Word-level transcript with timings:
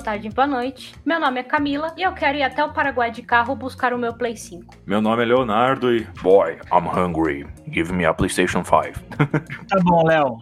tarde, 0.00 0.28
boa 0.30 0.46
noite. 0.46 0.94
Meu 1.04 1.20
nome 1.20 1.40
é 1.40 1.42
Camila 1.42 1.94
e 1.96 2.02
eu 2.02 2.12
quero 2.12 2.38
ir 2.38 2.42
até 2.42 2.64
o 2.64 2.72
Paraguai 2.72 3.10
de 3.10 3.22
carro 3.22 3.54
buscar 3.54 3.92
o 3.92 3.98
meu 3.98 4.14
Play 4.14 4.36
5. 4.36 4.74
Meu 4.86 5.00
nome 5.00 5.22
é 5.22 5.26
Leonardo 5.26 5.94
e. 5.94 6.04
Boy, 6.22 6.58
I'm 6.72 6.88
hungry. 6.88 7.46
Give 7.70 7.92
me 7.92 8.04
a 8.04 8.14
PlayStation 8.14 8.64
5. 8.64 8.70
Tá 9.68 9.78
bom, 9.82 10.04
Léo. 10.04 10.38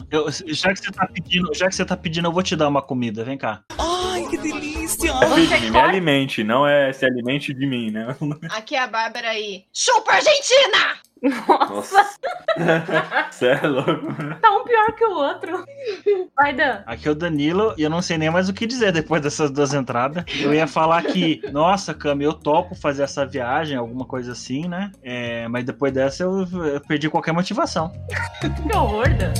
Já 0.46 0.72
que 0.72 0.78
você 0.80 0.90
tá 0.90 1.06
pedindo, 1.06 1.54
já 1.54 1.68
que 1.68 1.74
você 1.74 1.84
tá 1.84 1.96
pedindo, 1.96 2.28
eu 2.28 2.32
vou 2.32 2.42
te 2.42 2.56
dar 2.56 2.68
uma 2.68 2.80
comida. 2.80 3.24
Vem 3.24 3.36
cá. 3.36 3.62
Ai, 3.78 4.24
que 4.30 4.38
delícia! 4.38 5.12
Me, 5.12 5.70
me 5.70 5.78
alimente, 5.78 6.42
não 6.42 6.66
é 6.66 6.92
se 6.92 7.04
alimente 7.04 7.52
de 7.52 7.66
mim, 7.66 7.90
né? 7.90 8.16
Aqui 8.50 8.74
é 8.74 8.80
a 8.80 8.86
Bárbara 8.86 9.30
aí. 9.30 9.64
Chupa 9.72 10.12
Argentina! 10.12 10.96
Nossa, 11.22 12.06
Você 13.30 13.46
é 13.46 13.66
louco. 13.66 13.90
tá 14.40 14.50
um 14.50 14.64
pior 14.64 14.92
que 14.92 15.04
o 15.04 15.12
outro. 15.12 15.64
Vai, 16.36 16.52
Dan. 16.52 16.82
Aqui 16.86 17.08
é 17.08 17.10
o 17.10 17.14
Danilo 17.14 17.74
e 17.76 17.82
eu 17.82 17.90
não 17.90 18.02
sei 18.02 18.18
nem 18.18 18.30
mais 18.30 18.48
o 18.48 18.52
que 18.52 18.66
dizer 18.66 18.92
depois 18.92 19.22
dessas 19.22 19.50
duas 19.50 19.72
entradas. 19.74 20.24
Eu 20.40 20.52
ia 20.52 20.66
falar 20.66 21.02
que, 21.04 21.40
nossa, 21.52 21.94
Cami, 21.94 22.24
eu 22.24 22.32
topo 22.34 22.74
fazer 22.74 23.02
essa 23.04 23.24
viagem, 23.24 23.76
alguma 23.76 24.04
coisa 24.04 24.32
assim, 24.32 24.66
né? 24.68 24.90
É, 25.02 25.46
mas 25.48 25.64
depois 25.64 25.92
dessa 25.92 26.22
eu, 26.24 26.46
eu 26.66 26.80
perdi 26.80 27.08
qualquer 27.08 27.32
motivação. 27.32 27.92
Que 28.40 28.76
horror, 28.76 29.08
Dan. 29.14 29.32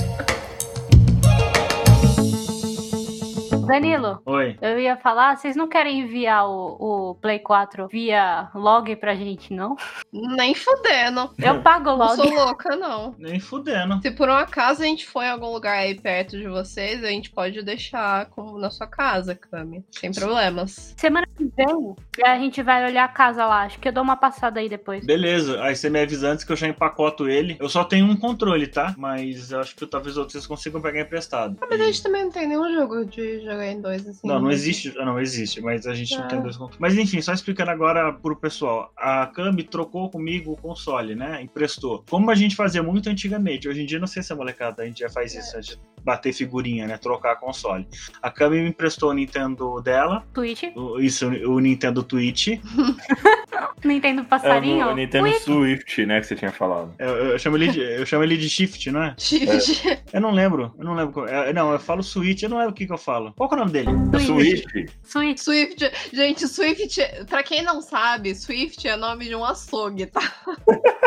Danilo, 3.69 4.21
Oi. 4.25 4.57
eu 4.61 4.79
ia 4.79 4.97
falar, 4.97 5.37
vocês 5.37 5.55
não 5.55 5.67
querem 5.67 5.99
enviar 6.01 6.47
o, 6.49 7.11
o 7.11 7.15
Play 7.15 7.39
4 7.39 7.87
via 7.87 8.49
log 8.55 8.95
pra 8.95 9.15
gente, 9.15 9.53
não? 9.53 9.75
Nem 10.11 10.53
fudendo. 10.55 11.29
Eu 11.37 11.61
pago 11.61 11.91
o 11.91 11.97
Não 11.97 12.05
log. 12.07 12.15
sou 12.15 12.29
louca, 12.33 12.75
não. 12.75 13.15
Nem 13.17 13.39
fudendo. 13.39 14.01
Se 14.01 14.11
por 14.11 14.27
um 14.29 14.33
acaso 14.33 14.81
a 14.81 14.85
gente 14.85 15.07
for 15.07 15.23
em 15.23 15.29
algum 15.29 15.51
lugar 15.51 15.77
aí 15.77 15.99
perto 15.99 16.37
de 16.37 16.47
vocês, 16.47 17.03
a 17.03 17.07
gente 17.07 17.29
pode 17.31 17.61
deixar 17.61 18.25
como 18.27 18.57
na 18.57 18.69
sua 18.69 18.87
casa, 18.87 19.35
Cami. 19.35 19.83
Sem 19.91 20.11
problemas. 20.11 20.93
Semana 20.97 21.27
que 21.37 21.45
vem, 21.55 21.95
a 22.25 22.37
gente 22.39 22.61
vai 22.63 22.85
olhar 22.85 23.05
a 23.05 23.07
casa 23.09 23.45
lá. 23.45 23.63
Acho 23.63 23.79
que 23.79 23.87
eu 23.87 23.93
dou 23.93 24.03
uma 24.03 24.17
passada 24.17 24.59
aí 24.59 24.67
depois. 24.67 25.05
Beleza, 25.05 25.61
aí 25.61 25.75
você 25.75 25.89
me 25.89 26.01
avisa 26.01 26.29
antes 26.29 26.43
que 26.43 26.51
eu 26.51 26.55
já 26.57 26.67
empacoto 26.67 27.29
ele. 27.29 27.57
Eu 27.59 27.69
só 27.69 27.83
tenho 27.83 28.05
um 28.05 28.15
controle, 28.17 28.67
tá? 28.67 28.95
Mas 28.97 29.51
eu 29.51 29.59
acho 29.59 29.75
que 29.75 29.85
talvez 29.85 30.17
outros 30.17 30.33
vocês 30.33 30.47
consigam 30.47 30.81
pegar 30.81 31.01
emprestado. 31.01 31.57
Mas 31.69 31.79
a 31.81 31.85
gente 31.85 32.03
também 32.03 32.23
não 32.23 32.31
tem 32.31 32.47
nenhum 32.47 32.73
jogo 32.73 33.05
de 33.05 33.39
jogar 33.41 33.58
em 33.67 33.81
dois, 33.81 34.07
assim. 34.07 34.27
Não, 34.27 34.39
não 34.39 34.47
né? 34.47 34.53
existe. 34.53 34.93
ah, 34.97 35.05
Não, 35.05 35.19
existe, 35.19 35.61
mas 35.61 35.85
a 35.87 35.93
gente 35.93 36.17
não 36.17 36.27
tem 36.27 36.41
dois 36.41 36.55
controles. 36.57 36.79
Mas 36.79 36.97
enfim, 36.97 37.21
só 37.21 37.33
explicando 37.33 37.71
agora 37.71 38.11
pro 38.13 38.35
pessoal. 38.35 38.91
A 38.97 39.25
Cami 39.27 39.63
trocou 39.63 40.09
comigo 40.09 40.51
o 40.53 40.57
console, 40.57 41.15
né? 41.15 41.41
Emprestou. 41.41 42.03
Como 42.09 42.29
a 42.31 42.35
gente 42.35 42.55
fazia 42.55 42.81
muito 42.83 43.09
antigamente. 43.09 43.67
Hoje 43.67 43.81
em 43.81 43.85
dia, 43.85 43.99
não 43.99 44.07
sei 44.07 44.23
se 44.23 44.31
a 44.33 44.35
molecada 44.35 44.83
a 44.83 44.85
gente 44.85 44.99
já 44.99 45.09
faz 45.09 45.33
isso, 45.35 45.57
a 45.57 45.61
gente 45.61 45.79
bater 46.03 46.31
figurinha, 46.33 46.87
né? 46.87 46.97
Trocar 46.97 47.35
console. 47.37 47.87
A 48.21 48.31
Cami 48.31 48.61
me 48.61 48.69
emprestou 48.69 49.09
o 49.09 49.13
Nintendo 49.13 49.81
dela. 49.81 50.23
Twitch, 50.33 50.63
o- 50.75 50.99
Isso, 50.99 51.27
o 51.27 51.59
Nintendo 51.59 52.01
Twitch. 52.03 52.47
Nintendo 53.83 54.21
É 54.21 54.23
Passarinho. 54.25 54.87
o 54.89 54.95
Nintendo 54.95 55.25
Ui, 55.25 55.33
Swift, 55.39 56.05
né, 56.05 56.19
que 56.19 56.27
você 56.27 56.35
tinha 56.35 56.51
falado. 56.51 56.93
Eu, 56.99 57.07
eu 57.31 57.39
chamo 57.39 57.55
ele 57.57 57.69
de, 57.69 57.79
eu 57.79 58.05
chamo 58.05 58.23
ele 58.23 58.37
de 58.37 58.49
Shift, 58.49 58.91
não 58.91 59.03
é? 59.03 59.15
Shift. 59.17 60.01
Eu 60.11 60.19
não 60.21 60.31
lembro. 60.31 60.73
Eu 60.77 60.83
não 60.85 60.93
lembro. 60.95 61.13
qual- 61.13 61.27
é, 61.27 61.53
não, 61.53 61.71
eu 61.71 61.79
falo 61.79 62.03
Switch, 62.03 62.43
eu 62.43 62.49
não 62.49 62.57
lembro 62.57 62.71
o 62.71 62.75
que, 62.75 62.85
que 62.85 62.91
eu 62.93 62.97
falo. 62.97 63.33
Qual 63.37 63.48
que 63.49 63.55
é 63.55 63.57
o 63.57 63.59
nome 63.59 63.71
dele? 63.71 63.89
Swift? 64.25 64.85
Switch. 65.03 65.39
Swift. 65.39 65.91
Gente, 66.13 66.47
Swift, 66.47 67.01
pra 67.27 67.43
quem 67.43 67.63
não 67.63 67.81
sabe, 67.81 68.33
Swift 68.35 68.87
é 68.87 68.95
nome 68.95 69.25
de 69.25 69.35
um 69.35 69.43
açougue, 69.43 70.05
tá? 70.05 70.21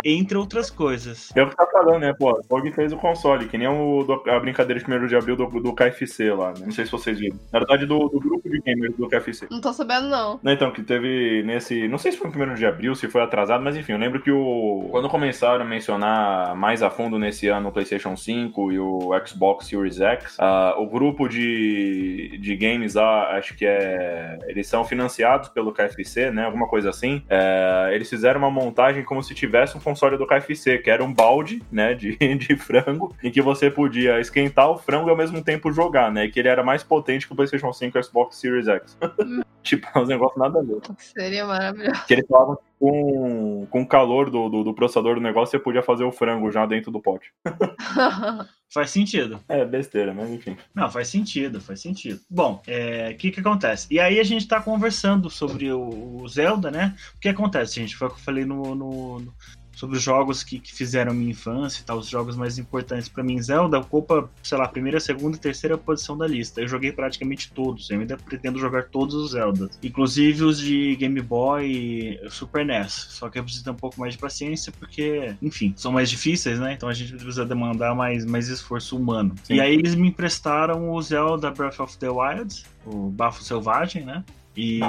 Entre 0.05 0.37
outras 0.37 0.71
coisas. 0.71 1.31
Eu 1.37 1.49
que 1.49 1.57
tá 1.57 1.67
falando, 1.67 2.01
né, 2.01 2.13
pô? 2.13 2.33
O 2.33 2.43
Fog 2.45 2.71
fez 2.73 2.93
o 2.93 2.97
console, 2.97 3.49
que 3.49 3.57
nem 3.57 3.69
o, 3.69 4.07
a 4.27 4.41
brincadeira 4.41 4.83
de 4.83 4.91
1 4.91 5.07
de 5.07 5.17
abril 5.17 5.37
do, 5.37 5.47
do 5.47 5.75
KFC 5.75 6.33
lá, 6.33 6.53
né? 6.53 6.67
Não 6.67 6.73
sei 6.73 6.85
se 6.85 6.93
vocês 6.93 7.19
viram. 7.19 7.39
Na 7.53 7.61
verdade, 7.61 7.87
do, 7.87 8.09
do 8.09 8.21
grupo 8.21 8.42
de 8.53 8.61
gamers 8.61 8.97
do 8.97 9.09
KFC. 9.09 9.47
Não 9.51 9.61
tô 9.61 9.73
sabendo, 9.73 10.09
não. 10.09 10.39
Não, 10.43 10.53
então, 10.53 10.71
que 10.71 10.83
teve 10.83 11.43
nesse. 11.45 11.89
Não 11.89 11.99
sei 11.99 12.13
se 12.13 12.19
foi 12.19 12.27
no 12.27 12.33
primeiro 12.33 12.55
de 12.55 12.67
abril, 12.67 12.95
se 12.95 13.09
foi 13.09 13.23
atrasado, 13.23 13.63
mas 13.63 13.77
enfim, 13.77 13.93
eu 13.93 13.99
lembro 13.99 14.21
que 14.21 14.31
o. 14.31 14.89
Quando 14.91 15.09
começaram 15.09 15.65
a 15.65 15.69
mencionar 15.69 16.55
mais 16.55 16.83
a 16.83 16.91
fundo 16.91 17.19
nesse 17.19 17.49
ano 17.49 17.69
o 17.69 17.73
PlayStation 17.73 18.17
5 18.17 18.73
e 18.73 18.79
o 18.79 19.11
Xbox 19.27 19.67
Series 19.67 20.01
X, 20.01 20.37
ah, 20.39 20.75
o 20.79 20.87
grupo 20.87 21.29
de, 21.29 22.39
de 22.41 22.57
games 22.57 22.95
lá, 22.95 23.37
acho 23.37 23.57
que 23.57 23.65
é. 23.65 24.39
Eles 24.47 24.67
são 24.67 24.85
financiados 24.85 25.49
pelo 25.49 25.73
KFC, 25.73 26.31
né? 26.31 26.45
Alguma 26.45 26.69
coisa 26.69 26.91
assim. 26.91 27.23
É, 27.29 27.91
eles 27.93 28.09
fizeram 28.09 28.39
uma 28.39 28.51
montagem 28.51 29.05
como 29.05 29.23
se 29.23 29.35
tivesse 29.35 29.77
um 29.77 29.81
console 29.81 30.17
do 30.17 30.27
KFC, 30.27 30.79
que 30.79 30.91
era 30.91 31.03
um 31.03 31.13
balde, 31.13 31.63
né? 31.71 31.95
De, 31.95 32.17
de 32.37 32.57
frango, 32.57 33.15
em 33.23 33.31
que 33.31 33.41
você 33.41 33.71
podia 33.71 34.21
esquentar 34.21 34.71
o 34.71 34.79
frango 34.79 35.09
e 35.09 35.11
ao 35.11 35.17
mesmo 35.17 35.43
tempo 35.43 35.73
jogar, 35.73 36.11
né? 36.11 36.29
Que 36.29 36.41
ele 36.41 36.49
era 36.49 36.63
mais 36.63 36.83
potente 36.83 37.27
que 37.27 37.33
o 37.33 37.37
PlayStation 37.37 37.73
5 37.73 37.97
e 37.97 38.01
o 38.01 38.05
Xbox 38.05 38.42
Series 38.43 38.69
X. 38.69 38.99
tipo, 39.63 39.89
é 39.95 39.99
um 39.99 40.07
negócio 40.07 40.39
nada 40.39 40.59
a 40.59 40.63
ver. 40.63 40.81
Seria 40.99 41.47
maravilhoso. 41.47 42.05
Que 42.07 42.15
eles 42.15 42.27
falavam 42.27 42.57
que 42.57 42.63
com, 42.79 43.67
com 43.71 43.83
o 43.83 43.87
calor 43.89 44.29
do, 44.29 44.49
do, 44.49 44.65
do 44.65 44.75
processador 44.75 45.15
do 45.15 45.21
negócio, 45.21 45.53
você 45.53 45.59
podia 45.59 45.83
fazer 45.83 46.05
o 46.05 46.13
frango 46.13 46.51
já 46.51 46.67
dentro 46.67 46.91
do 46.91 47.01
pote. 47.01 47.33
Faz 48.75 48.91
sentido. 48.91 49.39
É 49.49 49.65
besteira, 49.65 50.13
mas 50.15 50.31
enfim. 50.31 50.57
Não, 50.75 50.91
faz 50.91 51.09
sentido, 51.09 51.61
faz 51.61 51.81
sentido. 51.81 52.19
Bom, 52.31 52.63
é, 52.67 53.11
o 53.13 53.17
que 53.19 53.31
que 53.31 53.41
acontece? 53.41 53.87
E 53.91 54.01
aí 54.01 54.19
a 54.19 54.25
gente 54.25 54.49
tá 54.49 54.63
conversando 54.63 55.29
sobre 55.29 55.71
o, 55.71 56.23
o 56.23 56.27
Zelda, 56.29 56.71
né? 56.71 56.97
O 57.15 57.21
que 57.21 57.29
acontece, 57.29 57.75
gente? 57.75 57.95
Foi 57.95 58.09
o 58.09 58.11
que 58.11 58.17
eu 58.17 58.25
falei 58.25 58.47
no, 58.47 58.75
no- 58.75 59.19
no- 59.21 59.35
sobre 59.75 59.97
os 59.97 60.03
jogos 60.03 60.43
que, 60.43 60.59
que 60.59 60.73
fizeram 60.73 61.15
minha 61.15 61.31
infância 61.31 61.81
e 61.81 61.85
tal, 61.85 61.99
os 61.99 62.09
jogos 62.09 62.37
mais 62.37 62.59
importantes 62.59 63.09
pra 63.09 63.23
mim. 63.23 63.41
Zelda 63.41 63.79
ocupa, 63.79 64.31
sei 64.43 64.59
lá, 64.59 64.69
primeira, 64.69 65.01
segunda 65.01 65.37
e 65.37 65.41
terceira 65.41 65.77
posição 65.77 66.17
da 66.17 66.27
lista. 66.27 66.61
Eu 66.61 66.69
joguei 66.69 66.93
praticamente 66.93 67.51
todos, 67.53 67.91
eu 67.91 68.01
ainda 68.01 68.17
pretendo 68.17 68.59
jogar 68.59 68.85
todos 68.85 69.15
os 69.15 69.33
Zeldas. 69.33 69.79
Inclusive 69.83 70.45
os 70.45 70.61
de 70.61 70.97
Game 70.97 71.21
Boy 71.21 71.67
e 71.67 72.31
Super 72.31 72.65
NES. 72.65 72.93
Só 73.11 73.29
que 73.29 73.39
eu 73.39 73.43
preciso 73.43 73.65
ter 73.65 73.71
um 73.71 73.75
pouco 73.75 73.99
mais 73.99 74.15
de 74.15 74.21
paciência, 74.21 74.73
porque, 74.79 75.35
enfim, 75.41 75.73
são 75.77 75.93
mais 75.93 76.11
difíceis, 76.11 76.59
né? 76.59 76.75
Então 76.75 76.89
a 76.89 76.95
gente 76.95 77.13
precisa 77.13 77.45
demandar 77.45 77.95
mais, 77.95 78.25
mais 78.25 78.49
esforço 78.49 78.97
humano. 78.97 79.35
Sim. 79.45 79.55
E 79.55 79.61
aí 79.61 79.75
eles 79.75 79.95
me 79.95 80.09
emprestaram 80.09 80.91
o 80.91 81.03
Zelda 81.03 81.51
Breath 81.51 81.81
of 81.81 81.99
the 81.99 82.09
Wild, 82.09 82.65
o 82.85 83.11
Bafo 83.11 83.43
Selvagem, 83.43 84.05
né? 84.05 84.25
E, 84.57 84.81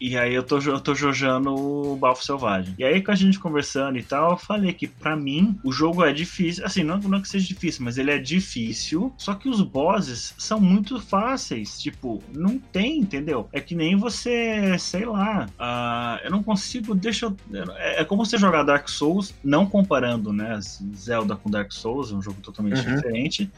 e 0.00 0.16
aí 0.18 0.34
eu 0.34 0.42
tô, 0.42 0.58
eu 0.58 0.80
tô 0.80 0.94
jogando 0.94 1.54
o 1.54 1.96
Bafo 1.96 2.24
Selvagem. 2.24 2.74
E 2.78 2.84
aí 2.84 3.00
com 3.02 3.10
a 3.10 3.14
gente 3.14 3.38
conversando 3.38 3.98
e 3.98 4.02
tal, 4.02 4.32
eu 4.32 4.36
falei 4.36 4.72
que 4.72 4.86
pra 4.86 5.16
mim 5.16 5.58
o 5.64 5.72
jogo 5.72 6.04
é 6.04 6.12
difícil. 6.12 6.64
Assim, 6.64 6.82
não, 6.82 6.98
não 6.98 7.20
que 7.22 7.28
seja 7.28 7.46
difícil, 7.46 7.84
mas 7.84 7.96
ele 7.98 8.10
é 8.10 8.18
difícil. 8.18 9.12
Só 9.16 9.34
que 9.34 9.48
os 9.48 9.62
bosses 9.62 10.34
são 10.38 10.60
muito 10.60 11.00
fáceis. 11.00 11.80
Tipo, 11.80 12.22
não 12.34 12.58
tem, 12.58 12.98
entendeu? 12.98 13.48
É 13.52 13.60
que 13.60 13.74
nem 13.74 13.96
você, 13.96 14.76
sei 14.78 15.04
lá. 15.06 15.48
ah, 15.58 16.20
eu 16.22 16.30
não 16.30 16.42
consigo. 16.42 16.94
Deixa 16.94 17.26
eu. 17.26 17.36
É, 17.76 18.02
é 18.02 18.04
como 18.04 18.24
você 18.24 18.36
jogar 18.36 18.62
Dark 18.62 18.88
Souls, 18.88 19.34
não 19.42 19.64
comparando, 19.66 20.32
né? 20.32 20.58
Zelda 20.94 21.34
com 21.36 21.50
Dark 21.50 21.72
Souls, 21.72 22.12
é 22.12 22.14
um 22.14 22.22
jogo 22.22 22.40
totalmente 22.42 22.86
Uhum. 22.86 22.94
diferente. 22.94 23.50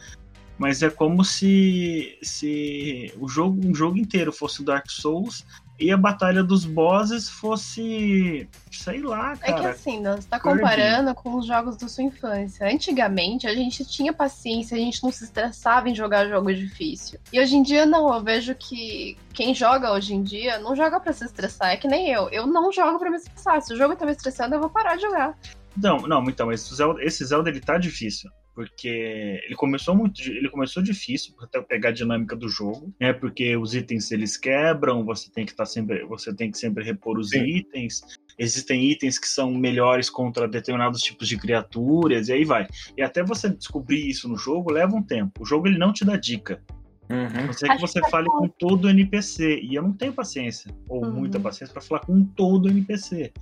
Mas 0.61 0.83
é 0.83 0.91
como 0.91 1.25
se, 1.25 2.19
se 2.23 3.15
o 3.19 3.27
jogo, 3.27 3.67
um 3.67 3.75
jogo 3.75 3.97
inteiro 3.97 4.31
fosse 4.31 4.63
Dark 4.63 4.91
Souls 4.91 5.43
e 5.79 5.91
a 5.91 5.97
batalha 5.97 6.45
dos 6.45 6.67
bosses 6.67 7.31
fosse, 7.31 8.47
sei 8.71 9.01
lá, 9.01 9.33
É 9.33 9.37
que 9.37 9.53
cara. 9.53 9.71
assim, 9.71 10.03
Dan, 10.03 10.17
você 10.21 10.29
tá 10.29 10.39
Kirby. 10.39 10.59
comparando 10.61 11.15
com 11.15 11.35
os 11.39 11.47
jogos 11.47 11.79
da 11.79 11.89
sua 11.89 12.05
infância. 12.05 12.71
Antigamente, 12.71 13.47
a 13.47 13.55
gente 13.55 13.87
tinha 13.87 14.13
paciência, 14.13 14.77
a 14.77 14.79
gente 14.81 15.03
não 15.03 15.11
se 15.11 15.25
estressava 15.25 15.89
em 15.89 15.95
jogar 15.95 16.29
jogo 16.29 16.53
difícil. 16.53 17.19
E 17.33 17.41
hoje 17.41 17.57
em 17.57 17.63
dia, 17.63 17.87
não. 17.87 18.13
Eu 18.13 18.23
vejo 18.23 18.55
que 18.55 19.17
quem 19.33 19.55
joga 19.55 19.91
hoje 19.93 20.13
em 20.15 20.23
dia 20.23 20.59
não 20.59 20.77
joga 20.77 21.01
pra 21.01 21.15
se 21.15 21.25
estressar. 21.25 21.71
É 21.71 21.79
que 21.79 21.89
nem 21.89 22.11
eu. 22.11 22.29
Eu 22.29 22.47
não 22.47 22.71
jogo 22.71 22.99
pra 22.99 23.09
me 23.11 23.17
estressar. 23.17 23.63
Se 23.63 23.73
o 23.73 23.79
jogo 23.79 23.97
tá 23.97 24.05
me 24.05 24.13
estressando, 24.13 24.55
eu 24.57 24.61
vou 24.61 24.69
parar 24.69 24.97
de 24.97 25.03
jogar. 25.03 25.39
Não, 25.75 25.97
não, 26.01 26.23
então, 26.25 26.49
o 26.49 26.55
Zelda- 26.57 27.03
esse 27.03 27.25
Zelda 27.25 27.49
ele 27.49 27.61
tá 27.61 27.79
difícil. 27.79 28.29
Porque 28.55 29.41
ele 29.45 29.55
começou 29.55 29.95
muito. 29.95 30.21
Ele 30.23 30.49
começou 30.49 30.83
difícil 30.83 31.35
até 31.41 31.63
pegar 31.63 31.91
a 31.91 31.93
dinâmica 31.93 32.35
do 32.35 32.49
jogo, 32.49 32.93
né? 33.01 33.13
Porque 33.13 33.57
os 33.57 33.75
itens 33.75 34.11
eles 34.11 34.37
quebram, 34.37 35.05
você 35.05 35.31
tem 35.31 35.47
que 35.47 35.53
estar 35.53 35.67
sempre. 35.67 36.05
Você 36.07 36.35
tem 36.35 36.51
que 36.51 36.59
sempre 36.59 36.85
repor 36.85 37.19
os 37.19 37.31
Sim. 37.31 37.45
itens. 37.45 38.03
Existem 38.39 38.91
itens 38.91 39.19
que 39.19 39.29
são 39.29 39.53
melhores 39.55 40.11
contra 40.11 40.49
determinados 40.49 41.01
tipos 41.01 41.29
de 41.29 41.37
criaturas, 41.37 42.29
e 42.29 42.33
aí 42.33 42.45
vai. 42.45 42.67
E 42.97 43.03
até 43.03 43.23
você 43.23 43.49
descobrir 43.49 44.09
isso 44.09 44.29
no 44.29 44.37
jogo 44.37 44.73
leva 44.73 44.97
um 44.97 45.03
tempo. 45.03 45.43
O 45.43 45.47
jogo 45.47 45.69
ele 45.69 45.79
não 45.79 45.93
te 45.93 46.05
dá 46.05 46.17
dica. 46.17 46.63
Uhum. 47.09 47.27
A 47.27 47.43
não 47.47 47.53
ser 47.53 47.69
que 47.69 47.81
você 47.81 48.01
que 48.01 48.07
é 48.07 48.11
fale 48.11 48.29
com 48.29 48.49
todo 48.49 48.89
NPC. 48.89 49.61
E 49.63 49.75
eu 49.75 49.83
não 49.83 49.93
tenho 49.93 50.13
paciência, 50.13 50.71
ou 50.89 51.05
Uhum. 51.05 51.13
muita 51.13 51.39
paciência, 51.41 51.73
pra 51.73 51.83
falar 51.83 52.01
com 52.01 52.25
todo 52.25 52.69
NPC. 52.69 53.33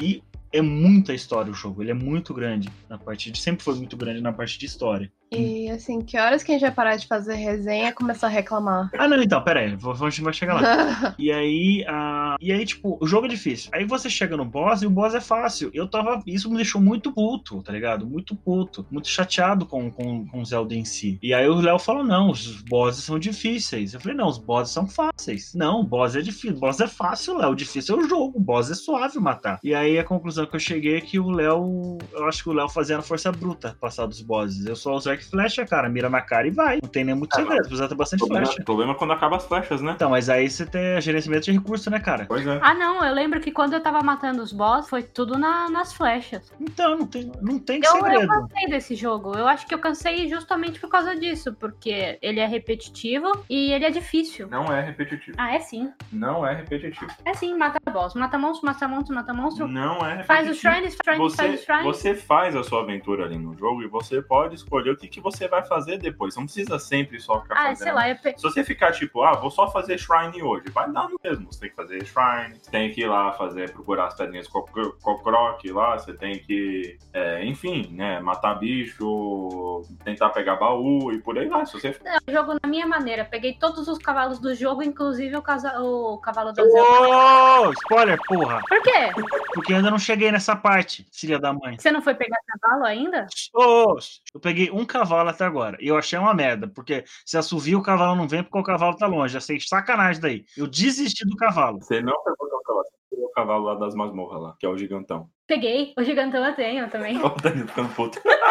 E 0.00 0.22
é 0.52 0.62
muita 0.62 1.14
história 1.14 1.50
o 1.50 1.54
jogo, 1.54 1.82
ele 1.82 1.90
é 1.90 1.94
muito 1.94 2.32
grande 2.32 2.68
na 2.88 2.98
parte 2.98 3.30
de. 3.30 3.40
Sempre 3.40 3.64
foi 3.64 3.74
muito 3.74 3.96
grande 3.96 4.20
na 4.20 4.32
parte 4.32 4.58
de 4.58 4.66
história. 4.66 5.12
E 5.30 5.68
assim, 5.70 6.00
que 6.00 6.18
horas 6.18 6.42
que 6.42 6.50
a 6.50 6.54
gente 6.54 6.62
vai 6.62 6.72
parar 6.72 6.96
de 6.96 7.06
fazer 7.06 7.34
resenha 7.34 7.88
e 7.90 7.92
começar 7.92 8.28
a 8.28 8.30
reclamar? 8.30 8.90
Ah, 8.98 9.06
não, 9.06 9.22
então, 9.22 9.42
pera 9.42 9.60
aí, 9.60 9.76
vou- 9.76 9.92
a 9.92 10.10
gente 10.10 10.22
vai 10.22 10.32
chegar 10.32 10.54
lá. 10.54 10.62
E 11.18 11.30
aí, 11.30 11.84
a, 11.86 12.36
E 12.40 12.50
aí, 12.52 12.64
tipo, 12.64 12.96
o 13.00 13.06
jogo 13.06 13.26
é 13.26 13.28
difícil. 13.28 13.70
Aí 13.74 13.84
você 13.84 14.08
chega 14.08 14.36
no 14.36 14.44
boss 14.44 14.80
e 14.82 14.86
o 14.86 14.90
boss 14.90 15.14
é 15.14 15.20
fácil. 15.20 15.70
Eu 15.74 15.86
tava. 15.88 16.22
Isso 16.26 16.48
me 16.50 16.56
deixou 16.56 16.80
muito 16.80 17.12
puto, 17.12 17.62
tá 17.62 17.72
ligado? 17.72 18.06
Muito 18.06 18.34
puto. 18.34 18.86
Muito 18.90 19.08
chateado 19.08 19.66
com, 19.66 19.90
com, 19.90 20.26
com 20.26 20.44
Zelda 20.44 20.74
em 20.74 20.84
si. 20.84 21.18
E 21.22 21.34
aí 21.34 21.48
o 21.48 21.60
Léo 21.60 21.78
falou: 21.78 22.04
não, 22.04 22.30
os 22.30 22.62
bosses 22.62 23.04
são 23.04 23.18
difíceis. 23.18 23.92
Eu 23.94 24.00
falei, 24.00 24.16
não, 24.16 24.28
os 24.28 24.38
bosses 24.38 24.72
são 24.72 24.86
fáceis. 24.86 25.52
Não, 25.54 25.80
o 25.80 25.84
boss 25.84 26.16
é 26.16 26.20
difícil. 26.22 26.56
O 26.56 26.60
boss 26.60 26.80
é 26.80 26.86
fácil, 26.86 27.36
Léo. 27.36 27.50
O 27.50 27.56
difícil 27.56 27.96
é 27.96 27.98
o 28.04 28.08
jogo. 28.08 28.38
O 28.38 28.40
boss 28.40 28.70
é 28.70 28.74
suave 28.74 29.18
matar. 29.18 29.58
E 29.62 29.74
aí 29.74 29.98
a 29.98 30.04
conclusão 30.04 30.46
que 30.46 30.56
eu 30.56 30.60
cheguei 30.60 30.96
é 30.96 31.00
que 31.00 31.18
o 31.18 31.30
Léo. 31.30 31.98
Eu 32.12 32.26
acho 32.26 32.42
que 32.42 32.48
o 32.48 32.52
Léo 32.52 32.68
fazia 32.68 32.96
na 32.96 33.02
força 33.02 33.30
bruta 33.32 33.76
passar 33.80 34.06
dos 34.06 34.20
bosses. 34.22 34.64
Eu 34.64 34.76
só 34.76 34.94
uso 34.94 35.10
arco 35.18 35.22
e 35.22 35.30
flecha, 35.30 35.66
cara. 35.66 35.88
Mira 35.88 36.08
na 36.08 36.20
cara 36.20 36.46
e 36.46 36.50
vai. 36.50 36.78
Não 36.82 36.88
tem 36.88 37.04
nem 37.04 37.14
muito 37.14 37.34
É, 37.38 37.40
segredo. 37.42 37.60
Precisa 37.62 37.88
ter 37.88 37.94
bastante 37.94 38.22
O 38.22 38.26
problema, 38.26 38.46
flecha. 38.46 38.62
o 38.62 38.64
problema 38.64 38.92
é 38.92 38.94
quando 38.94 39.12
acaba 39.12 39.36
as 39.36 39.44
flechas, 39.46 39.80
né? 39.82 39.92
Então, 39.94 40.10
mas 40.10 40.28
aí 40.28 40.48
você 40.48 40.64
tem 40.66 41.00
gerenciamento 41.00 41.44
de 41.44 41.52
recurso, 41.52 41.90
né, 41.90 41.98
cara? 42.00 42.26
Pois 42.26 42.46
é. 42.46 42.58
Ah, 42.62 42.74
não, 42.74 43.04
eu 43.04 43.14
lembro 43.14 43.40
que 43.40 43.50
quando 43.50 43.72
eu 43.74 43.80
tava 43.82 44.02
matando 44.02 44.42
os 44.42 44.52
boss, 44.52 44.88
foi 44.88 45.02
tudo 45.02 45.38
na- 45.38 45.68
nas 45.68 45.92
flechas. 45.92 46.52
Então, 46.60 46.96
não 46.98 47.06
tem, 47.06 47.30
não 47.40 47.58
tem 47.58 47.80
Eu, 47.84 47.96
eu 47.96 48.02
segredo. 48.04 48.28
cansei 48.28 48.68
desse 48.68 48.94
jogo. 48.94 49.36
Eu 49.36 49.46
acho 49.48 49.66
que 49.66 49.74
eu 49.74 49.78
cansei 49.78 50.28
justamente 50.28 50.78
por 50.80 50.88
causa 50.88 51.14
disso, 51.16 51.52
porque 51.54 52.18
ele 52.22 52.40
é 52.40 52.46
repetitivo 52.46 53.30
e 53.48 53.72
ele 53.72 53.84
é 53.84 53.90
difícil. 53.90 54.48
Não 54.48 54.72
é 54.72 54.80
repetitivo. 54.80 55.36
Ah, 55.40 55.54
é 55.54 55.60
sim. 55.60 55.90
Não 56.12 56.46
é 56.46 56.54
repetitivo. 56.54 57.10
É 57.24 57.34
sim, 57.34 57.56
mata 57.56 57.78
boss. 57.90 58.14
Mata 58.14 58.38
monstro, 58.38 58.66
mata 58.66 58.86
monstro, 58.88 59.14
mata 59.14 59.32
monstro. 59.34 59.66
Não 59.68 59.96
é 60.06 60.16
repetitivo. 60.16 60.26
Faz 60.26 60.50
os 60.50 60.58
shrines, 60.58 60.96
shrine, 61.02 61.18
Você, 61.18 61.36
faz 61.36 61.54
os 61.54 61.64
shrines. 61.64 61.84
você 61.84 62.14
faz 62.14 62.56
a 62.56 62.62
sua 62.62 62.82
aventura 62.82 63.24
ali 63.24 63.38
no 63.38 63.56
jogo 63.56 63.82
e 63.82 63.88
você 63.88 64.20
pode 64.22 64.54
escolher 64.54 64.90
o 64.92 64.96
que, 64.96 65.07
que 65.08 65.20
você 65.20 65.48
vai 65.48 65.64
fazer 65.64 65.98
depois. 65.98 66.36
Não 66.36 66.44
precisa 66.44 66.78
sempre 66.78 67.20
só 67.20 67.40
ficar 67.42 67.54
Ah, 67.54 67.62
fazendo. 67.68 67.78
sei 67.84 67.92
lá, 67.92 68.08
eu 68.08 68.16
pe... 68.16 68.34
Se 68.36 68.42
você 68.42 68.64
ficar 68.64 68.92
tipo, 68.92 69.22
ah, 69.22 69.32
vou 69.32 69.50
só 69.50 69.70
fazer 69.70 69.98
shrine 69.98 70.42
hoje, 70.42 70.70
vai 70.70 70.90
dar 70.92 71.08
no 71.08 71.18
mesmo. 71.22 71.52
Você 71.52 71.60
tem 71.60 71.70
que 71.70 71.76
fazer 71.76 72.04
shrine, 72.04 72.58
você 72.60 72.70
tem 72.70 72.90
que 72.92 73.02
ir 73.02 73.06
lá 73.08 73.32
fazer, 73.32 73.72
procurar 73.72 74.06
as 74.06 74.14
pedrinhas 74.14 74.48
cocroc 74.48 75.64
lá, 75.66 75.98
você 75.98 76.12
tem 76.12 76.38
que, 76.38 76.98
é, 77.12 77.44
enfim, 77.44 77.88
né, 77.92 78.20
matar 78.20 78.54
bicho, 78.58 79.82
tentar 80.04 80.30
pegar 80.30 80.56
baú 80.56 81.12
e 81.12 81.18
por 81.20 81.38
aí 81.38 81.48
vai. 81.48 81.64
Se 81.66 81.72
você 81.74 81.98
eu 82.26 82.34
jogo 82.34 82.54
na 82.62 82.68
minha 82.68 82.86
maneira. 82.86 83.24
Peguei 83.24 83.54
todos 83.54 83.88
os 83.88 83.98
cavalos 83.98 84.38
do 84.38 84.54
jogo, 84.54 84.82
inclusive 84.82 85.36
o, 85.36 85.42
casa... 85.42 85.80
o 85.80 86.18
cavalo 86.18 86.52
da 86.52 86.62
Zelda. 86.62 87.70
Spoiler, 87.82 88.18
porra. 88.26 88.60
Por 88.68 88.82
quê? 88.82 89.10
Porque 89.54 89.72
eu 89.72 89.76
ainda 89.76 89.90
não 89.90 89.98
cheguei 89.98 90.30
nessa 90.30 90.54
parte, 90.54 91.06
filha 91.12 91.38
da 91.38 91.52
mãe. 91.52 91.76
Você 91.78 91.90
não 91.90 92.02
foi 92.02 92.14
pegar 92.14 92.36
cavalo 92.46 92.84
ainda? 92.84 93.26
Ô, 93.54 93.96
eu 94.34 94.40
peguei 94.40 94.70
um 94.70 94.84
cavalo 94.84 94.97
até 95.02 95.44
agora. 95.44 95.76
E 95.80 95.88
eu 95.88 95.96
achei 95.96 96.18
uma 96.18 96.34
merda, 96.34 96.68
porque 96.68 97.04
se 97.24 97.36
assovia 97.36 97.78
o 97.78 97.82
cavalo 97.82 98.16
não 98.16 98.28
vem 98.28 98.42
porque 98.42 98.58
o 98.58 98.62
cavalo 98.62 98.96
tá 98.96 99.06
longe. 99.06 99.34
Já 99.34 99.40
sei 99.40 99.60
sacanagem 99.60 100.20
daí. 100.20 100.44
Eu 100.56 100.66
desisti 100.66 101.24
do 101.26 101.36
cavalo. 101.36 101.78
Você 101.80 102.00
não 102.00 102.14
pegou 102.22 102.46
o 102.48 102.62
cavalo, 102.62 102.84
você 102.84 102.96
pegou 103.10 103.26
o 103.26 103.32
cavalo 103.32 103.64
lá 103.64 103.74
das 103.74 103.94
masmorras 103.94 104.42
lá, 104.42 104.56
que 104.58 104.66
é 104.66 104.68
o 104.68 104.76
gigantão. 104.76 105.28
Peguei. 105.46 105.94
O 105.98 106.02
gigantão 106.02 106.44
eu 106.44 106.54
tenho 106.54 106.90
também. 106.90 107.18
Ó, 107.22 107.28
o 107.28 107.40
Danilo 107.40 107.68
ficando 107.68 107.94
puto. 107.94 108.20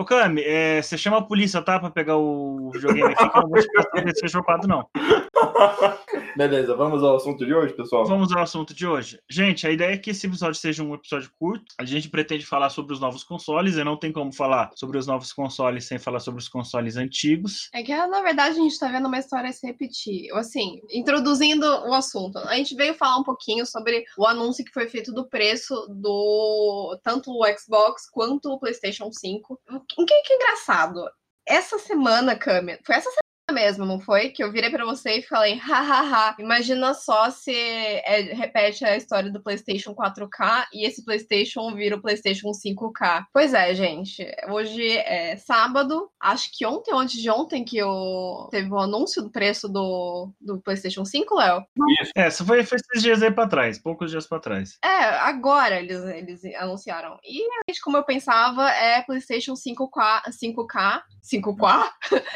Ô, 0.00 0.04
Kami, 0.04 0.40
é, 0.40 0.80
você 0.80 0.96
chama 0.96 1.18
a 1.18 1.22
polícia, 1.22 1.60
tá? 1.60 1.78
Pra 1.78 1.90
pegar 1.90 2.16
o 2.16 2.70
videogame 2.72 3.12
aqui, 3.12 3.28
que 3.28 3.36
eu 3.36 3.42
não 3.42 3.50
vou 3.50 3.60
te 3.60 3.70
prestar 3.70 4.00
desse 4.02 4.28
jogado, 4.28 4.66
não. 4.66 4.88
Beleza, 6.36 6.74
vamos 6.74 7.02
ao 7.02 7.16
assunto 7.16 7.44
de 7.44 7.52
hoje, 7.52 7.74
pessoal. 7.74 8.06
Vamos 8.06 8.32
ao 8.32 8.42
assunto 8.42 8.72
de 8.72 8.86
hoje. 8.86 9.20
Gente, 9.28 9.66
a 9.66 9.70
ideia 9.70 9.92
é 9.92 9.98
que 9.98 10.10
esse 10.10 10.26
episódio 10.26 10.58
seja 10.58 10.82
um 10.82 10.94
episódio 10.94 11.30
curto. 11.38 11.74
A 11.78 11.84
gente 11.84 12.08
pretende 12.08 12.46
falar 12.46 12.70
sobre 12.70 12.94
os 12.94 13.00
novos 13.00 13.22
consoles. 13.22 13.76
E 13.76 13.84
não 13.84 13.96
tem 13.96 14.10
como 14.10 14.32
falar 14.32 14.70
sobre 14.74 14.96
os 14.96 15.06
novos 15.06 15.34
consoles 15.34 15.84
sem 15.84 15.98
falar 15.98 16.20
sobre 16.20 16.40
os 16.40 16.48
consoles 16.48 16.96
antigos. 16.96 17.68
É 17.74 17.82
que, 17.82 17.94
na 17.94 18.22
verdade, 18.22 18.58
a 18.58 18.62
gente 18.62 18.78
tá 18.78 18.88
vendo 18.88 19.06
uma 19.06 19.18
história 19.18 19.52
se 19.52 19.66
repetir. 19.66 20.32
Assim, 20.34 20.80
introduzindo 20.90 21.66
o 21.66 21.92
assunto, 21.92 22.38
a 22.38 22.54
gente 22.54 22.74
veio 22.74 22.94
falar 22.94 23.18
um 23.18 23.24
pouquinho 23.24 23.66
sobre 23.66 24.04
o 24.16 24.26
anúncio 24.26 24.64
que 24.64 24.72
foi 24.72 24.88
feito 24.88 25.12
do 25.12 25.28
preço 25.28 25.74
do 25.90 26.98
tanto 27.02 27.30
o 27.30 27.44
Xbox 27.58 28.08
quanto 28.10 28.50
o 28.50 28.58
PlayStation 28.58 29.10
5. 29.12 29.60
O 29.96 30.04
que, 30.04 30.22
que 30.22 30.32
é 30.32 30.36
engraçado? 30.36 31.10
Essa 31.46 31.78
semana, 31.78 32.36
Câmera, 32.36 32.80
foi 32.84 32.96
essa 32.96 33.10
mesmo, 33.52 33.84
não 33.84 34.00
foi? 34.00 34.30
Que 34.30 34.42
eu 34.42 34.52
virei 34.52 34.70
pra 34.70 34.84
você 34.84 35.18
e 35.18 35.22
falei, 35.22 35.56
hahaha, 35.56 36.36
imagina 36.38 36.94
só 36.94 37.30
se 37.30 37.52
é, 37.52 38.34
repete 38.34 38.84
a 38.84 38.96
história 38.96 39.30
do 39.30 39.42
PlayStation 39.42 39.94
4K 39.94 40.66
e 40.72 40.86
esse 40.86 41.04
PlayStation 41.04 41.74
vira 41.74 41.96
o 41.96 42.02
PlayStation 42.02 42.50
5K. 42.50 43.26
Pois 43.32 43.54
é, 43.54 43.74
gente. 43.74 44.26
Hoje 44.48 44.86
é 44.98 45.36
sábado, 45.36 46.10
acho 46.20 46.50
que 46.56 46.66
ontem 46.66 46.92
ou 46.92 47.00
antes 47.00 47.20
de 47.20 47.30
ontem 47.30 47.64
que 47.64 47.76
eu 47.76 48.48
teve 48.50 48.70
o 48.70 48.78
anúncio 48.78 49.22
do 49.22 49.30
preço 49.30 49.68
do, 49.68 50.30
do 50.40 50.60
PlayStation 50.60 51.04
5, 51.04 51.34
Léo. 51.34 51.64
Isso. 52.00 52.12
É, 52.16 52.28
isso 52.28 52.44
foi, 52.44 52.64
foi 52.64 52.78
esses 52.78 53.02
dias 53.02 53.22
aí 53.22 53.30
pra 53.30 53.46
trás, 53.46 53.78
poucos 53.78 54.10
dias 54.10 54.26
pra 54.26 54.40
trás. 54.40 54.78
É, 54.84 55.04
agora 55.20 55.80
eles, 55.80 56.02
eles 56.04 56.44
anunciaram. 56.56 57.18
E, 57.24 57.38
realmente, 57.38 57.80
como 57.82 57.96
eu 57.96 58.04
pensava, 58.04 58.70
é 58.70 59.02
PlayStation 59.02 59.54
5K, 59.54 60.22
5K, 60.30 61.02
5K, 61.22 61.90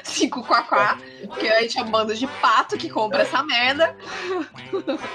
5K, 0.05 1.04
porque 1.27 1.49
a 1.49 1.63
gente 1.63 1.79
é 1.79 1.83
um 1.83 1.91
bando 1.91 2.15
de 2.15 2.27
pato 2.27 2.77
que 2.77 2.89
compra 2.89 3.23
essa 3.23 3.43
merda. 3.43 3.97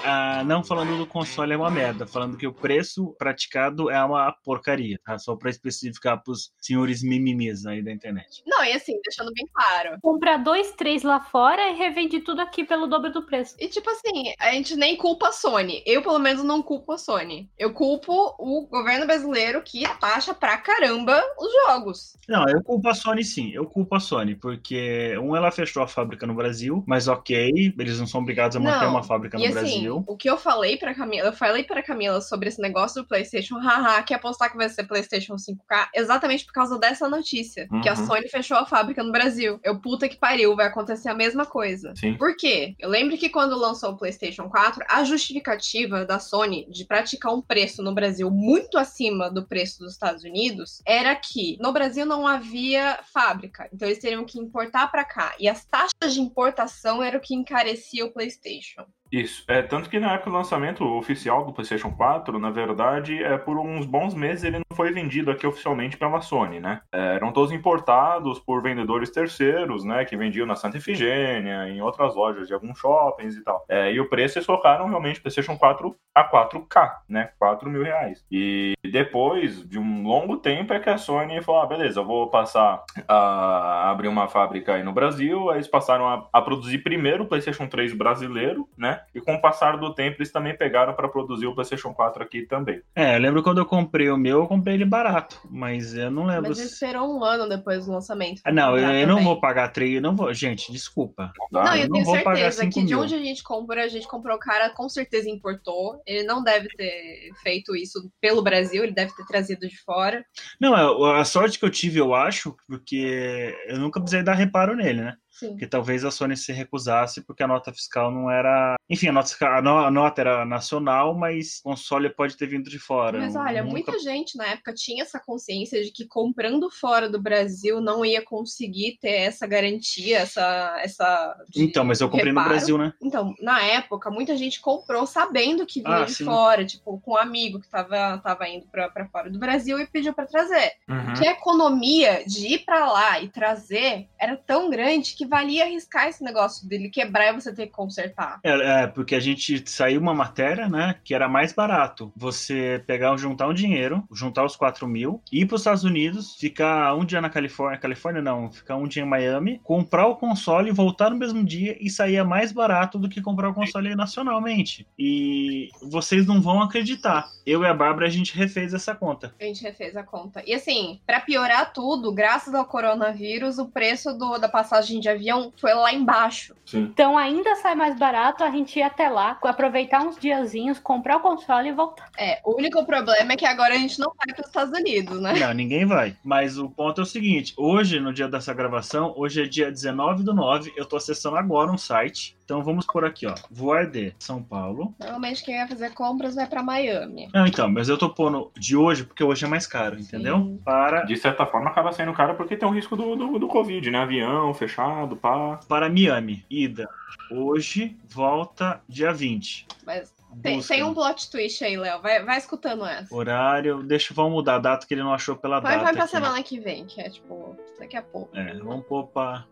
Ah, 0.04 0.44
não 0.46 0.64
falando 0.64 0.98
do 0.98 1.06
console 1.06 1.54
é 1.54 1.58
uma 1.58 1.70
merda, 1.70 2.06
falando 2.06 2.38
que 2.38 2.48
o 2.48 2.54
preço 2.54 3.16
praticado 3.18 3.90
é 3.90 4.04
uma 4.04 4.32
porcaria, 4.44 5.00
tá? 5.04 5.18
Só 5.18 5.36
pra 5.36 5.50
especificar 5.50 6.22
pros 6.24 6.52
senhores 6.60 7.04
mimimis 7.04 7.66
aí 7.66 7.82
da 7.82 7.92
internet. 7.92 8.44
Não, 8.46 8.64
e 8.64 8.74
assim, 8.74 9.00
deixando 9.04 9.34
bem 9.34 9.48
claro. 9.54 9.98
Compra 10.02 10.38
dois, 10.38 10.72
três 10.72 11.04
lá 11.04 11.20
fora 11.20 11.70
e 11.70 11.76
revende 11.76 12.20
tudo 12.20 12.42
aqui 12.42 12.64
pelo 12.64 12.88
dobro 12.88 13.12
do 13.12 13.26
preço. 13.26 13.56
E 13.60 13.68
tipo 13.68 13.90
assim, 13.90 14.34
a 14.40 14.52
gente 14.52 14.76
nem 14.76 14.96
culpa 14.98 15.30
a 15.30 15.32
Sony. 15.32 15.84
Eu, 15.86 16.02
pelo 16.02 16.20
menos, 16.20 16.44
não 16.44 16.62
culpo 16.62 16.94
a 16.94 16.98
Sony. 16.98 17.50
Eu 17.58 17.74
culpo 17.74 18.36
o 18.38 18.68
governo 18.68 19.06
brasileiro 19.06 19.62
que 19.62 19.84
taxa 20.00 20.34
pra 20.34 20.58
caramba 20.58 21.22
os 21.38 21.52
jogos. 21.66 22.18
Não, 22.28 22.46
eu 22.48 22.64
culpo 22.64 22.88
a 22.90 22.94
Sony 22.94 23.24
sim, 23.24 23.52
eu 23.54 23.66
culpo 23.66 23.96
a 23.96 24.00
Sony, 24.00 24.36
porque 24.36 25.18
um, 25.18 25.36
ela 25.36 25.52
fechou 25.52 25.79
a 25.82 25.88
fábrica 25.88 26.26
no 26.28 26.34
Brasil, 26.34 26.84
mas 26.88 27.08
ok, 27.08 27.74
eles 27.78 28.00
não 28.00 28.08
são 28.08 28.22
obrigados 28.22 28.56
a 28.58 28.60
manter 28.60 28.86
Não, 28.86 28.92
uma 28.92 29.04
fábrica 29.04 29.38
no 29.38 29.44
E 29.44 29.48
assim, 29.48 29.54
Brasil. 29.54 30.04
o 30.08 30.18
que 30.18 30.30
eu 30.30 30.38
falei 30.38 30.78
pra 30.78 30.94
Camila, 30.94 31.28
eu 31.28 31.34
falei 31.34 31.64
pra 31.64 31.82
Camila 31.84 32.22
sobre 32.22 32.50
esse 32.50 32.62
negócio 32.62 33.02
do 33.02 33.08
PlayStation, 33.08 33.58
haha, 33.60 34.02
que 34.04 34.14
apostar 34.14 34.52
que 34.52 34.58
vai 34.58 34.70
ser 34.70 34.84
PlayStation 34.86 35.36
5K, 35.36 35.90
exatamente 35.96 36.46
por 36.46 36.54
causa 36.54 36.78
dessa 36.78 37.08
notícia. 37.10 37.68
Que 37.82 37.90
a 37.90 37.94
Uhum. 37.94 38.06
Sony 38.06 38.28
fechou 38.30 38.58
a 38.58 38.66
fábrica 38.66 39.04
no 39.04 39.12
Brasil. 39.12 39.60
Eu, 39.64 39.80
puta 39.80 40.08
que 40.08 40.18
pariu, 40.18 40.56
vai 40.56 40.68
acontecer 40.68 41.10
a 41.10 41.14
mesma 41.14 41.46
coisa. 41.46 41.94
Sim. 41.96 42.16
Por 42.16 42.36
quê? 42.36 42.76
Eu 42.80 42.90
lembro 42.90 43.18
que 43.18 43.30
quando 43.30 43.58
lançou 43.58 43.92
o 43.92 43.98
PlayStation 43.98 44.50
4, 44.50 44.84
a 44.90 45.04
justificativa 45.04 46.06
da 46.06 46.20
Sony 46.20 46.68
de 46.70 46.86
praticar 46.86 47.34
um 47.34 47.42
preço 47.42 47.82
no 47.84 47.94
Brasil 47.94 48.30
muito 48.32 48.78
acima 48.78 49.30
do 49.30 49.46
preço 49.46 49.80
dos 49.80 49.94
Estados 49.94 50.24
Unidos 50.24 50.82
era 50.86 51.16
que 51.16 51.58
no 51.60 51.72
Brasil 51.72 52.06
não 52.06 52.28
havia 52.28 53.00
fábrica, 53.14 53.70
então 53.74 53.88
eles 53.88 54.00
teriam 54.00 54.26
que 54.26 54.40
importar 54.40 54.88
pra 54.92 55.04
cá. 55.04 55.34
E 55.40 55.48
as 55.60 55.66
taxas 55.66 56.14
de 56.14 56.22
importação 56.22 57.04
era 57.04 57.18
o 57.18 57.22
que 57.22 57.36
encarecia 57.36 58.06
o 58.06 58.12
PlayStation. 58.12 58.86
Isso. 59.12 59.44
É, 59.48 59.62
tanto 59.62 59.90
que 59.90 60.00
na 60.00 60.14
época 60.14 60.30
do 60.30 60.36
lançamento 60.36 60.86
oficial 60.86 61.46
do 61.46 61.52
PlayStation 61.52 61.92
4, 61.92 62.38
na 62.38 62.52
verdade, 62.52 63.22
é, 63.24 63.38
por 63.38 63.58
uns 63.58 63.86
bons 63.86 64.14
meses 64.14 64.44
ele 64.44 64.58
não 64.58 64.76
foi 64.78 64.92
vendido 64.92 65.32
aqui 65.32 65.48
oficialmente 65.48 65.98
pela 65.98 66.22
Sony, 66.22 66.60
né? 66.60 66.82
É, 66.92 67.16
eram 67.16 67.32
todos 67.32 67.52
importados 67.52 68.40
por 68.40 68.62
vendedores 68.62 69.10
terceiros, 69.10 69.84
né? 69.84 70.06
Que 70.06 70.16
vendiam 70.16 70.46
na 70.46 70.56
Santa 70.56 70.78
Efigênia, 70.78 71.68
em 71.68 71.82
outras 71.82 72.16
lojas 72.16 72.48
de 72.48 72.54
alguns 72.54 72.78
shoppings 72.78 73.36
e 73.36 73.44
tal. 73.44 73.66
É, 73.68 73.92
e 73.92 74.00
o 74.00 74.08
preço 74.08 74.38
eles 74.38 74.46
colocaram 74.46 74.88
realmente 74.88 75.22
PlayStation 75.22 75.58
4 75.58 75.96
a 76.14 76.24
4K, 76.30 76.92
né? 77.08 77.32
4 77.40 77.70
mil 77.70 77.84
reais. 77.84 78.24
E 78.32 78.74
depois 78.84 79.68
de 79.68 79.80
um 79.80 80.04
longo 80.04 80.38
tempo 80.38 80.74
é 80.74 80.80
que 80.80 80.90
a 80.90 80.98
Sony 80.98 81.42
falou: 81.42 81.62
ah, 81.62 81.66
beleza, 81.66 82.00
eu 82.00 82.06
vou 82.06 82.30
passar 82.30 82.84
a 83.08 83.90
abrir 83.90 84.08
uma 84.08 84.28
fábrica 84.28 84.76
aí 84.76 84.84
no 84.84 84.94
Brasil. 84.94 85.50
Aí 85.50 85.58
eles 85.58 85.68
passaram 85.68 86.08
a, 86.08 86.28
a 86.32 86.42
produzir 86.42 86.80
primeiro 86.80 87.24
o 87.24 87.28
PlayStation 87.28 87.68
3 87.68 87.94
brasileiro, 87.94 88.68
né? 88.78 88.99
E 89.14 89.22
com 89.22 89.36
o 89.36 89.42
passar 89.42 89.78
do 89.78 89.94
tempo 89.94 90.18
eles 90.18 90.32
também 90.32 90.56
pegaram 90.56 90.94
para 90.94 91.08
produzir 91.08 91.48
o 91.48 91.54
PlayStation 91.54 91.94
4 91.94 92.24
aqui 92.24 92.44
também. 92.44 92.82
É, 92.96 93.16
eu 93.16 93.20
lembro 93.20 93.44
quando 93.44 93.60
eu 93.60 93.66
comprei 93.66 94.10
o 94.10 94.18
meu, 94.18 94.40
eu 94.40 94.48
comprei 94.48 94.76
ele 94.76 94.86
barato, 94.86 95.40
mas 95.50 95.94
eu 95.96 96.10
não 96.12 96.26
lembro. 96.26 96.50
Mas 96.50 96.58
se- 96.58 96.66
esperou 96.66 97.08
um 97.18 97.24
ano 97.24 97.48
depois 97.48 97.86
do 97.86 97.92
lançamento. 97.92 98.42
Ah, 98.44 98.52
não, 98.52 98.78
eu, 98.78 98.84
pra 98.84 98.94
eu 98.96 99.08
não 99.08 99.16
também. 99.16 99.24
vou 99.26 99.40
pagar 99.40 99.70
três, 99.70 99.96
eu 99.96 100.02
não 100.02 100.16
vou. 100.16 100.34
Gente, 100.34 100.72
desculpa. 100.72 101.32
Tá? 101.52 101.64
Não, 101.64 101.76
eu 101.76 101.84
eu 101.84 101.90
não 101.90 102.04
tenho 102.04 102.24
pagar 102.24 102.52
certeza 102.52 102.62
5 102.64 102.74
que 102.74 102.86
de 102.86 102.96
onde 102.96 103.16
a 103.16 103.20
gente 103.20 103.44
comprou, 103.44 103.84
a 103.84 103.88
gente 103.88 104.08
comprou 104.08 104.36
o 104.36 104.40
cara, 104.40 104.70
com 104.70 104.88
certeza 104.90 105.30
importou. 105.30 106.02
Ele 106.06 106.24
não 106.24 106.44
deve 106.44 106.68
ter 106.70 107.32
feito 107.42 107.76
isso 107.76 108.12
pelo 108.22 108.42
Brasil, 108.42 108.84
ele 108.84 108.94
deve 108.94 109.14
ter 109.16 109.26
trazido 109.26 109.68
de 109.68 109.78
fora. 109.84 110.24
Não, 110.60 110.76
é, 110.76 111.20
a 111.20 111.26
sorte 111.26 111.58
que 111.60 111.66
eu 111.66 111.70
tive, 111.70 112.00
eu 112.00 112.14
acho, 112.14 112.56
porque 112.68 113.56
eu 113.68 113.80
nunca 113.80 114.00
precisei 114.00 114.24
dar 114.24 114.34
reparo 114.34 114.76
nele, 114.76 115.02
né? 115.02 115.16
Sim. 115.40 115.56
que 115.58 115.66
talvez 115.68 116.04
a 116.04 116.12
Sony 116.12 116.36
se 116.36 116.52
recusasse 116.52 117.22
porque 117.22 117.42
a 117.44 117.48
nota 117.48 117.72
fiscal 117.74 118.12
não 118.12 118.30
era. 118.30 118.76
Enfim, 118.90 119.08
a 119.08 119.12
nota, 119.12 119.36
a 119.48 119.62
no- 119.62 119.90
nota 119.92 120.22
era 120.22 120.46
nacional, 120.46 121.14
mas 121.16 121.60
o 121.64 121.70
console 121.70 122.10
pode 122.10 122.36
ter 122.36 122.48
vindo 122.48 122.70
de 122.70 122.78
fora. 122.80 123.20
Mas 123.20 123.36
olha, 123.36 123.62
Nunca- 123.64 123.72
muita 123.72 124.00
gente 124.00 124.38
na 124.38 124.46
época 124.48 124.74
tinha 124.74 125.04
essa 125.04 125.20
consciência 125.20 125.84
de 125.84 125.92
que 125.92 126.06
comprando 126.08 126.70
fora 126.72 127.10
do 127.10 127.22
Brasil 127.22 127.80
não 127.80 128.04
ia 128.04 128.22
conseguir 128.24 128.98
ter 129.00 129.12
essa 129.22 129.46
garantia, 129.48 130.20
essa. 130.20 130.76
essa 130.82 131.36
Então, 131.56 131.84
mas 131.86 132.02
eu 132.02 132.10
comprei 132.10 132.32
no 132.34 132.40
reparo. 132.40 132.56
Brasil, 132.56 132.78
né? 132.78 132.94
Então, 133.02 133.34
na 133.42 133.62
época, 133.62 134.10
muita 134.12 134.36
gente 134.36 134.60
comprou 134.60 135.06
sabendo 135.06 135.66
que 135.66 135.82
vinha 135.82 135.98
Ah, 136.00 136.06
de 136.06 136.16
sim. 136.16 136.26
fora, 136.26 136.66
tipo, 136.66 137.00
com 137.00 137.12
um 137.14 137.18
amigo 137.18 137.60
que 137.60 137.70
tava, 137.70 138.18
tava 138.20 138.48
indo 138.50 138.66
pra, 138.68 138.90
pra 138.90 139.08
fora 139.08 139.30
do 139.30 139.40
Brasil 139.40 139.80
e 139.80 139.86
pediu 139.88 140.14
pra 140.14 140.26
trazer. 140.26 140.72
Uhum. 140.88 141.14
Que 141.14 141.28
a 141.28 141.32
economia 141.32 142.24
de 142.26 142.48
ir 142.56 142.60
pra 142.66 142.92
lá 142.92 143.20
e 143.22 143.28
trazer 143.30 144.08
era 144.20 144.36
tão 144.36 144.70
grande 144.70 145.14
que 145.16 145.26
valia 145.30 145.64
arriscar 145.66 146.08
esse 146.08 146.24
negócio 146.24 146.68
dele 146.68 146.90
quebrar 146.90 147.30
e 147.30 147.34
você 147.40 147.54
ter 147.54 147.68
que 147.68 147.72
consertar. 147.74 148.40
É, 148.44 148.84
é, 148.84 148.88
porque 148.88 149.16
a 149.16 149.20
gente 149.20 149.64
saiu 149.70 150.02
uma 150.02 150.14
matéria, 150.14 150.68
né, 150.68 150.96
que 151.04 151.14
era 151.14 151.30
mais 151.30 151.54
barato 151.54 152.12
você 152.16 152.84
pegar, 152.88 153.16
juntar 153.18 153.48
um 153.48 153.54
dinheiro, 153.54 154.04
juntar 154.12 154.44
os 154.46 154.56
4 154.56 154.88
mil, 154.88 155.22
ir 155.32 155.46
para 155.46 155.56
os 155.56 155.62
Estados 155.62 155.84
Unidos, 155.84 156.36
ficar 156.36 156.96
um 156.96 157.06
dia 157.06 157.22
na 157.22 157.30
Califórnia, 157.30 157.80
Califórnia 157.80 158.22
não, 158.22 158.52
ficar 158.52 158.76
um 158.76 158.88
dia 158.88 159.04
em 159.04 159.06
Miami, 159.08 159.60
comprar 159.64 160.08
o 160.08 160.16
console, 160.16 160.72
voltar 160.72 161.10
no 161.10 161.18
mesmo 161.18 161.44
dia 161.44 161.78
e 161.80 161.90
saía 161.90 162.24
mais 162.24 162.52
barato 162.52 162.98
do 162.98 163.10
que 163.10 163.22
comprar 163.22 163.50
o 163.50 163.54
console 163.54 163.96
nacionalmente. 163.96 164.88
E 164.98 165.70
vocês 165.82 166.26
não 166.26 166.42
vão 166.42 166.62
acreditar. 166.62 167.30
Eu 167.46 167.64
e 167.64 167.68
a 167.68 167.74
Bárbara, 167.74 168.08
a 168.08 168.10
gente 168.10 168.36
refez 168.36 168.74
essa 168.74 168.94
conta. 168.96 169.34
A 169.40 169.44
gente 169.44 169.62
refez 169.64 169.96
a 169.96 170.04
conta. 170.04 170.44
E 170.46 170.54
assim, 170.54 171.00
pra 171.06 171.20
piorar 171.20 171.74
tudo, 171.74 172.12
graças 172.12 172.54
ao 172.54 172.66
coronavírus, 172.66 173.58
o 173.58 173.68
preço 173.68 174.14
do- 174.14 174.38
da 174.38 174.48
passagem 174.50 175.00
de 175.00 175.10
avião 175.10 175.19
foi 175.60 175.74
lá 175.74 175.94
embaixo. 175.94 176.56
Sim. 176.66 176.82
Então 176.82 177.18
ainda 177.18 177.56
sai 177.56 177.76
mais 177.76 177.98
barato 177.98 178.44
a 178.44 178.52
gente 178.52 178.78
ir 178.78 178.84
até 178.84 179.10
lá, 179.10 179.38
aproveitar 179.44 180.02
uns 180.02 180.18
diazinhos, 180.18 180.80
comprar 180.80 181.18
o 181.18 181.22
console 181.22 181.70
e 181.70 181.74
voltar. 181.74 182.10
É, 182.18 182.40
o 182.46 182.56
único 182.58 182.86
problema 182.86 183.34
é 183.34 183.36
que 183.36 183.46
agora 183.46 183.74
a 183.74 183.78
gente 183.78 184.00
não 184.00 184.14
vai 184.16 184.36
para 184.36 184.42
os 184.42 184.48
Estados 184.48 184.78
Unidos, 184.78 185.20
né? 185.20 185.34
Não, 185.34 185.54
ninguém 185.54 185.86
vai. 185.86 186.16
Mas 186.24 186.58
o 186.58 186.70
ponto 186.70 187.02
é 187.02 187.04
o 187.04 187.08
seguinte: 187.08 187.54
hoje, 187.58 188.00
no 188.00 188.14
dia 188.14 188.28
dessa 188.28 188.54
gravação, 188.54 189.14
hoje 189.18 189.44
é 189.44 189.46
dia 189.46 189.72
19 189.72 190.24
do 190.24 190.34
9, 190.34 190.74
eu 190.76 190.86
tô 190.86 190.96
acessando 190.96 191.38
agora 191.38 191.72
um 191.72 191.78
site. 191.78 192.38
Então 192.50 192.64
vamos 192.64 192.88
por 192.88 193.06
aqui, 193.06 193.28
ó. 193.28 193.36
Voar 193.52 193.86
de 193.86 194.12
São 194.18 194.42
Paulo. 194.42 194.96
Normalmente 195.00 195.46
quem 195.46 195.56
vai 195.58 195.68
fazer 195.68 195.94
compras 195.94 196.34
vai 196.34 196.48
pra 196.48 196.64
Miami. 196.64 197.30
Não, 197.32 197.46
então, 197.46 197.70
mas 197.70 197.90
eu 197.90 197.98
tô 197.98 198.10
pondo 198.10 198.52
de 198.58 198.76
hoje 198.76 199.04
porque 199.04 199.24
hoje 199.24 199.46
é 199.46 199.48
mais 199.48 199.68
caro, 199.68 200.00
entendeu? 200.00 200.38
Sim. 200.38 200.60
Para, 200.66 201.04
De 201.04 201.16
certa 201.16 201.46
forma, 201.46 201.70
acaba 201.70 201.92
saindo 201.92 202.12
caro 202.12 202.34
porque 202.34 202.58
tem 202.58 202.68
o 202.68 202.72
risco 202.72 202.96
do, 202.96 203.16
do, 203.16 203.38
do 203.38 203.48
Covid, 203.48 203.92
né? 203.92 204.00
Avião 204.00 204.52
fechado, 204.56 205.09
pá. 205.16 205.60
para 205.68 205.90
Miami. 205.90 206.46
Ida. 206.50 206.88
Hoje, 207.32 207.98
volta 208.08 208.82
dia 208.88 209.12
20. 209.14 209.68
Mas 209.86 210.14
tem, 210.42 210.62
tem 210.62 210.84
um 210.84 210.94
plot 210.94 211.30
twist 211.32 211.64
aí, 211.64 211.76
Léo. 211.76 212.02
Vai, 212.02 212.24
vai 212.24 212.38
escutando 212.38 212.86
essa. 212.86 213.14
Horário. 213.14 213.82
Deixa, 213.84 214.14
vamos 214.14 214.34
mudar 214.34 214.56
a 214.56 214.60
data 214.60 214.86
que 214.86 214.94
ele 214.94 215.02
não 215.04 215.14
achou 215.14 215.36
pela 215.36 215.60
Vai, 215.60 215.74
data. 215.74 215.84
vai 215.86 215.94
pra 215.94 216.04
aqui. 216.04 216.12
semana 216.12 216.44
que 216.44 216.60
vem, 216.60 216.86
que 216.86 217.02
é 217.02 217.10
tipo, 217.10 217.56
daqui 217.80 217.98
a 217.98 218.02
pouco. 218.04 218.36
É, 218.38 218.54
vamos 218.60 218.86
pôr 218.86 219.08
pra. 219.08 219.46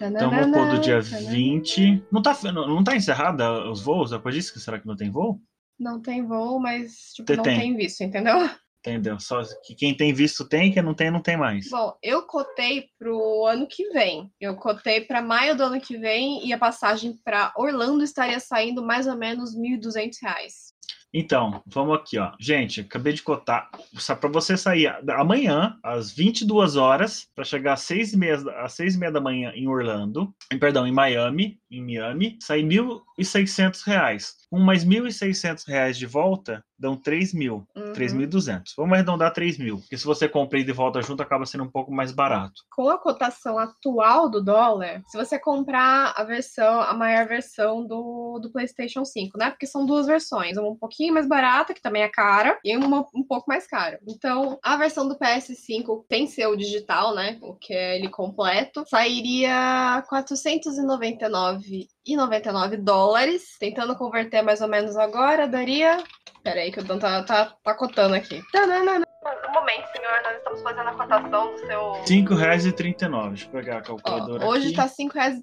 Então 0.00 0.30
vamos 0.30 0.56
pôr 0.56 0.68
do 0.70 0.80
dia 0.80 1.00
20. 1.00 2.04
Não 2.10 2.22
tá, 2.22 2.36
não, 2.52 2.66
não 2.68 2.84
tá 2.84 2.96
encerrada 2.96 3.68
os 3.70 3.82
voos 3.82 4.10
depois 4.10 4.34
disso? 4.34 4.58
Será 4.60 4.78
que 4.78 4.86
não 4.86 4.96
tem 4.96 5.10
voo? 5.10 5.40
Não 5.78 6.00
tem 6.00 6.26
voo, 6.26 6.60
mas 6.60 7.12
tipo, 7.14 7.26
Tem, 7.26 7.36
não 7.36 7.42
tem. 7.42 7.58
tem 7.58 7.76
visto, 7.76 8.02
entendeu? 8.02 8.36
Entendeu? 8.80 9.20
Só 9.20 9.42
que 9.62 9.74
quem 9.74 9.94
tem 9.94 10.12
visto 10.12 10.48
tem, 10.48 10.72
quem 10.72 10.82
não 10.82 10.94
tem, 10.94 11.10
não 11.10 11.20
tem 11.20 11.36
mais. 11.36 11.68
Bom, 11.68 11.94
eu 12.02 12.22
cotei 12.22 12.88
pro 12.98 13.44
ano 13.46 13.66
que 13.68 13.90
vem. 13.90 14.32
Eu 14.40 14.56
cotei 14.56 15.02
pra 15.02 15.20
maio 15.20 15.54
do 15.54 15.64
ano 15.64 15.80
que 15.80 15.98
vem 15.98 16.46
e 16.46 16.52
a 16.52 16.58
passagem 16.58 17.14
pra 17.22 17.52
Orlando 17.56 18.02
estaria 18.02 18.40
saindo 18.40 18.82
mais 18.82 19.06
ou 19.06 19.16
menos 19.16 19.54
1.200 19.54 20.16
reais. 20.22 20.70
Então, 21.12 21.60
vamos 21.66 21.96
aqui, 21.96 22.18
ó. 22.18 22.32
Gente, 22.38 22.80
acabei 22.82 23.12
de 23.12 23.22
cotar. 23.22 23.68
Só 23.94 24.14
para 24.14 24.30
você 24.30 24.56
sair 24.56 24.86
amanhã, 25.10 25.76
às 25.82 26.12
22 26.12 26.76
horas, 26.76 27.28
para 27.34 27.44
chegar 27.44 27.72
às 27.74 27.80
6 27.82 28.12
e 28.12 28.16
meia, 28.16 28.36
às 28.62 28.74
6 28.74 28.94
e 28.94 28.98
meia 28.98 29.12
da 29.12 29.20
manhã 29.20 29.52
em 29.54 29.66
Orlando, 29.66 30.32
em, 30.52 30.58
perdão, 30.58 30.86
em 30.86 30.92
Miami, 30.92 31.58
em 31.70 31.82
Miami, 31.84 32.38
sai 32.40 32.62
1.600 32.62 33.82
reais. 33.84 34.39
Com 34.50 34.58
mais 34.58 34.84
1.600 34.84 35.64
reais 35.66 35.96
de 35.96 36.06
volta, 36.06 36.64
dão 36.76 36.96
3 36.96 37.32
mil. 37.34 37.64
Uhum. 37.76 37.92
3.200. 37.92 38.72
Vamos 38.76 38.94
arredondar 38.94 39.32
3 39.32 39.58
mil. 39.58 39.78
Porque 39.78 39.96
se 39.96 40.04
você 40.04 40.28
compra 40.28 40.58
e 40.58 40.64
de 40.64 40.72
volta 40.72 41.00
junto, 41.02 41.22
acaba 41.22 41.46
sendo 41.46 41.62
um 41.64 41.70
pouco 41.70 41.92
mais 41.92 42.10
barato. 42.10 42.62
Com 42.74 42.88
a 42.88 42.98
cotação 42.98 43.58
atual 43.58 44.28
do 44.28 44.42
dólar, 44.42 45.02
se 45.06 45.16
você 45.16 45.38
comprar 45.38 46.12
a 46.16 46.24
versão, 46.24 46.80
a 46.80 46.92
maior 46.94 47.28
versão 47.28 47.86
do, 47.86 48.40
do 48.40 48.50
PlayStation 48.50 49.04
5, 49.04 49.38
né? 49.38 49.50
Porque 49.50 49.66
são 49.66 49.86
duas 49.86 50.06
versões, 50.06 50.56
uma 50.56 50.70
um 50.70 50.76
pouquinho 50.76 51.14
mais 51.14 51.28
barata, 51.28 51.74
que 51.74 51.82
também 51.82 52.02
é 52.02 52.08
cara, 52.08 52.58
e 52.64 52.76
uma 52.76 53.06
um 53.14 53.22
pouco 53.22 53.44
mais 53.48 53.68
cara. 53.68 54.00
Então, 54.08 54.58
a 54.62 54.76
versão 54.76 55.06
do 55.06 55.18
PS5 55.18 56.06
tem 56.08 56.26
seu 56.26 56.56
digital, 56.56 57.14
né? 57.14 57.38
O 57.42 57.54
que 57.54 57.74
é 57.74 57.96
ele 57.96 58.08
completo, 58.08 58.84
sairia 58.88 60.02
499,99 60.10 62.78
dólares. 62.78 63.56
Tentando 63.58 63.94
converter 63.96 64.39
mais 64.42 64.60
ou 64.60 64.68
menos 64.68 64.96
agora, 64.96 65.46
daria. 65.46 66.02
Pera 66.42 66.60
aí 66.60 66.72
que 66.72 66.80
o 66.80 66.84
Dan 66.84 66.98
tá, 66.98 67.22
tá, 67.22 67.54
tá 67.62 67.74
cotando 67.74 68.14
aqui. 68.14 68.42
Tananana. 68.50 69.06
Um 69.48 69.52
momento, 69.52 69.86
senhor, 69.94 70.22
nós 70.22 70.36
estamos 70.38 70.62
fazendo 70.62 70.88
a 70.88 70.94
cotação 70.94 71.52
do 71.52 71.58
seu. 71.58 71.92
R$ 71.92 72.00
5,39. 72.04 73.28
Deixa 73.28 73.46
eu 73.46 73.50
pegar 73.50 73.74
a 73.74 73.78
Ó, 73.78 73.82
calculadora 73.82 74.46
hoje 74.46 74.68
aqui. 74.68 74.76
tá 74.76 74.84
R$ 74.84 74.90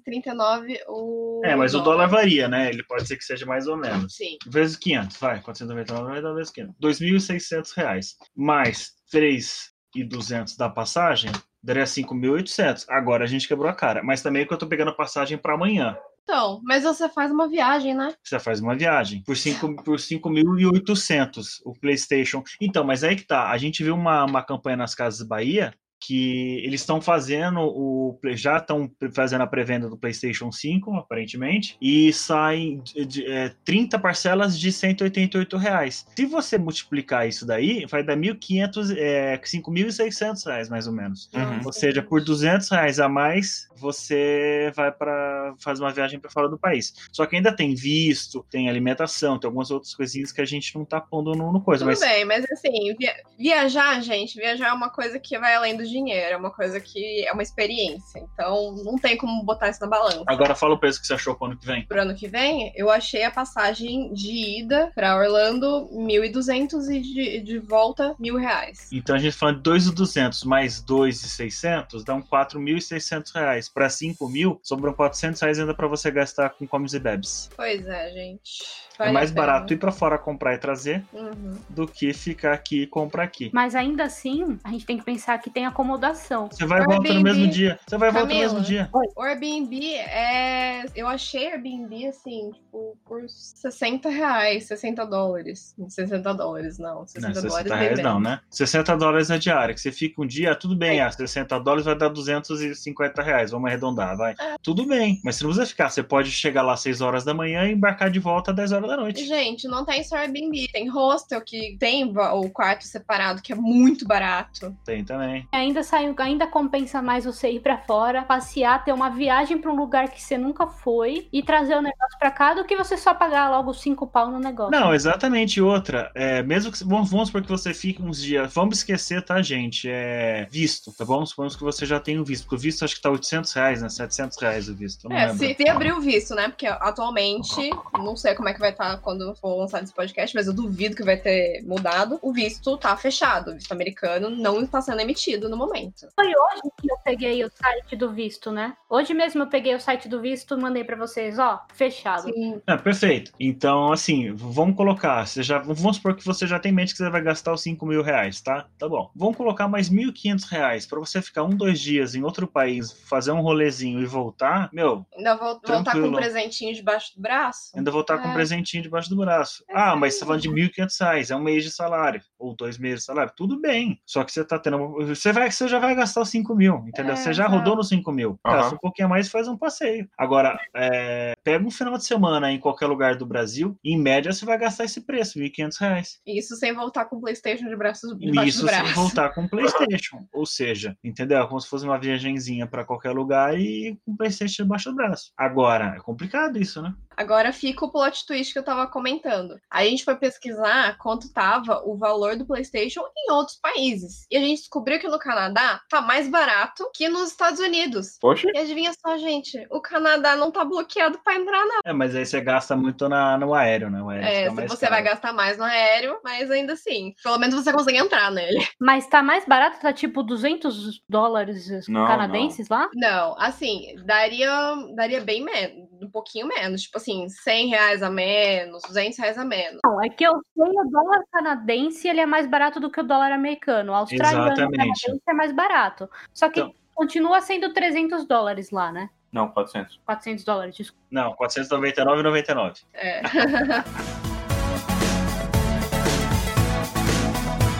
5,39 0.02 0.78
o. 0.88 1.40
É, 1.44 1.54
mas 1.54 1.74
o 1.76 1.80
dólar 1.80 2.08
varia, 2.08 2.48
né? 2.48 2.68
Ele 2.68 2.82
pode 2.82 3.06
ser 3.06 3.16
que 3.16 3.24
seja 3.24 3.46
mais 3.46 3.68
ou 3.68 3.76
menos. 3.76 4.16
Sim. 4.16 4.36
vezes 4.46 4.76
500, 4.76 5.16
vai, 5.18 5.40
499 5.40 6.12
vai 6.12 6.20
dar 6.20 6.32
vezes 6.34 6.50
500. 6.50 6.74
2.600 6.82 7.76
reais. 7.76 8.16
Mais 8.34 8.90
3.200 9.14 10.56
da 10.58 10.68
passagem, 10.68 11.30
daria 11.62 11.84
5.800. 11.84 12.84
Agora 12.88 13.22
a 13.22 13.28
gente 13.28 13.46
quebrou 13.46 13.68
a 13.70 13.74
cara. 13.74 14.02
Mas 14.02 14.22
também 14.22 14.42
é 14.42 14.44
que 14.44 14.52
eu 14.52 14.58
tô 14.58 14.66
pegando 14.66 14.90
a 14.90 14.96
passagem 14.96 15.38
para 15.38 15.54
amanhã. 15.54 15.96
Então, 16.28 16.60
mas 16.62 16.84
você 16.84 17.08
faz 17.08 17.30
uma 17.30 17.48
viagem, 17.48 17.94
né? 17.94 18.12
Você 18.22 18.38
faz 18.38 18.60
uma 18.60 18.76
viagem 18.76 19.22
por 19.24 19.34
5 19.34 19.82
por 19.82 19.96
5.800 19.96 21.62
o 21.64 21.72
PlayStation. 21.72 22.42
Então, 22.60 22.84
mas 22.84 23.02
aí 23.02 23.16
que 23.16 23.26
tá. 23.26 23.50
A 23.50 23.56
gente 23.56 23.82
viu 23.82 23.94
uma, 23.94 24.26
uma 24.26 24.42
campanha 24.42 24.76
nas 24.76 24.94
Casas 24.94 25.26
Bahia 25.26 25.72
que 26.00 26.60
eles 26.64 26.80
estão 26.80 27.00
fazendo 27.00 27.60
o 27.60 28.18
já 28.34 28.58
estão 28.58 28.90
fazendo 29.12 29.42
a 29.42 29.46
pré-venda 29.46 29.88
do 29.88 29.96
PlayStation 29.96 30.50
5, 30.50 30.94
aparentemente, 30.96 31.76
e 31.80 32.12
saem 32.12 32.80
de, 32.80 33.04
de, 33.04 33.26
é, 33.26 33.52
30 33.64 33.98
parcelas 33.98 34.58
de 34.58 34.70
188 34.72 35.56
reais. 35.56 36.06
Se 36.16 36.26
você 36.26 36.58
multiplicar 36.58 37.28
isso 37.28 37.46
daí, 37.46 37.86
vai 37.86 38.02
dar 38.02 38.16
1.500, 38.16 38.96
é, 38.96 39.38
5.600 39.38 40.46
reais 40.46 40.68
mais 40.68 40.86
ou 40.86 40.92
menos. 40.92 41.30
Uhum. 41.34 41.60
Ou 41.64 41.72
seja, 41.72 42.02
por 42.02 42.22
200 42.22 42.68
reais 42.70 43.00
a 43.00 43.08
mais, 43.08 43.68
você 43.76 44.72
vai 44.74 44.92
para 44.92 45.54
fazer 45.58 45.82
uma 45.82 45.92
viagem 45.92 46.18
para 46.18 46.30
fora 46.30 46.48
do 46.48 46.58
país. 46.58 46.94
Só 47.12 47.26
que 47.26 47.36
ainda 47.36 47.54
tem 47.54 47.74
visto, 47.74 48.44
tem 48.50 48.68
alimentação, 48.68 49.38
tem 49.38 49.48
algumas 49.48 49.70
outras 49.70 49.94
coisinhas 49.94 50.32
que 50.32 50.40
a 50.40 50.44
gente 50.44 50.74
não 50.76 50.84
tá 50.84 51.00
pondo 51.00 51.32
no, 51.32 51.52
no 51.52 51.60
coisa. 51.60 51.84
Tudo 51.84 51.90
mas 51.90 52.00
bem, 52.00 52.24
mas 52.24 52.44
assim, 52.50 52.94
via- 52.98 53.16
viajar, 53.38 54.00
gente, 54.02 54.36
viajar 54.36 54.68
é 54.68 54.72
uma 54.72 54.90
coisa 54.90 55.18
que 55.18 55.38
vai 55.38 55.54
além 55.54 55.76
do 55.76 55.84
dinheiro, 55.88 56.34
é 56.34 56.36
uma 56.36 56.50
coisa 56.50 56.80
que 56.80 57.26
é 57.26 57.32
uma 57.32 57.42
experiência. 57.42 58.18
Então, 58.32 58.74
não 58.84 58.96
tem 58.96 59.16
como 59.16 59.42
botar 59.44 59.68
isso 59.70 59.80
na 59.80 59.86
balança. 59.86 60.24
agora 60.26 60.54
fala 60.54 60.74
o 60.74 60.78
preço 60.78 61.00
que 61.00 61.06
você 61.06 61.14
achou 61.14 61.34
pro 61.34 61.46
ano 61.46 61.56
que 61.58 61.66
vem. 61.66 61.86
Pro 61.86 62.00
ano 62.00 62.14
que 62.14 62.28
vem, 62.28 62.72
eu 62.76 62.90
achei 62.90 63.24
a 63.24 63.30
passagem 63.30 64.12
de 64.12 64.60
ida 64.60 64.90
pra 64.94 65.16
Orlando 65.16 65.88
1.200 65.92 66.88
e 66.90 67.00
de, 67.00 67.40
de 67.40 67.58
volta 67.58 68.14
mil 68.18 68.36
reais. 68.36 68.88
Então 68.92 69.14
a 69.16 69.18
gente 69.18 69.36
falando 69.36 69.62
de 69.62 69.70
2.200 69.70 70.44
mais 70.46 70.82
2.600 70.82 72.04
dá 72.04 72.14
um 72.14 72.22
4.600 72.22 73.32
reais. 73.34 73.68
Para 73.68 73.88
5.000, 73.88 74.58
sobram 74.62 74.92
400 74.92 75.40
reais 75.40 75.58
ainda 75.58 75.74
para 75.74 75.86
você 75.86 76.10
gastar 76.10 76.50
com 76.50 76.66
comes 76.66 76.92
e 76.94 76.98
bebes. 76.98 77.50
Pois 77.56 77.86
é, 77.86 78.10
gente. 78.12 78.62
é 78.94 78.98
Vale 78.98 79.12
mais 79.12 79.30
a 79.30 79.34
pena. 79.34 79.46
barato 79.46 79.72
ir 79.72 79.76
para 79.76 79.92
fora 79.92 80.18
comprar 80.18 80.54
e 80.54 80.58
trazer 80.58 81.04
Uhum. 81.12 81.56
do 81.68 81.86
que 81.86 82.12
ficar 82.12 82.52
aqui 82.52 82.82
e 82.82 82.86
comprar 82.86 83.22
aqui. 83.24 83.50
Mas 83.52 83.74
ainda 83.74 84.04
assim, 84.04 84.58
a 84.64 84.70
gente 84.70 84.84
tem 84.86 84.98
que 84.98 85.04
pensar 85.04 85.38
que 85.38 85.50
tem 85.50 85.64
acomodação. 85.78 86.48
Você 86.50 86.66
vai 86.66 86.82
e 86.82 86.84
volta 86.84 87.02
no 87.02 87.08
Airbnb. 87.08 87.22
mesmo 87.22 87.52
dia. 87.52 87.78
Você 87.86 87.96
vai 87.96 88.08
e 88.08 88.12
volta 88.12 88.34
no 88.34 88.40
mesmo 88.40 88.60
dia. 88.60 88.90
O 89.16 89.22
Airbnb 89.22 89.94
é. 89.94 90.84
Eu 90.94 91.06
achei 91.06 91.52
Airbnb 91.52 92.06
assim, 92.06 92.50
tipo, 92.52 92.98
por 93.04 93.28
60 93.28 94.08
reais, 94.08 94.64
60 94.64 95.06
dólares. 95.06 95.74
60 95.88 96.34
dólares, 96.34 96.78
não. 96.78 97.06
60 97.06 97.28
Não, 97.28 97.34
60 97.34 97.48
dólares 97.48 97.72
reais 97.72 98.02
não, 98.02 98.20
né? 98.20 98.40
60 98.50 98.96
dólares 98.96 99.30
a 99.30 99.38
diária, 99.38 99.74
que 99.74 99.80
você 99.80 99.92
fica 99.92 100.20
um 100.20 100.26
dia, 100.26 100.54
tudo 100.54 100.74
bem, 100.74 101.00
ah, 101.00 101.10
60 101.10 101.58
dólares 101.60 101.84
vai 101.84 101.96
dar 101.96 102.08
250 102.08 103.22
reais, 103.22 103.50
vamos 103.50 103.68
arredondar, 103.68 104.16
vai. 104.16 104.34
É. 104.38 104.56
Tudo 104.62 104.86
bem, 104.86 105.20
Mas 105.24 105.36
você 105.36 105.44
não 105.44 105.50
precisa 105.50 105.70
ficar, 105.70 105.90
você 105.90 106.02
pode 106.02 106.30
chegar 106.30 106.62
lá 106.62 106.74
às 106.74 106.80
6 106.80 107.00
horas 107.00 107.24
da 107.24 107.34
manhã 107.34 107.64
e 107.66 107.72
embarcar 107.72 108.10
de 108.10 108.18
volta 108.18 108.50
às 108.50 108.56
10 108.56 108.72
horas 108.72 108.88
da 108.88 108.96
noite. 108.96 109.24
Gente, 109.24 109.68
não 109.68 109.84
tem 109.84 110.02
só 110.02 110.16
Airbnb, 110.16 110.68
tem 110.72 110.88
hostel 110.88 111.40
que 111.40 111.76
tem 111.78 112.04
o 112.04 112.50
quarto 112.50 112.84
separado, 112.84 113.42
que 113.42 113.52
é 113.52 113.56
muito 113.56 114.06
barato. 114.06 114.76
Tem 114.84 115.04
também. 115.04 115.46
Ainda 115.68 115.82
sai, 115.82 116.14
ainda 116.16 116.46
compensa 116.46 117.02
mais 117.02 117.26
você 117.26 117.50
ir 117.50 117.60
pra 117.60 117.76
fora, 117.76 118.22
passear, 118.22 118.82
ter 118.82 118.92
uma 118.92 119.10
viagem 119.10 119.58
pra 119.58 119.70
um 119.70 119.76
lugar 119.76 120.08
que 120.08 120.20
você 120.20 120.38
nunca 120.38 120.66
foi 120.66 121.28
e 121.30 121.42
trazer 121.42 121.76
o 121.76 121.82
negócio 121.82 122.18
pra 122.18 122.30
cá 122.30 122.54
do 122.54 122.64
que 122.64 122.74
você 122.74 122.96
só 122.96 123.12
pagar 123.12 123.50
logo 123.50 123.74
cinco 123.74 124.06
pau 124.06 124.30
no 124.30 124.38
negócio. 124.38 124.70
Não, 124.70 124.94
exatamente. 124.94 125.60
Outra, 125.60 126.10
é, 126.14 126.42
mesmo 126.42 126.72
que. 126.72 126.82
Vamos, 126.82 127.10
vamos 127.10 127.28
supor 127.28 127.42
que 127.42 127.50
você 127.50 127.74
fique 127.74 128.00
uns 128.00 128.22
dias. 128.22 128.50
Vamos 128.54 128.78
esquecer, 128.78 129.22
tá, 129.22 129.42
gente? 129.42 129.90
É 129.90 130.46
visto, 130.50 130.90
tá 130.92 131.04
bom? 131.04 131.24
Suponhamos 131.26 131.54
que 131.54 131.62
você 131.62 131.84
já 131.84 132.00
tem 132.00 132.18
o 132.18 132.24
visto. 132.24 132.44
Porque 132.44 132.56
o 132.56 132.58
visto 132.58 132.82
acho 132.82 132.94
que 132.96 133.02
tá 133.02 133.10
800 133.10 133.52
reais, 133.52 133.82
né? 133.82 133.90
700 133.90 134.38
reais 134.38 134.68
o 134.70 134.74
visto. 134.74 135.12
É, 135.12 135.26
lembro. 135.26 135.38
se, 135.38 135.54
se 135.54 135.68
abrir 135.68 135.92
o 135.92 136.00
visto, 136.00 136.34
né? 136.34 136.48
Porque 136.48 136.66
atualmente, 136.66 137.70
não 137.92 138.16
sei 138.16 138.34
como 138.34 138.48
é 138.48 138.54
que 138.54 138.60
vai 138.60 138.70
estar 138.70 138.96
quando 138.98 139.34
for 139.34 139.54
lançado 139.54 139.84
esse 139.84 139.92
podcast, 139.92 140.34
mas 140.34 140.46
eu 140.46 140.54
duvido 140.54 140.96
que 140.96 141.04
vai 141.04 141.18
ter 141.18 141.62
mudado. 141.66 142.18
O 142.22 142.32
visto 142.32 142.74
tá 142.78 142.96
fechado. 142.96 143.50
O 143.50 143.54
visto 143.54 143.72
americano 143.72 144.30
não 144.30 144.62
está 144.62 144.80
sendo 144.80 145.00
emitido 145.00 145.50
no 145.50 145.57
momento. 145.58 146.08
Foi 146.14 146.26
hoje 146.26 146.62
que 146.80 146.90
eu 146.90 146.96
peguei 147.04 147.44
o 147.44 147.50
site 147.50 147.96
do 147.96 148.10
visto, 148.12 148.50
né? 148.50 148.74
Hoje 148.88 149.12
mesmo 149.12 149.42
eu 149.42 149.46
peguei 149.48 149.74
o 149.74 149.80
site 149.80 150.08
do 150.08 150.20
visto 150.20 150.54
e 150.56 150.60
mandei 150.60 150.84
pra 150.84 150.96
vocês, 150.96 151.38
ó, 151.38 151.60
fechado. 151.74 152.22
Sim. 152.32 152.60
É, 152.66 152.76
perfeito. 152.76 153.32
Então, 153.38 153.92
assim, 153.92 154.32
vamos 154.32 154.76
colocar. 154.76 155.26
Você 155.26 155.42
já, 155.42 155.58
vamos 155.58 155.96
supor 155.96 156.14
que 156.16 156.24
você 156.24 156.46
já 156.46 156.58
tem 156.58 156.72
em 156.72 156.74
mente 156.74 156.92
que 156.92 156.98
você 156.98 157.10
vai 157.10 157.20
gastar 157.22 157.52
os 157.52 157.62
5 157.62 157.84
mil 157.86 158.02
reais, 158.02 158.40
tá? 158.40 158.66
Tá 158.78 158.88
bom. 158.88 159.10
Vamos 159.14 159.36
colocar 159.36 159.66
mais 159.68 159.90
1.500 159.90 160.44
reais 160.48 160.86
pra 160.86 160.98
você 161.00 161.20
ficar 161.20 161.42
um, 161.44 161.50
dois 161.50 161.80
dias 161.80 162.14
em 162.14 162.22
outro 162.22 162.46
país, 162.46 162.92
fazer 162.92 163.32
um 163.32 163.40
rolezinho 163.40 164.00
e 164.00 164.06
voltar. 164.06 164.68
Meu, 164.72 165.04
Ainda 165.16 165.34
vou 165.36 165.60
voltar 165.66 165.92
com 165.92 165.98
um 166.00 166.12
presentinho 166.12 166.74
debaixo 166.74 167.14
do 167.16 167.20
braço. 167.22 167.70
ainda 167.74 167.90
voltar 167.90 168.18
com 168.18 168.28
um 168.28 168.30
É. 168.30 168.34
presentinho 168.34 168.82
debaixo 168.82 169.08
do 169.10 169.16
braço. 169.16 169.64
É 169.68 169.72
ah, 169.78 169.96
mas 169.96 170.14
você 170.14 170.20
tá 170.20 170.26
falando 170.26 170.42
de 170.42 170.48
1.500 170.50 170.96
reais, 171.00 171.30
é 171.30 171.36
um 171.36 171.40
mês 171.42 171.64
de 171.64 171.70
salário, 171.70 172.20
ou 172.38 172.54
dois 172.54 172.78
meses 172.78 173.00
de 173.00 173.04
salário. 173.06 173.32
Tudo 173.36 173.60
bem. 173.60 174.00
Só 174.06 174.24
que 174.24 174.32
você 174.32 174.44
tá 174.44 174.58
tendo. 174.58 174.78
Você, 175.06 175.32
vai, 175.32 175.50
você 175.50 175.66
já 175.68 175.78
vai 175.78 175.94
gastar 175.94 176.20
os 176.22 176.28
5 176.30 176.54
mil, 176.54 176.84
entendeu? 176.86 177.12
É, 177.12 177.16
você 177.16 177.32
já 177.32 177.46
rodou 177.46 177.76
nos 177.76 177.88
5 177.88 178.10
mil. 178.12 178.38
Aham. 178.44 178.56
Gasta 178.56 178.74
um 178.74 178.78
pouquinho 178.78 179.06
a 179.06 179.08
mais 179.08 179.26
e 179.26 179.30
faz 179.30 179.48
um 179.48 179.56
passeio. 179.56 180.08
Agora, 180.16 180.58
é, 180.74 181.34
pega 181.42 181.64
um 181.66 181.70
final 181.70 181.96
de 181.96 182.04
semana 182.04 182.50
em 182.52 182.58
qualquer 182.60 182.86
lugar 182.86 183.16
do 183.16 183.26
Brasil, 183.26 183.76
em 183.84 183.98
média 183.98 184.32
você 184.32 184.44
vai 184.44 184.58
gastar 184.58 184.84
esse 184.84 185.00
preço, 185.00 185.38
1.500 185.38 185.76
reais. 185.80 186.20
Isso 186.26 186.56
sem 186.56 186.74
voltar 186.74 187.06
com 187.06 187.16
o 187.16 187.20
PlayStation 187.20 187.68
de 187.68 187.76
braços 187.76 188.12
E 188.20 188.26
debaixo 188.26 188.48
isso 188.48 188.60
do 188.60 188.66
braço. 188.66 188.84
sem 188.86 188.94
voltar 188.94 189.30
com 189.30 189.44
o 189.44 189.48
PlayStation. 189.48 190.26
Ou 190.32 190.46
seja, 190.46 190.96
entendeu? 191.02 191.46
Como 191.48 191.60
se 191.60 191.68
fosse 191.68 191.84
uma 191.84 191.98
viagenzinha 191.98 192.66
pra 192.66 192.84
qualquer 192.84 193.10
lugar 193.12 193.58
e 193.58 193.98
com 194.04 194.12
o 194.12 194.16
PlayStation 194.16 194.62
debaixo 194.62 194.90
do 194.90 194.96
braço. 194.96 195.32
Agora, 195.36 195.94
é 195.96 196.00
complicado 196.00 196.58
isso, 196.58 196.80
né? 196.82 196.94
Agora 197.18 197.52
fica 197.52 197.84
o 197.84 197.90
plot 197.90 198.24
twist 198.26 198.52
que 198.52 198.58
eu 198.58 198.62
tava 198.64 198.86
comentando. 198.86 199.58
Aí 199.68 199.88
a 199.88 199.90
gente 199.90 200.04
foi 200.04 200.14
pesquisar 200.16 200.96
quanto 200.98 201.32
tava 201.32 201.82
o 201.84 201.96
valor 201.96 202.36
do 202.36 202.46
PlayStation 202.46 203.02
em 203.16 203.32
outros 203.32 203.56
países. 203.60 204.24
E 204.30 204.36
a 204.36 204.40
gente 204.40 204.58
descobriu 204.60 205.00
que 205.00 205.08
no 205.08 205.18
Canadá 205.18 205.80
tá 205.90 206.00
mais 206.00 206.28
barato 206.28 206.88
que 206.94 207.08
nos 207.08 207.30
Estados 207.30 207.58
Unidos. 207.60 208.16
Poxa, 208.20 208.48
E 208.54 208.58
adivinha 208.58 208.92
só, 209.04 209.18
gente, 209.18 209.66
o 209.70 209.80
Canadá 209.80 210.36
não 210.36 210.52
tá 210.52 210.64
bloqueado 210.64 211.18
pra 211.24 211.34
entrar, 211.34 211.64
não. 211.66 211.80
É, 211.84 211.92
mas 211.92 212.14
aí 212.14 212.24
você 212.24 212.40
gasta 212.40 212.76
muito 212.76 213.08
na, 213.08 213.36
no 213.36 213.52
aéreo, 213.52 213.90
né? 213.90 214.00
O 214.00 214.08
aéreo 214.08 214.26
É, 214.26 214.38
fica 214.42 214.52
mais 214.52 214.70
você 214.70 214.86
vai 214.88 215.02
caro. 215.02 215.14
gastar 215.16 215.32
mais 215.32 215.58
no 215.58 215.64
aéreo, 215.64 216.20
mas 216.22 216.50
ainda 216.50 216.74
assim, 216.74 217.14
pelo 217.22 217.38
menos 217.38 217.54
você 217.56 217.72
consegue 217.72 217.98
entrar 217.98 218.30
nele. 218.30 218.58
Mas 218.80 219.06
tá 219.08 219.22
mais 219.22 219.44
barato, 219.44 219.80
tá 219.80 219.92
tipo 219.92 220.22
200 220.22 221.02
dólares 221.08 221.68
Não, 221.88 222.06
canadenses 222.06 222.68
lá? 222.68 222.88
Não, 222.94 223.34
assim, 223.38 223.94
daria, 224.04 224.50
daria 224.94 225.20
bem 225.20 225.42
menos, 225.44 225.88
um 226.02 226.10
pouquinho 226.10 226.46
menos. 226.46 226.82
Tipo 226.82 226.96
assim, 226.98 227.07
100 227.28 227.68
reais 227.68 228.02
a 228.02 228.10
menos, 228.10 228.82
200 228.82 229.18
reais 229.18 229.38
a 229.38 229.44
menos. 229.44 229.80
Não, 229.84 230.02
é 230.02 230.08
que 230.08 230.24
eu 230.24 230.32
sei 230.54 230.64
o 230.70 230.84
dólar 230.90 231.22
canadense 231.32 232.06
ele 232.08 232.20
é 232.20 232.26
mais 232.26 232.46
barato 232.46 232.78
do 232.80 232.90
que 232.90 233.00
o 233.00 233.04
dólar 233.04 233.32
americano. 233.32 233.92
O 233.92 233.94
australiano 233.94 234.46
Exatamente. 234.52 234.76
canadense 235.02 235.22
é 235.28 235.32
mais 235.32 235.52
barato. 235.52 236.08
Só 236.34 236.48
que 236.48 236.60
Então- 236.60 236.74
continua 236.94 237.40
sendo 237.40 237.72
300 237.72 238.26
dólares 238.26 238.70
lá, 238.70 238.90
né? 238.92 239.08
não, 239.32 239.48
400. 239.48 240.00
400 240.06 240.44
dólares, 240.44 240.74
desculpa. 240.76 241.04
Não, 241.10 241.34
499,99. 241.36 242.82
É. 242.94 243.20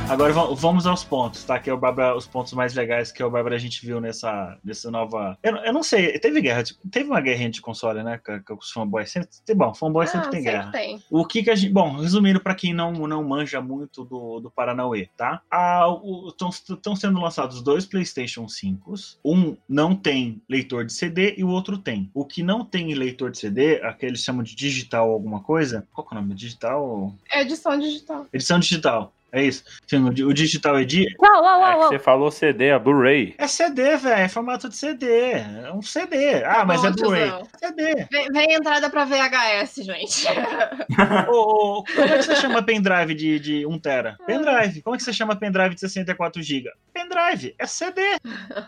Agora 0.09 0.33
va- 0.33 0.55
vamos 0.55 0.87
aos 0.87 1.05
pontos, 1.05 1.45
tá? 1.45 1.59
Que 1.59 1.69
é 1.69 1.73
o 1.73 1.77
Bárbara, 1.77 2.17
os 2.17 2.27
pontos 2.27 2.55
mais 2.55 2.73
legais 2.75 3.13
que 3.13 3.23
o 3.23 3.31
Bárbara 3.31 3.57
a 3.57 3.59
gente 3.59 3.85
viu 3.85 4.01
nessa, 4.01 4.59
nessa 4.65 4.91
nova. 4.91 5.39
Eu, 5.43 5.53
não- 5.53 5.65
eu 5.67 5.73
não 5.73 5.83
sei, 5.83 6.19
teve 6.19 6.41
guerra, 6.41 6.63
de- 6.63 6.75
teve 6.91 7.11
uma 7.11 7.21
guerrinha 7.21 7.51
de 7.51 7.61
console, 7.61 8.03
né? 8.03 8.19
Com, 8.25 8.41
com 8.43 8.55
os 8.55 8.71
fanboys. 8.73 9.11
Sempre, 9.13 9.29
bom, 9.55 9.75
fanboy 9.75 10.07
sempre 10.07 10.29
Ah, 10.29 10.31
tem 10.31 10.43
guerra. 10.43 10.71
tem. 10.73 11.03
O 11.11 11.27
que 11.27 11.43
que 11.43 11.51
a 11.51 11.55
gente. 11.55 11.71
Bom, 11.73 11.97
resumindo 11.99 12.41
para 12.41 12.55
quem 12.55 12.73
não, 12.73 12.93
não 12.93 13.23
manja 13.23 13.61
muito 13.61 14.03
do, 14.05 14.41
do 14.41 14.51
Paranauê, 14.51 15.09
tá? 15.17 15.43
Estão 16.71 16.97
sendo 16.97 17.21
lançados 17.21 17.61
dois 17.63 17.85
PlayStation 17.85 18.49
5. 18.49 18.95
Um 19.25 19.57
não 19.69 19.95
tem 19.95 20.41
leitor 20.49 20.87
de 20.87 20.93
CD 20.95 21.35
e 21.37 21.45
o 21.45 21.49
outro 21.49 21.77
tem. 21.77 22.11
O 22.15 22.25
que 22.25 22.43
não 22.43 22.65
tem 22.65 22.95
leitor 22.95 23.31
de 23.31 23.39
CD, 23.39 23.83
aquele 23.83 24.17
chamam 24.17 24.43
de 24.43 24.57
digital 24.57 25.11
alguma 25.11 25.41
coisa. 25.41 25.87
Qual 25.93 26.07
que 26.07 26.15
é 26.15 26.19
o 26.19 26.21
nome? 26.23 26.35
Digital. 26.35 27.15
É 27.31 27.43
edição 27.43 27.79
digital. 27.79 28.27
Edição 28.33 28.59
digital. 28.59 29.13
É 29.31 29.43
isso. 29.45 29.63
O 29.93 30.11
di- 30.11 30.25
o 30.25 30.33
digital 30.33 30.75
Uau, 30.77 31.43
uau, 31.43 31.45
É 31.45 31.59
uau, 31.59 31.73
que 31.73 31.79
uau. 31.81 31.89
você 31.91 31.99
falou 31.99 32.31
CD, 32.31 32.71
a 32.71 32.79
Blu-ray. 32.79 33.35
é 33.37 33.47
CD, 33.47 33.97
velho. 33.97 34.21
É 34.23 34.29
formato 34.29 34.69
de 34.69 34.77
CD. 34.77 35.07
É 35.33 35.71
um 35.75 35.83
CD. 35.83 36.43
Ah, 36.45 36.65
mas 36.65 36.81
bom, 36.81 36.87
é 36.89 36.91
Blu-ray. 36.93 37.33
CD. 37.59 38.07
Vem, 38.11 38.27
vem 38.33 38.53
entrada 38.55 38.89
pra 38.89 39.05
VHS, 39.05 39.85
gente. 39.85 40.27
Ô, 41.29 41.79
ô, 41.81 41.85
como 41.85 42.01
é 42.07 42.17
que 42.19 42.23
você 42.23 42.37
chama 42.37 42.63
pendrive 42.63 43.15
de, 43.15 43.39
de 43.39 43.67
1 43.67 43.79
tera? 43.79 44.17
Pendrive. 44.27 44.83
Como 44.83 44.95
é 44.95 44.99
que 44.99 45.05
você 45.05 45.13
chama 45.13 45.37
pendrive 45.37 45.75
de 45.75 45.81
64 45.81 46.43
GB? 46.43 46.71
Pendrive. 46.93 47.55
É 47.59 47.67
CD. 47.67 48.01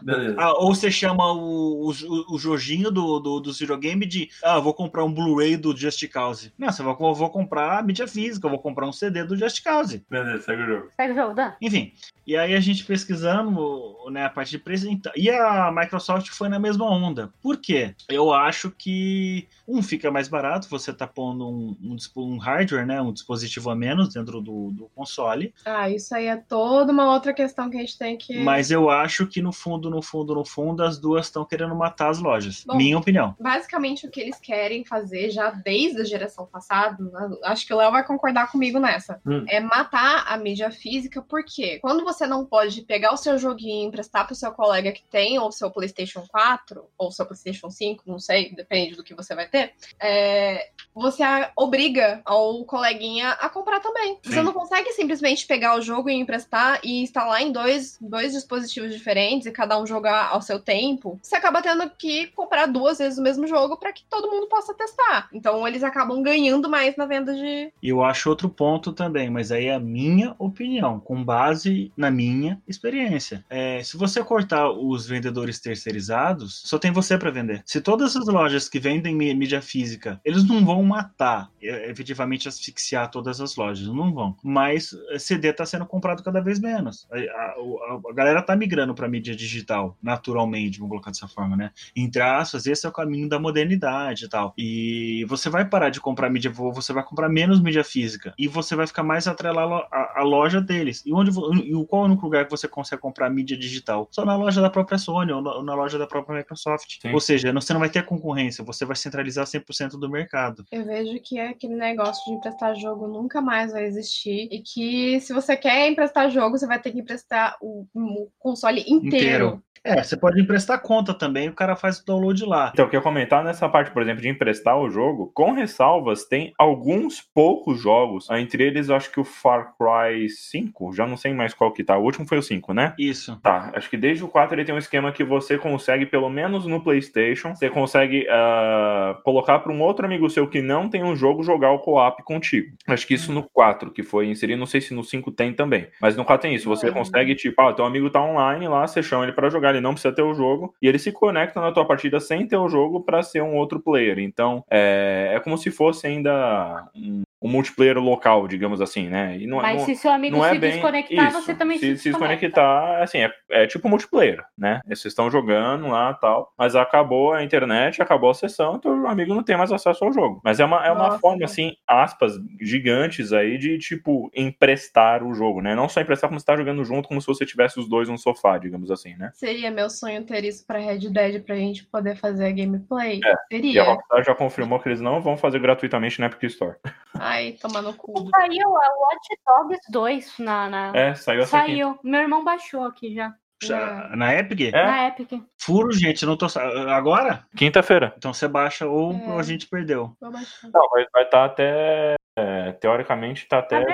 Beleza. 0.03 0.37
Ah, 0.39 0.53
ou 0.59 0.75
você 0.75 0.91
chama 0.91 1.33
o, 1.33 1.91
o, 1.91 2.35
o 2.35 2.39
Jorginho 2.39 2.91
do, 2.91 3.19
do, 3.19 3.41
do 3.41 3.53
videogame 3.53 4.05
de 4.07 4.29
ah, 4.43 4.59
vou 4.59 4.75
comprar 4.75 5.05
um 5.05 5.13
Blu-ray 5.13 5.57
do 5.57 5.77
Just 5.77 6.07
Cause. 6.09 6.53
Não, 6.59 6.71
você 6.71 6.83
vai, 6.83 6.93
eu 6.93 7.15
vou 7.15 7.31
comprar 7.31 7.79
a 7.79 7.83
mídia 7.83 8.07
física, 8.07 8.47
eu 8.47 8.51
vou 8.51 8.59
comprar 8.61 8.87
um 8.87 8.93
CD 8.93 9.25
do 9.25 9.37
Just 9.37 9.63
Cause. 9.63 10.05
Beleza, 10.11 10.50
segue 10.51 10.63
o 10.63 10.67
jogo. 10.67 10.89
Segue 10.97 11.13
o 11.13 11.17
jogo, 11.17 11.35
Dan. 11.35 11.53
Enfim, 11.61 11.93
e 12.27 12.37
aí 12.37 12.55
a 12.55 12.61
gente 12.61 12.85
pesquisando 12.85 13.97
né, 14.11 14.25
a 14.25 14.31
parte 14.31 14.51
de 14.51 14.59
preço. 14.59 14.89
então- 14.89 15.13
E 15.17 15.31
a 15.31 15.71
Microsoft 15.73 16.29
foi 16.31 16.49
na 16.49 16.59
mesma 16.59 16.85
onda. 16.91 17.31
Por 17.43 17.57
quê? 17.59 17.95
Eu 18.09 18.33
acho 18.33 18.71
que 18.71 19.49
um 19.67 19.83
fica 19.83 20.11
mais 20.11 20.29
barato, 20.29 20.69
você 20.69 20.93
tá 20.93 21.07
pondo 21.07 21.49
um, 21.49 21.77
um, 21.83 21.97
um 22.23 22.39
hardware, 22.39 22.87
né? 22.87 23.01
Um 23.01 23.13
dispositivo 23.13 23.71
a 23.71 23.77
menos 23.77 24.13
dentro 24.13 24.41
do, 24.41 24.71
do 24.73 24.91
console. 24.95 25.55
ah, 25.65 25.89
isso 25.89 26.15
aí 26.15 26.27
é 26.27 26.37
toda 26.37 26.93
uma 26.93 27.13
outra 27.13 27.33
questão 27.33 27.71
que 27.71 27.77
a 27.77 27.81
gente 27.81 27.97
tem 27.99 28.17
que. 28.17 28.39
Mas 28.43 28.71
eu 28.71 28.91
acho 28.91 29.27
que 29.27 29.41
no 29.41 29.53
fundo, 29.53 29.89
no 29.91 30.03
fundo, 30.03 30.35
no 30.35 30.45
fundo, 30.45 30.83
as 30.83 30.99
duas 30.99 31.27
estão 31.27 31.45
querendo 31.45 31.75
matar 31.75 32.11
as 32.11 32.19
lojas. 32.19 32.65
Bom. 32.67 32.77
Minha 32.77 32.99
opinião. 32.99 33.37
Basicamente, 33.41 34.07
o 34.07 34.11
que 34.11 34.21
eles 34.21 34.39
querem 34.41 34.85
fazer 34.85 35.31
já 35.31 35.51
desde 35.51 36.01
a 36.01 36.05
geração 36.05 36.47
passada, 36.47 36.97
né, 37.03 37.37
acho 37.45 37.67
que 37.67 37.73
o 37.73 37.77
Léo 37.77 37.93
vai 37.93 38.05
concordar 38.05 38.51
comigo 38.51 38.79
nessa, 38.81 39.21
Hum. 39.25 39.45
é 39.49 39.61
matar 39.61 40.25
a 40.27 40.37
mídia 40.41 40.71
física, 40.71 41.23
porque 41.23 41.79
quando 41.81 42.05
você 42.05 42.27
não 42.27 42.45
pode 42.45 42.83
pegar 42.83 43.13
o 43.13 43.17
seu 43.17 43.39
joguinho 43.39 43.85
e 43.85 43.87
emprestar 43.87 44.27
pro 44.27 44.35
seu 44.35 44.53
colega 44.53 44.93
que 44.93 45.03
tem, 45.05 45.39
ou 45.39 45.53
seu 45.53 45.71
PlayStation 45.71 46.25
4, 46.29 46.85
ou 46.99 47.13
seu 47.13 47.27
PlayStation 47.27 47.71
5, 47.71 48.05
não 48.07 48.19
sei, 48.19 48.55
depende 48.55 48.97
do 48.97 49.05
que 49.05 49.15
você 49.15 49.35
vai 49.35 49.49
ter, 49.49 49.73
é, 50.01 50.71
você 50.95 51.23
obriga 51.57 52.21
ao 52.25 52.65
coleguinha 52.65 53.31
a 53.33 53.49
comprar 53.49 53.81
também. 53.81 54.19
Você 54.23 54.35
Sim. 54.35 54.43
não 54.43 54.53
consegue 54.53 54.93
simplesmente 54.93 55.47
pegar 55.47 55.77
o 55.77 55.83
jogo 55.83 56.11
e 56.11 56.15
emprestar 56.15 56.81
e 56.83 57.03
instalar 57.03 57.43
em 57.43 57.53
dois, 57.53 57.99
dois 58.01 58.33
dispositivos 58.33 58.93
diferentes 58.93 59.47
e 59.47 59.53
cada 59.53 59.81
um 59.81 59.87
jogar 59.87 60.31
ao 60.31 60.43
seu 60.43 60.59
tempo. 60.59 61.19
Você 61.23 61.37
acaba 61.37 61.63
tendo 61.63 61.89
que 61.91 62.29
comprar 62.29 62.67
duas 62.67 62.99
vezes 62.99 63.19
o 63.19 63.23
mesmo 63.23 63.47
jogo 63.47 63.77
para 63.77 63.93
que 63.93 64.05
todo 64.05 64.31
mundo 64.31 64.47
possa 64.49 64.75
testar. 64.75 65.29
Então 65.33 65.67
eles 65.67 65.83
acabam 65.83 66.23
ganhando 66.23 66.69
mais 66.69 66.97
na 66.97 67.07
venda 67.07 67.35
de. 67.35 67.73
E 67.83 67.89
eu 67.89 68.03
acho 68.03 68.31
outro 68.31 68.49
ponto 68.49 68.93
também, 68.93 69.31
mas 69.31 69.53
aí 69.53 69.67
é 69.67 69.75
a 69.75 69.81
minha 69.81 70.30
opinião, 70.39 71.01
com 71.01 71.23
base 71.25 71.93
na 71.97 72.11
minha 72.11 72.61
experiência. 72.67 73.45
É, 73.49 73.83
se 73.83 73.97
você 73.97 74.23
cortar 74.23 74.71
os 74.71 75.07
vendedores 75.07 75.59
terceirizados, 75.61 76.63
só 76.65 76.79
tem 76.79 76.91
você 76.93 77.19
para 77.19 77.31
vender. 77.31 77.63
Se 77.65 77.81
todas 77.81 78.17
as 78.17 78.27
lojas 78.27 78.69
que 78.69 78.79
vendem 78.79 79.15
mí- 79.15 79.35
mídia 79.35 79.61
física, 79.63 80.21
eles 80.25 80.45
não 80.47 80.65
vão 80.65 80.83
matar, 80.83 81.51
é, 81.63 81.91
efetivamente 81.91 82.49
asfixiar 82.49 83.11
todas 83.11 83.41
as 83.41 83.57
lojas, 83.57 83.87
não 83.89 84.13
vão. 84.13 84.37
Mas 84.43 84.91
é, 85.11 85.19
CD 85.19 85.53
tá 85.53 85.65
sendo 85.67 85.87
comprado 85.87 86.23
cada 86.23 86.41
vez 86.41 86.59
menos. 86.61 87.07
A, 87.11 87.17
a- 87.17 87.55
a- 87.95 88.11
a 88.11 88.13
galera 88.15 88.43
tá 88.43 88.55
migrando 88.57 88.95
para 88.95 89.09
mídia 89.09 89.35
digital, 89.35 89.97
naturalmente, 90.03 90.79
vamos 90.79 90.91
colocar 90.91 91.11
dessa 91.11 91.29
forma, 91.29 91.57
né? 91.57 91.71
Entre 91.95 92.21
aspas, 92.23 92.67
esse 92.67 92.87
é 92.87 92.89
o 92.89 92.93
caminho 92.93 93.29
da 93.29 93.39
modernidade 93.39 94.25
e 94.25 94.29
tal. 94.29 94.55
E 94.57 95.25
você 95.29 95.49
vai 95.51 95.65
parar 95.65 95.91
de 95.91 96.01
comprar 96.01 96.31
mídia, 96.31 96.51
você 96.51 96.93
vai 96.93 97.03
comprar 97.05 97.29
menos 97.29 97.61
mídia 97.61 97.85
física 97.85 98.35
e 98.39 98.47
você 98.49 98.75
vai 98.77 98.87
ficar 98.87 99.03
mais 99.03 99.27
atrelado 99.27 99.75
à, 99.91 100.20
à 100.21 100.23
loja 100.23 100.61
deles. 100.61 101.03
E 101.05 101.13
onde 101.13 101.31
e 101.65 101.75
o 101.75 101.85
qual 101.85 102.03
é 102.03 102.05
o 102.05 102.09
único 102.09 102.25
lugar 102.25 102.45
que 102.45 102.51
você 102.51 102.69
consegue 102.69 103.01
comprar 103.03 103.31
mídia 103.31 103.57
digital. 103.57 104.09
Só 104.11 104.25
na 104.25 104.37
loja 104.37 104.61
da 104.61 104.71
própria 104.71 104.99
Sony 104.99 105.33
ou 105.33 105.43
na, 105.43 105.55
ou 105.57 105.63
na 105.63 105.75
loja 105.75 105.99
da 105.99 106.07
própria 106.07 106.39
Microsoft. 106.39 106.99
Sim. 107.01 107.13
Ou 107.13 107.21
seja, 107.21 107.53
não- 107.53 107.61
você 107.61 107.73
não 107.73 107.81
vai 107.81 107.91
ter 107.91 108.05
concorrência, 108.05 108.65
você 108.65 108.85
vai 108.85 108.97
centralizar 108.97 109.47
100% 109.47 109.99
do 109.99 110.09
mercado. 110.11 110.65
Eu 110.71 110.85
vejo 110.85 111.19
que 111.23 111.39
é 111.39 111.49
aquele 111.49 111.75
negócio 111.77 112.25
de 112.27 112.33
emprestar 112.33 112.75
jogo 112.77 113.07
nunca 113.09 113.41
mais 113.41 113.73
vai 113.73 113.85
existir. 113.85 114.49
E 114.51 114.61
que 114.63 115.21
se 115.21 115.33
você 115.33 115.57
quer 115.57 115.89
emprestar 115.91 116.31
jogo, 116.31 116.59
você 116.59 116.67
vai 116.67 116.81
ter 116.81 116.93
que 116.93 117.01
emprestar 117.01 117.57
o, 117.61 117.87
o 117.95 118.29
console 118.39 118.85
inteiro. 118.87 119.63
É, 119.85 120.03
você 120.03 120.17
pode 120.17 120.41
emprestar 120.41 120.81
conta 120.81 121.15
também, 121.15 121.49
o 121.49 121.55
cara 121.55 121.75
faz 121.75 121.99
o 121.99 122.07
download 122.07 122.45
lá. 122.45 122.71
Então, 122.73 122.85
eu 122.85 122.91
queria 122.91 123.03
comentar 123.03 123.43
nessa 123.43 123.69
parte, 123.69 123.91
por 123.91 124.03
exemplo, 124.03 124.21
de 124.21 124.29
emprestar 124.29 124.79
o 124.79 124.91
jogo, 124.91 125.31
com 125.35 125.53
ressalvas, 125.53 126.25
tem 126.25 126.53
alguns 126.59 127.23
poucos 127.35 127.81
jogos, 127.81 128.29
entre 128.31 128.63
eles 128.63 128.89
eu 128.89 128.97
acho 128.97 129.11
que 129.11 129.19
o 129.19 129.25
Far 129.25 129.75
Cry 129.79 130.29
5, 130.29 130.93
já 130.93 131.07
não 131.07 131.17
sei 131.17 131.33
mais 131.33 131.55
qual 131.55 131.73
que 131.73 131.83
tá, 131.83 131.97
o 131.97 132.03
último 132.03 132.27
foi 132.27 132.39
o 132.39 132.43
5, 132.43 132.75
né? 132.75 132.95
Isso. 132.99 133.39
Tá, 133.43 133.73
acho 133.75 133.89
que 133.89 133.97
desde 133.97 134.23
o 134.23 134.29
4 134.29 134.55
ele 134.55 134.65
tem 134.65 134.75
um 134.75 134.79
esquema 134.79 135.13
que 135.13 135.25
você 135.25 135.57
consegue, 135.57 136.05
pelo 136.05 136.29
menos 136.29 136.67
no 136.67 136.83
PlayStation, 136.83 137.55
você 137.55 137.71
consegue 137.71 138.27
ah, 138.29 139.19
colocar 139.25 139.61
para 139.61 139.73
um 139.73 139.81
outro 139.81 140.05
amigo 140.05 140.29
seu 140.29 140.47
que 140.47 140.61
não 140.61 140.89
tem 140.89 141.03
um 141.03 141.17
jogo 141.17 141.43
jogar 141.43 141.71
o 141.71 141.79
co-op 141.79 142.23
contigo. 142.23 142.77
Acho 142.87 143.07
que 143.07 143.15
isso 143.15 143.33
no 143.33 143.49
4 143.51 143.91
que 143.91 144.03
foi 144.03 144.27
inserido, 144.27 144.59
não 144.59 144.67
sei 144.67 144.81
se 144.81 144.93
no 144.93 145.03
5 145.03 145.31
tem 145.33 145.55
também, 145.55 145.89
mas 146.01 146.17
no 146.17 146.25
4 146.25 146.43
tem 146.43 146.55
isso. 146.55 146.69
Você 146.69 146.91
consegue, 146.93 147.35
tipo, 147.35 147.61
ah, 147.63 147.73
teu 147.73 147.85
amigo 147.87 148.11
tá 148.11 148.21
online 148.21 148.69
lá, 148.69 148.87
você 148.87 149.03
chama 149.03 149.25
ele 149.25 149.33
para 149.33 149.49
jogar, 149.49 149.70
ele 149.71 149.81
não 149.81 149.93
precisa 149.93 150.15
ter 150.15 150.23
o 150.23 150.35
jogo, 150.35 150.75
e 150.81 150.89
ele 150.89 150.99
se 150.99 151.13
conecta 151.13 151.61
na 151.61 151.73
tua 151.73 151.85
partida 151.85 152.21
sem 152.21 152.47
ter 152.47 152.57
o 152.57 152.69
jogo 152.69 153.03
para 153.03 153.23
ser 153.23 153.43
um 153.43 153.57
outro 153.57 153.81
player. 153.81 154.19
Então, 154.19 154.65
é, 154.71 155.33
é 155.35 155.41
como 155.41 155.57
se 155.57 155.71
fosse 155.71 156.07
ainda 156.07 156.89
um, 156.95 157.23
um 157.43 157.49
multiplayer 157.49 157.99
local, 157.99 158.47
digamos 158.47 158.81
assim, 158.81 159.09
né? 159.09 159.37
E 159.39 159.47
não, 159.47 159.59
Mas 159.59 159.79
não, 159.79 159.87
se 159.87 159.95
seu 159.97 160.11
amigo 160.11 160.37
não 160.37 160.45
é 160.45 160.53
se 160.53 160.59
bem 160.59 160.73
desconectar, 160.73 161.29
isso. 161.29 161.43
você 161.43 161.55
também 161.55 161.79
se, 161.79 161.87
se, 161.97 162.03
se 162.03 162.09
desconecta. 162.11 162.47
desconectar, 162.47 163.03
assim, 163.03 163.19
é, 163.19 163.33
é 163.51 163.67
tipo 163.67 163.89
multiplayer, 163.89 164.45
né? 164.59 164.81
Vocês 164.87 165.07
estão 165.07 165.31
jogando 165.31 165.89
lá 165.89 166.13
tal, 166.15 166.53
mas 166.59 166.77
acabou 166.77 167.33
a 167.33 167.43
internet, 167.43 168.03
acabou 168.03 168.31
a 168.31 168.35
sessão, 168.35 168.77
então 168.77 169.03
o 169.05 169.07
amigo 169.07 169.35
não 169.35 169.43
tem 169.43 169.57
mais 169.57 169.73
acesso 169.73 170.05
ao 170.05 170.13
jogo. 170.13 170.41
Mas 170.45 170.61
é 170.61 170.65
uma, 170.65 170.85
é 170.87 170.91
uma 170.93 171.09
Nossa. 171.09 171.19
forma, 171.19 171.45
assim, 171.45 171.73
aspas, 171.87 172.35
gigantes 172.61 173.33
aí 173.33 173.57
de, 173.57 173.79
tipo, 173.79 174.31
emprestar 174.35 175.23
o 175.23 175.33
jogo, 175.33 175.63
né? 175.63 175.75
Não 175.75 175.89
só 175.89 176.01
emprestar 176.01 176.29
como 176.29 176.39
você 176.39 176.45
tá 176.45 176.57
jogando 176.57 176.85
junto, 176.85 177.09
como 177.09 177.21
se 177.21 177.27
você 177.27 177.47
tivesse 177.47 177.81
os 177.81 177.89
dois 177.89 178.09
no 178.09 178.19
sofá, 178.19 178.59
digamos 178.59 178.91
assim, 178.91 179.15
né? 179.17 179.31
Seria 179.35 179.71
meu 179.71 179.89
sonho 179.89 180.23
ter 180.25 180.45
isso 180.45 180.67
pra 180.67 180.79
Red 180.79 181.09
Dead 181.11 181.43
pra 181.43 181.57
gente 181.57 181.87
poder 181.87 182.17
fazer 182.17 182.47
a 182.47 182.53
gameplay? 182.53 183.21
É, 183.25 183.31
E 183.31 183.33
a 183.33 183.39
Seria. 183.51 183.83
Rockstar 183.85 184.25
já 184.25 184.35
confirmou 184.35 184.79
que 184.79 184.89
eles 184.89 185.01
não 185.01 185.23
vão 185.23 185.37
fazer 185.37 185.59
gratuitamente 185.59 186.21
na 186.21 186.27
Epic 186.27 186.43
Store. 186.45 186.77
Ai, 187.31 187.53
tomar 187.53 187.83
no 187.83 187.95
cu. 187.95 188.13
Saiu 188.31 188.69
a 188.77 188.89
Watch 188.99 189.29
Dogs 189.47 189.81
2 189.91 190.39
na. 190.39 190.69
na... 190.69 190.93
É, 190.95 191.15
saiu 191.15 191.43
essa 191.43 191.59
aqui. 191.59 191.71
Saiu. 191.73 191.99
Meu 192.03 192.21
irmão 192.23 192.45
baixou 192.45 192.85
aqui 192.85 193.15
já. 193.15 193.33
Já- 193.63 194.09
Na 194.17 194.35
Epic? 194.35 194.73
É? 194.73 194.87
Na 194.87 195.09
Epic. 195.09 195.33
Furo, 195.61 195.93
gente, 195.93 196.25
não 196.25 196.37
tô. 196.37 196.47
Agora? 196.89 197.45
Quinta-feira. 197.57 198.15
Então 198.17 198.33
você 198.33 198.49
baixa 198.49 198.87
ou 198.87 199.13
É. 199.13 199.39
a 199.39 199.43
gente 199.43 199.67
perdeu. 199.69 200.17
Não, 200.21 200.33
vai 200.33 201.25
estar 201.25 201.45
até. 201.45 202.15
é, 202.39 202.73
teoricamente, 202.73 203.47
tá 203.47 203.59
até, 203.59 203.85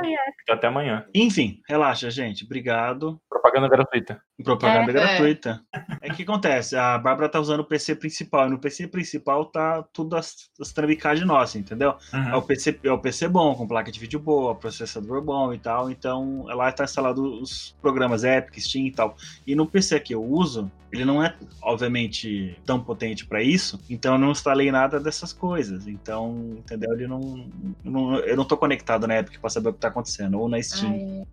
tá 0.47 0.55
até 0.55 0.67
amanhã. 0.69 1.05
Enfim, 1.13 1.61
relaxa, 1.69 2.09
gente. 2.11 2.45
Obrigado. 2.45 3.21
Propaganda 3.29 3.69
gratuita. 3.69 4.23
Propaganda 4.45 4.91
É. 4.91 4.93
gratuita. 4.93 5.63
É 6.01 6.11
que 6.11 6.23
acontece, 6.23 6.77
a 6.77 6.99
Bárbara 6.99 7.29
tá 7.29 7.41
usando 7.41 7.61
o 7.61 7.65
PC 7.65 7.97
principal, 7.97 8.47
e 8.47 8.51
no 8.51 8.59
PC 8.59 8.87
principal 8.87 9.47
tá 9.47 9.83
tudo 9.93 10.15
as, 10.15 10.51
as 10.61 10.73
trambicagens 10.73 11.27
nossas, 11.27 11.57
entendeu? 11.57 11.95
É 12.13 12.37
o, 12.37 12.43
PC, 12.43 12.79
é 12.85 12.93
o 12.93 12.99
PC 12.99 13.29
bom, 13.29 13.55
com 13.55 13.67
placa 13.67 13.91
de 13.91 13.99
vídeo 13.99 14.21
boa, 14.21 14.55
processador 14.55 15.23
bom 15.23 15.53
e 15.55 15.59
tal, 15.59 15.91
então 15.91 16.45
lá 16.47 16.71
tá 16.71 16.85
instalado 16.85 17.23
os 17.41 17.75
programas 17.81 18.25
Epic, 18.25 18.59
Steam 18.61 18.87
e 18.87 18.93
tal. 18.93 19.17
E 19.47 19.55
no 19.55 19.67
PC 19.67 19.99
que 20.01 20.15
eu 20.15 20.23
uso, 20.23 20.71
ele 20.93 21.05
não 21.05 21.23
é, 21.23 21.35
obviamente, 21.63 22.57
tão 22.65 22.79
potente 22.81 23.27
para 23.27 23.43
isso, 23.43 23.81
então 23.89 24.15
eu 24.15 24.19
não 24.19 24.31
instalei 24.33 24.71
nada 24.71 25.01
dessas 25.01 25.33
coisas. 25.33 25.87
Então, 25.87 26.55
entendeu? 26.59 26.93
Ele 26.93 27.07
não, 27.07 27.49
não- 27.83 28.17
eu 28.19 28.37
não 28.37 28.45
tô 28.45 28.57
conectado 28.57 29.07
na 29.07 29.19
Epic 29.19 29.41
para 29.41 29.51
saber 29.51 29.71
o 29.71 29.73
que 29.73 29.81
tá 29.81 29.89
acontecendo, 29.89 30.39
ou 30.39 30.49
na 30.49 30.61
Steam. 30.63 30.93
Ai, 30.93 31.27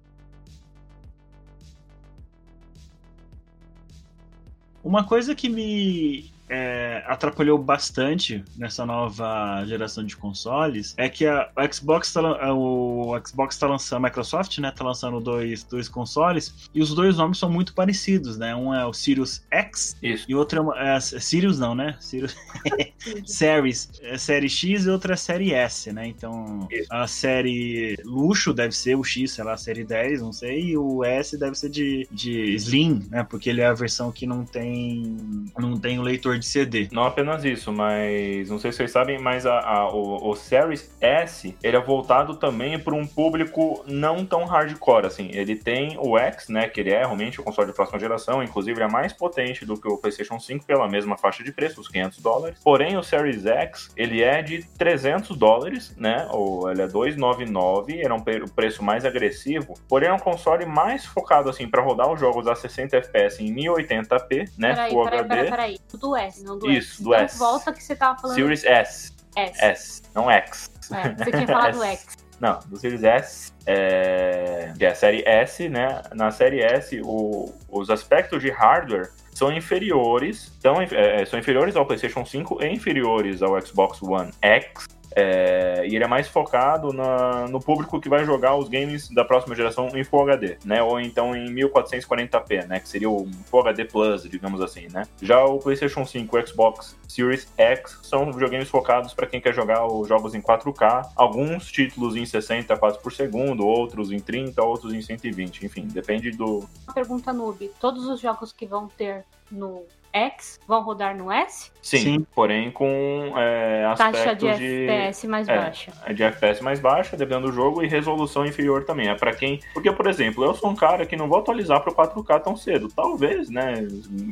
Uma 4.83 5.05
coisa 5.07 5.33
que 5.35 5.49
me 5.49 6.32
é, 6.49 7.03
atrapalhou 7.07 7.57
bastante 7.57 8.43
nessa 8.57 8.85
nova 8.85 9.63
geração 9.65 10.03
de 10.05 10.15
consoles 10.17 10.93
é 10.97 11.09
que 11.09 11.25
a, 11.25 11.49
Xbox 11.71 12.11
tá, 12.13 12.21
a- 12.21 12.53
o 12.53 13.13
Xbox 13.25 13.57
tá 13.57 13.67
lançando, 13.67 13.97
a 14.05 14.07
Microsoft, 14.09 14.57
né, 14.59 14.71
tá 14.71 14.83
lançando 14.83 15.19
dois, 15.19 15.63
dois 15.63 15.87
consoles 15.89 16.69
e 16.73 16.81
os 16.81 16.93
dois 16.93 17.17
nomes 17.17 17.37
são 17.37 17.49
muito 17.49 17.73
parecidos, 17.73 18.37
né? 18.37 18.55
Um 18.55 18.73
é 18.73 18.85
o 18.85 18.93
Sirius 18.93 19.41
X 19.51 19.95
Isso. 20.01 20.25
e 20.27 20.35
o 20.35 20.37
outro 20.37 20.59
é, 20.59 20.61
uma- 20.61 20.79
é 20.79 20.99
Sirius 20.99 21.59
não, 21.59 21.73
né? 21.75 21.95
Sirius 21.99 22.35
Series, 23.25 23.89
é 24.01 24.17
série 24.17 24.49
X 24.49 24.85
e 24.85 24.89
outra 24.89 25.13
é 25.13 25.17
série 25.17 25.53
S, 25.53 25.91
né? 25.91 26.07
Então, 26.07 26.67
Isso. 26.71 26.87
a 26.91 27.07
série 27.07 27.95
luxo 28.05 28.53
deve 28.53 28.75
ser 28.75 28.95
o 28.95 29.03
X, 29.03 29.31
sei 29.33 29.43
lá, 29.43 29.53
a 29.53 29.57
série 29.57 29.83
10, 29.83 30.21
não 30.21 30.31
sei, 30.33 30.61
e 30.71 30.77
o 30.77 31.03
S 31.03 31.37
deve 31.37 31.55
ser 31.55 31.69
de, 31.69 32.07
de 32.11 32.55
Slim, 32.55 33.05
né? 33.09 33.23
Porque 33.23 33.49
ele 33.49 33.61
é 33.61 33.65
a 33.67 33.73
versão 33.73 34.11
que 34.11 34.25
não 34.25 34.45
tem 34.45 35.17
não 35.57 35.77
tem 35.79 35.99
o 35.99 36.01
leitor 36.01 36.32
de 36.37 36.45
CD. 36.45 36.87
Não 36.91 37.03
apenas 37.03 37.43
isso, 37.45 37.71
mas 37.71 38.49
não 38.49 38.59
sei 38.59 38.71
se 38.71 38.77
vocês 38.77 38.91
sabem, 38.91 39.19
mas 39.19 39.45
a, 39.45 39.59
a- 39.59 39.89
o, 39.93 40.29
o 40.29 40.35
Series 40.35 40.91
S 41.01 41.55
ele 41.63 41.77
é 41.77 41.79
voltado 41.81 42.35
também 42.35 42.77
para 42.79 42.93
um 42.95 43.05
público 43.05 43.83
não 43.87 44.25
tão 44.25 44.45
hardcore 44.45 45.05
assim. 45.05 45.29
Ele 45.33 45.55
tem 45.55 45.97
o 45.99 46.17
X, 46.17 46.49
né, 46.49 46.67
que 46.67 46.79
ele 46.79 46.91
é 46.91 46.99
realmente 46.99 47.39
o 47.39 47.43
console 47.43 47.67
de 47.69 47.73
próxima 47.75 47.99
geração, 47.99 48.43
inclusive 48.43 48.77
ele 48.79 48.89
é 48.89 48.91
mais 48.91 49.13
potente 49.13 49.65
do 49.65 49.79
que 49.79 49.87
o 49.87 49.97
PlayStation 49.97 50.39
5 50.39 50.65
pela 50.65 50.87
mesma 50.87 51.17
faixa 51.17 51.43
de 51.43 51.51
preço, 51.51 51.79
os 51.81 51.87
500 51.87 52.19
dólares. 52.19 52.59
Porém, 52.63 52.97
o 52.97 53.03
Series 53.03 53.45
X 53.45 53.91
ele 53.95 54.21
é 54.21 54.41
de 54.41 54.63
300 54.77 55.35
dólares, 55.37 55.95
né, 55.97 56.27
ou 56.31 56.69
ele 56.71 56.81
é 56.81 56.87
299, 56.87 58.01
era 58.01 58.13
um 58.13 58.19
pre- 58.19 58.45
preço 58.55 58.83
mais 58.83 59.05
agressivo. 59.05 59.73
Porém, 59.87 60.09
é 60.09 60.13
um 60.13 60.19
console 60.19 60.65
mais 60.65 61.05
focado 61.05 61.49
assim 61.49 61.67
para 61.67 61.81
rodar 61.81 62.11
os 62.11 62.19
jogos 62.19 62.47
a 62.47 62.55
60 62.55 62.97
FPS 62.97 63.43
em 63.43 63.53
1080p, 63.53 64.49
né, 64.57 64.73
Peraí, 64.73 64.91
Full 64.91 65.03
peraí, 65.03 65.19
HD. 65.19 65.35
peraí, 65.35 65.49
peraí. 65.51 65.79
Do 65.91 66.15
S, 66.25 66.43
não 66.43 66.57
do 66.57 66.69
Isso, 66.71 66.93
S. 66.93 67.03
do 67.03 67.13
então, 67.13 67.25
S. 67.25 67.37
volta 67.39 67.73
que 67.73 67.83
você 67.83 67.95
tava 67.95 68.19
falando 68.19 68.35
Series 68.35 68.63
S. 68.63 69.11
S. 69.35 69.63
S, 69.65 70.01
não 70.13 70.29
X. 70.29 70.69
É, 70.91 71.09
você 71.23 71.31
tinha 71.31 71.47
falado 71.47 71.81
S. 71.83 72.03
X. 72.03 72.17
Não, 72.39 72.59
do 72.65 72.77
Series 72.77 73.03
S, 73.03 73.51
é, 73.65 74.73
que 74.77 74.85
é 74.85 74.89
a 74.89 74.95
série 74.95 75.23
S, 75.25 75.69
né? 75.69 76.01
Na 76.13 76.29
série 76.31 76.61
S, 76.61 76.99
o- 77.03 77.53
os 77.69 77.89
aspectos 77.89 78.41
de 78.41 78.49
hardware 78.49 79.09
são 79.33 79.51
inferiores, 79.51 80.51
são, 80.59 80.75
é, 80.81 81.25
são 81.25 81.39
inferiores 81.39 81.75
ao 81.75 81.85
PlayStation 81.85 82.25
5 82.25 82.61
e 82.63 82.67
inferiores 82.67 83.41
ao 83.41 83.59
Xbox 83.65 84.01
One 84.03 84.31
X. 84.41 84.85
é, 85.15 85.85
e 85.87 85.95
ele 85.95 86.03
é 86.03 86.07
mais 86.07 86.27
focado 86.27 86.91
na- 86.93 87.47
no 87.47 87.59
público 87.59 87.99
que 87.99 88.09
vai 88.09 88.25
jogar 88.25 88.55
os 88.55 88.67
games 88.69 89.09
da 89.09 89.23
próxima 89.23 89.55
geração 89.55 89.89
em 89.95 90.03
Full 90.03 90.21
HD, 90.23 90.57
né? 90.65 90.81
Ou 90.81 90.99
então 90.99 91.35
em 91.35 91.53
1440p, 91.53 92.65
né? 92.67 92.79
Que 92.79 92.89
seria 92.89 93.09
o 93.09 93.27
Full 93.45 93.59
HD 93.61 93.85
Plus, 93.85 94.23
digamos 94.23 94.61
assim, 94.61 94.87
né? 94.91 95.03
Já 95.21 95.43
o 95.43 95.59
PlayStation 95.59 96.05
5 96.05 96.37
e 96.37 96.41
o 96.41 96.47
Xbox 96.47 96.97
Series 97.07 97.47
X 97.57 97.99
são 98.03 98.31
videogames 98.31 98.69
focados 98.69 99.13
para 99.13 99.27
quem 99.27 99.39
quer 99.39 99.53
jogar 99.53 99.85
os 99.85 100.07
jogos 100.07 100.33
em 100.33 100.41
4K, 100.41 101.11
alguns 101.15 101.71
títulos 101.71 102.15
em 102.15 102.25
60 102.25 102.75
quadros 102.77 103.01
por 103.01 103.11
segundo, 103.11 103.65
outros 103.65 104.11
em 104.11 104.19
30, 104.19 104.63
outros 104.63 104.93
em 104.93 105.01
120, 105.01 105.65
enfim, 105.65 105.87
depende 105.87 106.31
do. 106.31 106.67
Uma 106.87 106.93
pergunta 106.93 107.31
noob. 107.31 107.71
Todos 107.79 108.05
os 108.07 108.19
jogos 108.19 108.51
que 108.51 108.65
vão 108.65 108.87
ter 108.87 109.23
no 109.51 109.83
X 110.13 110.59
vão 110.67 110.83
rodar 110.83 111.17
no 111.17 111.31
S? 111.31 111.71
Sim, 111.81 111.97
Sim. 111.97 112.27
porém 112.33 112.71
com 112.71 113.33
é, 113.35 113.93
Taxa 113.97 114.35
de 114.35 114.43
de, 114.43 114.85
FPS 114.85 115.27
mais 115.27 115.49
é. 115.49 115.57
baixa. 115.57 115.91
de 116.13 116.23
FPS 116.23 116.63
mais 116.63 116.79
baixa, 116.79 117.17
dependendo 117.17 117.47
do 117.47 117.53
jogo, 117.53 117.83
e 117.83 117.87
resolução 117.87 118.45
inferior 118.45 118.85
também. 118.85 119.09
É 119.09 119.15
para 119.15 119.33
quem. 119.33 119.59
Porque, 119.73 119.91
por 119.91 120.07
exemplo, 120.07 120.43
eu 120.43 120.53
sou 120.53 120.69
um 120.69 120.75
cara 120.75 121.05
que 121.05 121.15
não 121.15 121.27
vou 121.27 121.39
atualizar 121.39 121.81
pro 121.81 121.93
4K 121.93 122.41
tão 122.41 122.55
cedo. 122.55 122.87
Talvez, 122.95 123.49
né? 123.49 123.87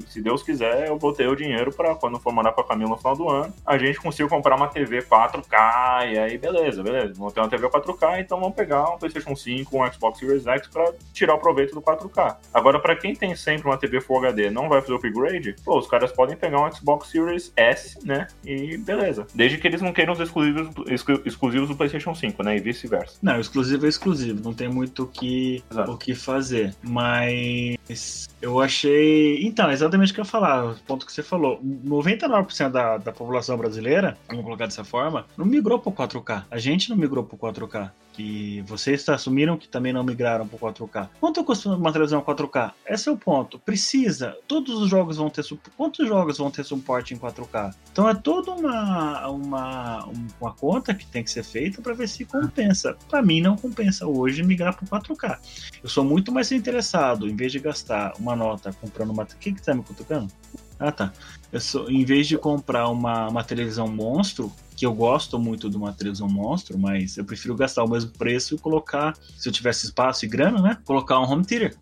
Se 0.07 0.21
Deus 0.21 0.43
quiser, 0.43 0.87
eu 0.87 0.97
vou 0.97 1.13
ter 1.13 1.27
o 1.27 1.35
dinheiro 1.35 1.71
para 1.71 1.95
quando 1.95 2.19
for 2.19 2.31
morar 2.31 2.51
com 2.53 2.61
a 2.61 2.67
Camila 2.67 2.91
no 2.91 2.97
final 2.97 3.15
do 3.15 3.29
ano, 3.29 3.53
a 3.65 3.77
gente 3.77 3.99
consiga 3.99 4.29
comprar 4.29 4.55
uma 4.55 4.67
TV 4.67 5.01
4K, 5.01 6.13
e 6.13 6.19
aí 6.19 6.37
beleza, 6.37 6.83
beleza. 6.83 7.13
Vamos 7.15 7.33
ter 7.33 7.39
uma 7.39 7.49
TV 7.49 7.67
4K, 7.67 8.21
então 8.21 8.39
vamos 8.39 8.55
pegar 8.55 8.89
um 8.91 8.97
PlayStation 8.97 9.35
5, 9.35 9.77
um 9.77 9.91
Xbox 9.91 10.19
Series 10.19 10.45
X 10.45 10.67
para 10.67 10.93
tirar 11.13 11.35
o 11.35 11.39
proveito 11.39 11.73
do 11.73 11.81
4K. 11.81 12.37
Agora, 12.53 12.79
para 12.79 12.95
quem 12.95 13.15
tem 13.15 13.35
sempre 13.35 13.67
uma 13.67 13.77
TV 13.77 13.99
Full 14.01 14.17
HD 14.19 14.49
não 14.49 14.69
vai 14.69 14.81
fazer 14.81 14.93
o 14.93 14.95
upgrade, 14.97 15.55
pô, 15.63 15.70
os 15.77 15.87
caras 15.87 16.11
podem 16.11 16.35
pegar 16.35 16.65
um 16.65 16.71
Xbox 16.71 17.09
Series 17.09 17.51
S, 17.55 17.97
né? 18.05 18.27
E 18.45 18.77
beleza. 18.77 19.25
Desde 19.33 19.57
que 19.57 19.67
eles 19.67 19.81
não 19.81 19.93
queiram 19.93 20.13
os 20.13 20.19
exclusivos, 20.19 20.69
exclu- 20.87 21.21
exclusivos 21.25 21.69
do 21.69 21.75
PlayStation 21.75 22.13
5, 22.15 22.43
né? 22.43 22.57
E 22.57 22.59
vice-versa. 22.59 23.17
Não, 23.21 23.39
exclusivo 23.39 23.85
é 23.85 23.89
exclusivo, 23.89 24.41
não 24.43 24.53
tem 24.53 24.67
muito 24.69 25.03
o 25.03 25.07
que, 25.07 25.63
Exato. 25.71 25.91
o 25.91 25.97
que 25.97 26.13
fazer. 26.15 26.73
Mas 26.81 28.27
eu 28.41 28.59
achei. 28.59 29.43
Então, 29.45 29.71
exatamente 29.71 30.11
o 30.11 30.15
que 30.15 30.21
eu 30.21 30.25
ia 30.25 30.29
falar, 30.29 30.71
o 30.71 30.75
ponto 30.87 31.05
que 31.05 31.11
você 31.11 31.23
falou. 31.23 31.59
99% 31.85 32.69
da, 32.69 32.97
da 32.97 33.11
população 33.11 33.57
brasileira, 33.57 34.17
vamos 34.27 34.43
colocar 34.43 34.65
dessa 34.65 34.83
forma, 34.83 35.25
não 35.37 35.45
migrou 35.45 35.79
pro 35.79 35.91
4K. 35.91 36.43
A 36.49 36.57
gente 36.57 36.89
não 36.89 36.97
migrou 36.97 37.23
pro 37.23 37.37
4K. 37.37 37.91
Que 38.13 38.61
vocês 38.67 39.07
assumiram 39.09 39.57
que 39.57 39.67
também 39.67 39.93
não 39.93 40.03
migraram 40.03 40.47
para 40.47 40.59
4K. 40.59 41.09
Quanto 41.19 41.43
custa 41.43 41.69
uma 41.69 41.91
televisão 41.91 42.21
4K? 42.21 42.73
Esse 42.85 43.09
é 43.09 43.11
o 43.11 43.17
ponto. 43.17 43.59
Precisa. 43.59 44.37
Todos 44.47 44.81
os 44.81 44.89
jogos 44.89 45.17
vão 45.17 45.29
ter. 45.29 45.43
Quantos 45.77 46.07
jogos 46.07 46.37
vão 46.37 46.51
ter 46.51 46.63
suporte 46.63 47.13
em 47.13 47.17
4K? 47.17 47.73
Então 47.91 48.07
é 48.07 48.13
toda 48.13 48.51
uma, 48.51 49.27
uma, 49.27 50.09
uma 50.39 50.53
conta 50.53 50.93
que 50.93 51.05
tem 51.05 51.23
que 51.23 51.31
ser 51.31 51.43
feita 51.43 51.81
para 51.81 51.93
ver 51.93 52.07
se 52.07 52.25
compensa. 52.25 52.97
Para 53.09 53.21
mim 53.21 53.41
não 53.41 53.55
compensa 53.55 54.05
hoje 54.05 54.43
migrar 54.43 54.75
para 54.75 54.99
4K. 54.99 55.37
Eu 55.83 55.89
sou 55.89 56.03
muito 56.03 56.31
mais 56.31 56.51
interessado, 56.51 57.27
em 57.27 57.35
vez 57.35 57.51
de 57.51 57.59
gastar 57.59 58.13
uma 58.19 58.35
nota 58.35 58.73
comprando 58.73 59.11
uma. 59.11 59.23
O 59.23 59.25
que 59.25 59.53
que 59.53 59.61
tá 59.61 59.73
me 59.73 59.83
cutucando? 59.83 60.31
Ah, 60.79 60.91
tá. 60.91 61.13
Eu 61.51 61.59
sou, 61.59 61.89
em 61.91 62.03
vez 62.03 62.27
de 62.27 62.37
comprar 62.37 62.89
uma, 62.89 63.27
uma 63.27 63.43
televisão 63.43 63.87
monstro, 63.87 64.51
que 64.81 64.85
eu 64.87 64.95
gosto 64.95 65.37
muito 65.37 65.69
de 65.69 65.77
uma 65.77 65.93
televisão 65.93 66.27
monstro, 66.27 66.75
mas 66.75 67.15
eu 67.15 67.23
prefiro 67.23 67.53
gastar 67.55 67.83
o 67.83 67.87
mesmo 67.87 68.09
preço 68.13 68.55
e 68.55 68.57
colocar, 68.57 69.15
se 69.37 69.47
eu 69.47 69.53
tivesse 69.53 69.85
espaço 69.85 70.25
e 70.25 70.27
grana, 70.27 70.59
né? 70.59 70.79
Colocar 70.85 71.19
um 71.19 71.31
home 71.31 71.45
theater. 71.45 71.77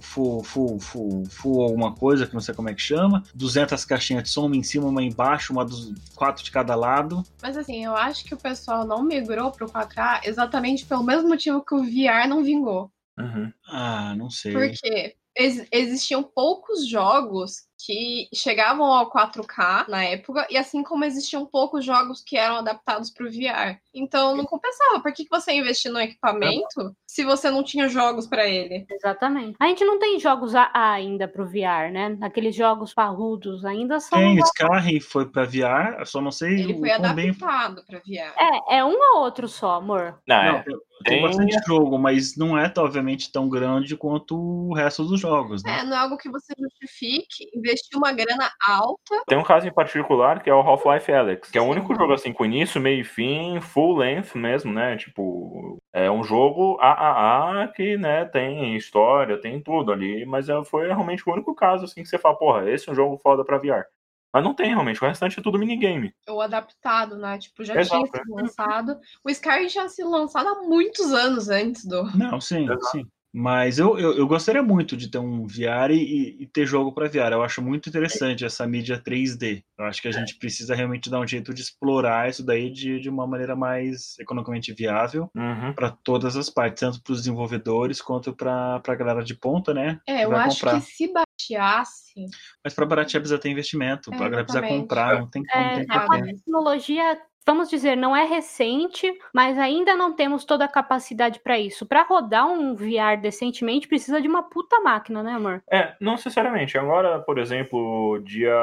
Full, 0.00 0.42
full, 0.42 0.80
full, 0.80 1.24
full 1.30 1.62
alguma 1.62 1.94
coisa, 1.94 2.26
que 2.26 2.34
não 2.34 2.40
sei 2.40 2.52
como 2.52 2.68
é 2.68 2.74
que 2.74 2.82
chama. 2.82 3.22
200 3.36 3.84
caixinhas 3.84 4.24
de 4.24 4.30
som, 4.30 4.46
uma 4.46 4.56
em 4.56 4.64
cima, 4.64 4.88
uma 4.88 5.00
embaixo, 5.00 5.52
uma 5.52 5.64
dos 5.64 5.92
quatro 6.16 6.42
de 6.42 6.50
cada 6.50 6.74
lado. 6.74 7.22
Mas 7.40 7.56
assim, 7.56 7.84
eu 7.84 7.94
acho 7.94 8.24
que 8.24 8.34
o 8.34 8.36
pessoal 8.36 8.84
não 8.84 9.04
migrou 9.04 9.52
pro 9.52 9.68
4K 9.68 10.22
exatamente 10.24 10.84
pelo 10.86 11.04
mesmo 11.04 11.28
motivo 11.28 11.64
que 11.64 11.72
o 11.76 11.84
VR 11.84 12.26
não 12.28 12.42
vingou. 12.42 12.90
Uhum. 13.16 13.52
Ah, 13.68 14.12
não 14.16 14.28
sei. 14.28 14.52
Porque 14.54 15.14
ex- 15.36 15.68
existiam 15.70 16.20
poucos 16.24 16.84
jogos 16.88 17.62
que 17.84 18.28
chegavam 18.34 18.86
ao 18.86 19.10
4K 19.10 19.88
na 19.88 20.04
época, 20.04 20.46
e 20.50 20.56
assim 20.56 20.82
como 20.82 21.04
existiam 21.04 21.44
poucos 21.44 21.84
jogos 21.84 22.22
que 22.22 22.36
eram 22.36 22.56
adaptados 22.56 23.10
para 23.10 23.26
o 23.26 23.30
VR. 23.30 23.78
Então 23.92 24.36
não 24.36 24.44
compensava. 24.44 25.00
Por 25.00 25.12
que, 25.12 25.24
que 25.24 25.30
você 25.30 25.52
investir 25.52 25.92
no 25.92 26.00
equipamento 26.00 26.94
se 27.06 27.24
você 27.24 27.50
não 27.50 27.62
tinha 27.62 27.88
jogos 27.88 28.26
para 28.26 28.46
ele? 28.46 28.86
Exatamente. 28.90 29.56
A 29.60 29.66
gente 29.66 29.84
não 29.84 29.98
tem 29.98 30.18
jogos 30.18 30.54
AA 30.54 30.70
ainda 30.74 31.28
pro 31.28 31.46
VR, 31.46 31.90
né? 31.92 32.16
Aqueles 32.22 32.54
jogos 32.54 32.94
parrudos 32.94 33.64
ainda 33.64 34.00
são. 34.00 34.18
Tem, 34.18 34.38
Skyrim 34.38 35.00
foi 35.00 35.26
pra 35.26 35.44
VR, 35.44 35.98
eu 35.98 36.06
só 36.06 36.20
não 36.20 36.30
sei 36.30 36.54
Ele 36.54 36.74
o 36.74 36.78
foi 36.80 36.88
quão 36.88 37.14
bem 37.14 37.30
adaptado 37.30 37.84
para 37.86 37.98
VR. 37.98 38.32
É, 38.70 38.78
é 38.78 38.84
um 38.84 38.96
ou 39.14 39.20
outro 39.22 39.46
só, 39.48 39.74
amor. 39.74 40.18
Não, 40.26 40.36
Não, 40.44 40.56
é. 40.58 40.62
tem, 40.62 40.74
tem 40.74 40.84
Tem- 41.04 41.22
bastante 41.22 41.56
jogo, 41.66 41.98
mas 41.98 42.36
não 42.36 42.58
é, 42.58 42.72
obviamente, 42.78 43.30
tão 43.30 43.48
grande 43.48 43.96
quanto 43.96 44.36
o 44.36 44.74
resto 44.74 45.04
dos 45.04 45.20
jogos, 45.20 45.62
né? 45.62 45.80
É, 45.80 45.84
não 45.84 45.96
é 45.96 46.00
algo 46.00 46.16
que 46.16 46.30
você 46.30 46.52
justifique 46.58 47.50
investir 47.54 47.73
uma 47.94 48.12
grana 48.12 48.50
alta. 48.66 49.22
Tem 49.26 49.38
um 49.38 49.42
caso 49.42 49.66
em 49.66 49.72
particular 49.72 50.42
que 50.42 50.50
é 50.50 50.54
o 50.54 50.60
Half-Life 50.60 51.12
Alyx, 51.12 51.50
que 51.50 51.58
é 51.58 51.60
o 51.60 51.64
único 51.64 51.94
jogo 51.94 52.12
assim 52.12 52.32
com 52.32 52.44
início, 52.44 52.80
meio 52.80 53.00
e 53.00 53.04
fim, 53.04 53.60
full 53.60 53.96
length 53.96 54.34
mesmo, 54.34 54.72
né? 54.72 54.96
Tipo, 54.96 55.78
é 55.92 56.10
um 56.10 56.22
jogo 56.24 56.78
AAA 56.80 57.68
que, 57.68 57.96
né, 57.96 58.24
tem 58.24 58.76
história, 58.76 59.40
tem 59.40 59.60
tudo 59.60 59.92
ali, 59.92 60.24
mas 60.26 60.48
é- 60.48 60.64
foi 60.64 60.86
realmente 60.86 61.22
o 61.28 61.32
único 61.32 61.54
caso 61.54 61.84
assim 61.84 62.02
que 62.02 62.08
você 62.08 62.18
fala, 62.18 62.36
porra, 62.36 62.70
esse 62.70 62.88
é 62.88 62.92
um 62.92 62.94
jogo 62.94 63.18
foda 63.18 63.44
pra 63.44 63.58
VR. 63.58 63.84
Mas 64.32 64.42
não 64.42 64.52
tem 64.52 64.66
realmente, 64.66 65.02
o 65.02 65.06
restante 65.06 65.38
é 65.38 65.42
tudo 65.42 65.58
minigame. 65.60 66.12
Ou 66.28 66.40
adaptado, 66.40 67.16
né? 67.16 67.38
Tipo, 67.38 67.62
já 67.64 67.78
Exato, 67.78 68.04
tinha 68.10 68.20
sido 68.22 68.34
lançado. 68.34 68.98
O 69.22 69.30
Skyrim 69.30 69.68
tinha 69.68 69.88
sido 69.88 70.10
lançado 70.10 70.48
há 70.48 70.62
muitos 70.62 71.12
anos 71.12 71.48
antes 71.48 71.84
do. 71.84 72.02
Não, 72.16 72.40
sim, 72.40 72.64
Exato. 72.64 72.84
sim. 72.86 73.06
Mas 73.36 73.80
eu, 73.80 73.98
eu, 73.98 74.16
eu 74.16 74.28
gostaria 74.28 74.62
muito 74.62 74.96
de 74.96 75.10
ter 75.10 75.18
um 75.18 75.44
VR 75.44 75.90
e, 75.90 76.36
e 76.40 76.46
ter 76.46 76.64
jogo 76.64 76.92
para 76.92 77.08
VR. 77.08 77.32
Eu 77.32 77.42
acho 77.42 77.60
muito 77.60 77.88
interessante 77.88 78.44
essa 78.44 78.64
mídia 78.64 79.02
3D. 79.04 79.64
Eu 79.76 79.86
acho 79.86 80.00
que 80.00 80.06
a 80.06 80.12
gente 80.12 80.38
precisa 80.38 80.72
realmente 80.72 81.10
dar 81.10 81.18
um 81.18 81.26
jeito 81.26 81.52
de 81.52 81.60
explorar 81.60 82.30
isso 82.30 82.46
daí 82.46 82.70
de, 82.70 83.00
de 83.00 83.10
uma 83.10 83.26
maneira 83.26 83.56
mais 83.56 84.16
economicamente 84.20 84.72
viável 84.72 85.28
Uhum. 85.34 85.72
para 85.72 85.90
todas 85.90 86.36
as 86.36 86.48
partes, 86.48 86.80
tanto 86.80 87.02
para 87.02 87.12
os 87.12 87.18
desenvolvedores 87.18 88.00
quanto 88.00 88.32
para 88.32 88.80
a 88.86 88.94
galera 88.94 89.24
de 89.24 89.34
ponta, 89.34 89.74
né? 89.74 89.98
É, 90.06 90.24
eu 90.24 90.36
acho 90.36 90.60
comprar. 90.60 90.80
que 90.80 90.86
se 90.86 91.12
baixasse. 91.12 92.26
Mas 92.62 92.72
para 92.72 92.86
baratear 92.86 93.20
precisa 93.20 93.40
ter 93.40 93.50
investimento, 93.50 94.14
É, 94.14 94.16
para 94.16 94.26
a 94.26 94.28
galera 94.28 94.44
precisa 94.44 94.66
comprar, 94.66 95.18
não 95.18 95.28
tem 95.28 95.42
como, 95.44 95.64
É, 95.64 95.84
tem 95.84 95.86
a 95.88 96.22
tecnologia, 96.22 97.20
vamos 97.46 97.68
dizer, 97.68 97.96
não 97.96 98.16
é 98.16 98.24
recente, 98.24 99.12
mas 99.32 99.58
ainda 99.58 99.94
não 99.94 100.14
temos 100.14 100.44
toda 100.44 100.64
a 100.64 100.68
capacidade 100.68 101.40
para 101.40 101.58
isso. 101.58 101.86
Para 101.86 102.02
rodar 102.02 102.46
um 102.46 102.74
VR 102.74 103.20
decentemente, 103.20 103.88
precisa 103.88 104.20
de 104.20 104.28
uma 104.28 104.42
puta 104.42 104.80
máquina, 104.80 105.22
né, 105.22 105.32
amor? 105.32 105.62
É, 105.70 105.94
não 106.00 106.12
necessariamente. 106.12 106.78
Agora, 106.78 107.18
por 107.20 107.38
exemplo, 107.38 108.20
dia 108.24 108.54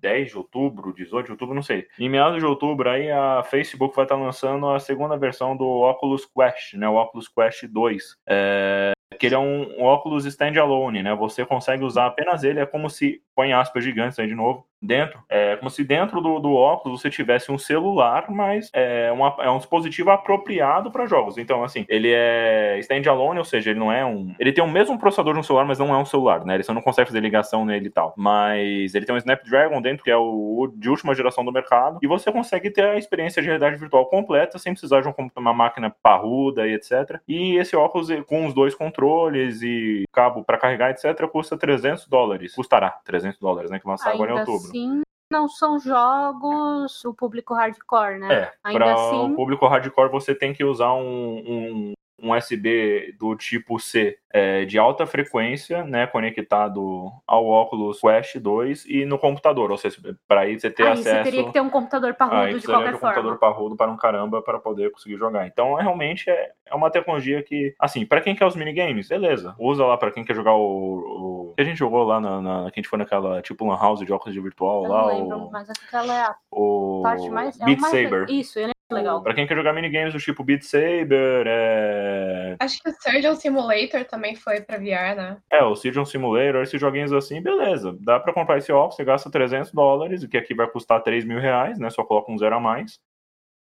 10 0.00 0.30
de 0.30 0.38
outubro, 0.38 0.92
18 0.92 1.26
de 1.26 1.32
outubro, 1.32 1.54
não 1.54 1.62
sei. 1.62 1.86
Em 1.98 2.08
meados 2.08 2.38
de 2.38 2.46
outubro, 2.46 2.88
aí 2.88 3.10
a 3.10 3.42
Facebook 3.44 3.94
vai 3.94 4.04
estar 4.04 4.16
lançando 4.16 4.68
a 4.68 4.78
segunda 4.78 5.16
versão 5.16 5.56
do 5.56 5.66
Oculus 5.66 6.26
Quest, 6.26 6.74
né? 6.74 6.88
O 6.88 6.96
Oculus 6.96 7.28
Quest 7.28 7.64
2. 7.66 8.16
É, 8.26 8.92
que 9.18 9.26
ele 9.26 9.34
é 9.34 9.38
um, 9.38 9.78
um 9.78 9.82
óculos 9.84 10.26
standalone, 10.26 11.02
né? 11.02 11.14
Você 11.14 11.44
consegue 11.44 11.84
usar 11.84 12.06
apenas 12.06 12.44
ele, 12.44 12.60
é 12.60 12.66
como 12.66 12.90
se, 12.90 13.22
põe 13.34 13.52
aspas 13.52 13.84
gigantes 13.84 14.18
aí 14.18 14.26
de 14.26 14.34
novo, 14.34 14.66
dentro. 14.80 15.18
É 15.28 15.56
como 15.56 15.70
se 15.70 15.82
dentro 15.84 16.20
do, 16.20 16.38
do 16.38 16.52
óculos 16.54 17.00
você 17.00 17.10
tivesse 17.10 17.50
um 17.50 17.58
celular, 17.58 18.26
mas 18.30 18.70
é, 18.72 19.10
uma, 19.12 19.34
é 19.40 19.50
um 19.50 19.58
dispositivo 19.58 20.10
apropriado 20.10 20.90
para 20.90 21.06
jogos. 21.06 21.38
Então, 21.38 21.64
assim, 21.64 21.84
ele 21.88 22.10
é 22.12 22.76
standalone, 22.80 23.38
ou 23.38 23.44
seja, 23.44 23.70
ele 23.70 23.78
não 23.78 23.90
é 23.92 24.04
um. 24.04 24.34
Ele 24.38 24.52
tem 24.52 24.62
o 24.62 24.68
mesmo 24.70 24.98
processador 24.98 25.34
no 25.34 25.42
celular, 25.44 25.64
mas 25.64 25.78
não 25.78 25.94
é 25.94 25.98
um 25.98 26.04
celular, 26.04 26.44
né? 26.44 26.60
Você 26.62 26.72
não 26.72 26.82
consegue 26.82 27.08
fazer 27.08 27.20
ligação 27.20 27.64
nele 27.64 27.86
e 27.86 27.90
tal. 27.90 28.14
Mas 28.16 28.94
ele 28.94 29.06
tem 29.06 29.14
um 29.14 29.18
Snapdragon 29.18 29.80
dentro, 29.80 30.04
que 30.04 30.10
é 30.10 30.16
o 30.16 30.70
de 30.76 30.88
última 30.90 31.14
geração 31.14 31.44
do 31.44 31.52
mercado, 31.52 31.98
e 32.02 32.06
você 32.06 32.30
consegue 32.30 32.70
ter 32.70 32.84
a 32.84 32.96
experiência 32.98 33.40
de 33.40 33.46
realidade 33.48 33.76
virtual 33.76 34.06
completa, 34.06 34.58
sem 34.58 34.72
precisar 34.72 35.00
de 35.00 35.08
um- 35.08 35.14
uma 35.36 35.52
máquina 35.54 35.94
parruda 36.02 36.66
e 36.66 36.74
etc. 36.74 37.18
E 37.28 37.56
esse 37.56 37.76
óculos, 37.76 38.08
com 38.26 38.46
os 38.46 38.54
dois 38.54 38.74
controles 38.74 39.62
e 39.62 40.04
cabo 40.12 40.44
para 40.44 40.58
carregar, 40.58 40.90
etc., 40.90 41.26
custa 41.28 41.56
300 41.56 42.06
dólares. 42.08 42.54
Custará 42.54 42.90
300 43.04 43.38
dólares, 43.38 43.70
né? 43.70 43.78
Que 43.78 43.84
vai 43.84 43.92
lançar 43.92 44.10
agora 44.14 44.30
em 44.32 44.34
outubro. 44.52 44.72
Assim, 44.76 45.02
não 45.30 45.48
são 45.48 45.78
jogos 45.78 47.04
o 47.04 47.14
público 47.14 47.54
hardcore, 47.54 48.18
né? 48.18 48.32
É, 48.34 48.52
Ainda 48.62 48.84
para 48.84 48.94
assim- 48.94 49.32
o 49.32 49.34
público 49.34 49.66
hardcore 49.66 50.10
você 50.10 50.34
tem 50.34 50.52
que 50.52 50.64
usar 50.64 50.92
um, 50.94 51.38
um, 51.38 51.92
um 52.18 52.34
USB 52.34 53.14
do 53.18 53.36
tipo 53.36 53.78
C 53.78 54.18
é, 54.30 54.64
de 54.64 54.78
alta 54.78 55.06
frequência, 55.06 55.84
né, 55.84 56.06
conectado 56.06 57.10
ao 57.26 57.46
Oculus 57.46 58.00
Quest 58.00 58.36
2 58.36 58.84
e 58.86 59.04
no 59.04 59.18
computador, 59.18 59.70
ou 59.70 59.76
seja, 59.76 59.96
para 60.28 60.42
aí 60.42 60.58
você 60.58 60.70
ter 60.70 60.82
Aí 60.82 60.92
acesso 60.92 61.16
você 61.16 61.22
teria 61.22 61.44
que 61.44 61.52
ter 61.52 61.60
um 61.60 61.70
computador 61.70 62.14
parrudo 62.14 62.58
de 62.58 62.66
qualquer 62.66 62.90
de 62.90 62.96
um 62.96 62.98
computador 62.98 63.38
forma. 63.38 63.38
parrudo 63.38 63.76
para 63.76 63.90
um 63.90 63.96
caramba 63.96 64.42
para 64.42 64.58
poder 64.58 64.90
conseguir 64.90 65.16
jogar. 65.16 65.46
Então, 65.46 65.78
é, 65.78 65.82
realmente 65.82 66.28
é, 66.28 66.52
é 66.66 66.74
uma 66.74 66.90
tecnologia 66.90 67.42
que, 67.42 67.74
assim, 67.78 68.04
para 68.04 68.20
quem 68.20 68.34
quer 68.34 68.46
os 68.46 68.56
minigames, 68.56 69.08
beleza. 69.08 69.54
Usa 69.58 69.84
lá 69.86 69.96
para 69.96 70.10
quem 70.10 70.24
quer 70.24 70.34
jogar 70.34 70.54
o, 70.54 71.50
o 71.50 71.54
que 71.54 71.62
a 71.62 71.64
gente 71.64 71.78
jogou 71.78 72.04
lá 72.04 72.20
na, 72.20 72.40
na 72.40 72.70
que 72.70 72.80
a 72.80 72.82
gente 72.82 72.88
foi 72.88 72.98
naquela 72.98 73.40
tipo 73.40 73.66
lan 73.66 73.78
house 73.78 74.00
de 74.00 74.12
óculos 74.12 74.34
de 74.34 74.40
virtual 74.40 74.84
Eu 74.84 74.90
lá, 74.90 75.00
não 75.02 75.08
lembro, 75.08 75.38
o, 75.38 75.50
mas 75.50 75.70
aquela 75.70 76.14
é 76.14 76.22
a 76.22 76.36
o 76.50 77.00
parte 77.02 77.30
mais. 77.30 77.58
É 77.60 77.64
Beat 77.64 77.80
Saber. 77.80 78.28
Isso, 78.28 78.58
é 78.58 78.75
legal. 78.90 79.22
Pra 79.22 79.34
quem 79.34 79.46
quer 79.46 79.56
jogar 79.56 79.72
minigames 79.72 80.12
do 80.12 80.18
tipo 80.20 80.44
Beat 80.44 80.62
Saber, 80.62 81.44
é. 81.46 82.56
Acho 82.60 82.78
que 82.82 82.90
o 82.90 82.92
Surgeon 82.92 83.34
Simulator 83.34 84.04
também 84.04 84.34
foi 84.34 84.60
pra 84.60 84.78
VR, 84.78 85.16
né? 85.16 85.38
É, 85.50 85.62
o 85.64 85.74
Surgeon 85.74 86.04
Simulator, 86.04 86.62
esses 86.62 86.80
joguinhos 86.80 87.12
assim, 87.12 87.42
beleza. 87.42 87.96
Dá 88.00 88.20
pra 88.20 88.32
comprar 88.32 88.58
esse 88.58 88.72
óculos, 88.72 88.96
você 88.96 89.04
gasta 89.04 89.30
300 89.30 89.72
dólares, 89.72 90.26
que 90.26 90.36
aqui 90.36 90.54
vai 90.54 90.66
custar 90.68 91.02
3 91.02 91.24
mil 91.24 91.40
reais, 91.40 91.78
né? 91.78 91.90
Só 91.90 92.04
coloca 92.04 92.30
um 92.30 92.38
zero 92.38 92.56
a 92.56 92.60
mais. 92.60 92.98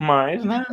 Mas, 0.00 0.44
né? 0.44 0.64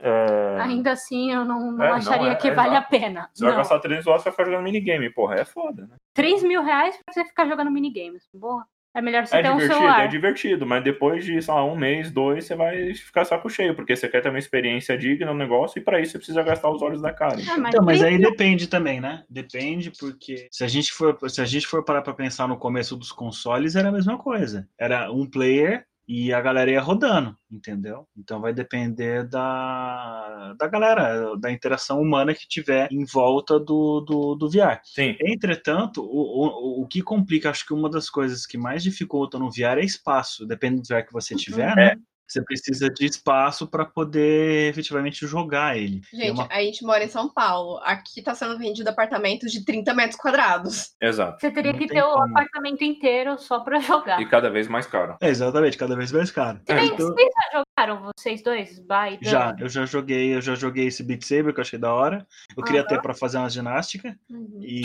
É... 0.00 0.60
Ainda 0.60 0.92
assim, 0.92 1.32
eu 1.32 1.44
não, 1.46 1.72
não 1.72 1.82
É, 1.84 1.88
não, 1.88 1.94
acharia 1.96 2.32
é, 2.32 2.34
que 2.34 2.48
é 2.48 2.54
vale 2.54 2.70
exato. 2.74 2.86
a 2.86 2.90
pena. 2.90 3.30
Você 3.32 3.42
vai 3.44 3.52
Não. 3.52 3.58
gastar 3.58 3.78
300 3.78 4.04
dólares 4.04 4.22
e 4.22 4.24
vai 4.24 4.32
ficar 4.32 4.44
jogando 4.44 4.62
minigame. 4.64 5.10
Porra, 5.10 5.36
é 5.36 5.44
foda, 5.46 5.86
né? 5.86 5.96
3 6.14 6.42
mil 6.42 6.62
reais 6.62 6.94
pra 7.02 7.14
você 7.14 7.24
ficar 7.24 7.46
jogando 7.46 7.70
minigames. 7.70 8.28
Boa. 8.34 8.66
É 8.94 9.02
melhor 9.02 9.26
você 9.26 9.36
É 9.36 9.42
ter 9.42 9.50
um 9.50 9.52
divertido, 9.56 9.74
celular. 9.78 10.04
é 10.04 10.08
divertido, 10.08 10.66
mas 10.66 10.82
depois 10.82 11.24
de, 11.24 11.40
sei 11.40 11.54
lá, 11.54 11.64
um 11.64 11.76
mês, 11.76 12.10
dois, 12.10 12.46
você 12.46 12.56
vai 12.56 12.94
ficar 12.94 13.24
saco 13.24 13.48
cheio, 13.48 13.74
porque 13.74 13.94
você 13.94 14.08
quer 14.08 14.22
ter 14.22 14.30
uma 14.30 14.38
experiência 14.38 14.96
digna 14.96 15.26
no 15.32 15.38
negócio 15.38 15.78
e 15.78 15.82
pra 15.82 16.00
isso 16.00 16.12
você 16.12 16.18
precisa 16.18 16.42
gastar 16.42 16.70
os 16.70 16.82
olhos 16.82 17.00
da 17.02 17.12
cara. 17.12 17.36
Ah, 17.36 17.40
Então. 17.42 17.58
mas 17.58 17.74
Então, 17.74 17.84
mas 17.84 17.98
3 17.98 18.14
aí 18.14 18.20
depende 18.20 18.66
também, 18.66 19.00
né? 19.00 19.24
Depende 19.28 19.92
porque 19.98 20.48
se 20.50 20.64
a 20.64 20.68
gente 20.68 20.92
for, 20.92 21.16
se 21.28 21.40
a 21.40 21.44
gente 21.44 21.66
for 21.66 21.84
parar 21.84 22.02
para 22.02 22.14
pensar 22.14 22.48
no 22.48 22.56
começo 22.56 22.96
dos 22.96 23.12
consoles, 23.12 23.76
era 23.76 23.88
a 23.88 23.92
mesma 23.92 24.18
coisa. 24.18 24.68
Era 24.78 25.12
um 25.12 25.26
player 25.28 25.84
e 26.08 26.32
a 26.32 26.40
galera 26.40 26.70
ia 26.70 26.80
rodando, 26.80 27.36
entendeu? 27.52 28.08
Então 28.16 28.40
vai 28.40 28.54
depender 28.54 29.28
da, 29.28 30.54
da 30.58 30.66
galera, 30.66 31.36
da 31.36 31.52
interação 31.52 32.00
humana 32.00 32.34
que 32.34 32.48
tiver 32.48 32.88
em 32.90 33.04
volta 33.04 33.60
do, 33.60 34.00
do, 34.00 34.34
do 34.34 34.48
VR. 34.48 34.80
Sim. 34.82 35.14
Entretanto, 35.20 36.02
o, 36.02 36.80
o, 36.80 36.82
o 36.82 36.86
que 36.86 37.02
complica, 37.02 37.50
acho 37.50 37.66
que 37.66 37.74
uma 37.74 37.90
das 37.90 38.08
coisas 38.08 38.46
que 38.46 38.56
mais 38.56 38.82
dificulta 38.82 39.38
no 39.38 39.50
VR 39.50 39.78
é 39.78 39.84
espaço, 39.84 40.46
depende 40.46 40.80
do 40.80 40.88
VR 40.88 41.06
que 41.06 41.12
você 41.12 41.34
tiver, 41.34 41.72
É. 41.72 41.76
né? 41.76 41.96
Você 42.28 42.42
precisa 42.42 42.90
de 42.90 43.06
espaço 43.06 43.66
para 43.66 43.84
poder 43.86 44.68
efetivamente 44.68 45.26
jogar 45.26 45.78
ele. 45.78 46.02
É 46.12 46.16
Gente, 46.16 46.30
uma- 46.32 46.48
a 46.50 46.60
gente 46.62 46.84
mora 46.84 47.02
em 47.02 47.08
São 47.08 47.28
Paulo. 47.32 47.80
Aqui 47.82 48.20
tá 48.20 48.34
sendo 48.34 48.58
vendido 48.58 48.90
apartamentos 48.90 49.50
de 49.50 49.64
30 49.64 49.94
metros 49.94 50.20
quadrados. 50.20 50.94
Exato. 51.00 51.40
Você 51.40 51.50
teria 51.50 51.72
Não 51.72 51.78
que 51.78 51.86
ter 51.86 52.02
o 52.02 52.12
como. 52.12 52.24
apartamento 52.24 52.84
inteiro 52.84 53.38
só 53.38 53.60
pra 53.60 53.78
jogar. 54.16 54.20
E 54.20 54.28
cada 54.28 54.50
vez 54.50 54.68
mais 54.68 54.86
caro. 54.86 55.16
É, 55.22 55.28
exatamente, 55.28 55.78
cada 55.78 55.96
vez 55.96 56.12
mais 56.12 56.30
caro. 56.30 56.60
Se 56.66 56.74
bem 56.74 56.88
que 56.88 56.94
Então, 56.94 57.08
Vocês 57.14 57.30
já 57.34 57.64
jogaram, 57.64 58.10
vocês 58.16 58.42
dois? 58.42 58.78
By 58.78 59.18
já, 59.22 59.56
eu 59.58 59.68
já 59.68 59.86
joguei, 59.86 60.34
eu 60.34 60.40
já 60.42 60.54
joguei 60.54 60.86
esse 60.88 61.02
Beat 61.02 61.22
Saber 61.24 61.52
que 61.54 61.60
eu 61.60 61.62
achei 61.62 61.78
da 61.78 61.92
hora. 61.94 62.26
Eu 62.56 62.62
queria 62.62 62.84
ter 62.86 63.00
pra 63.00 63.14
fazer 63.14 63.38
uma 63.38 63.48
ginástica 63.48 64.18
Uhum. 64.30 64.58
e, 64.60 64.82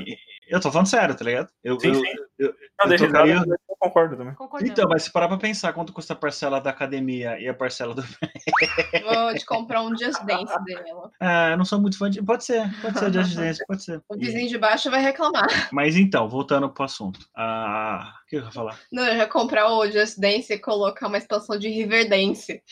e- 0.00 0.16
eu 0.48 0.60
tô 0.60 0.70
falando 0.70 0.86
sério, 0.88 1.14
tá 1.14 1.24
ligado? 1.24 1.48
Eu, 1.62 1.78
Sim, 1.78 1.88
eu- 1.88 1.94
sim. 1.94 2.02
eu- 2.38 2.48
Não, 2.78 2.86
eu 2.86 2.88
deixa 2.88 3.06
tocaria- 3.06 3.34
eu 3.36 3.40
eu 3.46 3.71
concordo 3.82 4.16
também. 4.16 4.34
Concordamos. 4.34 4.70
Então, 4.70 4.88
mas 4.88 5.02
se 5.02 5.12
parar 5.12 5.26
pra 5.26 5.36
pensar 5.36 5.72
quanto 5.72 5.92
custa 5.92 6.12
a 6.12 6.16
parcela 6.16 6.60
da 6.60 6.70
academia 6.70 7.38
e 7.40 7.48
a 7.48 7.54
parcela 7.54 7.94
do. 7.94 8.02
Vou 8.02 9.34
te 9.34 9.44
comprar 9.44 9.82
um 9.82 9.90
Just 9.90 10.22
Dance 10.24 10.54
dela. 10.64 11.10
Ah, 11.20 11.50
eu 11.50 11.56
não 11.56 11.64
sou 11.64 11.80
muito 11.80 11.96
fã 11.96 12.10
de. 12.10 12.22
Pode 12.22 12.44
ser, 12.44 12.62
pode 12.80 12.98
ser 12.98 13.10
de 13.10 13.18
agência, 13.18 13.64
pode 13.66 13.82
ser. 13.82 14.02
O 14.08 14.16
vizinho 14.16 14.48
de 14.48 14.58
baixo 14.58 14.90
vai 14.90 15.00
reclamar. 15.00 15.46
Mas 15.72 15.96
então, 15.96 16.28
voltando 16.28 16.68
pro 16.68 16.84
assunto. 16.84 17.20
Ah, 17.36 18.14
o 18.24 18.28
que 18.28 18.36
eu 18.36 18.44
ia 18.44 18.50
falar? 18.50 18.78
Não, 18.90 19.04
eu 19.06 19.16
já 19.16 19.26
comprar 19.26 19.68
o 19.72 19.88
Just 19.90 20.18
Dance 20.18 20.52
e 20.52 20.58
colocar 20.58 21.06
uma 21.06 21.18
expansão 21.18 21.58
de 21.58 21.68
Riverdance. 21.68 22.62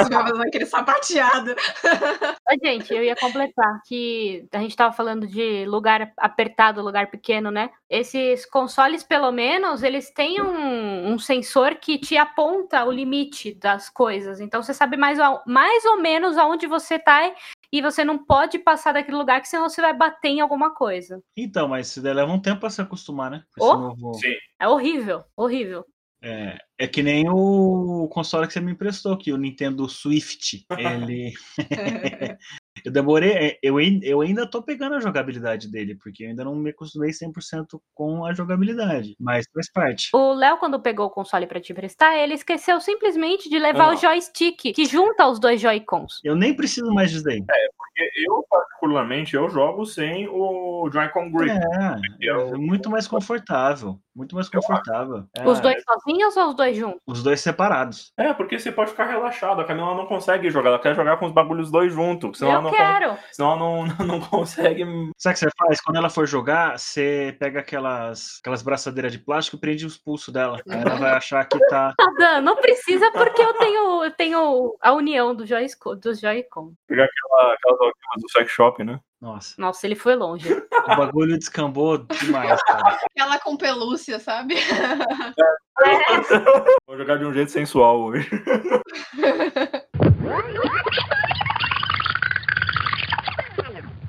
Isso, 0.00 0.10
vai 0.10 0.22
fazer 0.28 0.48
aquele 0.48 0.66
sapateado. 0.66 1.54
Gente, 2.62 2.94
eu 2.94 3.02
ia 3.02 3.16
completar 3.16 3.80
que 3.86 4.46
a 4.52 4.58
gente 4.58 4.76
tava 4.76 4.92
falando 4.94 5.26
de 5.26 5.64
lugar 5.66 6.12
apertado, 6.16 6.82
lugar 6.82 7.10
pequeno, 7.10 7.50
né? 7.50 7.70
Esses 7.88 8.44
consoles, 8.46 9.02
pelo 9.02 9.30
menos, 9.32 9.82
eles 9.82 10.10
têm 10.10 10.40
um, 10.42 11.12
um 11.12 11.18
sensor 11.18 11.76
que 11.76 11.98
te 11.98 12.16
aponta 12.16 12.84
o 12.84 12.92
limite 12.92 13.54
das 13.54 13.88
coisas. 13.88 14.40
Então 14.40 14.62
você 14.62 14.74
sabe 14.74 14.96
mais, 14.96 15.18
ou- 15.18 15.40
mais 15.46 15.84
ou 15.84 15.98
menos 16.00 16.36
aonde 16.36 16.66
você 16.66 16.98
tá 16.98 17.32
e 17.72 17.80
você 17.80 18.04
não 18.04 18.18
pode 18.18 18.58
passar 18.58 18.92
daquele 18.92 19.16
lugar, 19.16 19.40
que 19.40 19.48
senão 19.48 19.68
você 19.68 19.80
vai 19.80 19.94
bater 19.94 20.28
em 20.28 20.40
alguma 20.40 20.74
coisa. 20.74 21.22
Então, 21.36 21.68
mas 21.68 21.88
isso 21.88 22.02
daí 22.02 22.12
leva 22.12 22.30
um 22.30 22.40
tempo 22.40 22.60
pra 22.60 22.70
se 22.70 22.82
acostumar, 22.82 23.30
né? 23.30 23.42
Esse 23.56 23.66
novo- 23.66 24.14
Sim. 24.14 24.34
É 24.60 24.68
horrível, 24.68 25.24
horrível. 25.36 25.84
É, 26.22 26.56
é 26.82 26.88
que 26.88 27.02
nem 27.02 27.28
o 27.28 28.08
console 28.10 28.46
que 28.46 28.52
você 28.52 28.60
me 28.60 28.72
emprestou 28.72 29.12
aqui, 29.12 29.32
o 29.32 29.36
Nintendo 29.36 29.88
Swift. 29.88 30.64
Ele. 30.76 31.32
eu 32.84 32.92
demorei. 32.92 33.30
é, 33.32 33.58
Eu, 33.62 33.76
eu 34.02 34.20
ainda 34.20 34.46
tô 34.46 34.62
pegando 34.62 34.96
a 34.96 35.00
jogabilidade 35.00 35.70
dele, 35.70 35.94
porque 35.94 36.24
eu 36.24 36.28
ainda 36.30 36.44
não 36.44 36.56
me 36.56 36.70
acostumei 36.70 37.10
100% 37.10 37.80
com 37.94 38.24
a 38.24 38.34
jogabilidade. 38.34 39.14
Mas 39.20 39.46
faz 39.54 39.70
parte. 39.72 40.10
O 40.14 40.32
Léo, 40.34 40.58
quando 40.58 40.80
pegou 40.80 41.06
o 41.06 41.10
console 41.10 41.46
pra 41.46 41.60
te 41.60 41.72
emprestar, 41.72 42.16
ele 42.16 42.34
esqueceu 42.34 42.80
simplesmente 42.80 43.48
de 43.48 43.58
levar 43.58 43.90
Ah. 43.90 43.94
o 43.94 43.96
joystick, 43.96 44.72
que 44.74 44.84
junta 44.84 45.28
os 45.28 45.38
dois 45.38 45.60
Joy-Cons. 45.60 46.20
Eu 46.24 46.34
nem 46.34 46.54
preciso 46.54 46.92
mais 46.92 47.10
disso 47.10 47.24
daí. 47.24 47.42
Porque 47.42 48.10
eu, 48.26 48.44
particularmente, 48.48 49.36
eu 49.36 49.48
jogo 49.48 49.84
sem 49.84 50.26
o 50.28 50.88
Joy-Con 50.92 51.30
Grip. 51.30 51.50
É, 51.52 52.26
é 52.26 52.56
muito 52.56 52.90
mais 52.90 53.06
confortável. 53.06 53.98
Muito 54.14 54.34
mais 54.34 54.48
confortável. 54.48 55.24
É, 55.36 55.46
Os 55.48 55.60
dois 55.60 55.82
sozinhos 55.84 56.36
ou 56.36 56.48
os 56.50 56.54
dois 56.54 56.71
juntos? 56.76 57.00
os 57.06 57.22
dois 57.22 57.40
separados. 57.40 58.12
É, 58.16 58.32
porque 58.32 58.58
você 58.58 58.72
pode 58.72 58.90
ficar 58.90 59.04
relaxado. 59.04 59.60
A 59.60 59.64
Camila 59.64 59.94
não 59.94 60.06
consegue 60.06 60.50
jogar, 60.50 60.70
ela 60.70 60.78
quer 60.78 60.94
jogar 60.94 61.16
com 61.16 61.26
os 61.26 61.32
bagulhos 61.32 61.70
dois 61.70 61.92
juntos. 61.92 62.38
Senão, 62.38 62.52
ela 62.52 62.60
eu 62.60 62.64
não, 62.64 62.70
quero. 62.70 63.18
senão 63.30 63.50
ela 63.50 63.58
não, 63.58 63.86
não 64.06 64.20
consegue. 64.20 64.84
Sabe 65.18 65.34
o 65.34 65.38
que 65.38 65.44
você 65.44 65.50
faz? 65.58 65.80
Quando 65.80 65.96
ela 65.96 66.10
for 66.10 66.26
jogar, 66.26 66.78
você 66.78 67.36
pega 67.38 67.60
aquelas, 67.60 68.38
aquelas 68.40 68.62
braçadeiras 68.62 69.12
de 69.12 69.18
plástico 69.18 69.56
e 69.56 69.60
prende 69.60 69.86
os 69.86 69.96
pulsos 69.96 70.32
dela. 70.32 70.60
Aí 70.68 70.80
ela 70.80 70.96
vai 70.96 71.12
achar 71.12 71.44
que 71.44 71.58
tá. 71.68 71.92
Tá 72.02 72.10
dando, 72.18 72.44
não 72.44 72.56
precisa 72.56 73.10
porque 73.12 73.40
eu 73.40 73.54
tenho, 73.54 74.04
eu 74.04 74.10
tenho 74.10 74.76
a 74.80 74.92
união 74.92 75.34
do 75.34 75.46
Joy, 75.46 75.66
dos 76.00 76.18
Joy-Con. 76.18 76.72
Pegar 76.88 77.04
aquela, 77.04 77.54
aquelas 77.54 77.80
algemas 77.80 78.22
do 78.22 78.30
sex 78.30 78.50
shop, 78.50 78.82
né? 78.82 78.98
Nossa, 79.22 79.54
Nossa, 79.56 79.86
ele 79.86 79.94
foi 79.94 80.16
longe. 80.16 80.52
o 80.52 80.96
bagulho 80.96 81.38
descambou 81.38 81.98
demais, 81.98 82.60
cara. 82.64 82.98
Aquela 83.08 83.38
com 83.38 83.56
pelúcia, 83.56 84.18
sabe? 84.18 84.56
Vou 86.88 86.98
jogar 86.98 87.18
de 87.18 87.24
um 87.24 87.32
jeito 87.32 87.52
sensual 87.52 88.00
hoje. 88.00 88.28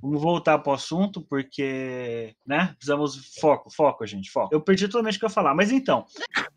Vamos 0.01 0.19
voltar 0.19 0.57
pro 0.57 0.73
assunto, 0.73 1.21
porque, 1.21 2.35
né? 2.43 2.73
Precisamos 2.75 3.35
foco, 3.39 3.69
foco, 3.69 4.07
gente, 4.07 4.31
foco. 4.31 4.49
Eu 4.51 4.61
perdi 4.61 4.87
totalmente 4.87 5.17
o 5.17 5.19
que 5.19 5.25
eu 5.25 5.29
ia 5.29 5.33
falar, 5.33 5.53
mas 5.53 5.71
então. 5.71 6.07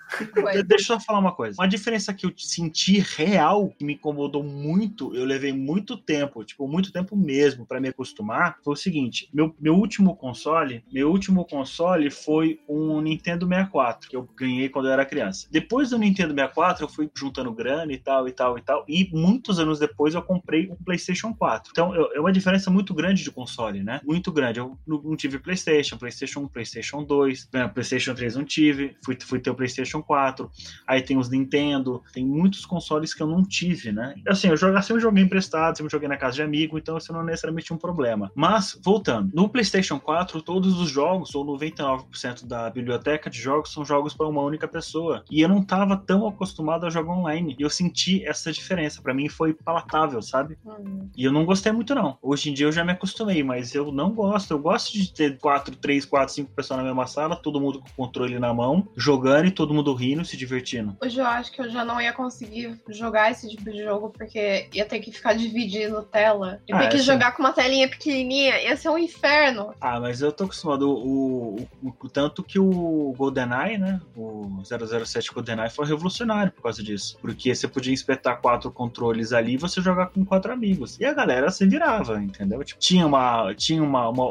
deixa 0.67 0.93
eu 0.93 0.99
só 0.99 1.01
falar 1.01 1.19
uma 1.19 1.33
coisa. 1.35 1.61
Uma 1.61 1.69
diferença 1.69 2.13
que 2.15 2.27
eu 2.27 2.33
senti 2.37 2.99
real, 2.99 3.69
que 3.79 3.85
me 3.85 3.95
incomodou 3.95 4.43
muito, 4.43 5.15
eu 5.15 5.25
levei 5.25 5.53
muito 5.53 5.97
tempo, 5.97 6.45
tipo, 6.45 6.67
muito 6.69 6.93
tempo 6.93 7.17
mesmo 7.17 7.67
pra 7.67 7.81
me 7.81 7.89
acostumar, 7.89 8.59
foi 8.65 8.75
o 8.75 8.77
seguinte: 8.77 9.29
meu, 9.33 9.55
meu 9.61 9.75
último 9.75 10.17
console, 10.17 10.83
meu 10.93 11.11
último 11.11 11.45
console 11.45 12.11
foi 12.11 12.61
um 12.69 13.01
Nintendo 13.01 13.47
64, 13.47 14.09
que 14.09 14.17
eu 14.17 14.29
ganhei 14.37 14.69
quando 14.69 14.87
eu 14.87 14.93
era 14.93 15.05
criança. 15.05 15.49
Depois 15.51 15.91
do 15.91 15.99
Nintendo 15.99 16.35
64, 16.35 16.85
eu 16.85 16.89
fui 16.89 17.11
juntando 17.17 17.53
grana 17.53 17.93
e 17.93 17.99
tal, 17.99 18.29
e 18.29 18.33
tal, 18.33 18.59
e 18.59 18.63
tal, 18.63 18.85
e 18.89 19.09
muitos 19.13 19.59
anos 19.59 19.79
depois 19.79 20.15
eu 20.15 20.23
comprei 20.23 20.69
um 20.71 20.77
PlayStation 20.77 21.35
4. 21.35 21.71
Então, 21.73 21.95
eu- 21.95 22.13
é 22.15 22.21
uma 22.21 22.33
diferença 22.33 22.71
muito 22.71 22.95
grande 22.95 23.23
de 23.23 23.31
console, 23.31 23.83
né? 23.83 24.01
Muito 24.05 24.31
grande. 24.33 24.61
Eu 24.61 24.79
não 24.87 24.97
não 25.07 25.17
tive 25.17 25.39
PlayStation, 25.39 25.97
PlayStation 25.99 26.41
1, 26.41 26.49
PlayStation 26.49 27.03
2, 27.05 27.49
né, 27.53 27.69
PlayStation 27.69 28.15
3 28.15 28.35
não 28.35 28.45
tive, 28.45 28.97
fui, 29.05 29.17
fui 29.21 29.39
ter 29.39 29.51
o 29.51 29.55
PlayStation 29.55 29.96
4, 30.03 30.51
aí 30.87 31.03
tem 31.03 31.17
os 31.17 31.31
Nintendo, 31.31 32.03
tem 32.13 32.25
muitos 32.25 32.65
consoles 32.65 33.15
que 33.15 33.23
eu 33.23 33.27
não 33.27 33.43
tive, 33.43 33.93
né? 33.93 34.15
Assim, 34.27 34.49
eu 34.49 34.57
joguei, 34.57 34.81
sempre 34.83 35.03
joguei 35.03 35.25
emprestado, 35.25 35.77
sempre 35.77 35.93
joguei 35.93 36.09
na 36.09 36.17
casa 36.17 36.37
de 36.37 36.43
amigo, 36.43 36.79
então 36.79 36.97
isso 36.97 37.13
não 37.13 37.21
é 37.21 37.25
necessariamente 37.25 37.73
um 37.73 37.79
problema. 37.79 38.31
Mas, 38.35 38.79
voltando, 38.83 39.31
no 39.35 39.49
PlayStation 39.49 39.99
4, 39.99 40.43
todos 40.43 40.79
os 40.81 40.89
jogos, 40.89 41.35
ou 41.35 41.45
99% 41.45 42.47
da 42.47 42.71
biblioteca 42.71 43.31
de 43.31 43.41
jogos, 43.41 43.73
são 43.73 43.85
jogos 43.85 44.15
para 44.15 44.27
uma 44.27 44.43
única 44.43 44.67
pessoa. 44.67 45.25
E 45.31 45.41
eu 45.41 45.49
não 45.49 45.63
tava 45.63 45.97
tão 45.97 46.27
acostumado 46.27 46.87
a 46.87 46.91
jogar 46.91 47.13
online. 47.13 47.57
E 47.59 47.63
eu 47.63 47.71
senti 47.71 48.25
essa 48.25 48.53
diferença. 48.53 49.03
Para 49.03 49.15
mim 49.15 49.29
foi 49.29 49.53
palatável, 49.53 50.21
sabe? 50.23 50.59
Hum. 50.65 51.09
E 51.17 51.25
eu 51.25 51.33
não 51.33 51.45
gostei 51.45 51.73
muito, 51.73 51.95
não. 51.95 52.19
Hoje 52.23 52.51
em 52.51 52.55
dia 52.55 52.67
eu 52.67 52.73
já 52.73 52.85
me 52.85 52.93
acostumei, 52.93 53.43
mas 53.43 53.75
eu 53.75 53.93
não 53.93 54.13
gosto. 54.13 54.51
Eu 54.53 54.59
gosto 54.59 54.93
de 54.93 55.13
ter 55.13 55.39
quatro, 55.39 55.77
três, 55.77 56.05
quatro, 56.05 56.35
cinco 56.35 56.53
pessoas 56.53 56.79
na 56.79 56.85
mesma 56.85 57.07
sala, 57.07 57.37
todo 57.37 57.61
mundo 57.61 57.81
com 57.81 57.89
o 57.89 58.07
controle 58.07 58.39
na 58.39 58.53
mão, 58.53 58.89
jogando 58.97 59.47
e 59.47 59.51
todo 59.51 59.75
mundo 59.75 59.86
rindo, 59.95 60.25
se 60.25 60.37
divertindo. 60.37 60.97
Hoje 61.03 61.19
eu 61.21 61.27
acho 61.27 61.53
que 61.53 61.61
eu 61.61 61.69
já 61.71 61.85
não 61.85 62.01
ia 62.01 62.13
conseguir 62.13 62.79
jogar 62.89 63.31
esse 63.31 63.49
tipo 63.49 63.71
de 63.71 63.83
jogo, 63.83 64.11
porque 64.11 64.69
ia 64.73 64.85
ter 64.85 64.99
que 65.01 65.13
ficar 65.13 65.35
dividindo 65.35 66.03
tela. 66.03 66.61
Ia 66.69 66.77
Ah, 66.77 66.79
ter 66.81 66.89
que 66.89 66.97
essa- 66.97 67.05
jogar 67.05 67.33
com 67.33 67.43
uma 67.43 67.53
telinha 67.53 67.89
pequenininha, 67.89 68.61
ia 68.63 68.77
ser 68.77 68.89
um 68.89 68.99
inferno. 68.99 69.75
Ah, 69.81 69.99
mas 70.01 70.21
eu 70.21 70.33
tô 70.33 70.45
acostumado. 70.45 70.89
O, 70.91 71.57
o- 71.83 71.93
o- 72.03 72.09
tanto 72.09 72.43
que 72.43 72.59
o 72.59 73.15
GoldenEye, 73.17 73.79
né? 73.79 74.01
O 74.17 74.63
007 74.65 75.33
GoldenEye 75.33 75.71
foi 75.71 75.87
revolucionário 75.87 76.53
por 76.53 76.63
causa 76.63 76.83
disso. 76.83 77.17
Porque 77.21 77.55
você 77.55 77.67
podia 77.69 77.93
espetar 77.95 78.41
quatro 78.41 78.71
controles 78.71 79.33
ali 79.33 79.55
e 79.55 79.57
você 79.57 79.81
jogar 79.81 80.07
com 80.07 80.25
quatro 80.25 80.53
amigos. 80.53 80.99
E 81.01 81.05
a 81.05 81.13
galera 81.13 81.51
se 81.51 81.67
virava, 81.67 82.23
entendeu? 82.23 82.63
Tipo, 82.65 82.81
tinha 82.81 83.07
uma, 83.07 83.55
tinha 83.55 83.83
uma, 83.83 84.09
uma, 84.09 84.27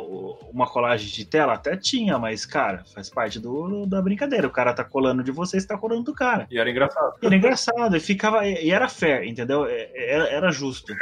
uma 0.52 0.68
colagem 0.68 1.08
de 1.10 1.26
tela? 1.26 1.54
Até 1.54 1.76
tinha, 1.78 2.18
mas, 2.18 2.46
cara, 2.46 2.84
faz 2.94 3.10
parte 3.10 3.40
do, 3.40 3.86
da 3.86 4.02
brincadeira. 4.02 4.48
O 4.48 4.52
cara 4.52 4.74
tá 4.74 4.84
colando 4.84 5.24
de 5.24 5.32
você, 5.32 5.45
você 5.46 5.66
tá 5.68 5.78
colando 5.78 6.04
do 6.04 6.14
cara. 6.14 6.48
E 6.50 6.58
era 6.60 6.70
engraçado. 6.70 7.14
E 7.22 7.26
era 7.26 7.36
engraçado, 7.36 7.96
e 7.96 8.00
ficava. 8.00 8.46
E 8.48 8.72
era 8.72 8.88
fair, 8.90 9.24
entendeu? 9.28 9.66
É- 9.66 9.86
Era, 9.96 10.28
era 10.30 10.52
justo. 10.52 10.94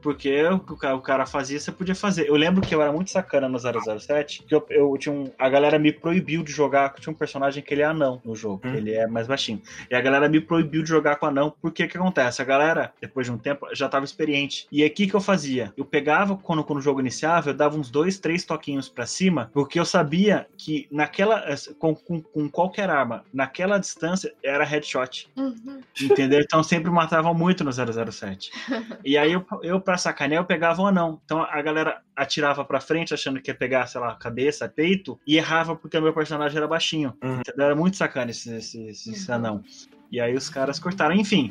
Porque 0.00 0.42
o 0.44 0.76
cara, 0.76 0.96
o 0.96 1.00
cara 1.00 1.26
fazia, 1.26 1.58
você 1.60 1.70
podia 1.70 1.94
fazer. 1.94 2.28
Eu 2.28 2.34
lembro 2.34 2.60
que 2.62 2.74
eu 2.74 2.82
era 2.82 2.92
muito 2.92 3.10
sacana 3.10 3.48
no 3.48 3.58
007, 3.58 4.42
que 4.44 4.54
eu, 4.54 4.64
eu 4.70 4.96
tinha 4.98 5.14
um, 5.14 5.30
a 5.38 5.48
galera 5.48 5.78
me 5.78 5.92
proibiu 5.92 6.42
de 6.42 6.50
jogar. 6.52 6.92
Tinha 6.94 7.12
um 7.12 7.16
personagem 7.16 7.62
que 7.62 7.72
ele 7.72 7.82
é 7.82 7.84
anão 7.84 8.20
no 8.24 8.34
jogo, 8.34 8.62
Hum. 8.64 8.74
ele 8.74 8.92
é 8.94 9.06
mais 9.06 9.26
baixinho. 9.26 9.60
E 9.90 9.94
a 9.94 10.00
galera 10.00 10.28
me 10.28 10.40
proibiu 10.40 10.82
de 10.82 10.88
jogar 10.88 11.16
com 11.16 11.26
anão, 11.26 11.54
porque 11.60 11.84
o 11.84 11.88
que 11.88 11.96
acontece? 11.96 12.42
A 12.42 12.44
galera, 12.44 12.92
depois 13.00 13.26
de 13.26 13.32
um 13.32 13.38
tempo, 13.38 13.66
já 13.74 13.88
tava 13.88 14.04
experiente. 14.04 14.66
E 14.72 14.84
o 14.84 14.90
que, 14.90 15.12
eu 15.14 15.20
fazia? 15.20 15.72
Eu 15.76 15.84
pegava, 15.84 16.36
quando, 16.36 16.64
quando 16.64 16.78
o 16.78 16.82
jogo 16.82 17.00
iniciava, 17.00 17.50
eu 17.50 17.54
dava 17.54 17.76
uns 17.76 17.90
dois, 17.90 18.18
três 18.18 18.44
toquinhos 18.44 18.88
pra 18.88 19.06
cima, 19.06 19.50
porque 19.52 19.78
eu 19.78 19.84
sabia 19.84 20.46
que 20.56 20.88
naquela. 20.90 21.44
Com, 21.78 21.94
com, 21.94 22.20
com 22.20 22.48
qualquer 22.48 22.90
arma, 22.90 23.24
naquela 23.32 23.61
distância, 23.78 24.32
era 24.42 24.64
headshot. 24.64 25.28
Uhum. 25.36 25.80
Entendeu? 26.00 26.40
Então 26.40 26.62
sempre 26.62 26.90
matavam 26.90 27.34
muito 27.34 27.62
no 27.64 27.70
007. 27.72 28.50
E 29.04 29.18
aí 29.18 29.32
eu, 29.32 29.44
eu 29.62 29.80
pra 29.80 29.96
sacanear, 29.98 30.42
eu 30.42 30.46
pegava 30.46 30.80
o 30.82 30.86
anão. 30.86 31.20
Então 31.24 31.42
a 31.42 31.60
galera 31.62 32.00
atirava 32.16 32.64
pra 32.64 32.80
frente 32.80 33.12
achando 33.12 33.40
que 33.40 33.50
ia 33.50 33.54
pegar, 33.54 33.86
sei 33.86 34.00
lá, 34.00 34.14
cabeça, 34.14 34.68
peito, 34.68 35.18
e 35.26 35.36
errava 35.36 35.74
porque 35.76 35.96
o 35.98 36.02
meu 36.02 36.12
personagem 36.12 36.56
era 36.56 36.68
baixinho. 36.68 37.14
Uhum. 37.22 37.40
Entendeu? 37.40 37.66
Era 37.66 37.74
muito 37.76 37.96
sacana 37.96 38.30
esse, 38.30 38.54
esse, 38.54 38.86
esse 38.86 39.28
Uhum. 39.30 39.34
anão. 39.36 39.64
E 40.10 40.20
aí 40.20 40.34
os 40.34 40.48
caras 40.48 40.78
cortaram. 40.78 41.14
Enfim. 41.14 41.50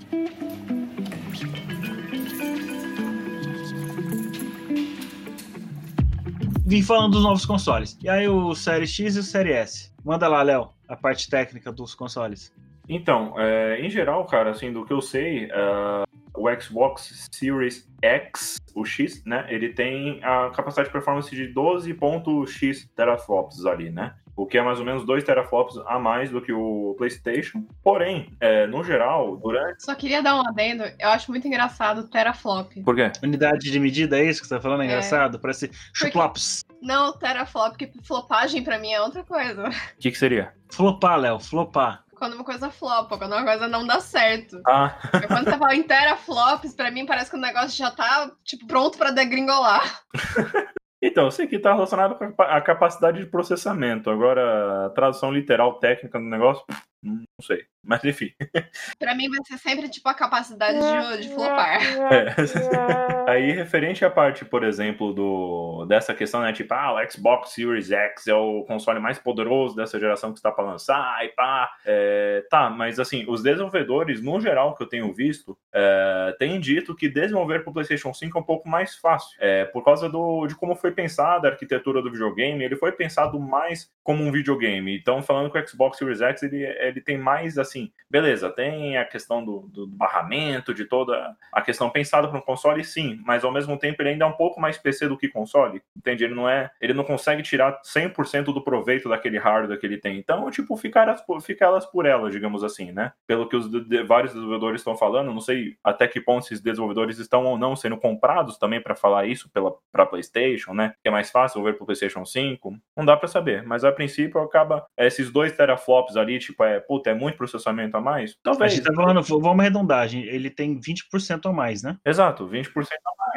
Vim 6.66 6.82
falando 6.82 7.14
dos 7.14 7.24
novos 7.24 7.46
consoles. 7.46 7.98
E 8.02 8.08
aí 8.08 8.28
o 8.28 8.56
Série 8.56 8.88
X 8.88 9.16
e 9.16 9.20
o 9.20 9.24
Série 9.24 9.52
S. 9.52 9.92
Manda 10.06 10.28
lá, 10.28 10.42
Léo, 10.42 10.70
a 10.92 10.96
parte 10.98 11.30
técnica 11.30 11.72
dos 11.72 11.96
consoles. 11.96 12.54
Então, 12.90 13.40
é, 13.40 13.80
em 13.80 13.90
geral, 13.90 14.26
cara, 14.26 14.52
assim, 14.52 14.74
do 14.74 14.86
que 14.86 14.92
eu 14.92 15.02
sei, 15.02 15.46
uh, 15.46 16.04
o 16.36 16.62
Xbox 16.62 17.30
Series 17.32 17.90
X, 18.02 18.58
o 18.76 18.84
X, 18.84 19.24
né, 19.24 19.46
ele 19.48 19.70
tem 19.70 20.22
a 20.22 20.50
capacidade 20.50 20.90
de 20.90 20.92
performance 20.92 21.34
de 21.34 21.54
12.x 21.54 22.90
teraflops 22.94 23.66
ali, 23.66 23.90
né? 23.90 24.14
O 24.36 24.46
que 24.46 24.58
é 24.58 24.62
mais 24.62 24.80
ou 24.80 24.86
menos 24.86 25.06
2 25.06 25.24
teraflops 25.24 25.78
a 25.86 26.00
mais 26.00 26.30
do 26.30 26.42
que 26.42 26.52
o 26.54 26.96
PlayStation. 26.98 27.66
Porém, 27.84 28.32
é, 28.40 28.66
no 28.68 28.84
geral, 28.84 29.38
durante. 29.38 29.84
Só 29.84 29.94
queria 29.96 30.22
dar 30.22 30.36
um 30.36 30.48
adendo. 30.48 30.84
Eu 31.00 31.10
acho 31.10 31.32
muito 31.32 31.48
engraçado 31.48 32.08
teraflop. 32.08 32.72
Por 32.84 32.96
quê? 32.96 33.12
Unidade 33.24 33.70
de 33.70 33.80
medida, 33.80 34.20
é 34.20 34.26
isso 34.26 34.42
que 34.42 34.48
você 34.48 34.56
tá 34.56 34.62
falando? 34.62 34.82
É 34.82 34.86
engraçado? 34.86 35.40
Parece 35.40 35.70
chuplops. 35.94 36.64
Não, 36.82 37.14
teraflop, 37.18 37.72
porque 37.78 37.92
flopagem 38.04 38.64
pra 38.64 38.80
mim 38.80 38.92
é 38.92 39.02
outra 39.02 39.24
coisa. 39.24 39.70
O 39.70 39.72
que, 40.00 40.12
que 40.12 40.18
seria? 40.18 40.54
Flopar, 40.72 41.20
Léo, 41.20 41.40
flopar. 41.40 42.04
Quando 42.16 42.36
uma 42.36 42.44
coisa 42.44 42.70
flopa, 42.70 43.18
quando 43.18 43.34
uma 43.34 43.44
coisa 43.44 43.68
não 43.68 43.86
dá 43.86 44.00
certo. 44.00 44.62
Ah, 44.68 44.96
Quando 45.28 45.46
você 45.46 45.58
fala 45.58 45.76
em 45.76 45.82
teraflops, 45.82 46.76
pra 46.76 46.92
mim 46.92 47.04
parece 47.04 47.32
que 47.32 47.36
o 47.36 47.40
negócio 47.40 47.76
já 47.76 47.90
tá, 47.90 48.32
tipo, 48.44 48.68
pronto 48.68 48.96
pra 48.96 49.10
degringolar. 49.10 50.04
então, 51.02 51.26
eu 51.26 51.32
sei 51.32 51.48
que 51.48 51.58
tá 51.58 51.74
relacionado 51.74 52.16
com 52.16 52.44
a 52.44 52.62
capacidade 52.62 53.20
de 53.20 53.26
processamento. 53.26 54.10
Agora, 54.10 54.86
a 54.86 54.90
tradução 54.92 55.32
literal 55.32 55.80
técnica 55.80 56.20
do 56.20 56.26
negócio, 56.26 56.64
não 57.04 57.26
sei. 57.42 57.66
Mas 57.84 58.04
enfim. 58.06 58.32
Pra 59.00 59.16
mim 59.16 59.30
vai 59.30 59.40
ser 59.46 59.58
sempre, 59.58 59.90
tipo, 59.90 60.08
a 60.08 60.14
capacidade 60.14 60.78
de, 60.78 61.28
de 61.28 61.34
flopar. 61.34 61.82
É. 62.12 63.32
Aí, 63.32 63.52
referente 63.52 64.04
à 64.04 64.10
parte, 64.10 64.44
por 64.44 64.64
exemplo, 64.64 65.14
do, 65.14 65.86
dessa 65.86 66.14
questão, 66.14 66.42
né? 66.42 66.52
Tipo, 66.52 66.74
ah, 66.74 66.96
o 66.96 67.12
Xbox 67.12 67.52
Series 67.52 67.92
X 67.92 68.28
é 68.28 68.34
o 68.34 68.64
console 68.66 69.00
mais 69.00 69.18
poderoso 69.18 69.76
dessa 69.76 70.00
geração 70.00 70.32
que 70.32 70.40
está 70.40 70.52
para 70.52 70.66
lançar, 70.66 71.24
e 71.24 71.30
pá. 71.30 71.70
É, 71.86 72.46
tá, 72.50 72.70
mas 72.70 73.00
assim, 73.00 73.26
os 73.28 73.42
desenvolvedores, 73.42 74.22
no 74.22 74.40
geral, 74.42 74.76
que 74.76 74.84
eu 74.84 74.88
tenho 74.88 75.14
visto, 75.14 75.58
é, 75.74 76.36
têm 76.38 76.60
dito 76.60 76.96
que 76.96 77.08
desenvolver 77.08 77.64
para 77.64 77.70
o 77.70 77.74
PlayStation 77.74 78.14
5 78.14 78.38
é 78.38 78.42
um 78.42 78.46
pouco 78.46 78.68
mais 78.68 78.96
fácil. 78.98 79.38
É, 79.40 79.66
por 79.66 79.84
causa 79.84 80.10
do, 80.10 80.46
de 80.48 80.56
como 80.56 80.76
foi 80.76 80.92
pensada 80.92 81.48
a 81.48 81.52
arquitetura 81.52 82.02
do 82.02 82.12
videogame, 82.12 82.64
ele 82.64 82.76
foi 82.76 82.92
pensado 82.92 83.40
mais 83.40 83.90
como 84.04 84.24
um 84.24 84.32
videogame. 84.32 84.98
Então, 84.98 85.22
falando 85.22 85.52
que 85.52 85.58
o 85.58 85.68
Xbox 85.68 85.98
Series 85.98 86.22
X, 86.22 86.44
ele, 86.44 86.64
ele 86.92 87.02
tem 87.02 87.18
mais 87.18 87.58
assim, 87.58 87.92
beleza, 88.10 88.50
tem 88.50 88.98
a 88.98 89.06
questão 89.06 89.44
do, 89.44 89.62
do 89.74 89.88
barramento, 89.88 90.74
de 90.74 90.86
toda 90.86 91.36
a 91.52 91.62
questão 91.62 91.90
pensada 91.90 92.28
para 92.28 92.38
um 92.38 92.42
console, 92.42 92.84
sim, 92.84 93.20
mas 93.26 93.44
ao 93.44 93.52
mesmo 93.52 93.78
tempo 93.78 94.02
ele 94.02 94.10
ainda 94.10 94.26
é 94.26 94.28
um 94.28 94.34
pouco 94.34 94.60
mais 94.60 94.78
PC 94.78 95.08
do 95.08 95.18
que 95.18 95.28
console, 95.28 95.82
entende? 95.96 96.24
Ele 96.24 96.36
não 96.36 96.48
é, 96.48 96.70
ele 96.82 96.94
não 96.94 97.04
consegue 97.04 97.42
tirar 97.42 97.80
100% 97.84 98.46
do 98.54 98.62
proveito 98.64 99.10
daquele 99.10 99.38
hardware 99.38 99.80
que 99.80 99.86
ele 99.86 99.98
tem. 99.98 100.18
Então, 100.18 100.50
tipo, 100.52 100.76
fica 100.78 101.02
elas, 101.02 101.22
por- 101.22 101.42
fica 101.42 101.66
elas 101.66 101.86
por 101.86 102.06
elas, 102.06 102.32
digamos 102.34 102.64
assim, 102.64 102.92
né? 102.92 103.14
Pelo 103.26 103.48
que 103.48 103.56
os 103.56 103.70
de- 103.70 104.04
vários 104.04 104.34
desenvolvedores 104.34 104.82
estão 104.82 104.96
falando, 104.98 105.32
não 105.34 105.42
sei 105.42 105.78
até 105.84 106.08
que 106.08 106.20
ponto 106.22 106.46
esses 106.46 106.62
desenvolvedores 106.62 107.18
estão 107.20 107.46
ou 107.46 107.58
não 107.58 107.76
sendo 107.76 107.98
comprados 107.98 108.58
também 108.58 108.82
para 108.82 108.96
falar 108.96 109.26
isso 109.26 109.50
pela 109.52 109.72
para 109.92 110.06
PlayStation, 110.06 110.74
né? 110.74 110.94
Que 111.02 111.08
é 111.08 111.12
mais 111.12 111.32
fácil 111.32 111.64
ver 111.64 111.76
pro 111.78 111.86
PlayStation 111.86 112.26
5. 112.26 112.76
Não 112.98 113.06
dá 113.06 113.16
para 113.16 113.28
saber, 113.28 113.64
mas 113.64 113.84
a 113.84 113.92
princípio 113.92 114.42
acaba 114.42 114.86
esses 114.98 115.32
dois 115.32 115.52
teraflops 115.56 116.18
ali, 116.18 116.40
tipo, 116.40 116.64
é, 116.64 116.80
puta, 116.82 117.10
é 117.10 117.14
muito 117.14 117.38
processamento 117.38 117.96
a 117.98 118.02
mais. 118.02 118.32
A 118.32 118.36
Talvez. 118.44 118.74
gente 118.74 118.84
tá 118.84 118.94
falando, 118.94 119.22
vamos 119.22 119.60
arredondar, 119.60 120.14
ele 120.14 120.50
tem 120.50 120.80
20% 120.80 121.46
a 121.50 121.54
mais, 121.54 121.82
né? 121.84 121.98
Exato, 122.06 122.48
20% 122.48 122.88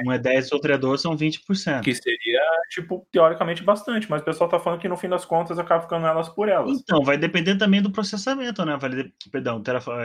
Um 0.04 0.10
é 0.12 0.18
10, 0.18 0.50
outro 0.52 0.72
é 0.72 0.78
12, 0.78 1.02
são 1.02 1.16
20%. 1.16 1.82
que 1.82 1.94
seria, 1.94 2.42
tipo, 2.70 3.06
teoricamente 3.12 3.62
bastante, 3.62 4.10
mas 4.10 4.22
o 4.22 4.24
pessoal 4.24 4.50
tá 4.50 4.58
falando 4.58 4.80
que 4.80 4.88
no 4.88 4.96
fim 4.96 5.08
das 5.08 5.24
contas 5.24 5.58
acaba 5.58 5.82
ficando 5.82 6.06
elas 6.06 6.28
por 6.28 6.48
elas. 6.48 6.80
Então, 6.80 7.02
vai 7.02 7.16
depender 7.16 7.56
também 7.56 7.80
do 7.80 7.90
processamento, 7.90 8.64
né? 8.64 8.76
Vai 8.76 8.90
de- 8.90 9.14
Perdão, 9.30 9.62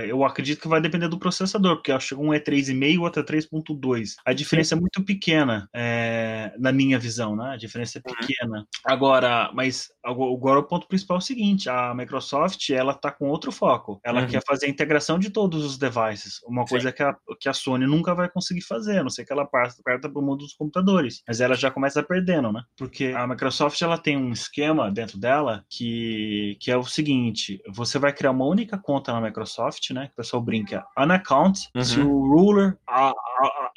eu 0.07 0.23
acredito 0.23 0.61
que 0.61 0.67
vai 0.67 0.79
depender 0.81 1.07
do 1.07 1.17
processador, 1.19 1.77
porque 1.77 1.91
acho 1.91 2.15
que 2.15 2.21
um 2.21 2.33
é 2.33 2.39
3,5 2.39 2.83
e 2.93 2.97
o 2.97 3.01
outro 3.03 3.21
é 3.21 3.25
3,2. 3.25 4.15
A 4.25 4.33
diferença 4.33 4.75
é 4.75 4.79
muito 4.79 5.03
pequena, 5.03 5.67
é, 5.73 6.53
na 6.59 6.71
minha 6.71 6.99
visão, 6.99 7.35
né? 7.35 7.51
A 7.53 7.57
diferença 7.57 7.99
é 7.99 8.01
pequena. 8.01 8.65
Agora, 8.85 9.49
mas 9.53 9.89
agora 10.03 10.19
agora 10.33 10.59
o 10.59 10.63
ponto 10.63 10.87
principal 10.87 11.17
é 11.17 11.19
o 11.19 11.21
seguinte: 11.21 11.69
a 11.69 11.93
Microsoft 11.93 12.69
ela 12.69 12.93
tá 12.93 13.11
com 13.11 13.28
outro 13.29 13.51
foco. 13.51 13.99
Ela 14.03 14.21
Uhum. 14.21 14.27
quer 14.27 14.41
fazer 14.45 14.65
a 14.65 14.69
integração 14.69 15.17
de 15.19 15.29
todos 15.29 15.63
os 15.65 15.77
devices. 15.77 16.41
Uma 16.47 16.63
Sim. 16.63 16.69
coisa 16.69 16.91
que 16.91 17.03
a, 17.03 17.15
que 17.39 17.49
a 17.49 17.53
Sony 17.53 17.85
nunca 17.85 18.13
vai 18.15 18.29
conseguir 18.29 18.61
fazer, 18.61 18.99
a 18.99 19.03
não 19.03 19.09
ser 19.09 19.25
que 19.25 19.31
ela 19.33 19.45
parta, 19.45 19.81
parta 19.83 20.09
para 20.09 20.21
o 20.21 20.25
mundo 20.25 20.39
dos 20.39 20.53
computadores. 20.53 21.21
Mas 21.27 21.41
ela 21.41 21.55
já 21.55 21.69
começa 21.71 22.01
perdendo, 22.03 22.51
né? 22.51 22.63
Porque 22.77 23.13
a 23.15 23.25
Microsoft 23.27 23.81
ela 23.81 23.97
tem 23.97 24.17
um 24.17 24.31
esquema 24.31 24.89
dentro 24.91 25.17
dela 25.19 25.63
que, 25.69 26.57
que 26.59 26.71
é 26.71 26.77
o 26.77 26.83
seguinte: 26.83 27.61
você 27.69 27.97
vai 27.99 28.13
criar 28.13 28.31
uma 28.31 28.45
única 28.45 28.77
conta 28.77 29.11
na 29.13 29.21
Microsoft, 29.21 29.89
né? 29.91 30.07
Que 30.07 30.13
o 30.13 30.15
pessoal 30.15 30.41
brinca, 30.41 30.85
an 30.97 31.13
account, 31.13 31.69
Uhum. 31.75 31.83
se 31.83 31.99
o 31.99 32.27
ruler. 32.27 32.77
a- 32.87 33.13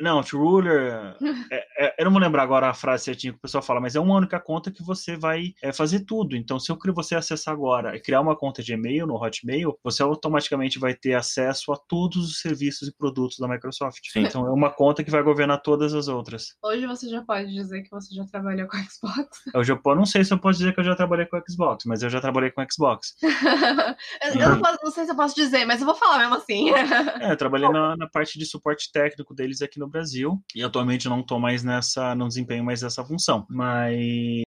não, 0.03 0.21
o 0.21 0.37
ruler. 0.37 1.17
é- 1.51 1.87
é- 1.87 1.95
eu 1.99 2.05
não 2.05 2.13
vou 2.13 2.21
lembrar 2.21 2.43
agora 2.43 2.69
a 2.69 2.75
frase 2.75 3.05
certinha 3.05 3.33
que 3.33 3.39
o 3.39 3.43
pessoal 3.43 3.63
fala, 3.63 3.81
mas 3.81 3.95
é 3.95 4.01
uma 4.01 4.17
única 4.17 4.41
conta 4.41 4.71
que 4.71 4.83
você 4.83 5.17
vai 5.17 5.55
é, 5.63 5.73
fazer 5.73 6.01
tudo. 6.01 6.37
Então, 6.37 6.59
se 6.59 6.71
eu 6.71 6.77
crio 6.77 6.95
você 6.95 7.15
acessar 7.15 7.55
agora 7.55 7.97
e 7.97 8.01
criar 8.01 8.21
uma 8.21 8.37
conta 8.37 8.63
de 8.63 8.73
e-mail 8.73 9.07
no 9.07 9.15
Hotmail, 9.15 9.79
você 9.83 10.03
automaticamente 10.03 10.79
vai 10.79 10.95
ter 10.95 11.15
acesso 11.15 11.73
a 11.73 11.77
todos 11.77 12.29
os 12.31 12.41
serviços 12.41 12.89
e 12.89 12.93
produtos 12.97 13.39
da 13.39 13.49
Microsoft. 13.49 14.01
Sim. 14.13 14.25
Então, 14.25 14.47
é 14.47 14.51
uma 14.51 14.71
conta 14.71 15.05
que 15.05 15.11
vai 15.11 15.23
governar 15.23 15.61
todas 15.63 15.95
as 15.95 16.09
outras. 16.09 16.55
Hoje 16.63 16.87
você 16.87 17.09
já 17.09 17.23
pode 17.23 17.53
dizer 17.53 17.83
que 17.83 17.91
você 17.91 18.15
já 18.15 18.25
trabalhou 18.27 18.67
com 18.69 18.77
Xbox. 18.79 19.39
Eu 19.55 19.65
já 19.65 19.79
eu 19.85 19.97
não 19.97 20.07
sei 20.07 20.25
se 20.25 20.33
eu 20.33 20.39
posso 20.39 20.59
dizer 20.59 20.75
que 20.75 20.81
eu 20.81 20.85
já 20.85 20.95
trabalhei 20.97 21.27
com 21.27 21.41
Xbox, 21.49 21.85
mas 21.87 22.03
eu 22.03 22.11
já 22.11 22.21
trabalhei 22.21 22.51
com 22.51 22.65
Xbox. 22.71 23.15
eu 23.23 24.41
eu 24.41 24.49
não, 24.49 24.61
posso- 24.61 24.79
não 24.85 24.91
sei 24.91 25.05
se 25.05 25.11
eu 25.11 25.17
posso 25.17 25.35
dizer, 25.35 25.65
mas 25.65 25.81
eu 25.81 25.87
vou 25.87 25.95
falar 25.95 26.19
mesmo 26.19 26.35
assim. 26.35 26.71
É, 26.71 27.31
eu 27.33 27.37
trabalhei 27.37 27.69
na, 27.71 27.97
na 27.97 28.09
parte 28.09 28.39
de 28.39 28.47
suporte 28.47 28.91
técnico 28.93 29.35
deles 29.35 29.63
aqui 29.63 29.79
no 29.79 29.89
Brasil 29.93 30.43
e 30.55 30.63
atualmente 30.63 31.09
não 31.09 31.21
estou 31.21 31.39
mais 31.39 31.63
nessa, 31.63 32.15
não 32.15 32.29
desempenho 32.29 32.65
mais 32.65 32.83
essa 32.83 33.05
função. 33.05 33.47
Mas 33.49 34.43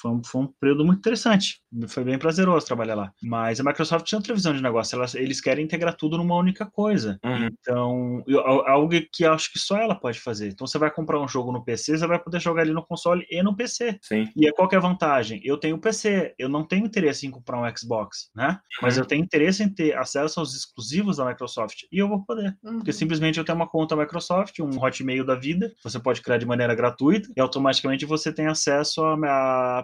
foi 0.00 0.10
um, 0.10 0.22
foi 0.24 0.42
um 0.42 0.48
período 0.60 0.84
muito 0.84 0.98
interessante. 0.98 1.60
Foi 1.88 2.04
bem 2.04 2.18
prazeroso 2.18 2.66
trabalhar 2.66 2.94
lá. 2.94 3.12
Mas 3.22 3.60
a 3.60 3.64
Microsoft 3.64 4.06
tinha 4.06 4.18
outra 4.18 4.34
visão 4.34 4.52
de 4.54 4.62
negócio. 4.62 4.96
Elas, 4.96 5.14
eles 5.14 5.40
querem 5.40 5.64
integrar 5.64 5.94
tudo 5.96 6.16
numa 6.16 6.36
única 6.36 6.64
coisa. 6.66 7.18
Uhum. 7.24 7.46
Então, 7.60 8.22
eu- 8.26 8.40
al- 8.40 8.66
algo 8.68 8.94
que 9.12 9.24
eu 9.24 9.32
acho 9.32 9.52
que 9.52 9.58
só 9.58 9.76
ela 9.76 9.94
pode 9.94 10.20
fazer. 10.20 10.48
Então, 10.48 10.66
você 10.66 10.78
vai 10.78 10.90
comprar 10.90 11.20
um 11.20 11.28
jogo 11.28 11.52
no 11.52 11.64
PC, 11.64 11.98
você 11.98 12.06
vai 12.06 12.18
poder 12.18 12.40
jogar 12.40 12.62
ele 12.62 12.72
no 12.72 12.84
console 12.86 13.26
e 13.30 13.42
no 13.42 13.54
PC. 13.56 13.98
Sim. 14.02 14.28
E 14.36 14.46
é 14.48 14.52
qual 14.52 14.68
que 14.68 14.74
é 14.74 14.78
a 14.78 14.80
vantagem? 14.80 15.40
Eu 15.44 15.58
tenho 15.58 15.78
PC, 15.78 16.34
eu 16.38 16.48
não 16.48 16.64
tenho 16.64 16.86
interesse 16.86 17.26
em 17.26 17.30
comprar 17.30 17.60
um 17.60 17.76
Xbox, 17.76 18.30
né? 18.34 18.58
Mas 18.80 18.96
Uhum. 18.96 19.02
eu 19.02 19.06
tenho 19.06 19.22
interesse 19.24 19.62
em 19.62 19.68
ter 19.68 19.96
acesso 19.96 20.40
aos 20.40 20.54
exclusivos 20.54 21.16
da 21.18 21.24
Microsoft. 21.26 21.82
E 21.92 21.98
eu 21.98 22.08
vou 22.08 22.24
poder. 22.24 22.56
Uhum. 22.64 22.76
Porque 22.76 22.92
simplesmente 22.92 23.38
eu 23.38 23.44
tenho 23.44 23.56
uma 23.56 23.68
conta 23.68 23.96
Microsoft, 23.96 24.58
um 24.60 24.82
Hotmail 24.82 25.24
da 25.24 25.34
vida, 25.34 25.72
você 25.82 25.98
pode 25.98 26.22
criar 26.22 26.38
de 26.38 26.46
maneira 26.46 26.74
gratuita 26.74 27.28
e 27.36 27.40
automaticamente 27.40 28.04
você 28.06 28.32
tem 28.32 28.46
acesso 28.46 29.04
à 29.04 29.16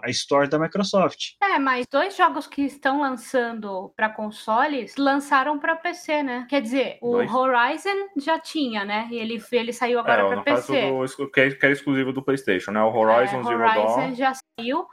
à 0.03 0.09
Store 0.09 0.47
da 0.49 0.57
Microsoft. 0.59 1.31
É, 1.41 1.57
mas 1.59 1.85
dois 1.87 2.15
jogos 2.15 2.47
que 2.47 2.61
estão 2.63 3.01
lançando 3.01 3.91
para 3.95 4.09
consoles 4.09 4.95
lançaram 4.97 5.59
para 5.59 5.75
PC, 5.75 6.23
né? 6.23 6.45
Quer 6.49 6.61
dizer, 6.61 6.97
o 7.01 7.11
Dois? 7.13 7.31
Horizon 7.33 8.09
já 8.17 8.39
tinha, 8.39 8.83
né? 8.85 9.07
E 9.11 9.15
ele, 9.17 9.41
ele 9.51 9.73
saiu 9.73 9.99
É, 9.99 10.01
agora 10.01 10.23
no 10.35 10.43
para 10.43 10.55
PC. 10.55 10.91
do 11.17 11.31
que 11.31 11.39
é, 11.41 11.51
que 11.51 11.65
é 11.65 11.71
exclusivo 11.71 12.11
do 12.13 12.23
PlayStation, 12.23 12.71
né? 12.71 12.81
O 12.81 12.93
Horizon 12.93 13.39
É, 13.39 13.43
Zero 13.43 13.59
Horizon 13.61 13.95
Dawn. 13.97 14.15
já 14.15 14.33
saiu. 14.33 14.85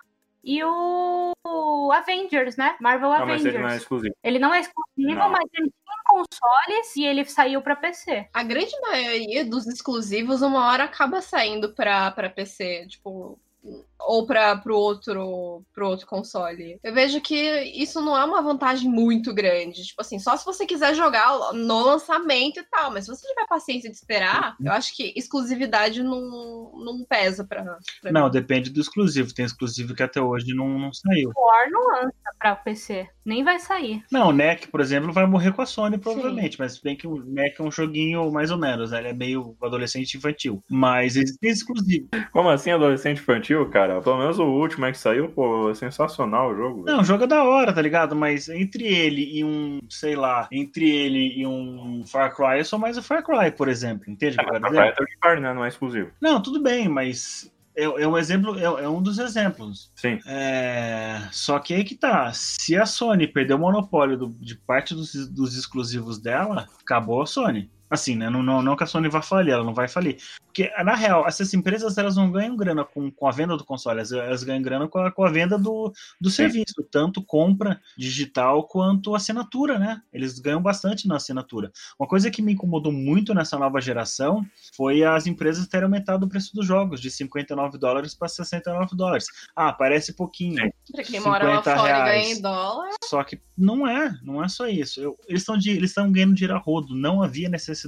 E 0.43 0.65
o 0.65 1.33
o 1.47 1.93
Avengers, 1.93 2.57
né? 2.57 2.77
Marvel 2.81 3.11
Não, 3.11 3.19
mas 3.27 3.41
Avengers. 3.41 3.55
ele 3.55 3.63
não 3.63 3.69
é 3.71 3.77
exclusivo. 3.77 4.15
Ele 4.23 4.39
não 4.39 4.55
é 4.55 4.61
exclusivo, 4.61 5.19
Não. 5.19 5.31
mas 5.31 5.45
ele 5.55 5.69
tinha 5.71 5.97
em 5.97 6.05
consoles 6.09 6.97
e 6.97 7.05
ele 7.05 7.25
saiu 7.25 7.61
para 7.63 7.77
PC. 7.77 8.29
A 8.33 8.43
grande 8.43 8.73
maioria 8.81 9.45
dos 9.45 9.67
exclusivos, 9.67 10.41
uma 10.43 10.67
hora 10.71 10.85
acaba 10.85 11.21
saindo 11.21 11.75
pra 11.75 12.11
PC, 12.35 12.87
tipo. 12.89 13.39
Ou 14.07 14.27
para 14.27 14.57
pro 14.57 14.77
outro, 14.77 15.65
pro 15.75 15.89
outro 15.89 16.07
console. 16.07 16.79
Eu 16.83 16.93
vejo 16.95 17.21
que 17.21 17.35
isso 17.75 18.01
não 18.01 18.17
é 18.17 18.25
uma 18.25 18.43
vantagem 18.43 18.91
muito 18.91 19.33
grande. 19.35 19.85
Tipo 19.85 20.01
assim, 20.01 20.19
só 20.19 20.37
se 20.37 20.45
você 20.45 20.67
quiser 20.67 20.95
jogar 20.95 21.53
no 21.53 21.81
lançamento 21.85 22.59
e 22.61 22.65
tal. 22.65 22.91
Mas 22.93 23.05
se 23.05 23.11
você 23.11 23.27
tiver 23.27 23.47
paciência 23.47 23.91
de 23.91 23.97
esperar, 23.97 24.57
eu 24.63 24.73
acho 24.73 24.95
que 24.97 25.13
exclusividade 25.17 26.03
não, 26.03 26.73
não 26.85 27.05
pesa 27.09 27.45
pra. 27.45 27.63
pra 28.03 28.13
Não, 28.13 28.25
mim. 28.27 28.31
depende 28.31 28.71
do 28.71 28.81
exclusivo. 28.81 29.35
Tem 29.35 29.45
exclusivo 29.45 29.95
que 29.95 30.03
até 30.03 30.21
hoje 30.21 30.55
não, 30.55 30.69
não 30.79 30.93
saiu. 30.93 31.31
War 31.37 31.71
não 31.71 31.87
lança 31.89 32.13
para 32.39 32.57
PC, 32.57 33.09
nem 33.25 33.45
vai 33.45 33.59
sair. 33.59 34.03
Não, 34.11 34.29
o 34.29 34.33
NEC, 34.33 34.69
por 34.69 34.81
exemplo, 34.81 35.13
vai 35.13 35.27
morrer 35.27 35.53
com 35.53 35.63
a 35.63 35.67
Sony, 35.67 35.99
provavelmente. 35.99 36.59
Mas 36.59 36.75
se 36.75 36.83
bem 36.83 36.97
que 36.97 37.07
o 37.07 37.23
NEC 37.25 37.61
é 37.61 37.63
um 37.63 37.71
joguinho 37.71 38.31
mais 38.31 38.51
ou 38.51 38.59
menos, 38.59 38.91
né? 38.91 38.99
Ele 38.99 39.09
é 39.09 39.13
meio 39.13 39.57
adolescente 39.63 40.17
infantil. 40.17 40.63
Mas 40.69 41.17
existem 41.17 41.51
exclusivos. 41.51 42.09
Como 42.33 42.49
assim, 42.49 42.71
adolescente 42.71 43.19
infantil, 43.21 43.69
cara? 43.71 43.90
Pelo 44.01 44.19
menos 44.19 44.39
o 44.39 44.45
último 44.45 44.85
é 44.87 44.93
que 44.93 44.99
saiu, 44.99 45.29
pô, 45.31 45.71
é 45.71 45.75
sensacional 45.75 46.51
o 46.51 46.55
jogo. 46.55 46.85
Não, 46.85 47.01
o 47.01 47.05
jogo 47.05 47.25
é 47.25 47.27
da 47.27 47.43
hora, 47.45 47.73
tá 47.73 47.81
ligado? 47.81 48.15
Mas 48.15 48.49
entre 48.49 48.85
ele 48.85 49.39
e 49.39 49.43
um, 49.43 49.81
sei 49.89 50.15
lá, 50.15 50.47
entre 50.53 50.89
ele 50.89 51.39
e 51.41 51.47
um 51.47 52.05
Far 52.07 52.35
Cry, 52.37 52.59
eu 52.59 52.65
sou 52.65 52.79
mais 52.79 52.97
o 52.99 53.03
Far 53.03 53.25
Cry, 53.25 53.51
por 53.51 53.69
exemplo. 53.69 54.05
Entende 54.09 54.37
o 54.37 54.39
que 54.39 54.45
eu 54.51 54.57
É, 54.57 54.61
quero 54.61 54.71
dizer? 54.73 54.83
é 54.83 54.93
third 54.93 55.17
party, 55.21 55.41
né? 55.43 55.55
Não 55.55 55.65
é 55.65 55.69
exclusivo. 55.69 56.11
Não, 56.21 56.41
tudo 56.43 56.61
bem, 56.63 56.89
mas 56.89 57.51
é, 57.77 57.85
é 57.85 58.07
um 58.07 58.19
exemplo, 58.19 58.59
é, 58.59 58.65
é 58.85 58.89
um 58.89 59.01
dos 59.03 59.19
exemplos. 59.19 59.91
Sim. 59.95 60.19
É, 60.27 61.21
só 61.31 61.59
que 61.59 61.73
aí 61.75 61.85
que 61.85 61.95
tá. 61.95 62.33
Se 62.33 62.77
a 62.77 62.85
Sony 62.85 63.27
perder 63.27 63.55
o 63.55 63.59
monopólio 63.59 64.17
do- 64.17 64.37
de 64.41 64.55
parte 64.57 64.95
dos, 64.95 65.13
dos 65.31 65.57
exclusivos 65.57 66.19
dela, 66.19 66.67
acabou 66.81 67.23
a 67.23 67.27
Sony. 67.27 67.71
Assim, 67.91 68.15
né? 68.15 68.31
Não, 68.31 68.41
não, 68.43 68.63
não 68.63 68.77
que 68.77 68.85
a 68.85 68.87
Sony 68.87 69.09
vá 69.09 69.21
falir, 69.21 69.53
ela 69.53 69.65
não 69.65 69.75
vai 69.75 69.89
falir. 69.89 70.17
Porque, 70.45 70.71
na 70.85 70.95
real, 70.95 71.27
essas 71.27 71.53
empresas 71.55 71.99
elas 71.99 72.17
não 72.17 72.31
ganham 72.31 72.57
grana 72.57 72.85
com, 72.85 73.11
com 73.11 73.27
a 73.27 73.33
venda 73.33 73.57
do 73.57 73.65
console, 73.65 73.99
elas, 73.99 74.13
elas 74.13 74.45
ganham 74.45 74.63
grana 74.63 74.87
com 74.87 74.99
a, 74.99 75.11
com 75.11 75.25
a 75.25 75.31
venda 75.31 75.59
do, 75.59 75.93
do 76.21 76.31
serviço, 76.31 76.83
tanto 76.91 77.21
compra 77.23 77.81
digital 77.99 78.65
quanto 78.69 79.15
assinatura, 79.15 79.77
né? 79.79 80.01
Eles 80.13 80.39
ganham 80.39 80.63
bastante 80.63 81.09
na 81.09 81.17
assinatura. 81.17 81.73
Uma 81.99 82.07
coisa 82.09 82.31
que 82.31 82.43
me 82.43 82.53
incomodou 82.53 82.93
muito 82.93 83.35
nessa 83.35 83.59
nova 83.59 83.81
geração 83.81 84.47
foi 84.77 85.03
as 85.03 85.27
empresas 85.27 85.67
terem 85.67 85.85
aumentado 85.85 86.27
o 86.27 86.29
preço 86.29 86.55
dos 86.55 86.67
jogos 86.67 87.01
de 87.01 87.11
59 87.11 87.77
dólares 87.77 88.15
para 88.15 88.29
69 88.29 88.97
dólares. 88.97 89.27
Ah, 89.57 89.73
parece 89.73 90.15
pouquinho. 90.15 90.71
Pra 90.93 91.03
quem 91.03 91.21
mora 91.21 91.45
lá 91.45 91.57
50 91.59 91.77
fora 91.77 91.89
e 91.89 91.93
reais. 91.93 92.23
ganha 92.23 92.35
em 92.37 92.41
dólar. 92.41 92.91
Só 93.05 93.25
que 93.25 93.41
não 93.59 93.87
é, 93.87 94.17
não 94.23 94.43
é 94.43 94.49
só 94.49 94.69
isso. 94.69 95.01
Eu- 95.01 95.19
eles 95.29 95.43
estão 95.43 95.57
eles 95.57 95.91
estão 95.91 96.11
ganhando 96.11 96.35
dinheiro 96.35 96.55
a 96.55 96.59
rodo. 96.59 96.95
Não 96.95 97.23
havia 97.23 97.49
necessidade 97.49 97.80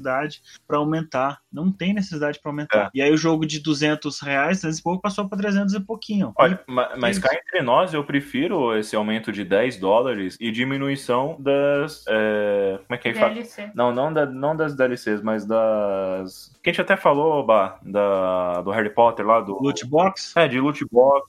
para 0.66 0.78
aumentar. 0.78 1.38
Não 1.53 1.70
tem 1.70 1.93
necessidade 1.93 2.40
para 2.40 2.51
aumentar. 2.51 2.90
E 2.95 3.03
aí 3.03 3.12
o 3.12 3.16
jogo 3.16 3.45
de 3.47 3.61
200 3.61 4.20
reais, 4.20 4.59
200 4.59 4.78
e 4.78 4.82
pouco, 4.82 5.03
passou 5.03 5.28
para 5.28 5.38
300 5.38 5.74
e 5.74 5.80
pouquinho. 5.80 6.32
Olha, 6.36 6.59
ma- 6.66 6.90
mas 6.99 7.16
Isso. 7.16 7.26
cá 7.26 7.34
entre 7.34 7.62
nós, 7.62 7.93
eu 7.95 8.03
prefiro 8.05 8.76
esse 8.76 8.95
aumento 8.97 9.30
de 9.32 9.45
10 9.45 9.76
dólares 9.78 10.36
e 10.40 10.51
diminuição 10.51 11.36
das. 11.38 12.05
é, 12.09 12.78
como 12.86 12.95
é 12.95 12.99
que 12.99 13.09
é 13.09 13.12
que 13.12 13.18
fala? 13.18 13.32
DLC. 13.34 13.70
Não, 13.74 13.93
não, 13.95 14.12
da- 14.12 14.26
não 14.26 14.57
das 14.57 14.74
DLCs, 14.74 15.20
mas 15.22 15.45
das. 15.47 16.53
Que 16.62 16.70
a 16.70 16.72
gente 16.72 16.80
até 16.80 16.97
falou, 16.97 17.45
Bah, 17.45 17.78
da, 17.82 18.61
do 18.62 18.70
Harry 18.70 18.90
Potter 18.90 19.26
lá, 19.26 19.40
do. 19.40 19.61
Loot 19.61 19.84
box 19.86 20.32
É, 20.36 20.47
de 20.49 20.61
loot 20.61 20.84
box, 20.90 21.28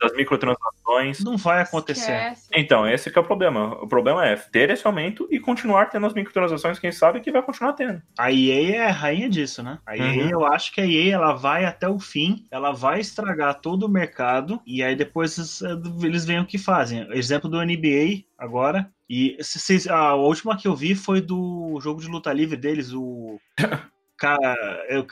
das 0.00 0.12
microtransações. 0.14 1.22
não 1.24 1.36
vai 1.36 1.62
acontecer. 1.62 2.12
Esquece. 2.12 2.48
Então, 2.54 2.86
esse 2.88 3.10
que 3.10 3.18
é 3.18 3.20
o 3.20 3.24
problema. 3.24 3.74
O 3.82 3.88
problema 3.88 4.26
é 4.26 4.36
ter 4.36 4.70
esse 4.70 4.86
aumento 4.86 5.26
e 5.30 5.40
continuar 5.40 5.86
tendo 5.86 6.06
as 6.06 6.14
microtransações, 6.14 6.78
quem 6.78 6.92
sabe 6.92 7.20
que 7.20 7.32
vai 7.32 7.42
continuar 7.42 7.72
tendo. 7.72 8.02
A 8.18 8.30
EA 8.32 8.76
é 8.76 8.86
a 8.88 8.92
rainha 8.92 9.28
disso, 9.28 9.62
né? 9.62 9.78
A 9.86 9.96
EA, 9.96 10.24
Uhum. 10.24 10.30
eu 10.30 10.46
acho 10.46 10.72
que 10.72 10.80
a 10.80 10.86
EA 10.86 11.14
ela 11.14 11.32
vai 11.34 11.64
até 11.64 11.88
o 11.88 11.98
fim, 11.98 12.44
ela 12.50 12.72
vai 12.72 13.00
estragar 13.00 13.60
todo 13.60 13.84
o 13.84 13.88
mercado 13.88 14.60
e 14.66 14.82
aí 14.82 14.94
depois 14.94 15.36
eles, 16.02 16.24
veem 16.24 16.40
o 16.40 16.46
que 16.46 16.58
fazem. 16.58 17.06
Exemplo 17.12 17.48
do 17.48 17.60
NBA 17.64 18.24
agora. 18.38 18.90
E 19.08 19.36
se 19.40 19.88
a 19.88 20.14
última 20.14 20.56
que 20.56 20.66
eu 20.66 20.74
vi 20.74 20.94
foi 20.94 21.20
do 21.20 21.78
jogo 21.80 22.00
de 22.00 22.08
luta 22.08 22.32
livre 22.32 22.56
deles, 22.56 22.92
o 22.92 23.38
K, 24.18 24.36
eu- 24.88 25.06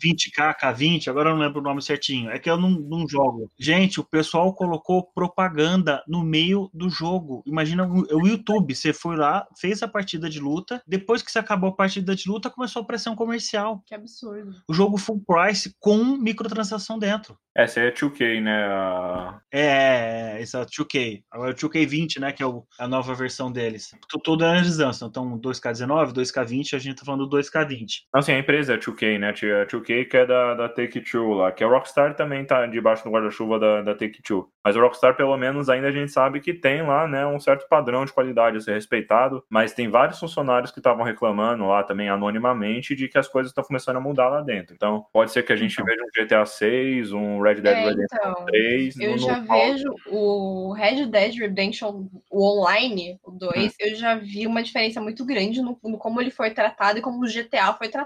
20K, 0.00 0.54
K20, 0.54 1.08
agora 1.08 1.30
eu 1.30 1.34
não 1.36 1.42
lembro 1.42 1.60
o 1.60 1.64
nome 1.64 1.82
certinho. 1.82 2.30
É 2.30 2.38
que 2.38 2.48
eu 2.48 2.56
não, 2.56 2.70
não 2.70 3.08
jogo. 3.08 3.50
Gente, 3.58 4.00
o 4.00 4.04
pessoal 4.04 4.54
colocou 4.54 5.04
propaganda 5.14 6.02
no 6.06 6.22
meio 6.22 6.70
do 6.72 6.88
jogo. 6.88 7.42
Imagina 7.46 7.86
o 7.86 8.26
YouTube, 8.26 8.74
você 8.74 8.92
foi 8.92 9.16
lá, 9.16 9.46
fez 9.58 9.82
a 9.82 9.88
partida 9.88 10.28
de 10.28 10.40
luta, 10.40 10.82
depois 10.86 11.22
que 11.22 11.30
você 11.30 11.38
acabou 11.38 11.70
a 11.70 11.74
partida 11.76 12.14
de 12.14 12.28
luta, 12.28 12.50
começou 12.50 12.80
a 12.80 12.82
aparecer 12.84 13.08
um 13.10 13.16
comercial. 13.16 13.82
Que 13.86 13.94
absurdo. 13.94 14.54
O 14.68 14.74
jogo 14.74 14.96
full 14.98 15.22
price 15.26 15.74
com 15.80 15.96
microtransação 16.16 16.98
dentro. 16.98 17.36
Essa 17.54 17.80
é 17.80 17.90
2K, 17.90 18.40
né? 18.40 18.64
a- 18.66 19.40
É, 19.52 20.40
essa 20.40 20.64
2K. 20.64 21.22
Agora 21.30 21.50
o 21.50 21.54
2K20, 21.54 22.18
né, 22.18 22.32
que 22.32 22.42
é 22.42 22.46
o- 22.46 22.64
a 22.78 22.88
nova 22.88 23.14
versão 23.14 23.52
deles. 23.52 23.90
Tô 24.08 24.18
toda 24.18 24.48
analisando. 24.48 25.06
Então, 25.06 25.38
2K19, 25.38 26.12
2K20, 26.12 26.74
a 26.74 26.78
gente 26.78 26.96
tá 26.96 27.04
falando 27.04 27.26
do 27.26 27.36
2K20. 27.36 28.04
Não, 28.12 28.18
assim, 28.20 28.32
a 28.32 28.38
empresa 28.38 28.74
é 28.74 28.76
2K, 28.76 29.18
né? 29.18 29.30
A 29.30 29.32
2K 29.66 30.04
que 30.04 30.16
é 30.18 30.26
da, 30.26 30.52
da 30.54 30.68
Take-Two 30.68 31.32
lá, 31.32 31.50
que 31.50 31.64
a 31.64 31.66
Rockstar 31.66 32.14
também 32.14 32.44
tá 32.44 32.66
debaixo 32.66 33.02
do 33.04 33.10
guarda-chuva 33.10 33.58
da, 33.58 33.80
da 33.80 33.94
Take-Two. 33.94 34.46
Mas 34.62 34.76
a 34.76 34.80
Rockstar, 34.80 35.16
pelo 35.16 35.34
menos, 35.38 35.70
ainda 35.70 35.88
a 35.88 35.92
gente 35.92 36.12
sabe 36.12 36.38
que 36.40 36.52
tem 36.52 36.82
lá, 36.82 37.08
né, 37.08 37.26
um 37.26 37.40
certo 37.40 37.66
padrão 37.70 38.04
de 38.04 38.12
qualidade 38.12 38.58
a 38.58 38.60
ser 38.60 38.74
respeitado, 38.74 39.42
mas 39.48 39.72
tem 39.72 39.88
vários 39.88 40.18
funcionários 40.20 40.70
que 40.70 40.78
estavam 40.78 41.04
reclamando 41.04 41.66
lá 41.66 41.82
também 41.82 42.10
anonimamente 42.10 42.94
de 42.94 43.08
que 43.08 43.16
as 43.16 43.26
coisas 43.28 43.50
estão 43.50 43.64
começando 43.64 43.96
a 43.96 44.00
mudar 44.00 44.28
lá 44.28 44.42
dentro. 44.42 44.74
Então, 44.74 45.06
pode 45.10 45.32
ser 45.32 45.42
que 45.42 45.52
a 45.52 45.56
gente 45.56 45.72
Então. 45.72 45.86
veja 45.86 46.02
um 46.04 46.10
GTA 46.14 46.44
6, 46.44 47.12
um 47.14 47.40
Red 47.40 47.56
Dead 47.62 47.76
É, 47.78 47.80
Redemption 47.88 48.18
então, 48.20 48.44
3. 48.44 49.00
Eu 49.00 49.10
no- 49.12 49.18
já 49.18 49.36
no- 49.40 49.46
vejo 49.46 49.94
o 50.10 50.72
Red 50.74 51.06
Dead 51.06 51.34
Redemption, 51.38 52.04
o 52.30 52.44
online, 52.60 53.18
o 53.24 53.30
2, 53.30 53.74
eu 53.80 53.94
já 53.94 54.16
vi 54.16 54.46
uma 54.46 54.62
diferença 54.62 55.00
muito 55.00 55.24
grande 55.24 55.62
no, 55.62 55.78
no 55.82 55.96
como 55.96 56.20
ele 56.20 56.30
foi 56.30 56.50
tratado 56.50 56.98
e 56.98 57.02
como 57.02 57.24
o 57.24 57.26
GTA 57.26 57.72
foi 57.72 57.88
tratado. 57.88 58.01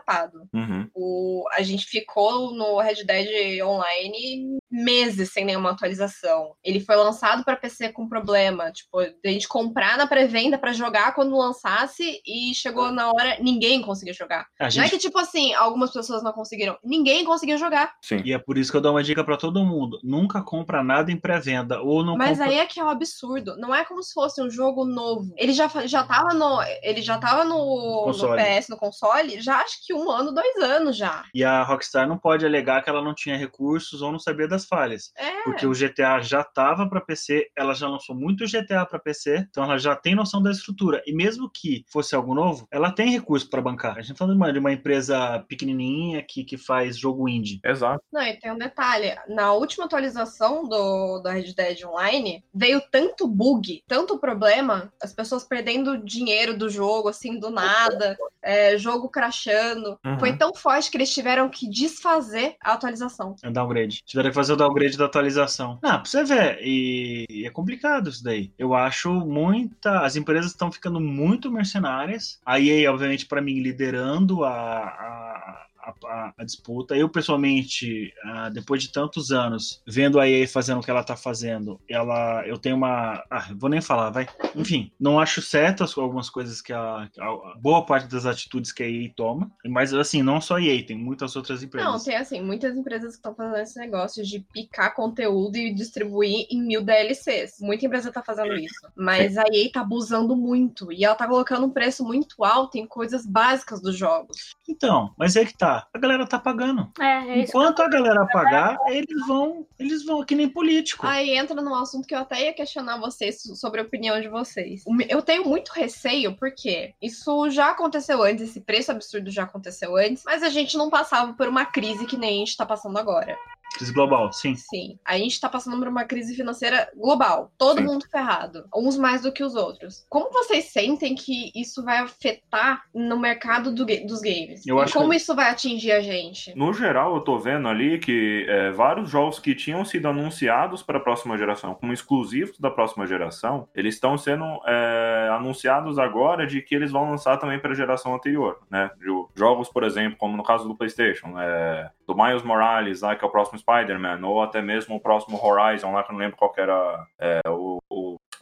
Uhum. 0.52 0.90
O, 0.94 1.44
a 1.52 1.62
gente 1.62 1.86
ficou 1.86 2.52
no 2.54 2.78
Red 2.80 3.04
Dead 3.04 3.64
Online 3.64 4.58
meses 4.70 5.32
sem 5.32 5.44
nenhuma 5.44 5.70
atualização. 5.70 6.54
Ele 6.62 6.80
foi 6.80 6.96
lançado 6.96 7.44
para 7.44 7.56
PC 7.56 7.92
com 7.92 8.08
problema, 8.08 8.70
tipo, 8.72 8.98
a 8.98 9.28
gente 9.28 9.48
comprar 9.48 9.96
na 9.96 10.06
pré-venda 10.06 10.58
para 10.58 10.72
jogar 10.72 11.14
quando 11.14 11.36
lançasse 11.36 12.20
e 12.26 12.54
chegou 12.54 12.90
na 12.90 13.08
hora 13.08 13.38
ninguém 13.40 13.82
conseguia 13.82 14.14
jogar. 14.14 14.46
A 14.58 14.64
Não 14.64 14.66
é 14.66 14.70
gente 14.70 14.90
que 14.90 14.98
tipo 14.98 15.18
assim, 15.18 15.54
algumas 15.54 15.92
pessoas 15.92 16.22
não 16.22 16.32
conseguiram, 16.32 16.76
ninguém 16.84 17.24
conseguiu 17.24 17.58
jogar. 17.58 17.94
Sim. 18.02 18.22
E 18.24 18.32
é 18.32 18.38
por 18.38 18.58
isso 18.58 18.70
que 18.70 18.76
eu 18.76 18.80
dou 18.80 18.92
uma 18.92 19.02
dica 19.02 19.24
pra 19.24 19.36
todo 19.36 19.64
mundo: 19.64 19.98
nunca 20.02 20.42
compra 20.42 20.82
nada 20.82 21.10
em 21.10 21.16
pré-venda 21.16 21.80
ou 21.80 22.04
não 22.04 22.16
Mas 22.16 22.38
compra. 22.38 22.52
aí 22.52 22.58
é 22.58 22.66
que 22.66 22.80
é 22.80 22.84
um 22.84 22.88
absurdo. 22.88 23.56
Não 23.56 23.74
é 23.74 23.84
como 23.84 24.02
se 24.02 24.12
fosse 24.12 24.42
um 24.42 24.50
jogo 24.50 24.84
novo. 24.84 25.32
Ele 25.36 25.52
já, 25.52 25.68
já 25.86 26.02
tava 26.04 26.34
no. 26.34 26.60
Ele 26.82 27.02
já 27.02 27.18
tava 27.18 27.44
no, 27.44 28.06
no. 28.06 28.36
PS, 28.36 28.68
no 28.68 28.76
console, 28.76 29.40
já 29.40 29.56
acho 29.60 29.78
que 29.84 29.94
um 29.94 30.10
ano, 30.10 30.32
dois 30.32 30.56
anos 30.56 30.96
já. 30.96 31.24
E 31.34 31.44
a 31.44 31.62
Rockstar 31.62 32.08
não 32.08 32.18
pode 32.18 32.44
alegar 32.44 32.82
que 32.82 32.90
ela 32.90 33.02
não 33.02 33.14
tinha 33.14 33.36
recursos 33.36 34.02
ou 34.02 34.12
não 34.12 34.18
sabia 34.18 34.48
das 34.56 34.64
falhas. 34.64 35.12
É. 35.16 35.42
Porque 35.42 35.66
o 35.66 35.72
GTA 35.72 36.20
já 36.20 36.40
estava 36.40 36.88
para 36.88 37.00
PC, 37.00 37.50
ela 37.54 37.74
já 37.74 37.86
lançou 37.88 38.16
muito 38.16 38.46
GTA 38.46 38.86
para 38.86 38.98
PC, 38.98 39.46
então 39.50 39.62
ela 39.62 39.78
já 39.78 39.94
tem 39.94 40.14
noção 40.14 40.42
da 40.42 40.50
estrutura. 40.50 41.02
E 41.06 41.12
mesmo 41.12 41.50
que 41.50 41.84
fosse 41.88 42.14
algo 42.14 42.34
novo, 42.34 42.66
ela 42.70 42.90
tem 42.90 43.10
recurso 43.10 43.48
para 43.48 43.62
bancar. 43.62 43.98
A 43.98 44.00
gente 44.00 44.14
tá 44.14 44.18
falando 44.18 44.34
de 44.34 44.38
uma, 44.38 44.52
de 44.52 44.58
uma 44.58 44.72
empresa 44.72 45.44
pequenininha 45.48 46.22
que, 46.22 46.42
que 46.44 46.56
faz 46.56 46.96
jogo 46.98 47.28
indie. 47.28 47.60
Exato. 47.64 48.02
Não, 48.12 48.22
e 48.22 48.38
tem 48.38 48.50
um 48.50 48.58
detalhe. 48.58 49.14
Na 49.28 49.52
última 49.52 49.84
atualização 49.84 50.64
do, 50.64 51.20
do 51.20 51.28
Red 51.28 51.52
Dead 51.54 51.84
Online, 51.84 52.42
veio 52.54 52.80
tanto 52.90 53.28
bug, 53.28 53.82
tanto 53.86 54.18
problema, 54.18 54.92
as 55.02 55.12
pessoas 55.12 55.44
perdendo 55.44 55.98
dinheiro 55.98 56.56
do 56.56 56.68
jogo, 56.68 57.08
assim, 57.08 57.38
do 57.38 57.50
nada, 57.50 58.16
é, 58.42 58.78
jogo 58.78 59.08
crashando. 59.08 59.98
Uhum. 60.04 60.18
Foi 60.18 60.36
tão 60.36 60.54
forte 60.54 60.90
que 60.90 60.96
eles 60.96 61.12
tiveram 61.12 61.48
que 61.48 61.68
desfazer 61.68 62.56
a 62.62 62.72
atualização. 62.72 63.34
É 63.42 63.50
downgrade. 63.50 64.02
Tiveram 64.04 64.30
que 64.30 64.34
fazer 64.34 64.45
o 64.52 64.56
downgrade 64.56 64.96
da 64.96 65.06
atualização. 65.06 65.78
Ah, 65.82 65.98
pra 65.98 66.04
você 66.04 66.24
ver. 66.24 66.58
E, 66.62 67.24
e 67.28 67.46
é 67.46 67.50
complicado 67.50 68.10
isso 68.10 68.22
daí. 68.22 68.52
Eu 68.58 68.74
acho 68.74 69.12
muita. 69.12 70.00
As 70.00 70.16
empresas 70.16 70.50
estão 70.52 70.70
ficando 70.70 71.00
muito 71.00 71.50
mercenárias. 71.50 72.40
A 72.44 72.60
EA, 72.60 72.90
obviamente, 72.90 73.26
para 73.26 73.40
mim, 73.40 73.60
liderando 73.60 74.44
a, 74.44 74.50
a, 74.50 75.66
a, 76.06 76.32
a 76.38 76.44
disputa. 76.44 76.96
Eu, 76.96 77.08
pessoalmente, 77.08 78.12
ah, 78.24 78.48
depois 78.50 78.82
de 78.82 78.90
tantos 78.92 79.30
anos, 79.30 79.82
vendo 79.86 80.18
a 80.20 80.28
EA 80.28 80.46
fazendo 80.48 80.78
o 80.80 80.82
que 80.82 80.90
ela 80.90 81.04
tá 81.04 81.16
fazendo, 81.16 81.80
ela, 81.88 82.46
eu 82.46 82.58
tenho 82.58 82.76
uma. 82.76 83.22
Ah, 83.30 83.48
vou 83.56 83.70
nem 83.70 83.80
falar, 83.80 84.10
vai. 84.10 84.26
Enfim, 84.54 84.90
não 84.98 85.18
acho 85.20 85.40
certo 85.42 85.84
as- 85.84 85.96
algumas 85.96 86.28
coisas 86.30 86.60
que 86.60 86.72
a, 86.72 86.80
a- 87.18 87.52
a 87.52 87.54
boa 87.58 87.84
parte 87.84 88.08
das 88.08 88.26
atitudes 88.26 88.72
que 88.72 88.82
a 88.82 88.88
EA 88.88 89.10
toma. 89.14 89.50
Mas, 89.66 89.92
assim, 89.94 90.22
não 90.22 90.40
só 90.40 90.56
a 90.56 90.62
EA, 90.62 90.84
tem 90.84 90.96
muitas 90.96 91.34
outras 91.36 91.62
empresas. 91.62 91.90
Não, 91.90 92.02
tem 92.02 92.16
assim, 92.16 92.40
muitas 92.42 92.76
empresas 92.76 93.10
que 93.12 93.16
estão 93.18 93.34
fazendo 93.34 93.56
esse 93.62 93.78
negócio 93.78 94.24
de 94.24 94.40
picar 94.52 94.94
conteúdo 94.94 95.56
e 95.56 95.72
distribuir 95.72 96.46
em 96.50 96.62
mil 96.62 96.82
DLCs. 96.82 97.60
Muita 97.60 97.86
empresa 97.86 98.12
tá 98.12 98.22
fazendo 98.22 98.54
isso. 98.54 98.74
Mas 98.96 99.36
a 99.36 99.44
EA 99.52 99.70
tá 99.72 99.80
abusando 99.80 100.34
muito. 100.36 100.92
E 100.92 101.04
ela 101.04 101.14
tá 101.14 101.26
colocando 101.26 101.66
um 101.66 101.70
preço 101.70 102.04
muito 102.04 102.44
alto 102.44 102.76
em 102.78 102.86
coisas 102.86 103.26
básicas 103.26 103.80
dos 103.80 103.96
jogos. 103.96 104.54
Então, 104.68 105.12
mas 105.18 105.36
é 105.36 105.44
que 105.44 105.56
tá. 105.56 105.75
A 105.92 105.98
galera 105.98 106.26
tá 106.26 106.38
pagando. 106.38 106.90
É, 106.98 107.04
é 107.04 107.38
isso. 107.38 107.50
Enquanto 107.50 107.80
a 107.80 107.88
galera 107.88 108.26
pagar, 108.26 108.78
eles 108.88 109.26
vão, 109.26 109.66
eles 109.78 110.04
vão 110.04 110.24
que 110.24 110.34
nem 110.34 110.48
político. 110.48 111.06
Aí 111.06 111.36
entra 111.36 111.60
num 111.60 111.74
assunto 111.74 112.06
que 112.06 112.14
eu 112.14 112.20
até 112.20 112.44
ia 112.44 112.52
questionar 112.52 112.98
vocês 112.98 113.42
sobre 113.54 113.80
a 113.80 113.84
opinião 113.84 114.20
de 114.20 114.28
vocês. 114.28 114.84
Eu 115.08 115.22
tenho 115.22 115.44
muito 115.44 115.70
receio, 115.70 116.36
porque 116.36 116.94
isso 117.00 117.50
já 117.50 117.70
aconteceu 117.70 118.22
antes, 118.22 118.50
esse 118.50 118.60
preço 118.60 118.90
absurdo 118.90 119.30
já 119.30 119.44
aconteceu 119.44 119.96
antes, 119.96 120.22
mas 120.24 120.42
a 120.42 120.48
gente 120.48 120.76
não 120.76 120.90
passava 120.90 121.32
por 121.32 121.48
uma 121.48 121.64
crise 121.64 122.06
que 122.06 122.16
nem 122.16 122.36
a 122.36 122.38
gente 122.44 122.56
tá 122.56 122.66
passando 122.66 122.98
agora. 122.98 123.36
Crise 123.76 123.92
global, 123.92 124.32
sim. 124.32 124.54
Sim. 124.56 124.98
A 125.04 125.18
gente 125.18 125.40
tá 125.40 125.48
passando 125.48 125.78
por 125.78 125.88
uma 125.88 126.04
crise 126.04 126.34
financeira 126.34 126.88
global. 126.96 127.50
Todo 127.58 127.78
Sim. 127.78 127.84
mundo 127.84 128.06
ferrado. 128.10 128.64
Uns 128.74 128.96
mais 128.96 129.22
do 129.22 129.32
que 129.32 129.44
os 129.44 129.54
outros. 129.54 130.06
Como 130.08 130.32
vocês 130.32 130.66
sentem 130.72 131.14
que 131.14 131.52
isso 131.54 131.84
vai 131.84 131.98
afetar 131.98 132.82
no 132.94 133.18
mercado 133.18 133.72
do 133.74 133.84
dos 133.86 134.20
games? 134.20 134.66
Eu 134.66 134.78
e 134.78 134.80
acho 134.82 134.94
como 134.94 135.10
que- 135.10 135.16
isso 135.16 135.34
vai 135.34 135.50
atingir 135.50 135.92
a 135.92 136.00
gente? 136.00 136.56
No 136.56 136.72
geral, 136.72 137.14
eu 137.14 137.20
tô 137.20 137.38
vendo 137.38 137.68
ali 137.68 137.98
que 137.98 138.44
é, 138.48 138.70
vários 138.72 139.10
jogos 139.10 139.38
que 139.38 139.54
tinham 139.54 139.84
sido 139.84 140.08
anunciados 140.08 140.82
para 140.82 140.98
a 140.98 141.00
próxima 141.00 141.36
geração, 141.38 141.74
como 141.74 141.92
exclusivos 141.92 142.58
da 142.58 142.70
próxima 142.70 143.06
geração, 143.06 143.68
eles 143.74 143.94
estão 143.94 144.16
sendo 144.18 144.44
é, 144.66 145.28
anunciados 145.32 145.98
agora 145.98 146.46
de 146.46 146.62
que 146.62 146.74
eles 146.74 146.90
vão 146.90 147.10
lançar 147.10 147.36
também 147.36 147.58
para 147.58 147.72
a 147.72 147.76
geração 147.76 148.14
anterior, 148.14 148.58
né? 148.70 148.90
Jogos, 149.34 149.68
por 149.68 149.84
exemplo, 149.84 150.16
como 150.18 150.36
no 150.36 150.42
caso 150.42 150.66
do 150.66 150.74
PlayStation, 150.74 151.38
é, 151.38 151.90
do 152.06 152.14
Miles 152.16 152.42
Morales, 152.42 153.02
lá, 153.02 153.14
que 153.14 153.24
é 153.24 153.28
o 153.28 153.30
próximo 153.30 153.56
Spider-Man, 153.66 154.24
ou 154.24 154.40
até 154.42 154.62
mesmo 154.62 154.96
o 154.96 155.00
próximo 155.00 155.44
Horizon, 155.44 155.92
lá 155.92 156.04
que 156.04 156.10
eu 156.10 156.14
não 156.14 156.20
lembro 156.20 156.36
qual 156.36 156.54
era 156.56 157.06
é, 157.18 157.40
o, 157.48 157.75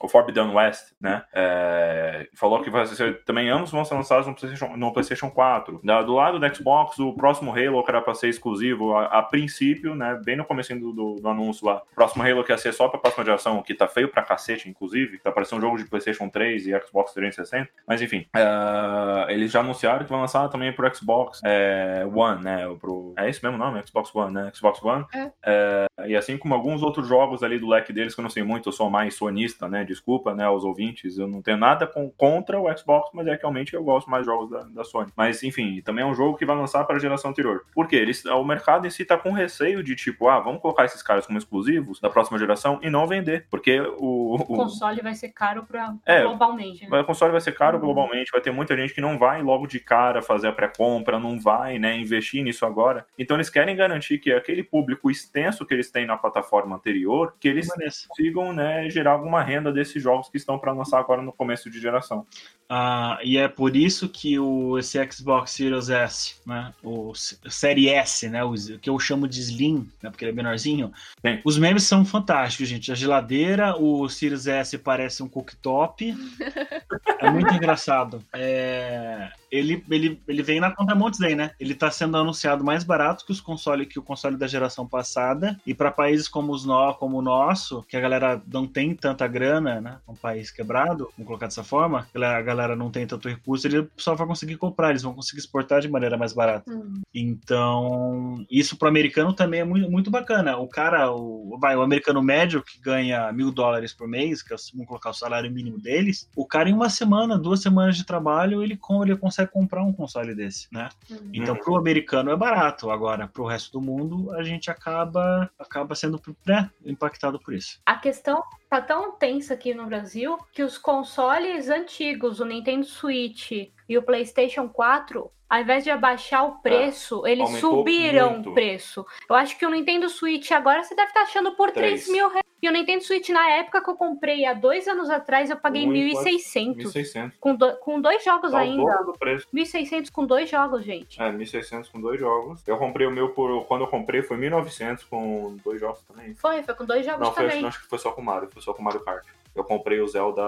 o 0.05 0.09
Forbidden 0.09 0.55
West, 0.55 0.93
né? 1.01 1.25
É, 1.33 2.29
falou 2.35 2.61
que 2.61 2.69
vai 2.69 2.85
ser 2.87 3.25
também 3.25 3.49
ambos 3.49 3.71
vão 3.71 3.85
ser 3.85 3.95
lançados 3.95 4.27
no 4.27 4.35
PlayStation, 4.35 4.77
no 4.77 4.93
PlayStation 4.93 5.31
4. 5.31 5.81
Da, 5.83 6.03
do 6.03 6.15
lado 6.15 6.39
do 6.39 6.55
Xbox, 6.55 6.99
o 6.99 7.15
próximo 7.15 7.53
Halo 7.53 7.83
que 7.83 7.91
era 7.91 8.03
para 8.03 8.15
ser 8.15 8.29
exclusivo 8.29 8.95
a, 8.95 9.07
a, 9.07 9.23
princípio, 9.23 9.95
né? 9.95 10.21
Bem 10.23 10.37
no 10.37 10.45
começo 10.45 10.75
do, 10.79 10.93
do, 10.93 11.15
do, 11.17 11.29
anúncio 11.29 11.67
lá. 11.67 11.83
O 11.91 11.95
próximo 11.95 12.23
Halo 12.23 12.45
que 12.45 12.53
ia 12.53 12.59
ser 12.59 12.75
só 12.75 12.87
para 12.89 13.01
próxima 13.01 13.25
geração, 13.25 13.63
que 13.63 13.73
tá 13.73 13.89
feio 13.89 14.09
pra 14.09 14.23
cacete, 14.23 14.69
inclusive. 14.69 15.19
Tá 15.19 15.33
parecendo 15.33 15.61
um 15.61 15.63
jogo 15.63 15.79
de 15.79 15.87
PlayStation 15.87 16.29
3 16.29 16.67
e 16.67 16.81
Xbox 16.81 17.15
360. 17.15 17.71
Mas 17.87 18.03
enfim, 18.03 18.27
é, 18.37 19.33
eles 19.33 19.51
já 19.51 19.61
anunciaram 19.61 20.05
que 20.05 20.11
vão 20.11 20.21
lançar 20.21 20.49
também 20.51 20.71
pro 20.71 20.95
Xbox 20.95 21.41
é, 21.43 22.07
One, 22.15 22.45
né? 22.45 22.67
Pro, 22.79 23.15
é 23.17 23.31
isso 23.31 23.41
mesmo 23.43 23.57
nome? 23.57 23.83
Xbox 23.87 24.15
One, 24.15 24.35
né? 24.35 24.53
Xbox 24.55 24.83
One. 24.83 25.07
É. 25.15 25.31
é. 25.47 26.09
e 26.09 26.17
assim 26.17 26.37
como 26.37 26.53
alguns 26.53 26.83
outros 26.83 27.09
jogos 27.09 27.43
ali 27.43 27.59
do 27.59 27.69
leque 27.69 27.93
deles 27.93 28.15
que 28.15 28.21
eu 28.21 28.23
não 28.23 28.31
sei 28.31 28.43
muito, 28.43 28.69
eu 28.69 28.73
sou 28.73 28.91
mais 28.91 29.15
sonista, 29.15 29.67
né? 29.67 29.83
Desculpa, 29.95 30.35
né, 30.35 30.45
aos 30.45 30.65
ouvintes, 30.65 31.19
eu 31.19 31.27
não 31.27 31.41
tenho 31.41 31.57
nada 31.57 31.87
com, 31.87 32.11
contra 32.11 32.61
o 32.61 32.77
Xbox, 32.77 33.11
mas 33.15 33.27
é 33.27 33.37
que 33.37 33.43
realmente 33.43 33.75
eu 33.75 33.83
gosto 33.83 34.11
mais 34.11 34.25
de 34.25 34.31
jogos 34.31 34.51
da, 34.51 34.63
da 34.65 34.85
Sony. 34.85 35.11
Mas, 35.17 35.43
enfim, 35.43 35.81
também 35.83 36.05
é 36.05 36.07
um 36.07 36.15
jogo 36.15 36.37
que 36.37 36.45
vai 36.45 36.57
lançar 36.57 36.85
para 36.85 36.97
a 36.97 36.99
geração 36.99 37.31
anterior. 37.31 37.65
Por 37.73 37.89
quê? 37.89 37.97
Eles, 37.97 38.25
o 38.25 38.45
mercado 38.45 38.87
em 38.87 38.91
si 38.91 39.05
tá 39.05 39.17
com 39.17 39.33
receio 39.33 39.83
de, 39.83 39.95
tipo, 39.95 40.29
ah, 40.29 40.41
vamos 40.41 40.61
colocar 40.61 40.85
esses 40.85 41.03
caras 41.03 41.27
como 41.27 41.39
exclusivos 41.39 42.01
da 42.01 42.11
próxima 42.11 42.39
geração 42.39 42.79
e 42.83 42.91
não 42.91 43.07
vender, 43.07 43.47
porque 43.51 43.81
o... 43.81 44.25
O, 44.25 44.35
o 44.35 44.45
console 44.45 45.01
vai 45.01 45.15
ser 45.15 45.29
caro 45.29 45.65
pra, 45.65 45.95
é, 46.05 46.23
globalmente, 46.23 46.89
né? 46.89 47.01
O 47.01 47.05
console 47.05 47.33
vai 47.33 47.41
ser 47.41 47.53
caro 47.53 47.77
uhum. 47.79 47.85
globalmente, 47.85 48.33
vai 48.33 48.41
ter 48.41 48.51
muita 48.51 48.77
gente 48.77 48.95
que 48.95 49.01
não 49.01 49.19
vai 49.19 49.43
logo 49.43 49.67
de 49.67 49.79
cara 49.79 50.21
fazer 50.23 50.49
a 50.49 50.53
pré-compra, 50.53 51.21
não 51.21 51.39
vai, 51.39 51.79
né, 51.79 51.97
investir 51.97 52.43
nisso 52.43 52.67
agora. 52.67 53.07
Então 53.19 53.37
eles 53.37 53.51
querem 53.51 53.77
garantir 53.77 54.19
que 54.19 54.33
aquele 54.33 54.63
público 54.63 55.11
extenso 55.11 55.65
que 55.65 55.73
eles 55.73 55.91
têm 55.91 56.07
na 56.07 56.17
plataforma 56.17 56.77
anterior, 56.77 57.35
que 57.39 57.49
eles 57.49 57.69
consigam, 58.09 58.53
né, 58.53 58.89
gerar 58.91 59.13
alguma 59.13 59.43
renda 59.43 59.73
desses 59.85 60.03
jogos 60.03 60.29
que 60.29 60.37
estão 60.37 60.59
para 60.59 60.73
lançar 60.73 60.99
agora 60.99 61.23
no 61.23 61.33
começo 61.33 61.71
de 61.71 61.81
geração. 61.81 62.27
Ah, 62.69 63.19
e 63.23 63.37
é 63.37 63.47
por 63.47 63.77
isso 63.77 64.09
que 64.09 64.39
o, 64.39 64.79
esse 64.79 64.99
Xbox 65.13 65.51
Series 65.51 65.91
S, 65.91 66.37
né, 66.47 66.73
o 66.83 67.13
Série 67.15 67.89
S, 67.89 68.29
né, 68.29 68.43
o, 68.43 68.55
que 68.81 68.89
eu 68.89 68.99
chamo 68.99 69.29
de 69.29 69.41
Slim, 69.41 69.87
né, 70.03 70.11
porque 70.11 70.25
ele 70.25 70.33
é 70.33 70.35
menorzinho, 70.35 70.91
Sim. 71.25 71.41
os 71.45 71.59
memes 71.59 71.83
são 71.85 72.05
fantásticos, 72.05 72.67
gente. 72.67 72.91
A 72.91 72.95
geladeira, 72.95 73.77
o 73.77 74.09
Series 74.09 74.47
S 74.47 74.79
parece 74.79 75.23
um 75.23 75.29
cooktop, 75.29 76.15
é 77.21 77.31
muito 77.31 77.53
engraçado. 77.55 78.25
É, 78.33 79.31
ele, 79.55 79.85
ele, 79.89 80.21
ele 80.27 80.43
vem 80.43 80.59
na 80.59 80.71
contramão 80.71 81.09
disso 81.09 81.25
aí, 81.25 81.35
né? 81.35 81.53
Ele 81.61 81.73
está 81.73 81.91
sendo 81.91 82.17
anunciado 82.17 82.65
mais 82.65 82.83
barato 82.83 83.25
que 83.25 83.31
os 83.31 83.41
console 83.41 83.87
que 83.87 83.99
o 83.99 84.03
console 84.03 84.37
da 84.37 84.47
geração 84.47 84.87
passada 84.87 85.61
e 85.65 85.73
para 85.73 85.91
países 85.91 86.29
como 86.29 86.53
os 86.53 86.65
no, 86.65 86.95
como 86.95 87.19
o 87.19 87.23
nosso, 87.23 87.85
que 87.89 87.97
a 87.97 88.01
galera 88.01 88.43
não 88.51 88.67
tem 88.67 88.95
tanta 88.95 89.27
grana, 89.29 89.81
né? 89.81 89.99
Um 90.09 90.15
país 90.15 90.51
quebrado, 90.51 91.09
vamos 91.17 91.27
colocar 91.27 91.47
dessa 91.47 91.63
forma, 91.63 92.09
a 92.15 92.43
galera 92.43 92.75
não 92.75 92.91
tem 92.91 93.07
tanto 93.07 93.29
recurso, 93.29 93.67
ele 93.67 93.89
só 93.97 94.15
vai 94.15 94.27
conseguir 94.27 94.57
comprar, 94.57 94.91
eles 94.91 95.03
vão 95.03 95.15
conseguir 95.15 95.41
exportar 95.41 95.81
de 95.81 95.89
maneira 95.89 96.17
mais 96.17 96.33
barata. 96.33 96.71
Hum. 96.71 97.03
Então, 97.15 98.45
isso 98.51 98.77
pro 98.77 98.89
americano 98.89 99.33
também 99.33 99.61
é 99.61 99.65
muito, 99.65 99.91
muito 99.91 100.11
bacana. 100.11 100.57
O 100.57 100.67
cara, 100.67 101.13
o, 101.13 101.57
vai, 101.61 101.77
o 101.77 101.83
americano 101.83 102.23
médio 102.23 102.63
que 102.63 102.81
ganha 102.81 103.33
mil 103.33 103.53
dólares 103.53 103.93
por 103.93 104.09
mês, 104.09 104.43
que 104.43 104.53
é, 104.53 104.57
vamos 104.73 104.89
colocar 104.89 105.11
o 105.11 105.15
salário 105.15 105.51
mínimo 105.51 105.79
deles, 105.79 106.29
o 106.35 106.47
cara 106.47 106.69
em 106.69 106.73
uma 106.73 106.91
semana, 106.91 107.39
duas 107.39 107.63
semanas 107.63 107.97
de 107.97 108.05
trabalho, 108.05 108.63
ele, 108.63 108.79
ele 109.03 109.17
consegue 109.17 109.44
comprar 109.47 109.83
um 109.83 109.93
console 109.93 110.35
desse, 110.35 110.69
né? 110.73 110.89
Uhum. 111.11 111.31
Então, 111.33 111.57
pro 111.57 111.77
americano 111.77 112.31
é 112.31 112.37
barato. 112.37 112.91
Agora, 112.91 113.29
pro 113.29 113.47
resto 113.47 113.73
do 113.73 113.81
mundo, 113.81 114.33
a 114.33 114.43
gente 114.43 114.71
acaba, 114.71 115.51
acaba 115.59 115.95
sendo 115.95 116.21
né, 116.47 116.71
impactado 116.85 117.39
por 117.39 117.55
isso. 117.55 117.81
A 117.87 117.97
questão 117.97 118.43
tá 118.69 118.81
tão 118.81 119.13
tensa 119.13 119.55
aqui 119.55 119.75
no 119.75 119.87
Brasil 119.87 120.39
que 120.53 120.63
os 120.63 120.79
consoles 120.79 121.69
antigos, 121.69 122.41
o 122.41 122.45
Nintendo 122.45 122.85
Switch 122.85 123.53
e 123.89 123.99
o 123.99 124.03
PlayStation 124.03 124.69
4, 124.69 125.31
ao 125.49 125.61
invés 125.61 125.85
de 125.85 125.91
abaixar 125.91 126.47
o 126.47 126.59
preço, 126.61 127.27
é, 127.27 127.33
eles 127.33 127.49
subiram 127.61 128.35
muito. 128.35 128.51
o 128.51 128.55
preço. 128.55 129.07
Eu 129.29 129.37
acho 129.37 129.59
que 129.59 129.67
o 129.67 129.71
Nintendo 129.71 130.09
Switch 130.09 130.51
agora 130.53 130.83
você 130.83 130.95
deve 130.95 131.09
estar 131.09 131.23
achando 131.23 131.53
por 131.53 131.71
3, 131.71 132.05
3 132.05 132.09
mil 132.09 132.29
reais. 132.29 132.45
E 132.65 132.69
o 132.69 132.73
Nintendo 132.73 133.05
Switch, 133.05 133.29
na 133.29 133.47
época 133.51 133.85
que 133.85 133.91
eu 133.91 133.95
comprei, 133.95 134.47
há 134.47 134.55
dois 134.55 134.89
anos 134.89 135.11
atrás, 135.11 135.51
eu 135.51 135.57
paguei 135.59 135.85
1.600. 135.85 136.77
1.600. 136.77 137.33
Com, 137.39 137.55
do, 137.55 137.77
com 137.77 138.01
dois 138.01 138.25
jogos 138.25 138.53
tá 138.53 138.59
ainda. 138.59 139.03
Do 139.03 139.13
preço. 139.13 139.47
1.600 139.55 140.11
com 140.11 140.25
dois 140.25 140.49
jogos, 140.49 140.83
gente. 140.83 141.21
É, 141.21 141.31
1.600 141.31 141.93
com 141.93 142.01
dois 142.01 142.19
jogos. 142.19 142.67
Eu 142.67 142.79
comprei 142.79 143.07
o 143.07 143.11
meu 143.11 143.29
por... 143.35 143.67
Quando 143.67 143.83
eu 143.83 143.89
comprei 143.89 144.23
foi 144.23 144.39
1.900 144.39 145.05
com 145.11 145.59
dois 145.63 145.79
jogos 145.79 146.01
também. 146.05 146.35
Foi, 146.37 146.63
foi 146.63 146.75
com 146.75 146.87
dois 146.87 147.05
jogos 147.05 147.21
Não, 147.21 147.35
também. 147.35 147.61
Não, 147.61 147.69
acho 147.69 147.83
que 147.83 147.87
foi 147.87 147.99
só 147.99 148.13
com 148.13 148.23
o 148.23 148.25
Mario. 148.25 148.49
Foi 148.51 148.63
só 148.63 148.73
com 148.73 148.81
o 148.81 148.85
Mario 148.85 149.05
Kart. 149.05 149.27
Eu 149.55 149.63
comprei 149.63 150.01
o 150.01 150.09
Zelda 150.09 150.43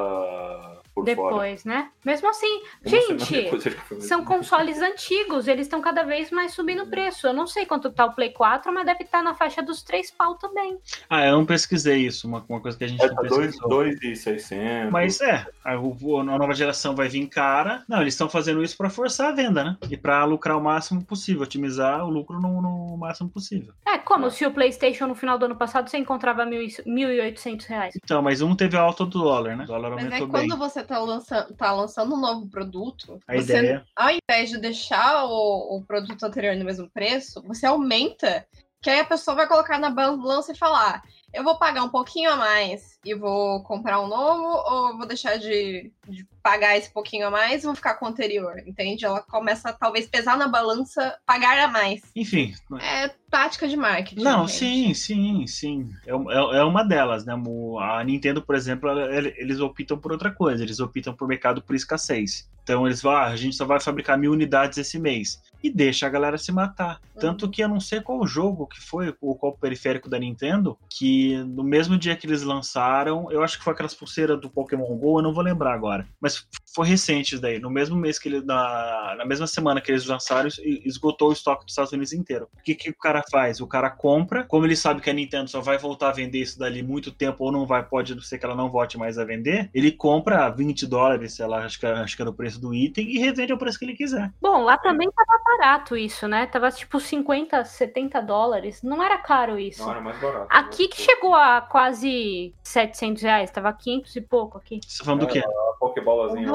por 0.96 1.04
Depois, 1.04 1.62
fora. 1.62 1.76
né? 1.76 1.90
Mesmo 2.02 2.30
assim, 2.30 2.62
Uma 2.82 2.90
gente, 2.90 4.00
são 4.00 4.24
consoles 4.24 4.80
antigos, 4.80 5.46
eles 5.46 5.66
estão 5.66 5.82
cada 5.82 6.02
vez 6.02 6.30
mais 6.30 6.54
subindo 6.54 6.84
o 6.84 6.86
preço. 6.86 7.26
Eu 7.26 7.34
não 7.34 7.46
sei 7.46 7.66
quanto 7.66 7.90
tá 7.90 8.06
o 8.06 8.14
Play 8.14 8.30
4, 8.30 8.72
mas 8.72 8.86
deve 8.86 9.04
estar 9.04 9.18
tá 9.18 9.24
na 9.24 9.34
faixa 9.34 9.62
dos 9.62 9.82
3 9.82 10.10
pau 10.12 10.36
também. 10.36 10.78
Ah, 11.10 11.26
eu 11.26 11.32
não 11.32 11.44
pesquisei 11.44 11.98
isso, 11.98 12.26
uma, 12.26 12.42
uma 12.48 12.60
coisa 12.62 12.78
que 12.78 12.84
a 12.84 12.86
gente 12.86 13.04
é, 13.04 13.08
não 13.08 13.16
pesquisou. 13.16 13.68
2,600. 13.68 14.90
Mas 14.90 15.20
é, 15.20 15.46
a, 15.62 15.74
a, 15.74 15.76
nova 15.76 16.54
geração 16.54 16.96
vai 16.96 17.08
vir 17.08 17.26
cara. 17.26 17.84
Não, 17.86 18.00
eles 18.00 18.14
estão 18.14 18.30
fazendo 18.30 18.62
isso 18.62 18.74
para 18.74 18.88
forçar 18.88 19.28
a 19.28 19.32
venda, 19.32 19.62
né? 19.62 19.76
E 19.90 19.98
para 19.98 20.24
lucrar 20.24 20.56
o 20.56 20.62
máximo 20.62 21.04
possível, 21.04 21.42
otimizar 21.42 22.06
o 22.06 22.08
lucro 22.08 22.40
no, 22.40 22.62
no 22.62 22.96
máximo 22.96 23.28
possível. 23.28 23.74
É, 23.86 23.98
como 23.98 24.28
é. 24.28 24.30
se 24.30 24.46
o 24.46 24.50
PlayStation 24.50 25.06
no 25.06 25.14
final 25.14 25.38
do 25.38 25.44
ano 25.44 25.56
passado 25.56 25.90
você 25.90 25.98
encontrava 25.98 26.44
R$ 26.44 26.68
1.800. 26.86 27.90
Então, 28.02 28.22
mas 28.22 28.40
um 28.40 28.56
teve 28.56 28.78
alta 28.78 29.04
do 29.04 29.22
dólar, 29.22 29.56
né? 29.56 29.64
O 29.64 29.66
dólar 29.66 29.92
aumentou 29.92 30.10
Mas 30.10 30.22
é 30.22 30.26
quando 30.26 30.48
bem. 30.48 30.58
você 30.58 30.85
tá 30.86 30.98
lançando, 30.98 31.54
tá 31.54 31.72
lançando 31.72 32.14
um 32.14 32.20
novo 32.20 32.48
produto, 32.48 33.18
a 33.26 33.34
você, 33.34 33.58
ideia... 33.58 33.84
ao 33.94 34.08
invés 34.10 34.50
de 34.50 34.58
deixar 34.58 35.24
o, 35.24 35.76
o 35.76 35.84
produto 35.84 36.22
anterior 36.24 36.56
no 36.56 36.64
mesmo 36.64 36.88
preço, 36.90 37.42
você 37.42 37.66
aumenta, 37.66 38.46
que 38.80 38.90
aí 38.90 39.00
a 39.00 39.04
pessoa 39.04 39.36
vai 39.36 39.48
colocar 39.48 39.78
na 39.78 39.90
balança 39.90 40.52
e 40.52 40.58
falar: 40.58 41.02
eu 41.34 41.44
vou 41.44 41.58
pagar 41.58 41.82
um 41.82 41.88
pouquinho 41.88 42.30
a 42.30 42.36
mais 42.36 42.95
e 43.06 43.14
vou 43.14 43.62
comprar 43.62 44.00
um 44.00 44.08
novo, 44.08 44.42
ou 44.42 44.96
vou 44.96 45.06
deixar 45.06 45.38
de, 45.38 45.92
de 46.08 46.26
pagar 46.42 46.76
esse 46.76 46.90
pouquinho 46.92 47.28
a 47.28 47.30
mais 47.30 47.62
e 47.62 47.66
vou 47.66 47.74
ficar 47.74 47.94
com 47.94 48.04
o 48.04 48.08
anterior, 48.08 48.60
entende? 48.66 49.04
Ela 49.04 49.20
começa 49.22 49.68
a 49.68 49.72
talvez 49.72 50.08
pesar 50.08 50.36
na 50.36 50.48
balança, 50.48 51.16
pagar 51.24 51.56
a 51.58 51.68
mais. 51.68 52.02
Enfim. 52.16 52.52
É 52.80 53.08
tática 53.30 53.68
de 53.68 53.76
marketing. 53.76 54.22
Não, 54.22 54.48
gente. 54.48 54.58
sim, 54.58 54.94
sim, 54.94 55.46
sim. 55.46 55.90
É, 56.06 56.10
é, 56.10 56.58
é, 56.58 56.64
uma 56.64 56.82
delas, 56.82 57.24
né? 57.24 57.34
A 57.80 58.02
Nintendo, 58.02 58.42
por 58.42 58.54
exemplo, 58.54 58.90
eles 59.36 59.60
optam 59.60 59.98
por 59.98 60.10
outra 60.12 60.30
coisa, 60.30 60.62
eles 60.62 60.80
optam 60.80 61.14
por 61.14 61.28
mercado 61.28 61.62
por 61.62 61.76
escassez. 61.76 62.48
Então 62.62 62.84
eles 62.84 63.00
vão, 63.00 63.12
ah, 63.12 63.26
a 63.26 63.36
gente 63.36 63.54
só 63.54 63.64
vai 63.64 63.78
fabricar 63.78 64.18
mil 64.18 64.32
unidades 64.32 64.76
esse 64.76 64.98
mês. 64.98 65.40
E 65.62 65.70
deixa 65.70 66.06
a 66.06 66.10
galera 66.10 66.36
se 66.36 66.50
matar. 66.50 67.00
Uhum. 67.14 67.20
Tanto 67.20 67.48
que 67.48 67.62
eu 67.62 67.68
não 67.68 67.78
sei 67.78 68.00
qual 68.00 68.26
jogo 68.26 68.66
que 68.66 68.80
foi, 68.80 69.14
ou 69.20 69.36
qual 69.36 69.52
periférico 69.52 70.10
da 70.10 70.18
Nintendo, 70.18 70.76
que 70.88 71.36
no 71.44 71.62
mesmo 71.62 71.96
dia 71.96 72.16
que 72.16 72.26
eles 72.26 72.42
lançaram, 72.42 72.95
eu 73.04 73.42
acho 73.42 73.58
que 73.58 73.64
foi 73.64 73.72
aquelas 73.72 73.94
pulseiras 73.94 74.40
do 74.40 74.50
Pokémon 74.50 74.96
GO, 74.96 75.18
eu 75.18 75.22
não 75.22 75.34
vou 75.34 75.42
lembrar 75.42 75.72
agora. 75.72 76.06
Mas 76.20 76.46
foi 76.74 76.86
recente 76.86 77.34
isso 77.34 77.42
daí. 77.42 77.58
No 77.58 77.70
mesmo 77.70 77.96
mês 77.96 78.18
que 78.18 78.28
ele. 78.28 78.44
Na, 78.44 79.14
na 79.18 79.24
mesma 79.24 79.46
semana 79.46 79.80
que 79.80 79.90
eles 79.90 80.06
lançaram, 80.06 80.48
esgotou 80.84 81.30
o 81.30 81.32
estoque 81.32 81.64
dos 81.64 81.72
Estados 81.72 81.92
Unidos 81.92 82.12
inteiro. 82.12 82.48
O 82.54 82.62
que, 82.62 82.74
que 82.74 82.90
o 82.90 82.98
cara 82.98 83.22
faz? 83.30 83.60
O 83.60 83.66
cara 83.66 83.90
compra, 83.90 84.44
como 84.44 84.66
ele 84.66 84.76
sabe 84.76 85.00
que 85.00 85.10
a 85.10 85.12
Nintendo 85.12 85.50
só 85.50 85.60
vai 85.60 85.78
voltar 85.78 86.10
a 86.10 86.12
vender 86.12 86.40
isso 86.40 86.58
dali 86.58 86.82
muito 86.82 87.10
tempo, 87.10 87.44
ou 87.44 87.52
não 87.52 87.66
vai, 87.66 87.82
pode 87.82 88.24
ser 88.26 88.38
que 88.38 88.44
ela 88.44 88.54
não 88.54 88.70
volte 88.70 88.98
mais 88.98 89.18
a 89.18 89.24
vender, 89.24 89.70
ele 89.74 89.92
compra 89.92 90.48
20 90.48 90.86
dólares, 90.86 91.34
sei 91.34 91.46
lá, 91.46 91.64
acho 91.64 91.78
que, 91.78 91.86
acho 91.86 92.16
que 92.16 92.22
era 92.22 92.30
o 92.30 92.34
preço 92.34 92.60
do 92.60 92.74
item, 92.74 93.08
e 93.08 93.18
revende 93.18 93.52
ao 93.52 93.58
preço 93.58 93.78
que 93.78 93.84
ele 93.84 93.96
quiser. 93.96 94.32
Bom, 94.40 94.62
lá 94.62 94.76
também 94.78 95.08
tava 95.10 95.42
barato 95.44 95.96
isso, 95.96 96.28
né? 96.28 96.46
Tava 96.46 96.70
tipo 96.70 97.00
50, 97.00 97.64
70 97.64 98.20
dólares. 98.20 98.82
Não 98.82 99.02
era 99.02 99.18
caro 99.18 99.58
isso. 99.58 99.82
Não, 99.82 99.90
era 99.90 100.00
mais 100.00 100.20
barato. 100.20 100.46
Aqui 100.50 100.88
que 100.88 101.00
chegou 101.00 101.34
a 101.34 101.60
quase 101.60 102.54
700 102.66 103.22
reais, 103.22 103.50
tava 103.50 103.72
500 103.72 104.16
e 104.16 104.20
pouco 104.20 104.58
aqui. 104.58 104.80
Você 104.84 104.98
tá 104.98 105.04
falando 105.04 105.20
do 105.20 105.28
quê? 105.28 105.38
A 105.38 105.78
Pokebolazinha. 105.78 106.52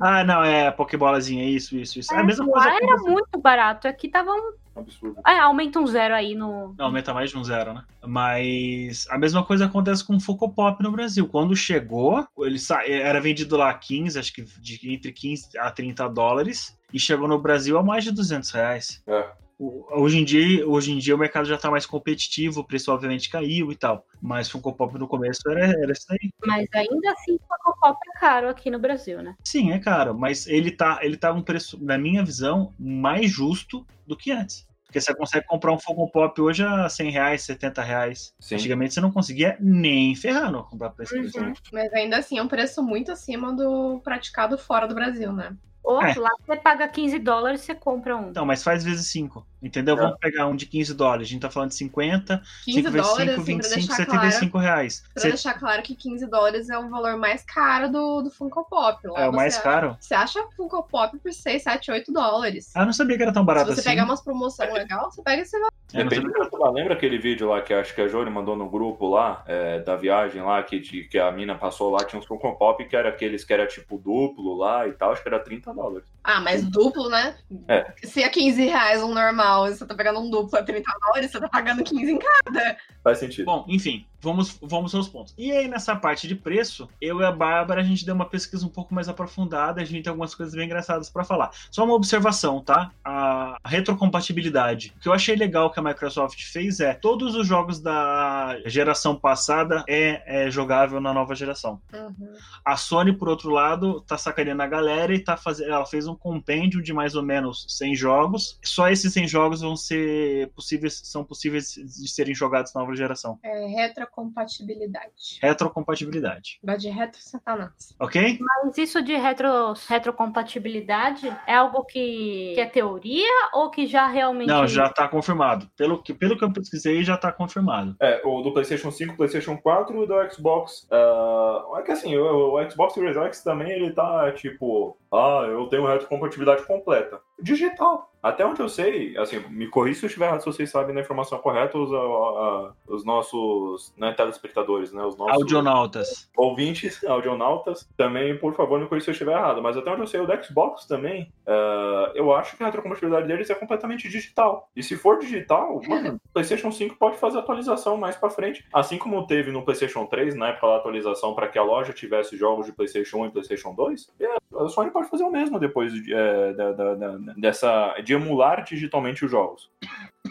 Ah, 0.00 0.24
não, 0.24 0.42
é 0.42 0.68
a 0.68 0.72
Pokebolazinha, 0.72 1.44
isso, 1.44 1.76
isso, 1.76 1.98
isso. 1.98 2.12
É, 2.12 2.18
a 2.18 2.24
mesma 2.24 2.46
coisa. 2.46 2.66
Lá 2.66 2.76
era 2.76 2.96
muito 3.02 3.38
barato, 3.38 3.86
aqui 3.86 4.08
tava 4.08 4.30
um. 4.30 4.52
Absurdo. 4.74 5.20
É, 5.26 5.38
aumenta 5.38 5.78
um 5.78 5.86
zero 5.86 6.14
aí 6.14 6.34
no. 6.34 6.74
Não, 6.78 6.86
aumenta 6.86 7.12
mais 7.12 7.30
de 7.30 7.36
um 7.36 7.44
zero, 7.44 7.74
né? 7.74 7.84
Mas 8.02 9.06
a 9.10 9.18
mesma 9.18 9.44
coisa 9.44 9.66
acontece 9.66 10.02
com 10.02 10.16
o 10.16 10.20
Funko 10.20 10.48
Pop 10.48 10.82
no 10.82 10.90
Brasil. 10.90 11.28
Quando 11.28 11.54
chegou, 11.54 12.26
ele 12.38 12.58
sa... 12.58 12.82
era 12.88 13.20
vendido 13.20 13.54
lá 13.58 13.74
15, 13.74 14.18
acho 14.18 14.32
que 14.32 14.42
de 14.58 14.90
entre 14.90 15.12
15 15.12 15.58
a 15.58 15.70
30 15.70 16.08
dólares. 16.08 16.74
E 16.90 16.98
chegou 16.98 17.28
no 17.28 17.38
Brasil 17.38 17.78
a 17.78 17.82
mais 17.82 18.04
de 18.04 18.10
200 18.10 18.50
reais. 18.50 19.02
É. 19.06 19.30
hoje 19.58 20.18
em 20.18 20.24
dia, 20.24 20.66
hoje 20.66 20.92
em 20.92 20.98
dia 20.98 21.14
o 21.14 21.18
mercado 21.18 21.46
já 21.46 21.56
tá 21.56 21.70
mais 21.70 21.86
competitivo, 21.86 22.60
o 22.60 22.64
preço 22.64 22.92
obviamente 22.92 23.30
caiu 23.30 23.70
e 23.70 23.76
tal. 23.76 24.06
Mas 24.20 24.50
Funko 24.50 24.72
Pop 24.72 24.98
no 24.98 25.08
começo 25.08 25.42
era, 25.48 25.66
era 25.66 25.92
isso 25.92 26.06
aí. 26.10 26.30
Mas 26.44 26.68
ainda 26.74 27.12
assim, 27.12 27.38
Funko 27.38 27.78
Pop 27.80 27.98
é 28.14 28.20
caro 28.20 28.48
aqui 28.48 28.70
no 28.70 28.78
Brasil, 28.78 29.22
né? 29.22 29.34
Sim, 29.44 29.72
é 29.72 29.78
caro, 29.78 30.14
mas 30.14 30.46
ele 30.46 30.70
tá, 30.70 31.00
ele 31.02 31.16
tá 31.16 31.32
um 31.32 31.42
preço, 31.42 31.82
na 31.82 31.96
minha 31.96 32.24
visão, 32.24 32.72
mais 32.78 33.30
justo 33.30 33.86
do 34.06 34.16
que 34.16 34.30
antes. 34.30 34.66
Porque 34.92 35.00
você 35.00 35.14
consegue 35.14 35.46
comprar 35.46 35.72
um 35.72 35.78
Funko 35.78 36.10
Pop 36.10 36.38
hoje 36.38 36.62
a 36.62 36.86
100 36.86 37.10
reais, 37.10 37.42
70 37.44 37.82
reais. 37.82 38.34
Sim. 38.38 38.56
Antigamente 38.56 38.92
você 38.92 39.00
não 39.00 39.10
conseguia 39.10 39.56
nem 39.58 40.14
ferrando 40.14 40.62
comprar 40.64 40.92
esse 41.00 41.18
preço. 41.18 41.40
Uhum. 41.40 41.54
Mas 41.72 41.90
ainda 41.94 42.18
assim 42.18 42.36
é 42.36 42.42
um 42.42 42.48
preço 42.48 42.82
muito 42.82 43.10
acima 43.10 43.54
do 43.54 44.00
praticado 44.00 44.58
fora 44.58 44.86
do 44.86 44.94
Brasil, 44.94 45.32
né? 45.32 45.56
Ou 45.82 46.00
É. 46.02 46.14
lá 46.14 46.30
você 46.46 46.56
paga 46.56 46.88
15 46.88 47.18
dólares 47.18 47.60
você 47.62 47.74
compra 47.74 48.16
um. 48.16 48.30
Não, 48.32 48.46
mas 48.46 48.62
faz 48.62 48.84
vezes 48.84 49.06
5, 49.08 49.46
entendeu? 49.62 49.94
É. 49.96 50.00
Vamos 50.00 50.18
pegar 50.18 50.46
um 50.46 50.56
de 50.56 50.66
15 50.66 50.94
dólares, 50.94 51.28
a 51.28 51.30
gente 51.30 51.40
tá 51.42 51.50
falando 51.50 51.70
de 51.70 51.76
50, 51.76 52.42
15 52.64 52.78
5 52.82 52.90
vezes 52.90 53.06
dólares, 53.08 53.30
5, 53.34 53.40
assim, 53.42 53.58
pra 53.58 53.68
25, 53.68 53.74
deixar 53.86 54.06
claro. 54.06 54.20
75 54.30 54.58
reais. 54.58 55.04
Pra 55.14 55.22
Cê- 55.22 55.28
deixar 55.28 55.54
claro 55.54 55.82
que 55.82 55.94
15 55.94 56.26
dólares 56.26 56.68
é 56.70 56.78
o 56.78 56.88
valor 56.90 57.16
mais 57.16 57.42
caro 57.44 57.90
do, 57.90 58.22
do 58.22 58.30
Funko 58.30 58.64
Pop. 58.68 58.98
Lá 59.06 59.20
é 59.22 59.28
o 59.28 59.32
mais 59.32 59.54
acha- 59.54 59.62
caro? 59.62 59.96
Você 60.00 60.14
acha 60.14 60.42
Funko 60.56 60.82
Pop 60.82 61.16
por 61.18 61.32
6, 61.32 61.62
7, 61.62 61.90
8 61.90 62.12
dólares. 62.12 62.70
Ah, 62.74 62.80
eu 62.82 62.86
não 62.86 62.92
sabia 62.92 63.16
que 63.16 63.22
era 63.22 63.32
tão 63.32 63.44
barato 63.44 63.68
Se 63.70 63.74
você 63.76 63.80
assim. 63.80 63.90
pegar 63.90 64.04
umas 64.04 64.20
promoções 64.22 64.72
legais, 64.72 65.02
você 65.14 65.22
pega 65.22 65.42
esse 65.42 65.58
valor. 65.58 65.72
Depende 65.92 66.20
do 66.26 66.32
que. 66.32 66.52
Lembra 66.72 66.94
aquele 66.94 67.18
vídeo 67.18 67.48
lá 67.48 67.60
que 67.60 67.74
acho 67.74 67.94
que 67.94 68.00
a 68.00 68.08
Jori 68.08 68.30
mandou 68.30 68.56
no 68.56 68.68
grupo 68.70 69.06
lá, 69.08 69.42
é, 69.46 69.80
da 69.80 69.94
viagem 69.94 70.40
lá, 70.42 70.62
que, 70.62 70.80
de- 70.80 71.04
que 71.04 71.18
a 71.18 71.30
mina 71.30 71.54
passou 71.54 71.90
lá, 71.90 72.02
tinha 72.04 72.18
uns 72.18 72.24
Funko 72.24 72.54
Pop 72.56 72.82
que 72.84 72.96
era 72.96 73.10
aqueles 73.10 73.44
que 73.44 73.52
era 73.52 73.66
tipo 73.66 73.98
duplo 73.98 74.56
lá 74.56 74.88
e 74.88 74.92
tal, 74.92 75.12
acho 75.12 75.22
que 75.22 75.28
era 75.28 75.38
30 75.38 75.74
dólares. 75.74 76.08
Ah, 76.24 76.40
mas 76.40 76.64
duplo, 76.64 77.10
né? 77.10 77.34
É. 77.68 77.92
Se 78.04 78.22
é 78.22 78.28
15 78.28 78.64
reais 78.64 79.02
um 79.02 79.12
normal 79.12 79.51
e 79.68 79.74
você 79.74 79.86
tá 79.86 79.94
pegando 79.94 80.20
um 80.20 80.30
duplo 80.30 80.58
a 80.58 80.62
30 80.62 80.90
dólares, 81.00 81.30
você 81.30 81.40
tá 81.40 81.48
pagando 81.48 81.84
15 81.84 82.12
em 82.12 82.18
cada. 82.18 82.76
Faz 83.02 83.18
sentido. 83.18 83.46
Bom, 83.46 83.64
enfim, 83.68 84.06
vamos, 84.22 84.58
vamos 84.62 84.94
aos 84.94 85.08
pontos. 85.08 85.34
E 85.36 85.50
aí, 85.50 85.68
nessa 85.68 85.96
parte 85.96 86.28
de 86.28 86.34
preço, 86.34 86.88
eu 87.00 87.20
e 87.20 87.24
a 87.24 87.32
Bárbara, 87.32 87.80
a 87.80 87.84
gente 87.84 88.06
deu 88.06 88.14
uma 88.14 88.24
pesquisa 88.24 88.64
um 88.64 88.68
pouco 88.68 88.94
mais 88.94 89.08
aprofundada, 89.08 89.82
a 89.82 89.84
gente 89.84 90.04
tem 90.04 90.10
algumas 90.10 90.34
coisas 90.34 90.54
bem 90.54 90.64
engraçadas 90.64 91.10
pra 91.10 91.24
falar. 91.24 91.50
Só 91.70 91.84
uma 91.84 91.94
observação, 91.94 92.60
tá? 92.60 92.92
A 93.04 93.58
retrocompatibilidade. 93.64 94.94
O 94.96 95.00
que 95.00 95.08
eu 95.08 95.12
achei 95.12 95.34
legal 95.34 95.70
que 95.70 95.80
a 95.80 95.82
Microsoft 95.82 96.40
fez 96.44 96.80
é, 96.80 96.94
todos 96.94 97.34
os 97.34 97.46
jogos 97.46 97.80
da 97.80 98.56
geração 98.66 99.16
passada 99.16 99.84
é, 99.88 100.46
é 100.46 100.50
jogável 100.50 101.00
na 101.00 101.12
nova 101.12 101.34
geração. 101.34 101.80
Uhum. 101.92 102.34
A 102.64 102.76
Sony, 102.76 103.12
por 103.12 103.28
outro 103.28 103.50
lado, 103.50 104.00
tá 104.02 104.16
sacaneando 104.16 104.62
a 104.62 104.66
galera 104.66 105.12
e 105.14 105.18
tá 105.18 105.36
fazendo. 105.36 105.72
Ela 105.72 105.86
fez 105.86 106.06
um 106.06 106.14
compêndio 106.14 106.80
de 106.82 106.92
mais 106.92 107.16
ou 107.16 107.22
menos 107.22 107.66
100 107.68 107.96
jogos. 107.96 108.58
Só 108.62 108.88
esses 108.88 109.12
100 109.12 109.26
jogos 109.26 109.60
vão 109.60 109.74
ser 109.76 110.48
possíveis, 110.50 111.00
são 111.04 111.24
possíveis 111.24 111.74
de 111.74 112.08
serem 112.08 112.34
jogados 112.34 112.72
na 112.72 112.82
nova 112.82 112.94
geração. 112.94 113.38
É 113.42 113.66
retrocompatibilidade. 114.12 115.38
Retrocompatibilidade. 115.40 116.60
Vai 116.62 116.76
de 116.76 116.88
retro 116.88 117.20
satanás. 117.20 117.94
Ok? 117.98 118.38
Mas 118.40 118.78
isso 118.78 119.02
de 119.02 119.16
retro, 119.16 119.74
retrocompatibilidade 119.88 121.28
é 121.46 121.54
algo 121.54 121.84
que, 121.84 122.52
que 122.54 122.60
é 122.60 122.66
teoria 122.66 123.50
ou 123.54 123.70
que 123.70 123.86
já 123.86 124.06
realmente. 124.06 124.48
Não, 124.48 124.66
já 124.66 124.88
tá 124.90 125.08
confirmado. 125.08 125.68
Pelo 125.76 126.02
que, 126.02 126.12
pelo 126.12 126.36
que 126.36 126.44
eu 126.44 126.52
pesquisei, 126.52 127.02
já 127.02 127.16
tá 127.16 127.32
confirmado. 127.32 127.96
É, 128.00 128.20
o 128.24 128.42
do 128.42 128.52
PlayStation 128.52 128.90
5, 128.90 129.16
PlayStation 129.16 129.56
4 129.56 129.96
e 129.96 129.98
o 129.98 130.06
do 130.06 130.30
Xbox. 130.30 130.86
ah, 130.90 131.78
é 131.78 131.82
que 131.82 131.92
assim, 131.92 132.16
o, 132.16 132.54
o 132.54 132.70
Xbox 132.70 132.94
Series 132.94 133.16
X 133.16 133.42
também 133.42 133.70
ele 133.70 133.92
tá 133.92 134.30
tipo, 134.32 134.96
ah, 135.10 135.46
eu 135.48 135.66
tenho 135.68 135.86
retrocompatibilidade 135.86 136.66
completa. 136.66 137.20
Digital. 137.40 138.11
Até 138.22 138.46
onde 138.46 138.60
eu 138.60 138.68
sei, 138.68 139.16
assim, 139.18 139.40
me 139.50 139.66
corrija 139.66 139.98
se 140.00 140.04
eu 140.04 140.08
estiver 140.08 140.26
errado, 140.26 140.40
se 140.40 140.46
vocês 140.46 140.70
sabem 140.70 140.94
da 140.94 141.00
informação 141.00 141.38
correta, 141.38 141.76
os, 141.76 141.92
a- 141.92 141.96
a- 141.96 142.72
os 142.86 143.04
nossos 143.04 143.92
né, 143.96 144.12
telespectadores, 144.12 144.92
né? 144.92 145.04
Os 145.04 145.16
nossos 145.16 145.34
Audionautas. 145.34 146.30
ouvintes, 146.36 147.02
audionautas, 147.04 147.88
também, 147.96 148.36
por 148.38 148.54
favor, 148.54 148.78
me 148.78 148.86
corrija 148.86 149.04
se 149.06 149.10
eu 149.10 149.12
estiver 149.12 149.32
errado. 149.32 149.60
Mas 149.62 149.76
até 149.76 149.90
onde 149.90 150.02
eu 150.02 150.06
sei, 150.06 150.20
o 150.20 150.26
do 150.26 150.44
Xbox 150.44 150.86
também, 150.86 151.32
ah, 151.46 152.12
eu 152.14 152.32
acho 152.34 152.56
que 152.56 152.62
a 152.62 152.66
retrocompatibilidade 152.66 153.26
deles 153.26 153.50
é 153.50 153.54
completamente 153.54 154.08
digital. 154.08 154.68
E 154.76 154.82
se 154.82 154.96
for 154.96 155.18
digital, 155.18 155.80
mano, 155.88 156.14
o 156.14 156.32
PlayStation 156.32 156.70
5 156.70 156.96
pode 156.96 157.16
fazer 157.16 157.38
atualização 157.38 157.96
mais 157.96 158.16
pra 158.16 158.30
frente. 158.30 158.64
Assim 158.72 158.98
como 158.98 159.26
teve 159.26 159.50
no 159.50 159.62
PlayStation 159.64 160.06
3, 160.06 160.36
na 160.36 160.50
época 160.50 160.68
da 160.68 160.76
atualização 160.76 161.34
para 161.34 161.48
que 161.48 161.58
a 161.58 161.62
loja 161.64 161.92
tivesse 161.92 162.36
jogos 162.36 162.66
de 162.66 162.72
PlayStation 162.72 163.18
1 163.22 163.26
e 163.26 163.30
PlayStation 163.30 163.74
2, 163.74 164.12
é, 164.20 164.26
a 164.64 164.68
Sony 164.68 164.90
pode 164.90 165.08
fazer 165.08 165.24
o 165.24 165.30
mesmo 165.30 165.58
depois 165.58 165.92
de, 165.92 166.14
é, 166.14 166.52
da- 166.52 166.72
da- 166.72 166.94
da- 166.94 167.18
dessa, 167.36 167.94
de 168.04 168.11
emular 168.12 168.64
digitalmente 168.64 169.24
os 169.24 169.30
jogos. 169.30 169.70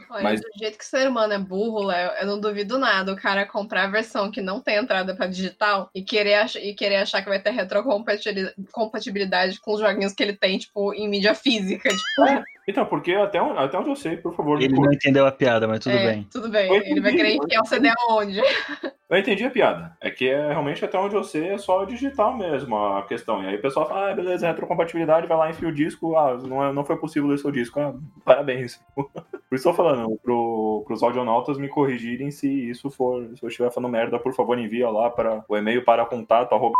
Olha, 0.09 0.23
Mas- 0.23 0.41
do 0.41 0.47
jeito 0.57 0.77
que 0.77 0.83
o 0.83 0.87
ser 0.87 1.07
humano 1.07 1.33
é 1.33 1.37
burro, 1.39 1.83
Léo, 1.83 2.11
eu 2.19 2.25
não 2.27 2.39
duvido 2.39 2.77
nada 2.77 3.13
o 3.13 3.15
cara 3.15 3.45
comprar 3.45 3.83
a 3.85 3.91
versão 3.91 4.29
que 4.31 4.41
não 4.41 4.59
tem 4.59 4.75
entrada 4.77 5.15
pra 5.15 5.27
digital 5.27 5.89
e 5.95 6.01
querer, 6.03 6.35
ach- 6.35 6.55
e 6.57 6.73
querer 6.73 6.97
achar 6.97 7.21
que 7.21 7.29
vai 7.29 7.41
ter 7.41 7.51
retrocompatibilidade 7.51 9.59
com 9.59 9.73
os 9.73 9.79
joguinhos 9.79 10.13
que 10.13 10.23
ele 10.23 10.33
tem, 10.35 10.57
tipo, 10.57 10.93
em 10.93 11.07
mídia 11.09 11.33
física. 11.35 11.89
Tipo, 11.89 12.43
Então, 12.67 12.85
porque 12.85 13.13
até, 13.13 13.41
onde- 13.41 13.57
até 13.57 13.77
onde 13.77 13.89
eu 13.89 13.95
sei, 13.95 14.17
por 14.17 14.35
favor, 14.35 14.61
Ele 14.61 14.73
não 14.73 14.91
entendeu 14.93 15.25
a 15.25 15.31
piada, 15.31 15.67
mas 15.67 15.79
tudo 15.79 15.95
é, 15.95 16.05
bem. 16.05 16.27
Tudo 16.31 16.49
bem. 16.49 16.67
Eu 16.69 16.81
Ele 16.83 17.01
vai 17.01 17.11
querer 17.11 17.35
enfiar 17.35 17.61
o 17.61 17.65
CD 17.65 17.89
aonde? 17.89 18.39
Eu 19.11 19.17
entendi 19.17 19.43
a 19.43 19.49
piada. 19.49 19.97
É 19.99 20.09
que 20.09 20.29
é 20.29 20.47
realmente 20.47 20.85
até 20.85 20.97
onde 20.97 21.15
eu 21.15 21.23
sei 21.25 21.49
é 21.49 21.57
só 21.57 21.83
digital 21.83 22.33
mesmo 22.37 22.77
a 22.77 23.01
questão. 23.01 23.43
E 23.43 23.47
aí 23.47 23.55
o 23.57 23.61
pessoal 23.61 23.85
fala, 23.85 24.09
ah, 24.09 24.15
beleza, 24.15 24.47
retrocompatibilidade, 24.47 25.27
vai 25.27 25.37
lá, 25.37 25.49
enfia 25.49 25.67
o 25.67 25.73
disco. 25.73 26.15
Ah, 26.15 26.37
não, 26.37 26.63
é- 26.63 26.71
não 26.71 26.85
foi 26.85 26.95
possível 26.95 27.27
ler 27.27 27.37
seu 27.37 27.51
disco. 27.51 27.77
Ah, 27.77 27.93
parabéns. 28.23 28.81
Por 28.95 29.55
isso 29.55 29.67
eu 29.67 29.73
tô 29.73 29.73
falando, 29.73 30.17
pro, 30.23 30.83
pros 30.87 31.03
audionautas 31.03 31.57
me 31.57 31.67
corrigirem 31.67 32.31
se 32.31 32.47
isso 32.47 32.89
for, 32.89 33.21
se 33.35 33.43
eu 33.43 33.49
estiver 33.49 33.69
falando 33.69 33.91
merda, 33.91 34.17
por 34.17 34.33
favor, 34.33 34.57
envia 34.57 34.89
lá 34.89 35.09
para 35.09 35.43
o 35.49 35.57
e-mail 35.57 35.83
para 35.83 36.05
contato 36.05 36.53
arroba 36.55 36.71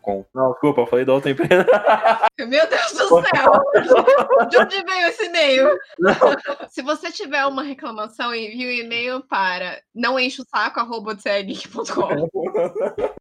com. 0.00 0.24
Não, 0.34 0.50
desculpa, 0.52 0.80
eu 0.80 0.86
falei 0.86 1.04
da 1.04 1.14
outra 1.14 1.30
empresa. 1.30 1.66
Meu 2.38 2.66
Deus 2.68 2.92
do 2.92 3.08
céu! 3.08 4.48
De 4.48 4.58
onde 4.58 4.82
veio 4.82 5.08
esse 5.08 5.26
e-mail? 5.26 5.68
Se 6.70 6.82
você 6.82 7.10
tiver 7.12 7.44
uma 7.44 7.62
reclamação, 7.62 8.34
envie 8.34 8.66
o 8.66 8.70
e-mail 8.70 9.20
para 9.20 9.80
não 9.94 10.18
enche 10.18 10.40
o 10.40 10.46
saco, 10.48 10.80
arroba. 10.80 11.16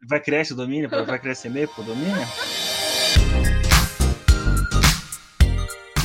Vai 0.08 0.20
criar 0.22 0.42
esse 0.42 0.56
domínio? 0.56 0.90
Vai 0.90 1.20
criar 1.20 1.34
esse 1.34 1.48
e-mail 1.48 1.68
pro 1.68 1.84
domínio? 1.84 2.28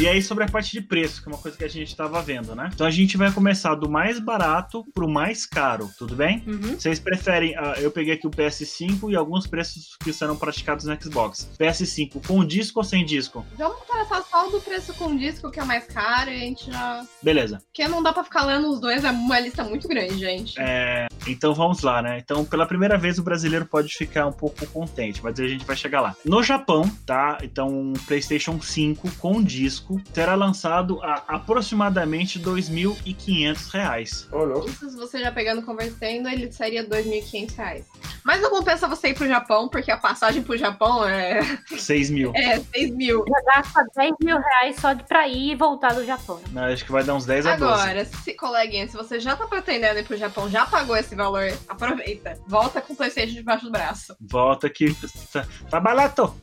E 0.02 0.08
aí, 0.08 0.20
sobre 0.20 0.42
a 0.42 0.48
parte 0.48 0.72
de 0.72 0.80
preço, 0.80 1.22
que 1.22 1.28
é 1.28 1.32
uma 1.32 1.38
coisa 1.38 1.56
que 1.56 1.62
a 1.62 1.68
gente 1.68 1.86
estava 1.86 2.20
vendo, 2.20 2.56
né? 2.56 2.70
Então 2.74 2.84
a 2.84 2.90
gente 2.90 3.16
vai 3.16 3.30
começar 3.30 3.76
do 3.76 3.88
mais 3.88 4.18
barato 4.18 4.84
pro 4.92 5.08
mais 5.08 5.46
caro, 5.46 5.88
tudo 5.96 6.16
bem? 6.16 6.42
Uhum. 6.44 6.76
Vocês 6.76 6.98
preferem. 6.98 7.54
ah, 7.56 7.74
eu 7.78 7.88
peguei 7.88 8.14
aqui 8.14 8.26
o 8.26 8.30
PS5 8.30 9.12
e 9.12 9.14
alguns 9.14 9.46
preços 9.46 9.96
que 10.02 10.12
serão 10.12 10.34
praticados 10.36 10.86
no 10.86 11.00
Xbox. 11.00 11.48
PS5 11.56 12.26
com 12.26 12.44
disco 12.44 12.80
ou 12.80 12.84
sem 12.84 13.04
disco? 13.04 13.46
Vamos 13.56 13.76
começar 13.86 14.24
do 14.50 14.60
preço 14.60 14.94
com 14.94 15.16
disco, 15.16 15.50
que 15.50 15.60
é 15.60 15.62
o 15.62 15.66
mais 15.66 15.86
caro, 15.86 16.30
e 16.30 16.36
a 16.36 16.38
gente 16.40 16.70
já. 16.70 17.04
Beleza. 17.22 17.62
Porque 17.66 17.86
não 17.88 18.02
dá 18.02 18.12
pra 18.12 18.24
ficar 18.24 18.44
lendo 18.44 18.68
os 18.70 18.80
dois, 18.80 19.04
é 19.04 19.10
uma 19.10 19.40
lista 19.40 19.64
muito 19.64 19.86
grande, 19.88 20.18
gente. 20.18 20.54
É, 20.58 21.06
então 21.26 21.54
vamos 21.54 21.82
lá, 21.82 22.02
né? 22.02 22.18
Então, 22.18 22.44
pela 22.44 22.66
primeira 22.66 22.98
vez, 22.98 23.18
o 23.18 23.22
brasileiro 23.22 23.66
pode 23.66 23.92
ficar 23.94 24.26
um 24.26 24.32
pouco 24.32 24.66
contente, 24.66 25.22
mas 25.22 25.38
a 25.38 25.46
gente 25.46 25.64
vai 25.64 25.76
chegar 25.76 26.00
lá. 26.00 26.16
No 26.24 26.42
Japão, 26.42 26.90
tá? 27.06 27.38
Então, 27.42 27.68
um 27.68 27.92
PlayStation 28.06 28.60
5 28.60 29.10
com 29.18 29.42
disco 29.42 30.00
será 30.12 30.34
lançado 30.34 31.02
a 31.02 31.22
aproximadamente 31.28 32.40
2.500 32.40 33.70
reais. 33.70 34.28
Olha, 34.32 34.64
Isso, 34.68 34.90
se 34.90 34.96
você 34.96 35.20
já 35.20 35.30
pegando 35.30 35.62
convertendo, 35.62 36.28
ele 36.28 36.50
seria 36.50 36.86
2.500 36.86 37.56
reais. 37.56 37.86
Mas 38.24 38.40
não 38.40 38.50
compensa 38.50 38.86
você 38.86 39.08
ir 39.08 39.14
pro 39.14 39.26
Japão, 39.26 39.68
porque 39.68 39.90
a 39.90 39.96
passagem 39.96 40.42
pro 40.42 40.56
Japão 40.56 41.06
é, 41.06 41.40
6 41.76 42.10
mil. 42.10 42.32
é 42.36 42.60
6 42.60 42.90
mil. 42.94 43.24
Já 43.26 43.54
gasta 43.54 43.84
10 43.96 44.12
mil 44.22 44.31
reais 44.38 44.76
só 44.76 44.92
de 44.92 45.04
pra 45.04 45.28
ir 45.28 45.52
e 45.52 45.54
voltar 45.54 45.94
do 45.94 46.04
Japão. 46.04 46.40
Não, 46.50 46.64
Acho 46.64 46.84
que 46.84 46.92
vai 46.92 47.04
dar 47.04 47.14
uns 47.14 47.26
10 47.26 47.46
a 47.46 47.56
12. 47.56 47.72
Agora, 47.72 48.04
se, 48.04 48.34
coleguinha, 48.34 48.88
se 48.88 48.96
você 48.96 49.20
já 49.20 49.36
tá 49.36 49.46
pretendendo 49.46 49.98
ir 49.98 50.04
pro 50.04 50.16
Japão, 50.16 50.48
já 50.48 50.66
pagou 50.66 50.96
esse 50.96 51.14
valor, 51.14 51.52
aproveita. 51.68 52.38
Volta 52.46 52.80
com 52.80 52.92
o 52.92 52.96
Playstation 52.96 53.34
debaixo 53.34 53.66
do 53.66 53.70
braço. 53.70 54.16
Volta 54.20 54.66
aqui. 54.66 54.94
Tá, 55.32 55.46
tá 55.70 55.80
barato. 55.80 56.34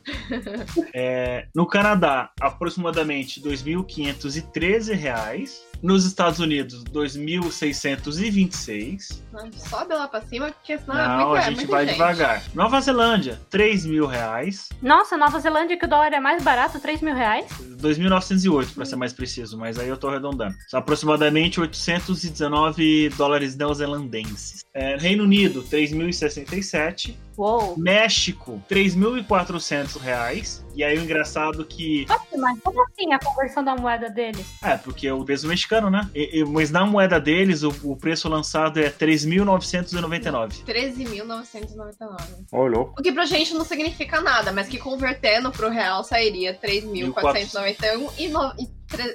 É, 0.92 1.46
no 1.54 1.66
Canadá, 1.66 2.30
aproximadamente 2.40 3.40
2.513 3.40 4.94
reais. 4.94 5.62
Nos 5.82 6.04
Estados 6.04 6.38
Unidos, 6.40 6.84
2.626. 6.84 9.22
Não, 9.32 9.50
Sobe 9.52 9.94
lá 9.94 10.06
pra 10.08 10.20
cima, 10.22 10.50
porque 10.52 10.78
senão 10.78 10.98
é 10.98 11.08
Não, 11.08 11.28
muito 11.28 11.36
a 11.36 11.40
é 11.40 11.44
gente 11.44 11.56
muita 11.56 11.72
vai 11.72 11.86
devagar. 11.86 12.42
Nova 12.54 12.80
Zelândia, 12.80 13.40
3 13.48 13.86
mil 13.86 14.06
reais. 14.06 14.68
Nossa, 14.82 15.16
Nova 15.16 15.38
Zelândia 15.40 15.78
que 15.78 15.86
o 15.86 15.88
dólar 15.88 16.12
é 16.12 16.20
mais 16.20 16.42
barato, 16.42 16.78
3 16.80 17.00
mil 17.00 17.14
reais? 17.14 17.46
2.908, 17.80 18.74
para 18.74 18.84
ser 18.84 18.96
mais 18.96 19.12
preciso, 19.12 19.56
mas 19.56 19.78
aí 19.78 19.88
eu 19.88 19.96
tô 19.96 20.08
arredondando. 20.08 20.54
São 20.68 20.80
aproximadamente 20.80 21.60
819 21.60 23.10
dólares 23.16 23.56
neozelandenses. 23.56 24.64
É, 24.74 24.96
Reino 24.96 25.22
Unido, 25.24 25.62
3.067. 25.62 27.14
Uou. 27.36 27.76
México, 27.78 28.62
3.400 28.68 29.98
reais. 29.98 30.64
E 30.74 30.84
aí 30.84 30.96
o 30.98 31.02
engraçado 31.02 31.64
que. 31.64 32.06
Nossa, 32.08 32.36
mas 32.38 32.60
como 32.62 32.82
assim 32.84 33.12
a 33.12 33.18
conversão 33.18 33.64
da 33.64 33.74
moeda 33.76 34.08
deles? 34.08 34.46
É, 34.62 34.76
porque 34.76 35.06
é 35.08 35.12
o 35.12 35.24
peso 35.24 35.48
mexicano, 35.48 35.90
né? 35.90 36.08
E- 36.14 36.40
e- 36.40 36.44
mas 36.44 36.70
na 36.70 36.86
moeda 36.86 37.20
deles, 37.20 37.62
o, 37.62 37.74
o 37.82 37.96
preço 37.96 38.28
lançado 38.28 38.78
é 38.78 38.88
3.999. 38.90 40.64
13.999. 40.64 42.46
Ô, 42.52 42.66
louco. 42.66 42.94
O 42.98 43.02
que 43.02 43.10
pra 43.12 43.24
gente 43.24 43.52
não 43.54 43.64
significa 43.64 44.20
nada, 44.20 44.52
mas 44.52 44.68
que 44.68 44.78
convertendo 44.78 45.50
pro 45.50 45.68
real 45.70 46.04
sairia 46.04 46.54
3.491 46.54 48.10
e, 48.18 48.28
no... 48.28 48.52
e 48.58 48.68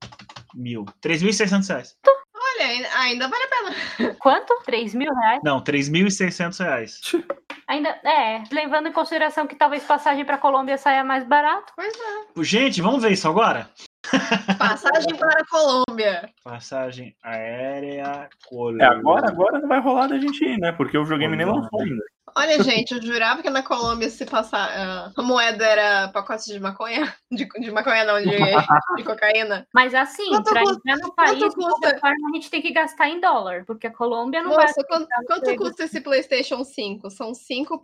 mil. 0.55 0.85
3.600 1.01 1.67
reais. 1.69 1.97
Olha, 2.59 2.89
ainda- 2.99 3.27
vale 3.27 3.43
a 3.43 3.47
pena. 3.47 4.15
Quanto? 4.19 4.61
3 4.65 4.93
mil 4.93 5.13
reais? 5.13 5.41
Não, 5.43 5.61
3.600 5.63 6.59
reais. 6.59 7.01
Ainda. 7.67 7.89
É, 8.03 8.43
levando 8.51 8.87
em 8.87 8.91
consideração 8.91 9.47
que 9.47 9.55
talvez 9.55 9.83
passagem 9.83 10.25
pra 10.25 10.37
Colômbia 10.37 10.77
saia 10.77 11.03
mais 11.03 11.23
barato. 11.25 11.71
Pois 11.75 11.93
é. 11.93 12.43
Gente, 12.43 12.81
vamos 12.81 13.01
ver 13.01 13.11
isso 13.11 13.27
agora? 13.27 13.69
Passagem 14.57 15.15
para 15.15 15.41
a 15.41 15.45
Colômbia. 15.93 16.29
Passagem 16.43 17.15
aérea 17.23 18.01
É, 18.03 18.29
Colômbia. 18.47 18.87
agora, 18.89 19.27
agora 19.27 19.59
não 19.59 19.67
vai 19.67 19.79
rolar 19.79 20.07
da 20.07 20.17
gente 20.19 20.43
ir, 20.43 20.57
né? 20.59 20.71
Porque 20.71 20.97
o 20.97 21.03
videogame 21.03 21.35
nem 21.35 21.45
lançou 21.45 21.81
ainda. 21.81 22.03
Olha, 22.35 22.63
gente, 22.63 22.95
eu 22.95 23.01
jurava 23.01 23.43
que 23.43 23.49
na 23.49 23.61
Colômbia 23.61 24.09
se 24.09 24.25
passar. 24.25 24.67
ah, 24.75 25.11
a 25.15 25.21
moeda 25.21 25.63
era 25.63 26.07
pacote 26.07 26.51
de 26.51 26.59
maconha. 26.59 27.13
De, 27.33 27.45
de 27.47 27.71
maconha, 27.71 28.03
não, 28.05 28.21
de, 28.21 28.29
de 28.97 29.03
cocaína. 29.03 29.67
Mas 29.73 29.93
assim, 29.95 30.29
Quanto 30.29 30.51
pra 30.51 30.61
custa- 30.61 30.77
entrar 30.85 30.97
no 31.07 31.15
país, 31.15 31.53
custa? 31.55 31.97
forma, 31.99 32.29
a 32.29 32.35
gente 32.35 32.49
tem 32.51 32.61
que 32.61 32.71
gastar 32.71 33.09
em 33.09 33.19
dólar, 33.19 33.63
porque 33.65 33.87
a 33.87 33.91
Colômbia 33.93 34.41
não 34.43 34.51
vai. 34.51 34.65
Moça, 34.67 34.83
quanto, 34.87 35.07
quanto 35.25 35.41
emprego. 35.41 35.63
custa 35.63 35.83
esse 35.85 35.99
PlayStation 35.99 36.63
5? 36.63 37.09
São 37.09 37.33
cinco, 37.33 37.81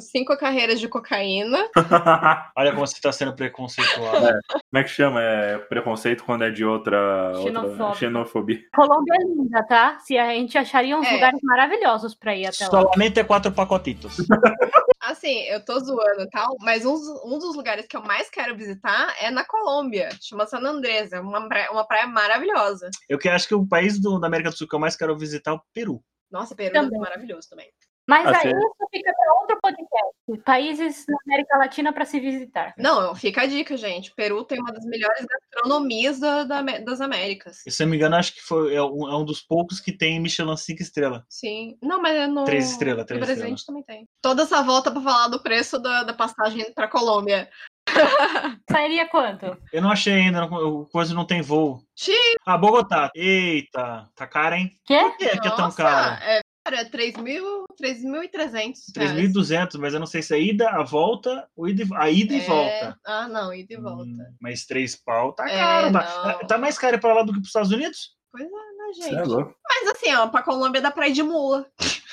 cinco 0.00 0.36
carreiras 0.36 0.78
de 0.78 0.86
cocaína. 0.88 1.58
Olha 2.56 2.70
como 2.72 2.86
você 2.86 2.94
está 2.94 3.10
sendo 3.10 3.34
preconceituoso. 3.34 4.20
Como 4.48 4.80
é 4.80 4.82
que 4.84 4.90
chama? 4.90 5.20
É 5.20 5.58
preconceito 5.58 6.22
quando 6.24 6.44
é 6.44 6.50
de 6.50 6.64
outra, 6.64 7.32
Xenofóbico. 7.60 7.94
xenofobia. 7.98 8.60
Colômbia 8.74 9.14
é 9.14 9.24
linda, 9.24 9.66
tá? 9.66 9.98
Se 10.00 10.16
a 10.18 10.30
gente 10.34 10.56
acharia 10.58 10.96
uns 10.96 11.06
É. 11.06 11.12
lugares 11.12 11.40
maravilhosos 11.42 12.14
pra 12.14 12.34
ir 12.36 12.46
até 12.46 12.64
lá. 12.64 12.70
Solamente 12.70 13.20
é 13.20 13.24
quatro 13.24 13.52
pacotitos. 13.52 14.16
Assim, 15.00 15.40
eu 15.48 15.64
tô 15.64 15.78
zoando 15.80 16.22
e 16.22 16.30
tal, 16.30 16.56
mas 16.60 16.84
um, 16.86 16.92
dos- 16.92 17.24
um 17.24 17.38
dos 17.38 17.56
lugares 17.56 17.86
que 17.86 17.96
eu 17.96 18.02
mais 18.02 18.30
quero 18.30 18.56
visitar 18.56 19.14
é 19.20 19.30
na 19.30 19.44
Colômbia. 19.44 20.08
Chama 20.20 20.46
San 20.46 20.60
Andrés. 20.60 21.12
É 21.12 21.20
uma 21.20 21.48
praia, 21.48 21.70
uma 21.72 21.84
praia 21.84 22.06
maravilhosa. 22.06 22.88
Eu 23.08 23.18
que 23.18 23.28
acho 23.28 23.48
que 23.48 23.54
o 23.54 23.66
país 23.66 23.98
do, 24.00 24.18
da 24.20 24.28
América 24.28 24.50
do 24.50 24.56
Sul 24.56 24.68
que 24.68 24.74
eu 24.74 24.78
mais 24.78 24.94
quero 24.96 25.16
visitar 25.18 25.50
é 25.50 25.54
o 25.54 25.62
Peru. 25.74 26.00
Nossa, 26.30 26.54
Peru 26.54 26.72
Também. 26.72 26.96
é 26.98 27.00
maravilhoso 27.02 27.48
também. 27.50 27.68
Mas 28.12 28.26
Ah, 28.26 28.40
aí 28.42 28.50
isso 28.50 28.86
fica 28.90 29.12
pra 29.14 29.34
outro 29.40 29.58
podcast. 29.62 30.42
Países 30.44 31.04
na 31.08 31.16
América 31.26 31.56
Latina 31.58 31.92
pra 31.92 32.04
se 32.04 32.20
visitar. 32.20 32.74
Não, 32.76 33.14
fica 33.14 33.42
a 33.42 33.46
dica, 33.46 33.76
gente. 33.76 34.12
Peru 34.14 34.44
tem 34.44 34.58
uma 34.60 34.72
das 34.72 34.84
melhores 34.84 35.24
gastronomias 35.26 36.20
da- 36.20 36.44
da 36.44 36.60
das 36.62 37.00
Américas. 37.00 37.64
E, 37.66 37.70
se 37.70 37.82
eu 37.82 37.86
não 37.86 37.90
me 37.92 37.96
engano, 37.96 38.16
acho 38.16 38.34
que 38.34 38.42
foi, 38.42 38.74
é, 38.74 38.82
um, 38.82 39.08
é 39.10 39.16
um 39.16 39.24
dos 39.24 39.40
poucos 39.40 39.80
que 39.80 39.92
tem 39.92 40.20
Michelin 40.20 40.56
5 40.56 40.82
estrelas. 40.82 41.22
Sim. 41.28 41.76
Não, 41.82 42.00
mas 42.02 42.14
é 42.14 42.26
no. 42.26 42.44
Três 42.44 42.70
estrelas, 42.70 43.06
três 43.06 43.20
no 43.20 43.26
Brasil 43.26 43.34
estrelas. 43.44 43.44
a 43.44 43.56
gente 43.56 43.66
também 43.66 43.82
tem. 43.82 44.08
Toda 44.20 44.42
essa 44.42 44.62
volta 44.62 44.90
pra 44.90 45.00
falar 45.00 45.28
do 45.28 45.42
preço 45.42 45.78
da, 45.78 46.02
da 46.04 46.12
passagem 46.12 46.72
pra 46.74 46.88
Colômbia. 46.88 47.48
Sairia 48.70 49.08
quanto? 49.08 49.56
Eu 49.72 49.82
não 49.82 49.90
achei 49.90 50.12
ainda, 50.14 50.40
não- 50.46 50.52
o 50.80 50.86
coisa 50.86 51.14
não 51.14 51.26
tem 51.26 51.42
voo. 51.42 51.80
Xiii. 51.96 52.36
Ah, 52.46 52.56
Bogotá. 52.56 53.10
Eita, 53.14 54.08
tá 54.14 54.26
caro, 54.26 54.54
hein? 54.54 54.70
Quê? 54.84 54.98
Por 55.00 55.16
que, 55.18 55.38
que 55.40 55.48
é 55.48 55.50
tão 55.50 55.70
caro? 55.72 56.22
É, 56.22 56.40
cara, 56.64 56.80
é 56.80 56.84
3.000 56.84 57.64
3.300. 57.80 58.52
reais. 58.52 58.84
3.200, 58.94 59.78
mas 59.80 59.94
eu 59.94 60.00
não 60.00 60.06
sei 60.06 60.22
se 60.22 60.34
é 60.34 60.40
ida, 60.40 60.68
a 60.70 60.82
volta, 60.82 61.46
ou 61.56 61.68
ida, 61.68 61.82
e- 61.82 61.88
a 61.96 62.10
ida 62.10 62.34
e 62.34 62.40
É, 62.40 62.46
volta. 62.46 62.98
Ah, 63.06 63.28
não, 63.28 63.52
ida 63.52 63.74
e 63.74 63.76
volta. 63.76 64.04
Hum, 64.04 64.18
mas 64.40 64.64
três 64.64 64.96
pau 64.96 65.32
tá 65.32 65.48
É, 65.48 65.58
caro. 65.58 65.92
tá, 65.92 66.34
tá 66.46 66.58
mais 66.58 66.78
caro 66.78 66.98
pra 66.98 67.12
lá 67.14 67.22
do 67.22 67.32
que 67.32 67.38
pros 67.38 67.48
Estados 67.48 67.70
Unidos? 67.72 68.10
Pois 68.30 68.44
é, 68.44 68.48
né, 68.48 68.88
é 68.88 68.92
gente? 68.94 69.54
Mas 69.68 69.88
assim, 69.90 70.14
ó, 70.14 70.26
pra 70.28 70.42
Colômbia 70.42 70.80
dá 70.80 70.90
pra 70.90 71.08
ir 71.08 71.12
de 71.12 71.22
mula. 71.22 71.66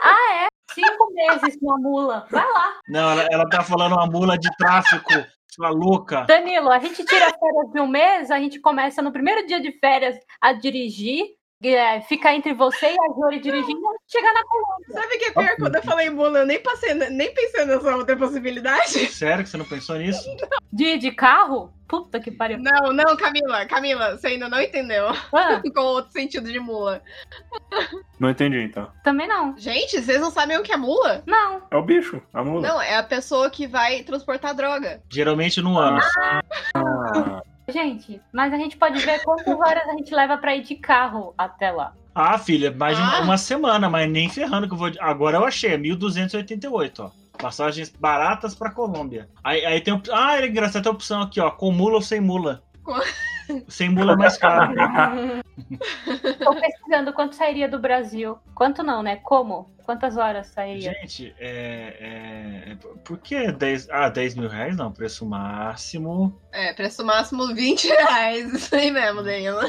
Ah, 0.00 0.44
é? 0.44 0.46
Cinco 0.72 1.12
meses 1.12 1.58
com 1.58 1.72
a 1.72 1.76
mula. 1.78 2.26
Vai 2.30 2.44
lá. 2.48 2.80
Não, 2.88 3.10
ela, 3.10 3.26
ela 3.32 3.48
tá 3.48 3.64
falando 3.64 3.94
uma 3.94 4.06
mula 4.06 4.38
de 4.38 4.48
tráfico, 4.56 5.10
sua 5.50 5.70
louca. 5.70 6.20
Danilo, 6.22 6.70
a 6.70 6.78
gente 6.78 7.04
tira 7.04 7.32
férias 7.36 7.72
de 7.72 7.80
um 7.80 7.88
mês, 7.88 8.30
a 8.30 8.38
gente 8.38 8.60
começa 8.60 9.02
no 9.02 9.10
primeiro 9.10 9.44
dia 9.46 9.60
de 9.60 9.72
férias 9.80 10.16
a 10.40 10.52
dirigir, 10.52 11.24
é, 11.62 12.00
fica 12.02 12.34
entre 12.34 12.52
você 12.52 12.86
e 12.86 12.96
a 12.96 13.14
Jori 13.14 13.40
dirigindo 13.40 13.80
e 13.80 14.12
chegar 14.12 14.32
na 14.34 14.44
Colômbia. 14.44 14.92
Sabe 14.92 15.14
o 15.14 15.18
que 15.18 15.24
é 15.24 15.32
pior? 15.32 15.56
Quando 15.56 15.76
eu 15.76 15.82
falei 15.82 16.10
mula, 16.10 16.40
eu 16.40 16.46
nem, 16.46 16.60
passei, 16.60 16.92
nem 16.94 17.32
pensei 17.32 17.64
nessa 17.64 17.96
outra 17.96 18.16
possibilidade. 18.16 18.90
Sério 19.08 19.42
que 19.42 19.48
você 19.48 19.56
não 19.56 19.64
pensou 19.64 19.96
nisso? 19.96 20.28
De, 20.70 20.98
de 20.98 21.10
carro? 21.12 21.72
Puta 21.88 22.20
que 22.20 22.30
pariu. 22.30 22.58
Não, 22.58 22.92
não, 22.92 23.16
Camila, 23.16 23.64
Camila, 23.64 24.16
você 24.16 24.28
ainda 24.28 24.48
não 24.48 24.60
entendeu. 24.60 25.08
Ah, 25.32 25.62
o 25.64 25.80
outro 25.80 26.12
sentido 26.12 26.52
de 26.52 26.58
mula? 26.58 27.00
Não 28.18 28.28
entendi, 28.28 28.60
então. 28.60 28.90
também 29.04 29.28
não. 29.28 29.56
Gente, 29.56 30.02
vocês 30.02 30.20
não 30.20 30.30
sabem 30.30 30.58
o 30.58 30.62
que 30.62 30.72
é 30.72 30.76
mula? 30.76 31.22
Não. 31.26 31.62
É 31.70 31.76
o 31.76 31.82
bicho, 31.82 32.20
a 32.34 32.44
mula. 32.44 32.68
Não, 32.68 32.82
é 32.82 32.96
a 32.96 33.02
pessoa 33.02 33.48
que 33.48 33.66
vai 33.66 34.02
transportar 34.02 34.54
droga. 34.54 35.00
Geralmente 35.08 35.62
no 35.62 35.78
ano. 35.78 36.00
Ah, 36.74 37.42
Gente, 37.68 38.20
mas 38.32 38.52
a 38.52 38.56
gente 38.56 38.76
pode 38.76 38.98
ver 39.04 39.22
quantas 39.24 39.46
horas 39.58 39.88
a 39.88 39.92
gente 39.92 40.14
leva 40.14 40.36
pra 40.38 40.54
ir 40.54 40.62
de 40.62 40.74
carro 40.76 41.34
até 41.36 41.70
lá. 41.70 41.92
Ah, 42.14 42.38
filha, 42.38 42.70
mais 42.70 42.96
de 42.96 43.02
uma, 43.02 43.16
Ah. 43.18 43.20
uma 43.22 43.36
semana, 43.38 43.90
mas 43.90 44.10
nem 44.10 44.28
ferrando 44.28 44.66
que 44.68 44.74
eu 44.74 44.78
vou. 44.78 44.90
Agora 45.00 45.36
eu 45.38 45.44
achei, 45.44 45.72
é 45.74 45.76
1288, 45.76 47.02
ó. 47.02 47.10
Passagens 47.38 47.90
baratas 47.90 48.54
pra 48.54 48.70
Colômbia. 48.70 49.28
Aí, 49.44 49.64
aí 49.66 49.80
tem. 49.82 50.00
Ah, 50.10 50.40
é 50.40 50.46
engraçado, 50.46 50.82
tem 50.84 50.90
a 50.90 50.94
opção 50.94 51.20
aqui, 51.20 51.38
ó. 51.40 51.50
Com 51.50 51.70
mula 51.70 51.96
ou 51.96 52.00
sem 52.02 52.20
mula? 52.20 52.62
Sem 53.68 53.90
mula 53.90 54.14
é 54.14 54.16
mais 54.16 54.38
caro. 54.38 54.72
Tô 56.42 56.54
pesquisando 56.54 57.12
quanto 57.12 57.34
sairia 57.34 57.68
do 57.68 57.78
Brasil. 57.78 58.38
Quanto 58.54 58.82
não, 58.82 59.02
né? 59.02 59.16
Como? 59.16 59.70
Quantas 59.86 60.16
horas 60.16 60.48
sairia? 60.48 60.90
Gente, 61.00 61.32
é, 61.38 61.96
é, 62.68 62.72
é- 62.72 62.76
Por 63.04 63.18
que 63.18 63.52
10. 63.52 63.88
Ah, 63.90 64.08
10 64.08 64.34
mil 64.34 64.48
reais? 64.48 64.76
Não, 64.76 64.90
preço 64.92 65.24
máximo. 65.24 66.38
É, 66.52 66.72
preço 66.72 67.04
máximo 67.04 67.54
20 67.54 67.86
reais. 67.86 68.52
Isso 68.52 68.74
aí 68.74 68.90
mesmo, 68.90 69.22
Danilo. 69.22 69.60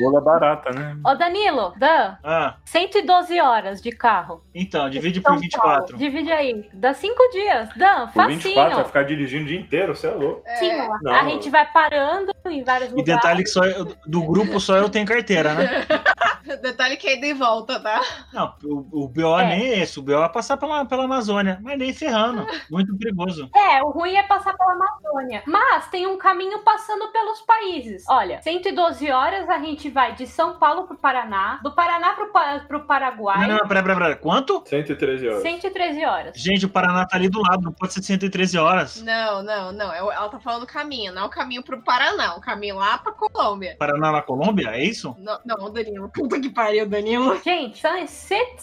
mula 0.00 0.20
barata, 0.20 0.70
né? 0.70 0.96
Ô 1.06 1.14
Danilo, 1.14 1.72
Dan, 1.78 2.16
Ah, 2.24 2.56
112 2.64 3.40
horas 3.40 3.80
de 3.80 3.92
carro. 3.92 4.42
então, 4.54 4.90
divide 4.90 5.20
São 5.22 5.34
por 5.34 5.40
24. 5.40 5.86
Paulo. 5.92 5.98
Divide 5.98 6.32
aí. 6.32 6.68
Dá 6.74 6.92
5 6.92 7.16
dias. 7.30 7.68
Dan, 7.76 8.08
Por 8.08 8.26
24, 8.26 8.54
vai 8.54 8.70
facinho. 8.70 8.86
ficar 8.86 9.02
dirigindo 9.04 9.44
o 9.44 9.48
dia 9.48 9.60
inteiro, 9.60 9.94
você 9.94 10.08
é 10.08 10.10
louco. 10.10 10.42
É, 10.46 10.56
Sim, 10.56 10.72
Não. 11.02 11.14
a 11.14 11.24
gente 11.24 11.48
vai 11.48 11.70
parando 11.72 12.32
em 12.46 12.64
vários 12.64 12.90
E 12.90 12.94
lugares. 12.94 13.22
detalhe 13.22 13.42
que 13.44 13.50
só 13.50 13.64
eu- 13.64 13.94
do 14.06 14.22
grupo 14.24 14.58
só 14.58 14.76
eu 14.78 14.88
tenho 14.88 15.06
carteira, 15.06 15.54
né? 15.54 15.68
Detalhe 16.62 16.96
que 16.96 17.06
é 17.08 17.16
ida 17.16 17.26
e 17.26 17.32
volta, 17.34 17.78
tá? 17.80 18.00
Não, 18.32 18.54
o, 18.64 19.04
o 19.04 19.08
BO 19.12 19.38
É. 19.38 19.46
nem 19.46 19.68
é 19.68 19.78
esse. 19.80 19.98
O 19.98 20.02
BO 20.02 20.12
é 20.22 20.28
passar 20.28 20.56
pela, 20.56 20.84
pela 20.84 21.04
Amazônia. 21.04 21.58
Mas 21.62 21.78
nem 21.78 21.92
ferrando. 21.92 22.46
Muito 22.70 22.96
perigoso. 22.96 23.48
É, 23.54 23.82
o 23.82 23.90
ruim 23.90 24.14
é 24.16 24.22
passar 24.22 24.54
pela 24.56 24.72
Amazônia. 24.72 25.42
Mas 25.46 25.88
tem 25.88 26.06
um 26.06 26.16
caminho 26.16 26.58
passando 26.60 27.08
pelos 27.12 27.40
países. 27.42 28.04
Olha, 28.08 28.40
112 28.42 29.10
horas 29.10 29.48
a 29.48 29.58
gente 29.58 29.88
vai 29.90 30.14
de 30.14 30.26
São 30.26 30.54
Paulo 30.58 30.84
pro 30.86 30.96
Paraná, 30.96 31.60
do 31.62 31.72
Paraná 31.74 32.12
pro, 32.14 32.30
pro 32.68 32.80
Paraguai, 32.86 33.46
Não, 33.46 33.58
não, 33.58 33.68
pera, 33.68 33.82
pera, 33.82 33.96
pera. 33.96 34.16
Quanto? 34.16 34.62
113 34.66 35.28
horas. 35.28 35.42
113 35.42 36.04
horas. 36.04 36.32
Gente, 36.36 36.66
o 36.66 36.68
Paraná 36.68 37.06
tá 37.06 37.16
ali 37.16 37.28
do 37.28 37.40
lado, 37.40 37.62
não 37.62 37.72
pode 37.72 37.92
ser 37.92 38.02
113 38.02 38.56
horas. 38.58 39.02
Não, 39.02 39.42
não, 39.42 39.72
não. 39.72 39.94
Eu- 39.94 40.10
Ela 40.12 40.28
tá 40.28 40.38
falando 40.40 40.66
caminho, 40.66 41.12
não 41.12 41.22
é 41.22 41.24
o 41.26 41.30
caminho 41.30 41.62
pro 41.62 41.82
Paraná, 41.82 42.34
o 42.36 42.40
caminho 42.40 42.76
lá 42.76 42.98
pra 42.98 43.12
Colômbia. 43.12 43.76
Paraná 43.78 44.12
na 44.12 44.22
Colômbia, 44.22 44.68
é 44.70 44.84
isso? 44.84 45.14
Não, 45.18 45.38
não, 45.44 45.70
Danilo. 45.72 46.08
Puta 46.10 46.40
que 46.40 46.50
pariu, 46.50 46.86
Danilo. 46.88 47.36
Gente, 47.42 47.78
são 47.80 48.06
ce- 48.06 48.54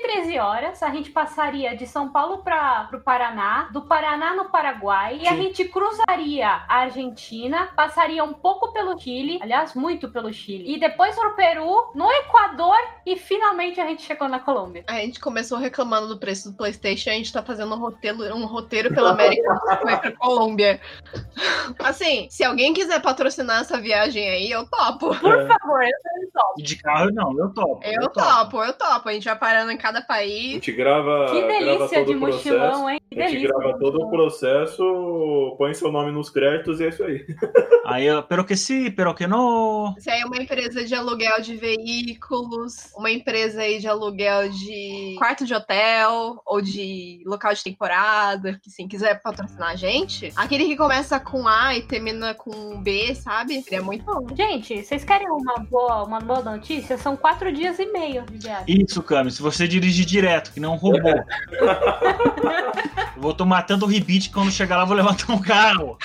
113 0.00 0.38
horas. 0.38 0.82
A 0.82 0.90
gente 0.90 1.10
passaria 1.10 1.76
de 1.76 1.86
São 1.86 2.10
Paulo 2.10 2.38
para 2.38 2.84
pro 2.84 3.00
Paraná, 3.00 3.68
do 3.72 3.82
Paraná 3.82 4.34
no 4.34 4.46
Paraguai, 4.46 5.18
e 5.22 5.26
a 5.26 5.32
Sim. 5.32 5.42
gente 5.42 5.64
cruzaria 5.66 6.48
a 6.48 6.76
Argentina, 6.80 7.68
passaria 7.74 8.22
um 8.22 8.32
pouco 8.32 8.72
pelo 8.72 8.98
Chile, 8.98 9.38
aliás, 9.42 9.74
muito 9.74 10.08
pelo 10.10 10.32
Chile, 10.32 10.74
e 10.74 10.78
depois 10.78 11.14
pro 11.14 11.34
Peru, 11.34 11.90
no 11.94 12.10
Equador, 12.10 12.76
e 13.04 13.16
finalmente 13.16 13.80
a 13.80 13.86
gente 13.86 14.02
chegou 14.02 14.28
na 14.28 14.40
Colômbia. 14.40 14.84
A 14.86 14.94
gente 14.94 15.20
começou 15.20 15.58
reclamando 15.58 16.08
do 16.08 16.18
preço 16.18 16.50
do 16.50 16.56
PlayStation, 16.56 17.10
a 17.10 17.14
gente 17.14 17.32
tá 17.32 17.42
fazendo 17.42 17.74
um 17.74 17.78
roteiro, 17.78 18.34
um 18.34 18.46
roteiro 18.46 18.94
pela 18.94 19.10
América 19.10 19.52
e 19.82 19.96
pra 19.96 20.12
Colômbia. 20.12 20.80
Assim, 21.80 22.28
se 22.30 22.44
alguém 22.44 22.72
quiser 22.72 23.00
patrocinar 23.00 23.60
essa 23.60 23.80
viagem 23.80 24.28
aí, 24.28 24.50
eu 24.50 24.66
topo. 24.66 25.08
Por 25.08 25.46
favor, 25.46 25.82
eu 25.82 26.30
sou 26.32 26.46
top. 26.46 26.60
E 26.60 26.62
de 26.62 26.76
carro, 26.76 27.10
não, 27.12 27.36
eu 27.38 27.52
topo. 27.52 27.80
Eu 27.84 28.08
topo, 28.10 28.62
eu 28.62 28.72
topo. 28.72 29.08
A 29.08 29.12
gente 29.12 29.24
vai 29.24 29.36
parando 29.36 29.72
em 29.72 29.76
cada 29.86 29.98
A 30.00 30.02
país. 30.02 30.52
gente 30.52 30.72
grava, 30.72 31.26
Que 31.30 31.40
grava 31.42 31.58
delícia 31.64 31.98
todo 31.98 32.06
de 32.08 32.16
o 32.16 32.20
processo. 32.20 32.48
mochilão, 32.58 32.90
hein? 32.90 33.00
Que 33.10 33.22
A 33.22 33.28
gente 33.28 33.36
delícia. 33.42 33.56
grava 33.58 33.72
de 33.74 33.78
todo 33.80 34.02
o 34.02 34.10
processo, 34.10 35.54
põe 35.56 35.72
seu 35.74 35.92
nome 35.92 36.10
nos 36.10 36.28
créditos 36.28 36.80
e 36.80 36.84
é 36.84 36.88
isso 36.88 37.04
aí. 37.04 37.24
Aí, 37.86 38.04
eu- 38.04 38.20
pero 38.24 38.44
que 38.44 38.56
sim, 38.56 38.90
pero 38.90 39.14
que 39.14 39.28
não. 39.28 39.94
Se 40.00 40.10
aí 40.10 40.20
é 40.22 40.26
uma 40.26 40.38
empresa 40.42 40.84
de 40.84 40.92
aluguel 40.92 41.40
de 41.40 41.54
veículos, 41.54 42.90
uma 42.96 43.08
empresa 43.12 43.60
aí 43.62 43.78
de 43.78 43.86
aluguel 43.86 44.48
de 44.48 45.14
quarto 45.16 45.44
de 45.46 45.54
hotel 45.54 46.42
ou 46.44 46.60
de 46.60 47.22
local 47.24 47.54
de 47.54 47.62
temporada, 47.62 48.58
que 48.60 48.68
sim, 48.70 48.88
quiser 48.88 49.22
patrocinar 49.22 49.70
a 49.70 49.76
gente, 49.76 50.32
aquele 50.34 50.64
que 50.66 50.76
começa 50.76 51.20
com 51.20 51.46
A 51.46 51.76
e 51.76 51.82
termina 51.82 52.34
com 52.34 52.82
B, 52.82 53.14
sabe? 53.14 53.62
Seria 53.62 53.82
muito 53.82 54.04
bom. 54.04 54.26
Gente, 54.34 54.82
vocês 54.82 55.04
querem 55.04 55.28
uma 55.30 55.54
boa, 55.70 56.02
uma 56.02 56.18
boa 56.18 56.42
notícia? 56.42 56.98
São 56.98 57.16
quatro 57.16 57.52
dias 57.52 57.78
e 57.78 57.86
meio 57.86 58.22
de 58.24 58.38
viagem. 58.38 58.82
Isso, 58.82 59.00
Cami, 59.00 59.30
se 59.30 59.40
você 59.40 59.68
dirigir 59.68 60.04
direto, 60.04 60.52
que 60.52 60.58
não 60.58 60.74
robô. 60.74 60.98
eu 63.16 63.22
vou 63.22 63.34
tomar 63.34 63.62
tanto 63.62 63.86
rebite 63.86 64.28
que 64.28 64.34
quando 64.34 64.50
chegar 64.50 64.76
lá 64.76 64.82
eu 64.82 64.86
vou 64.86 64.96
levantar 64.96 65.32
um 65.32 65.38
carro. 65.40 65.98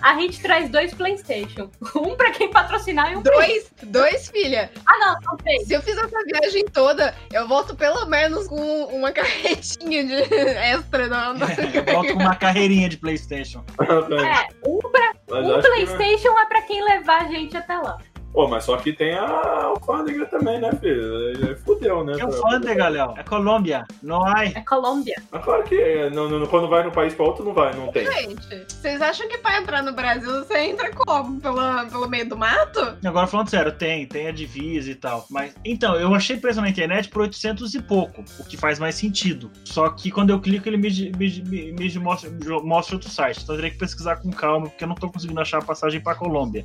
A 0.00 0.14
gente 0.14 0.40
traz 0.40 0.70
dois 0.70 0.94
PlayStation. 0.94 1.68
Um 1.96 2.14
pra 2.16 2.30
quem 2.30 2.48
patrocinar 2.50 3.12
e 3.12 3.16
um 3.16 3.22
pra... 3.22 3.34
Dois, 3.34 3.70
dois, 3.82 4.30
filha. 4.30 4.70
Ah, 4.86 4.96
não, 4.98 5.22
são 5.22 5.36
três. 5.38 5.66
Se 5.66 5.74
eu 5.74 5.82
fizer 5.82 6.00
essa 6.04 6.22
viagem 6.24 6.64
toda, 6.66 7.14
eu 7.32 7.48
volto 7.48 7.74
pelo 7.74 8.06
menos 8.06 8.46
com 8.46 8.84
uma 8.84 9.10
carretinha 9.10 10.04
de 10.04 10.14
extra. 10.72 11.08
Não, 11.08 11.34
não. 11.34 11.46
Eu 11.74 11.84
volto 11.94 12.12
com 12.14 12.20
uma 12.20 12.36
carreirinha 12.36 12.88
de 12.88 12.96
Playstation. 12.96 13.64
É, 13.80 14.68
um, 14.68 14.78
pra... 14.78 15.12
Mas 15.30 15.44
um 15.46 15.56
acho 15.56 15.62
que- 15.62 15.68
PlayStation 15.86 16.38
é 16.38 16.46
pra 16.46 16.62
quem 16.62 16.82
levar 16.84 17.22
a 17.22 17.28
gente 17.28 17.56
até 17.56 17.76
lá. 17.76 17.98
Pô, 18.32 18.46
mas 18.46 18.64
só 18.64 18.76
que 18.76 18.92
tem 18.92 19.14
a 19.14 19.62
alfândega 19.64 20.26
também, 20.26 20.60
né, 20.60 20.70
filho? 20.80 21.58
Fudeu, 21.64 22.04
né? 22.04 22.14
Que 22.14 22.22
alfândega, 22.22 22.88
Léo? 22.88 23.14
É 23.16 23.22
Colômbia. 23.22 23.84
Não 24.02 24.24
há. 24.24 24.44
É 24.44 24.60
Colômbia. 24.60 25.16
Mas 25.32 25.44
claro 25.44 25.64
que 25.64 25.74
é, 25.74 26.10
não- 26.10 26.28
não- 26.28 26.46
quando 26.46 26.68
vai 26.68 26.86
um 26.86 26.90
país 26.90 27.14
pra 27.14 27.24
outro, 27.24 27.44
não 27.44 27.52
vai, 27.52 27.74
não 27.74 27.88
tem. 27.90 28.06
Gente, 28.06 28.64
vocês 28.68 29.02
acham 29.02 29.26
que 29.28 29.38
pra 29.38 29.58
entrar 29.58 29.82
no 29.82 29.92
Brasil 29.92 30.30
você 30.30 30.58
entra 30.58 30.90
como? 30.94 31.40
Pela, 31.40 31.86
pelo 31.86 32.08
meio 32.08 32.28
do 32.28 32.36
mato? 32.36 32.96
Agora 33.04 33.26
falando 33.26 33.48
sério, 33.48 33.72
tem, 33.72 34.06
tem 34.06 34.28
a 34.28 34.32
divisa 34.32 34.90
e 34.90 34.94
tal. 34.94 35.26
Mas 35.30 35.54
então, 35.64 35.96
eu 35.96 36.14
achei 36.14 36.36
preço 36.36 36.60
na 36.60 36.68
internet 36.68 37.08
por 37.08 37.22
800 37.22 37.74
e 37.74 37.82
pouco, 37.82 38.22
o 38.38 38.44
que 38.44 38.56
faz 38.56 38.78
mais 38.78 38.94
sentido. 38.94 39.50
Só 39.64 39.88
que 39.90 40.10
quando 40.10 40.30
eu 40.30 40.38
clico, 40.40 40.68
ele 40.68 40.76
me, 40.76 40.88
me, 41.16 41.42
me, 41.46 41.72
me 41.72 41.98
mostra, 41.98 42.30
mostra 42.62 42.94
outro 42.96 43.10
site. 43.10 43.42
Então 43.42 43.54
eu 43.54 43.60
teria 43.60 43.72
que 43.72 43.78
pesquisar 43.78 44.16
com 44.16 44.30
calma, 44.30 44.68
porque 44.68 44.84
eu 44.84 44.88
não 44.88 44.94
tô 44.94 45.10
conseguindo 45.10 45.40
achar 45.40 45.58
a 45.58 45.64
passagem 45.64 46.00
pra 46.00 46.14
Colômbia. 46.14 46.64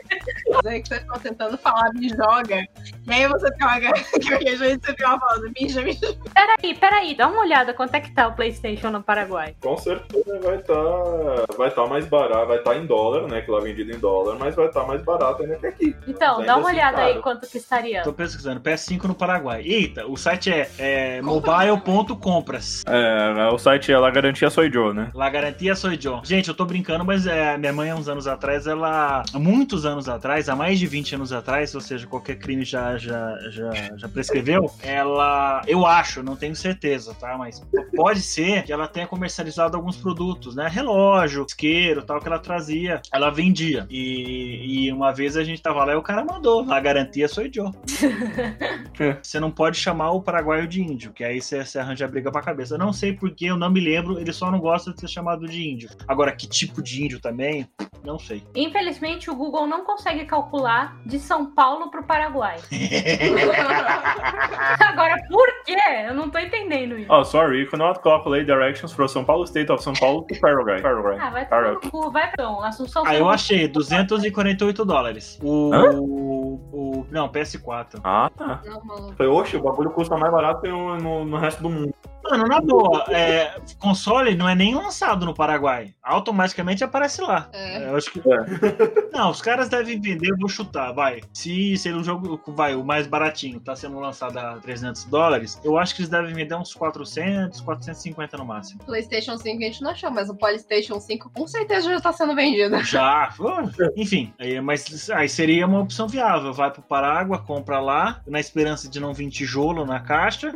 Que 0.81 0.87
você 0.87 0.99
ficou 0.99 1.19
tentando 1.19 1.57
falar, 1.57 1.91
me 1.93 2.09
joga. 2.09 2.65
E 3.07 3.11
aí 3.11 3.27
você 3.27 3.47
joga. 3.59 3.91
Que 4.21 4.49
a 4.49 4.55
gente 4.55 4.85
você 4.85 4.91
ficava 4.91 5.19
falando, 5.19 5.51
mija, 5.59 5.81
mija. 5.81 6.15
Peraí, 6.33 6.75
peraí, 6.75 7.15
dá 7.15 7.27
uma 7.27 7.41
olhada 7.41 7.73
quanto 7.73 7.95
é 7.95 8.01
que 8.01 8.13
tá 8.13 8.27
o 8.27 8.33
PlayStation 8.33 8.89
no 8.89 9.01
Paraguai. 9.01 9.55
Com 9.61 9.77
certeza 9.77 10.39
vai 10.39 10.57
estar 10.57 11.55
vai 11.57 11.71
tá 11.71 11.87
mais 11.87 12.05
barato, 12.05 12.47
vai 12.47 12.57
estar 12.57 12.75
em 12.77 12.85
dólar, 12.85 13.27
né? 13.27 13.41
Que 13.41 13.51
lá 13.51 13.59
é 13.59 13.61
vendido 13.61 13.91
em 13.91 13.99
dólar, 13.99 14.37
mas 14.39 14.55
vai 14.55 14.67
estar 14.67 14.85
mais 14.85 15.01
barato 15.01 15.43
ainda 15.43 15.57
que 15.57 15.67
aqui. 15.67 15.95
Então, 16.07 16.37
Mas 16.37 16.47
dá 16.47 16.53
ainda 16.53 16.57
uma 16.57 16.69
assim, 16.69 16.77
olhada 16.77 17.01
aí 17.01 17.09
caro. 17.11 17.23
quanto 17.23 17.47
que 17.47 17.57
estaria. 17.57 18.03
Tô 18.03 18.13
pesquisando, 18.13 18.61
PS5 18.61 19.03
no 19.05 19.15
Paraguai. 19.15 19.61
Eita, 19.63 20.05
o 20.05 20.15
site 20.15 20.51
é, 20.51 20.69
é 20.77 21.21
Compras. 21.21 21.67
mobile.compras. 21.67 22.83
É, 22.87 23.47
o 23.51 23.57
site 23.57 23.91
é 23.91 23.97
La 23.97 24.09
Garantia 24.09 24.49
Soy 24.49 24.71
Joe, 24.71 24.93
né? 24.93 25.11
La 25.13 25.29
garantia 25.29 25.75
sou 25.75 25.95
John. 25.95 26.21
Gente, 26.23 26.47
eu 26.47 26.53
tô 26.53 26.65
brincando, 26.65 27.03
mas 27.03 27.25
é, 27.25 27.57
minha 27.57 27.73
mãe, 27.73 27.89
há 27.89 27.95
uns 27.95 28.07
anos 28.07 28.27
atrás, 28.27 28.67
ela. 28.67 29.23
Muitos 29.33 29.85
anos 29.85 30.07
atrás, 30.07 30.40
há 30.49 30.55
mais 30.55 30.79
de 30.79 30.87
20 30.87 31.15
anos 31.15 31.33
atrás, 31.33 31.73
ou 31.75 31.81
seja, 31.81 32.07
qualquer 32.07 32.35
crime 32.35 32.63
já, 32.63 32.97
já, 32.97 33.37
já, 33.49 33.71
já 33.95 34.09
prescreveu, 34.09 34.71
ela. 34.81 35.61
Eu 35.67 35.85
acho, 35.85 36.23
não 36.23 36.35
tenho 36.35 36.55
certeza, 36.55 37.13
tá? 37.13 37.37
Mas 37.37 37.61
pode 38.01 38.21
ser 38.21 38.63
que 38.63 38.73
ela 38.73 38.87
tenha 38.87 39.05
comercializado 39.05 39.77
alguns 39.77 39.95
produtos, 39.95 40.55
né? 40.55 40.67
Relógio, 40.67 41.45
isqueiro, 41.47 42.03
tal, 42.03 42.19
que 42.19 42.27
ela 42.27 42.39
trazia. 42.39 43.01
Ela 43.13 43.29
vendia. 43.29 43.85
E, 43.89 44.87
e 44.87 44.91
uma 44.91 45.11
vez 45.11 45.37
a 45.37 45.43
gente 45.43 45.61
tava 45.61 45.85
lá 45.85 45.93
e 45.93 45.95
o 45.95 46.01
cara 46.01 46.25
mandou. 46.25 46.65
La 46.65 46.79
garantia 46.79 47.27
sou 47.27 47.47
John. 47.47 47.71
Você 49.21 49.39
não 49.39 49.51
pode 49.51 49.77
chamar 49.77 50.11
o 50.11 50.21
paraguaio 50.21 50.67
de 50.67 50.81
índio, 50.81 51.13
que 51.13 51.23
aí 51.23 51.41
você, 51.41 51.63
você 51.63 51.79
arranja 51.79 52.07
briga 52.07 52.31
pra 52.31 52.41
cabeça. 52.41 52.75
Eu 52.75 52.79
não 52.79 52.93
sei 52.93 53.13
porque, 53.13 53.45
eu 53.45 53.57
não 53.57 53.69
me 53.69 53.79
lembro, 53.79 54.19
ele 54.19 54.31
só 54.31 54.51
não 54.51 54.59
gosta 54.59 54.93
de 54.93 54.99
ser 54.99 55.07
chamado 55.07 55.47
de 55.47 55.69
índio. 55.69 55.89
Agora, 56.07 56.31
que 56.31 56.47
tipo 56.47 56.81
de 56.81 57.03
índio 57.03 57.19
também? 57.19 57.67
Não 58.03 58.17
sei. 58.17 58.43
Infelizmente, 58.55 59.29
o 59.29 59.35
Google 59.35 59.67
não 59.67 59.83
consegue 59.83 60.25
calcular 60.25 60.97
de 61.05 61.19
São 61.19 61.53
Paulo 61.53 61.89
pro 61.89 62.03
Paraguai. 62.03 62.57
Agora, 64.79 65.15
por 65.29 65.47
quê? 65.65 65.77
Eu 66.07 66.13
não 66.13 66.29
tô 66.29 66.39
entendendo 66.39 66.97
isso. 66.97 67.11
Oh, 67.11 67.23
sorry, 67.23 67.61
you 67.61 67.69
cannot 67.69 67.90
calculate 67.99 68.45
directions 68.45 68.93
from 68.93 69.05
São 69.07 69.25
Paulo 69.25 69.45
State 69.45 69.71
of 69.71 69.83
São 69.83 69.93
Paulo 69.99 70.21
to 70.23 70.39
Paraguay. 70.39 70.81
Paraguay. 70.81 71.17
Ah, 71.19 71.29
vai 71.29 71.45
Paraguay. 71.45 71.79
tomar 71.81 71.85
no 71.85 72.05
cu, 72.05 72.11
vai 72.11 72.31
pra 72.31 72.49
um. 72.49 72.61
Assunção. 72.61 73.03
Ah, 73.05 73.15
eu 73.15 73.27
achei, 73.29 73.67
248 73.67 74.85
dólares. 74.85 75.39
O. 75.43 75.73
Hã? 75.73 75.91
o, 75.93 76.53
o- 76.71 77.07
não, 77.11 77.27
PS4. 77.29 77.99
Ah, 78.03 78.29
tá. 78.37 78.61
Não. 78.65 79.13
Falei, 79.17 79.31
oxe, 79.31 79.57
o 79.57 79.61
bagulho 79.63 79.89
custa 79.91 80.15
mais 80.17 80.31
barato 80.31 80.61
que 80.61 80.67
no, 80.69 80.97
no, 80.97 81.25
no 81.25 81.37
resto 81.37 81.61
do 81.63 81.69
mundo. 81.69 81.93
Mano, 82.23 82.45
na 82.45 82.61
boa, 82.61 83.05
é, 83.09 83.59
console 83.79 84.35
não 84.35 84.47
é 84.47 84.55
nem 84.55 84.75
lançado 84.75 85.25
no 85.25 85.33
Paraguai. 85.33 85.93
Automaticamente 86.01 86.83
aparece 86.83 87.21
lá. 87.21 87.49
É. 87.53 87.89
Eu 87.89 87.95
acho 87.95 88.11
que. 88.11 88.21
Não, 89.11 89.29
os 89.29 89.41
caras 89.41 89.69
devem 89.69 89.99
vender, 89.99 90.31
eu 90.31 90.37
vou 90.37 90.49
chutar, 90.49 90.91
vai. 90.91 91.21
Se 91.33 91.75
ser 91.77 91.95
um 91.95 92.03
jogo, 92.03 92.39
vai, 92.47 92.75
o 92.75 92.83
mais 92.83 93.07
baratinho, 93.07 93.59
tá 93.59 93.75
sendo 93.75 93.99
lançado 93.99 94.37
a 94.37 94.57
300 94.57 95.05
dólares, 95.05 95.59
eu 95.63 95.77
acho 95.77 95.95
que 95.95 96.01
eles 96.01 96.09
devem 96.09 96.33
vender 96.33 96.55
uns 96.55 96.73
400, 96.73 97.61
450 97.61 98.37
no 98.37 98.45
máximo. 98.45 98.83
PlayStation 98.85 99.37
5 99.37 99.57
a 99.57 99.65
gente 99.65 99.81
não 99.81 99.91
achou, 99.91 100.11
mas 100.11 100.29
o 100.29 100.35
PlayStation 100.35 100.99
5 100.99 101.29
com 101.29 101.47
certeza 101.47 101.89
já 101.89 101.99
tá 101.99 102.13
sendo 102.13 102.35
vendido. 102.35 102.81
Já, 102.91 103.33
pô, 103.37 103.49
enfim, 103.95 104.33
aí, 104.37 104.59
mas 104.59 105.09
aí 105.11 105.29
seria 105.29 105.65
uma 105.65 105.79
opção 105.79 106.07
viável. 106.07 106.51
Vai 106.51 106.71
pro 106.71 106.81
Parágua, 106.81 107.39
compra 107.39 107.79
lá, 107.79 108.21
na 108.27 108.39
esperança 108.39 108.89
de 108.89 108.99
não 108.99 109.13
vir 109.13 109.29
tijolo 109.29 109.85
na 109.85 109.99
caixa. 109.99 110.53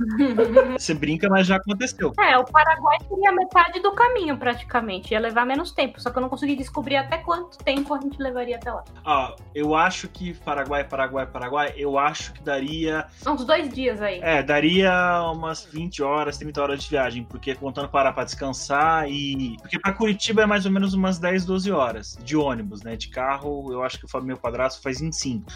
Você 0.90 0.94
brinca, 0.94 1.28
mas 1.28 1.46
já 1.46 1.54
aconteceu. 1.54 2.12
É, 2.18 2.36
o 2.36 2.44
Paraguai 2.44 2.98
seria 3.08 3.30
metade 3.30 3.78
do 3.80 3.92
caminho, 3.92 4.36
praticamente. 4.36 5.12
Ia 5.14 5.20
levar 5.20 5.46
menos 5.46 5.70
tempo. 5.70 6.00
Só 6.00 6.10
que 6.10 6.18
eu 6.18 6.20
não 6.22 6.28
consegui 6.28 6.56
descobrir 6.56 6.96
até 6.96 7.18
quanto 7.18 7.58
tempo 7.58 7.94
a 7.94 8.00
gente 8.00 8.20
levaria 8.20 8.56
até 8.56 8.72
lá. 8.72 8.82
Ó, 9.04 9.36
eu 9.54 9.76
acho 9.76 10.08
que 10.08 10.34
Paraguai, 10.34 10.82
Paraguai, 10.82 11.26
Paraguai, 11.26 11.72
eu 11.76 11.96
acho 11.96 12.32
que 12.32 12.42
daria. 12.42 13.06
Uns 13.24 13.44
dois 13.44 13.72
dias 13.72 14.02
aí. 14.02 14.18
É, 14.20 14.42
daria 14.42 15.22
umas 15.32 15.64
20 15.64 16.02
horas, 16.02 16.36
30 16.38 16.60
horas 16.60 16.82
de 16.82 16.90
viagem, 16.90 17.22
porque 17.22 17.54
contando 17.54 17.88
parar 17.88 18.12
pra 18.12 18.24
descansar 18.24 19.08
e. 19.08 19.56
Porque 19.60 19.78
pra 19.78 19.92
Curitiba 19.92 20.42
é 20.42 20.46
mais 20.46 20.66
ou 20.66 20.72
menos 20.72 20.92
umas 20.92 21.20
10, 21.20 21.44
12 21.44 21.70
horas 21.70 22.18
de 22.24 22.36
ônibus, 22.36 22.82
né? 22.82 22.96
De 22.96 23.06
carro, 23.08 23.72
eu 23.72 23.84
acho 23.84 23.96
que 24.00 24.06
o 24.12 24.20
meu 24.22 24.36
padrasto 24.36 24.82
faz 24.82 25.00
em 25.00 25.12
5. 25.12 25.46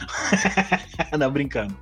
não, 1.18 1.28
brincando. 1.28 1.76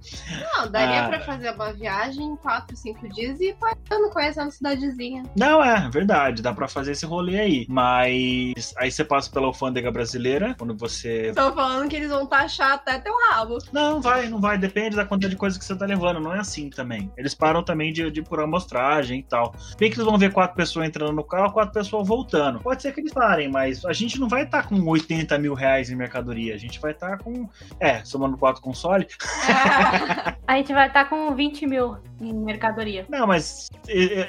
Não, 0.57 0.70
daria 0.70 1.05
Ah. 1.05 1.09
pra 1.11 1.20
fazer 1.20 1.50
uma 1.50 1.70
viagem 1.74 2.24
em 2.24 2.36
4, 2.36 2.74
5 2.74 3.09
dias 3.11 3.41
e 3.43 3.55
parando, 3.55 4.11
conhecendo 4.11 4.51
cidadezinha. 4.51 5.24
Não, 5.36 5.62
é 5.62 5.88
verdade, 5.90 6.43
dá 6.43 6.53
pra 6.53 6.68
fazer 6.68 6.93
esse 6.93 7.07
rolê 7.07 7.40
aí. 7.40 7.66
Mas 7.68 8.74
aí 8.76 8.90
você 8.90 9.05
passa 9.05 9.30
pela 9.30 9.47
alfândega 9.47 9.90
brasileira, 9.90 10.55
quando 10.59 10.74
você. 10.76 11.28
Estão 11.28 11.53
falando 11.55 11.88
que 11.88 11.97
eles 11.97 12.11
vão 12.11 12.26
taxar 12.26 12.72
até 12.72 12.99
teu 12.99 13.14
rabo. 13.30 13.59
Não, 13.72 14.01
vai, 14.01 14.28
não 14.28 14.40
vai, 14.40 14.59
depende 14.59 14.97
da 14.97 15.05
quantidade 15.05 15.34
de 15.34 15.38
coisa 15.38 15.59
que 15.59 15.64
você 15.64 15.76
tá 15.76 15.86
levando, 15.86 16.20
não 16.20 16.34
é 16.34 16.38
assim 16.38 16.70
também. 16.70 17.11
Eles 17.16 17.34
param 17.34 17.62
também 17.62 17.93
de, 17.93 18.11
de 18.11 18.22
por 18.22 18.40
amostragem 18.40 19.20
e 19.20 19.22
tal. 19.22 19.55
Bem 19.78 19.90
que 19.90 19.97
eles 19.97 20.07
vão 20.07 20.18
ver 20.18 20.32
quatro 20.32 20.57
pessoas 20.57 20.86
entrando 20.86 21.12
no 21.12 21.24
carro, 21.24 21.53
quatro 21.53 21.72
pessoas 21.72 22.07
voltando. 22.07 22.61
Pode 22.61 22.82
ser 22.82 22.93
que 22.93 23.01
eles 23.01 23.12
parem, 23.12 23.51
mas 23.51 23.84
a 23.84 23.93
gente 23.93 24.18
não 24.18 24.28
vai 24.28 24.45
estar 24.45 24.68
com 24.68 24.80
80 24.84 25.38
mil 25.38 25.55
reais 25.55 25.90
em 25.90 25.97
mercadoria, 25.97 26.55
a 26.55 26.59
gente 26.59 26.80
vai 26.80 26.93
estar 26.93 27.18
com. 27.18 27.49
É, 27.80 28.05
somando 28.05 28.36
quatro 28.36 28.62
console. 28.62 29.07
A 30.53 30.57
gente 30.57 30.70
vai 30.74 30.86
estar 30.86 31.07
com 31.07 31.34
20 31.34 31.66
mil 31.66 31.96
em 32.20 32.30
mercadoria. 32.34 33.07
Não, 33.09 33.26
mas 33.26 33.70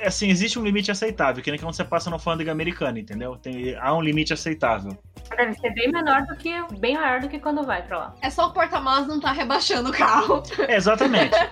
assim, 0.05 0.29
existe 0.29 0.57
um 0.57 0.63
limite 0.63 0.89
aceitável, 0.89 1.43
que 1.43 1.51
nem 1.51 1.59
quando 1.59 1.75
você 1.75 1.83
passa 1.83 2.09
no 2.09 2.15
alfândega 2.15 2.49
americana, 2.49 2.97
entendeu? 2.97 3.35
Tem, 3.35 3.75
há 3.75 3.93
um 3.93 3.99
limite 4.01 4.31
aceitável. 4.31 4.97
Deve 5.35 5.53
ser 5.55 5.73
bem 5.73 5.91
menor 5.91 6.21
do 6.25 6.35
que. 6.37 6.53
Bem 6.79 6.95
maior 6.95 7.19
do 7.19 7.27
que 7.27 7.39
quando 7.39 7.63
vai 7.63 7.81
pra 7.85 7.97
lá. 7.97 8.15
É 8.21 8.29
só 8.29 8.47
o 8.47 8.53
porta-malas 8.53 9.05
não 9.05 9.19
tá 9.19 9.33
rebaixando 9.33 9.89
o 9.89 9.93
carro. 9.93 10.41
É, 10.65 10.77
exatamente. 10.77 11.35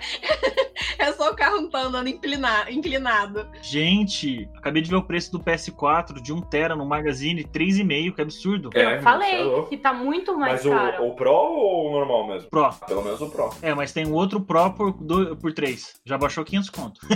É 0.98 1.12
só 1.12 1.30
o 1.30 1.36
carro 1.36 1.56
não 1.62 1.70
tá 1.70 1.80
andando 1.80 2.08
inclina- 2.08 2.70
inclinado. 2.70 3.46
Gente, 3.60 4.48
acabei 4.56 4.82
de 4.82 4.90
ver 4.90 4.96
o 4.96 5.02
preço 5.02 5.32
do 5.32 5.40
PS4 5.40 6.20
de 6.20 6.32
1TB 6.34 6.76
no 6.76 6.84
Magazine, 6.84 7.44
3,5, 7.44 8.14
que 8.14 8.22
absurdo. 8.22 8.70
É, 8.74 8.96
eu 8.98 9.02
falei 9.02 9.48
é 9.48 9.62
que 9.68 9.76
tá 9.76 9.92
muito 9.92 10.36
mais 10.36 10.64
Mas 10.64 10.74
caro. 10.74 11.04
o, 11.04 11.08
o 11.10 11.14
Pro 11.16 11.32
ou 11.32 11.88
o 11.88 11.92
normal 11.92 12.26
mesmo? 12.28 12.48
Pro. 12.50 12.70
Pelo 12.86 13.02
menos 13.02 13.20
o 13.20 13.28
Pro. 13.28 13.50
É, 13.62 13.74
mas 13.74 13.92
tem 13.92 14.06
um 14.06 14.12
outro 14.12 14.40
Pro 14.40 14.61
por, 14.70 14.92
do, 14.92 15.36
por 15.36 15.52
3. 15.52 15.94
Já 16.04 16.18
baixou 16.18 16.44
500 16.44 16.70
conto. 16.70 17.00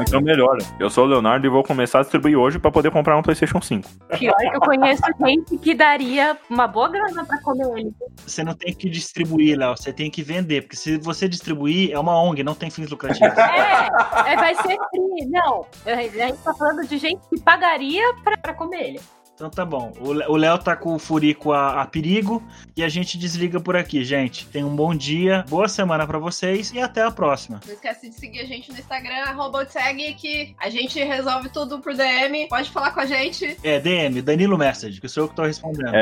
Então 0.00 0.20
melhora. 0.20 0.58
Eu 0.78 0.90
sou 0.90 1.04
o 1.04 1.06
Leonardo 1.06 1.46
e 1.46 1.50
vou 1.50 1.62
começar 1.62 1.98
a 1.98 2.02
distribuir 2.02 2.36
hoje 2.36 2.58
pra 2.58 2.70
poder 2.70 2.90
comprar 2.90 3.16
um 3.16 3.22
PlayStation 3.22 3.60
5. 3.60 3.88
Pior 4.18 4.36
que 4.36 4.56
eu 4.56 4.60
conheço 4.60 5.02
gente 5.24 5.58
que 5.58 5.74
daria 5.74 6.36
uma 6.50 6.66
boa 6.66 6.88
grana 6.88 7.24
pra 7.24 7.40
comer 7.40 7.66
ele. 7.78 7.92
Você 8.26 8.42
não 8.42 8.54
tem 8.54 8.74
que 8.74 8.88
distribuir, 8.88 9.58
Léo, 9.58 9.76
você 9.76 9.92
tem 9.92 10.10
que 10.10 10.22
vender. 10.22 10.62
Porque 10.62 10.76
se 10.76 10.98
você 10.98 11.28
distribuir, 11.28 11.92
é 11.92 11.98
uma 11.98 12.20
ONG, 12.20 12.42
não 12.42 12.54
tem 12.54 12.70
fins 12.70 12.90
lucrativos. 12.90 13.36
É, 13.38 14.32
é, 14.32 14.36
vai 14.36 14.54
ser 14.54 14.76
free. 14.90 15.26
Não, 15.28 15.66
a 15.86 16.02
gente 16.02 16.38
tá 16.38 16.54
falando 16.54 16.86
de 16.86 16.98
gente 16.98 17.20
que 17.28 17.40
pagaria 17.40 18.14
pra, 18.22 18.36
pra 18.36 18.54
comer 18.54 18.88
ele. 18.88 19.00
Então 19.34 19.50
tá 19.50 19.64
bom. 19.64 19.92
O 20.00 20.12
Lé- 20.12 20.28
O 20.28 20.36
Léo 20.36 20.56
tá 20.58 20.76
com 20.76 20.94
o 20.94 20.98
Furico 20.98 21.50
a, 21.52 21.82
a 21.82 21.86
perigo 21.86 22.40
e 22.76 22.84
a 22.84 22.88
gente 22.88 23.18
desliga 23.18 23.58
por 23.58 23.74
aqui, 23.76 24.04
gente. 24.04 24.46
Tenham 24.46 24.68
um 24.68 24.76
bom 24.76 24.94
dia, 24.94 25.44
boa 25.48 25.66
semana 25.66 26.06
pra 26.06 26.18
vocês 26.18 26.70
e 26.72 26.80
até 26.80 27.02
a 27.02 27.10
próxima. 27.10 27.60
Não 27.66 27.74
esquece 27.74 28.08
de 28.08 28.14
seguir 28.14 28.40
a 28.40 28.44
gente 28.44 28.70
no 28.70 28.78
Instagram, 28.78 29.24
arroba 29.26 29.66
tag, 29.66 30.14
que 30.14 30.54
a 30.60 30.70
gente 30.70 31.02
resolve 31.02 31.48
tudo 31.48 31.80
por 31.80 31.94
DM. 31.94 32.46
Pode 32.48 32.70
falar 32.70 32.92
com 32.92 33.00
a 33.00 33.06
gente. 33.06 33.56
É, 33.64 33.80
DM, 33.80 34.22
Danilo 34.22 34.56
Message, 34.56 35.00
que 35.00 35.08
sou 35.08 35.24
eu 35.24 35.28
que 35.28 35.34
tô 35.34 35.42
respondendo. 35.42 35.92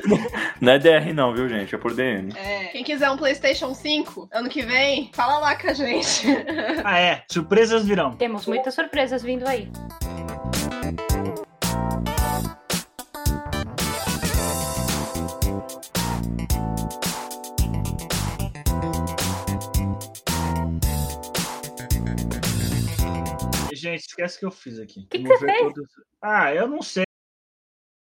Não 0.58 0.72
é 0.72 0.78
DR 0.78 1.12
não, 1.14 1.34
viu, 1.34 1.48
gente? 1.48 1.74
É 1.74 1.78
por 1.78 1.94
DM. 1.94 2.32
É, 2.34 2.64
quem 2.68 2.82
quiser 2.82 3.10
um 3.10 3.16
PlayStation 3.16 3.74
5 3.74 4.28
ano 4.32 4.48
que 4.48 4.62
vem, 4.62 5.10
fala 5.14 5.38
lá 5.38 5.54
com 5.54 5.68
a 5.68 5.74
gente. 5.74 6.26
Ah, 6.84 6.98
é. 6.98 7.22
Surpresas 7.30 7.84
virão. 7.84 8.12
Temos 8.16 8.46
muitas 8.46 8.74
surpresas 8.74 9.22
vindo 9.22 9.46
aí. 9.46 9.68
Gente, 23.80 24.00
esquece 24.06 24.36
o 24.36 24.40
que 24.40 24.46
eu 24.46 24.50
fiz 24.50 24.78
aqui. 24.78 25.06
Que 25.06 25.18
que 25.18 25.26
Vou 25.26 25.38
você 25.38 25.46
fez? 25.46 25.58
todos- 25.60 25.90
Ah, 26.22 26.54
eu 26.54 26.68
não 26.68 26.82
sei. 26.82 27.04